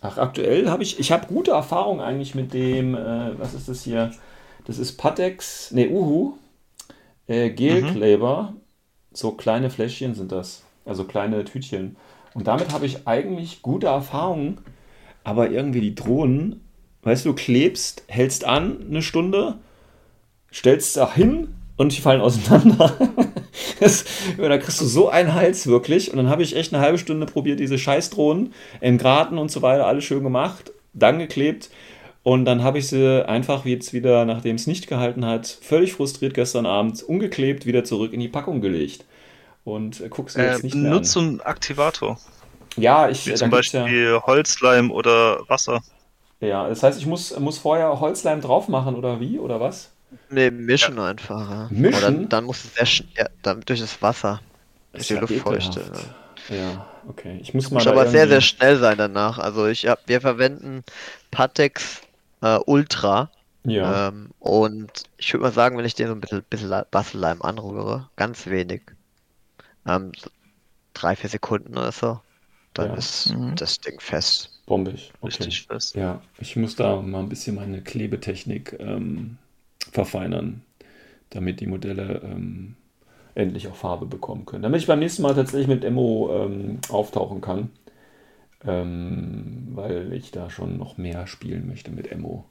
Ach, 0.01 0.19
aktuell 0.19 0.69
habe 0.69 0.83
ich, 0.83 0.99
ich 0.99 1.13
habe 1.13 1.27
gute 1.27 1.53
Erfahrungen 1.53 2.01
eigentlich 2.01 2.35
mit 2.35 2.53
dem, 2.53 2.95
äh, 2.95 3.39
was 3.39 3.55
ist 3.55 3.69
das 3.69 3.83
hier? 3.83 4.13
Das 4.65 4.79
ist 4.79 4.97
Patex, 4.97 5.71
ne, 5.73 5.89
Uhu, 5.91 6.35
äh, 7.27 7.51
Gelkleber. 7.51 8.55
So 9.13 9.33
kleine 9.33 9.71
Fläschchen 9.71 10.15
sind 10.15 10.33
das, 10.33 10.63
also 10.85 11.05
kleine 11.05 11.45
Tütchen. 11.45 11.97
Und 12.35 12.47
damit 12.47 12.73
habe 12.73 12.87
ich 12.87 13.07
eigentlich 13.07 13.63
gute 13.63 13.89
Erfahrungen, 13.89 14.59
aber 15.25 15.51
irgendwie 15.51 15.81
die 15.81 15.95
Drohnen, 15.95 16.61
weißt 17.03 17.27
du, 17.27 17.35
klebst, 17.35 18.05
hältst 18.09 18.45
an 18.45 18.87
eine 18.89 19.03
Stunde, 19.03 19.59
stellst 20.53 20.97
da 20.97 21.13
hin 21.13 21.55
und 21.77 21.97
die 21.97 22.01
fallen 22.01 22.21
auseinander. 22.21 22.93
Das, 23.81 24.05
da 24.39 24.59
kriegst 24.59 24.81
du 24.81 24.87
so 24.87 25.09
einen 25.09 25.35
Hals 25.35 25.67
wirklich. 25.67 26.11
Und 26.11 26.17
dann 26.19 26.29
habe 26.29 26.43
ich 26.43 26.57
echt 26.57 26.73
eine 26.75 26.83
halbe 26.83 26.99
Stunde 26.99 27.27
probiert, 27.27 27.61
diese 27.61 27.79
Scheißdrohnen 27.79 28.55
im 28.81 28.99
Garten 28.99 29.39
und 29.39 29.51
so 29.51 29.63
weiter, 29.63 29.87
alles 29.87 30.05
schön 30.05 30.23
gemacht, 30.23 30.73
dann 30.95 31.19
geklebt. 31.19 31.71
Und 32.23 32.45
dann 32.45 32.63
habe 32.63 32.79
ich 32.79 32.89
sie 32.89 33.29
einfach 33.29 33.65
jetzt 33.67 33.93
wieder, 33.93 34.25
nachdem 34.25 34.57
es 34.57 34.67
nicht 34.67 34.87
gehalten 34.89 35.27
hat, 35.27 35.47
völlig 35.47 35.93
frustriert 35.95 36.35
gestern 36.35 36.67
Abend 36.67 37.03
umgeklebt, 37.03 37.67
wieder 37.67 37.85
zurück 37.85 38.13
in 38.13 38.21
die 38.21 38.29
Packung 38.29 38.61
gelegt. 38.61 39.05
Und 39.65 40.01
äh, 40.01 40.09
guck 40.11 40.31
sie 40.31 40.41
Äh, 40.41 40.43
jetzt 40.43 40.65
nicht 40.65 40.83
mehr 40.83 40.95
an. 40.95 41.13
so 41.13 41.21
einen 41.21 41.41
Aktivator. 41.41 42.19
Ja, 42.77 43.09
ich, 43.09 43.25
Wie 43.25 43.35
da 43.39 43.49
zum 43.49 43.51
gibt's 43.51 43.73
ja, 43.73 43.97
Beispiel 43.97 44.21
Holzleim 44.25 44.93
oder 44.93 45.49
Wasser. 45.49 45.83
ja, 46.41 46.69
das 46.69 46.83
heißt, 46.83 46.99
ich 46.99 47.07
muss, 47.07 47.39
muss 47.39 47.59
vorher 47.59 48.01
Holzleim 48.01 48.41
drauf 48.41 48.69
machen 48.69 48.97
oder 48.97 49.21
wie? 49.21 49.39
Oder 49.39 49.61
was? 49.61 49.93
Ne, 50.31 50.51
mischen 50.51 50.99
einfach. 50.99 51.51
Ja. 51.51 51.69
Mischen? 51.71 51.99
Oder 51.99 52.11
dann 52.29 52.45
muss 52.45 52.65
es 52.65 52.75
sehr 52.75 52.87
sch- 52.87 53.05
ja, 53.17 53.27
dann 53.43 53.61
durch 53.63 53.81
das 53.81 54.01
Wasser. 54.03 54.41
Durch 54.93 55.07
die 55.09 55.15
ja 55.15 55.21
Luftfeuchte. 55.21 55.81
ekelhaft. 55.81 56.07
Ja. 56.49 56.55
Ja, 56.57 56.87
okay. 57.09 57.39
Ich 57.41 57.55
muss 57.55 57.71
mal 57.71 57.79
Muss 57.79 57.87
aber 57.87 58.07
sehr, 58.09 58.23
irgendwie- 58.23 58.31
sehr 58.33 58.41
schnell 58.41 58.79
sein 58.79 58.99
danach. 58.99 59.39
Also 59.39 59.67
ich 59.69 59.87
hab, 59.87 60.01
wir 60.09 60.21
verwenden 60.21 60.83
Patex 61.31 62.01
äh, 62.43 62.59
Ultra. 62.67 63.31
Ja. 63.65 64.09
Ähm, 64.09 64.31
und 64.41 64.91
ich 65.19 65.33
würde 65.33 65.45
mal 65.45 65.53
sagen, 65.53 65.79
wenn 65.79 65.85
ich 65.85 65.95
den 65.95 66.09
so 66.09 66.15
ein 66.15 66.21
bisschen, 66.21 66.43
bisschen 66.51 66.69
Le- 66.69 66.87
Bastelleim 66.91 67.41
anrühre, 67.43 68.09
ganz 68.17 68.47
wenig. 68.47 68.83
ähm, 69.87 70.13
so 70.19 70.29
drei, 70.95 71.15
vier 71.17 71.31
Sekunden 71.31 71.73
oder 71.79 71.93
so, 71.93 72.21
dann 72.75 72.89
Ja. 72.91 72.95
ist 72.97 73.33
Mhm. 73.33 73.55
das 73.57 73.79
Ding 73.81 74.01
fest. 74.01 74.51
Bombig. 74.67 75.13
Okay. 75.21 75.27
Richtig 75.37 75.67
fest. 75.69 75.95
Ja, 75.95 76.21
ich 76.39 76.57
muss 76.57 76.75
da 76.77 77.01
mal 77.01 77.21
ein 77.21 77.29
bisschen 77.29 77.55
meine 77.57 77.83
Klebetechnik 77.83 78.77
ähm, 78.81 79.39
verfeinern, 79.93 80.63
damit 81.31 81.61
die 81.61 81.69
Modelle 81.69 82.21
ähm, 82.25 82.75
endlich 83.37 83.69
auch 83.69 83.77
Farbe 83.77 84.07
bekommen 84.07 84.45
können. 84.45 84.65
Damit 84.65 84.81
ich 84.81 84.89
beim 84.89 84.99
nächsten 84.99 85.23
Mal 85.23 85.35
tatsächlich 85.35 85.69
mit 85.69 85.85
Emo 85.85 86.31
ähm, 86.35 86.81
auftauchen 86.89 87.41
kann, 87.41 87.71
ähm, 88.67 89.69
weil 89.73 90.13
ich 90.13 90.33
da 90.33 90.51
schon 90.51 90.77
noch 90.77 90.99
mehr 90.99 91.29
spielen 91.29 91.69
möchte 91.69 91.93
mit 91.93 92.11
Emo. 92.11 92.45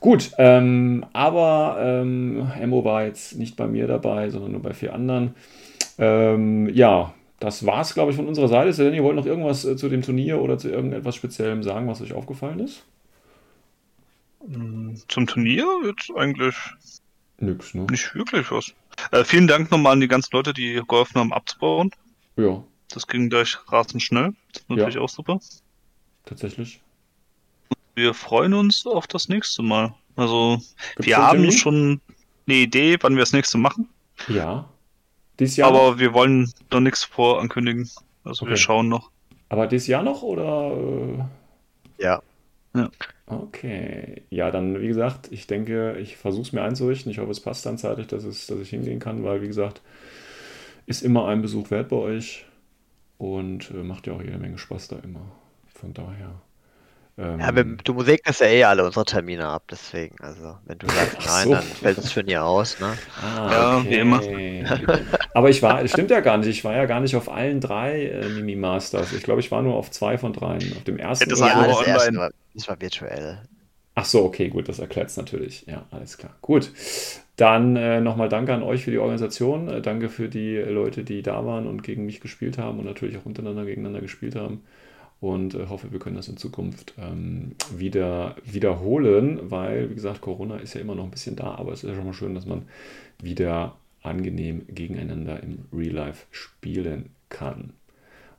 Gut, 0.00 0.32
ähm, 0.38 1.06
aber 1.12 1.76
ähm, 1.80 2.50
Emo 2.60 2.84
war 2.84 3.04
jetzt 3.04 3.38
nicht 3.38 3.56
bei 3.56 3.68
mir 3.68 3.86
dabei, 3.86 4.30
sondern 4.30 4.52
nur 4.52 4.62
bei 4.62 4.74
vier 4.74 4.92
anderen. 4.92 5.36
Ja, 6.02 7.12
das 7.40 7.64
war's, 7.64 7.94
glaube 7.94 8.10
ich, 8.10 8.16
von 8.16 8.28
unserer 8.28 8.48
Seite. 8.48 8.72
Denn, 8.84 8.94
ihr 8.94 9.02
wollt 9.02 9.16
noch 9.16 9.26
irgendwas 9.26 9.64
äh, 9.64 9.76
zu 9.76 9.88
dem 9.88 10.02
Turnier 10.02 10.40
oder 10.40 10.58
zu 10.58 10.70
irgendetwas 10.70 11.16
Speziellem 11.16 11.62
sagen, 11.62 11.88
was 11.88 12.02
euch 12.02 12.12
aufgefallen 12.12 12.60
ist? 12.60 12.84
Zum 15.08 15.26
Turnier 15.26 15.66
jetzt 15.84 16.10
eigentlich 16.16 16.54
Nix, 17.38 17.74
ne? 17.74 17.86
nicht 17.90 18.14
wirklich 18.14 18.50
was. 18.50 18.72
Äh, 19.12 19.24
vielen 19.24 19.46
Dank 19.46 19.70
nochmal 19.70 19.92
an 19.94 20.00
die 20.00 20.08
ganzen 20.08 20.30
Leute, 20.34 20.52
die 20.54 20.80
geholfen 20.88 21.18
haben 21.20 21.32
abzubauen. 21.32 21.90
Ja, 22.36 22.62
Das 22.88 23.06
ging 23.06 23.28
gleich 23.30 23.56
rasend 23.70 24.02
schnell. 24.02 24.32
Das 24.52 24.62
ist 24.62 24.70
natürlich 24.70 24.94
Ja. 24.96 25.00
auch 25.02 25.08
super. 25.08 25.38
tatsächlich. 26.24 26.80
Wir 27.94 28.14
freuen 28.14 28.54
uns 28.54 28.86
auf 28.86 29.06
das 29.06 29.28
nächste 29.28 29.62
Mal. 29.62 29.94
Also, 30.16 30.60
Gibt's 30.96 31.06
wir 31.06 31.16
haben 31.18 31.38
Termin? 31.38 31.52
schon 31.52 32.00
eine 32.46 32.56
Idee, 32.56 32.96
wann 33.00 33.14
wir 33.14 33.20
das 33.22 33.32
nächste 33.32 33.58
machen. 33.58 33.88
Ja. 34.28 34.68
Dieses 35.38 35.56
Jahr 35.56 35.68
aber 35.68 35.90
noch? 35.92 35.98
wir 35.98 36.12
wollen 36.14 36.52
noch 36.70 36.80
nichts 36.80 37.04
vorankündigen. 37.04 37.88
Also 38.24 38.42
Okay. 38.42 38.50
wir 38.50 38.56
schauen 38.56 38.88
noch. 38.88 39.10
Aber 39.48 39.66
dieses 39.66 39.86
Jahr 39.86 40.02
noch 40.02 40.22
oder? 40.22 41.26
äh, 41.98 42.18
Ja. 42.74 42.90
Okay. 43.26 44.22
Ja, 44.30 44.50
dann, 44.50 44.80
wie 44.80 44.88
gesagt, 44.88 45.28
ich 45.30 45.46
denke, 45.46 45.96
ich 45.98 46.16
versuche 46.16 46.42
es 46.42 46.52
mir 46.52 46.62
einzurichten. 46.62 47.12
Ich 47.12 47.18
hoffe, 47.18 47.30
es 47.30 47.40
passt 47.40 47.64
dann 47.66 47.78
zeitlich, 47.78 48.08
dass, 48.08 48.24
es, 48.24 48.46
dass 48.46 48.58
ich 48.58 48.70
hingehen 48.70 48.98
kann, 48.98 49.22
weil, 49.24 49.40
wie 49.42 49.46
gesagt, 49.46 49.82
ist 50.86 51.02
immer 51.02 51.28
ein 51.28 51.42
Besuch 51.42 51.70
wert 51.70 51.88
bei 51.88 51.96
euch 51.96 52.46
und 53.18 53.70
äh, 53.70 53.82
macht 53.84 54.06
ja 54.06 54.14
auch 54.14 54.22
jede 54.22 54.38
Menge 54.38 54.58
Spaß 54.58 54.88
da 54.88 54.96
immer. 55.04 55.22
Von 55.74 55.94
daher. 55.94 56.32
Ähm, 57.18 57.40
Ja, 57.40 57.54
wir, 57.54 57.64
du 57.64 58.02
segnest 58.02 58.40
ja 58.40 58.46
eh 58.46 58.64
alle 58.64 58.84
unsere 58.84 59.04
Termine 59.04 59.46
ab, 59.48 59.64
deswegen. 59.70 60.16
Also, 60.20 60.58
wenn 60.66 60.78
du 60.78 60.86
sagst 60.88 61.18
nein, 61.26 61.44
so. 61.46 61.54
dann 61.54 61.62
fällt 61.62 61.98
das 61.98 62.12
Turnier 62.12 62.44
aus, 62.44 62.78
ne? 62.80 62.98
Ah, 63.22 63.50
Ja, 63.52 63.84
wie 63.84 63.94
immer. 63.94 64.16
okay. 64.18 64.64
Aber 65.34 65.50
ich 65.50 65.62
war, 65.62 65.82
das 65.82 65.90
stimmt 65.92 66.10
ja 66.10 66.20
gar 66.20 66.38
nicht, 66.38 66.48
ich 66.48 66.64
war 66.64 66.74
ja 66.74 66.86
gar 66.86 67.00
nicht 67.00 67.14
auf 67.16 67.30
allen 67.30 67.60
drei 67.60 68.06
äh, 68.06 68.28
Mimi 68.28 68.56
Masters. 68.56 69.12
Ich 69.12 69.22
glaube, 69.22 69.40
ich 69.40 69.50
war 69.50 69.62
nur 69.62 69.74
auf 69.76 69.90
zwei 69.90 70.18
von 70.18 70.32
dreien. 70.32 70.72
Auf 70.76 70.84
dem 70.84 70.98
ersten. 70.98 71.30
Es. 71.30 71.38
Ja, 71.40 71.56
war 71.56 71.68
das 71.68 71.82
erste 71.82 72.16
war, 72.16 72.30
war 72.68 72.80
virtuell. 72.80 73.40
Ach 73.94 74.04
so, 74.04 74.24
okay, 74.24 74.48
gut, 74.48 74.68
das 74.68 74.78
erklärt 74.78 75.08
es 75.08 75.16
natürlich. 75.16 75.66
Ja, 75.66 75.86
alles 75.90 76.16
klar. 76.16 76.34
Gut. 76.40 76.70
Dann 77.36 77.76
äh, 77.76 78.00
nochmal 78.00 78.28
danke 78.28 78.54
an 78.54 78.62
euch 78.62 78.84
für 78.84 78.90
die 78.90 78.98
Organisation. 78.98 79.68
Äh, 79.68 79.82
danke 79.82 80.08
für 80.08 80.28
die 80.28 80.56
Leute, 80.56 81.04
die 81.04 81.22
da 81.22 81.44
waren 81.44 81.66
und 81.66 81.82
gegen 81.82 82.06
mich 82.06 82.20
gespielt 82.20 82.58
haben 82.58 82.78
und 82.78 82.84
natürlich 82.84 83.16
auch 83.18 83.26
untereinander 83.26 83.64
gegeneinander 83.64 84.00
gespielt 84.00 84.36
haben. 84.36 84.62
Und 85.20 85.54
äh, 85.54 85.66
hoffe, 85.68 85.92
wir 85.92 85.98
können 85.98 86.16
das 86.16 86.28
in 86.28 86.36
Zukunft 86.36 86.94
ähm, 86.98 87.56
wieder 87.76 88.36
wiederholen, 88.44 89.50
weil, 89.50 89.90
wie 89.90 89.94
gesagt, 89.94 90.22
Corona 90.22 90.56
ist 90.56 90.74
ja 90.74 90.80
immer 90.80 90.94
noch 90.94 91.04
ein 91.04 91.10
bisschen 91.10 91.36
da, 91.36 91.54
aber 91.56 91.72
es 91.72 91.84
ist 91.84 91.90
ja 91.90 91.96
schon 91.96 92.06
mal 92.06 92.14
schön, 92.14 92.34
dass 92.34 92.46
man 92.46 92.62
wieder 93.22 93.76
angenehm 94.02 94.62
gegeneinander 94.68 95.42
im 95.42 95.66
Real 95.72 95.92
Life 95.92 96.26
spielen 96.30 97.10
kann. 97.28 97.74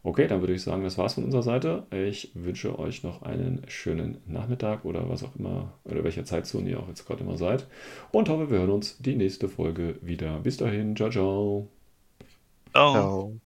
Okay, 0.03 0.28
dann 0.28 0.41
würde 0.41 0.53
ich 0.53 0.64
sagen, 0.64 0.84
das 0.84 0.98
war's 0.98 1.14
von 1.14 1.23
unserer 1.26 1.44
Seite. 1.44 1.86
Ich 1.91 2.32
wünsche 2.34 2.80
euch 2.80 3.03
noch 3.03 3.22
einen 3.22 3.61
schönen 3.68 4.18
Nachmittag 4.26 4.84
oder 4.84 5.07
was 5.10 5.23
auch 5.23 5.36
immer, 5.36 5.73
oder 5.84 6.03
welcher 6.03 6.26
Zeitzone 6.26 6.69
ihr 6.69 6.80
auch 6.80 6.88
jetzt 6.88 7.06
gerade 7.06 7.23
immer 7.23 7.38
seid. 7.38 7.68
Und 8.11 8.28
hoffe, 8.30 8.49
wir 8.49 8.60
hören 8.60 8.72
uns 8.72 8.98
die 8.98 9.15
nächste 9.15 9.48
Folge 9.48 9.98
wieder. 10.02 10.40
Bis 10.40 10.57
dahin, 10.57 10.95
ciao, 10.95 11.10
ciao. 11.11 11.68
Ciao. 12.72 12.91
Ciao. 12.94 13.41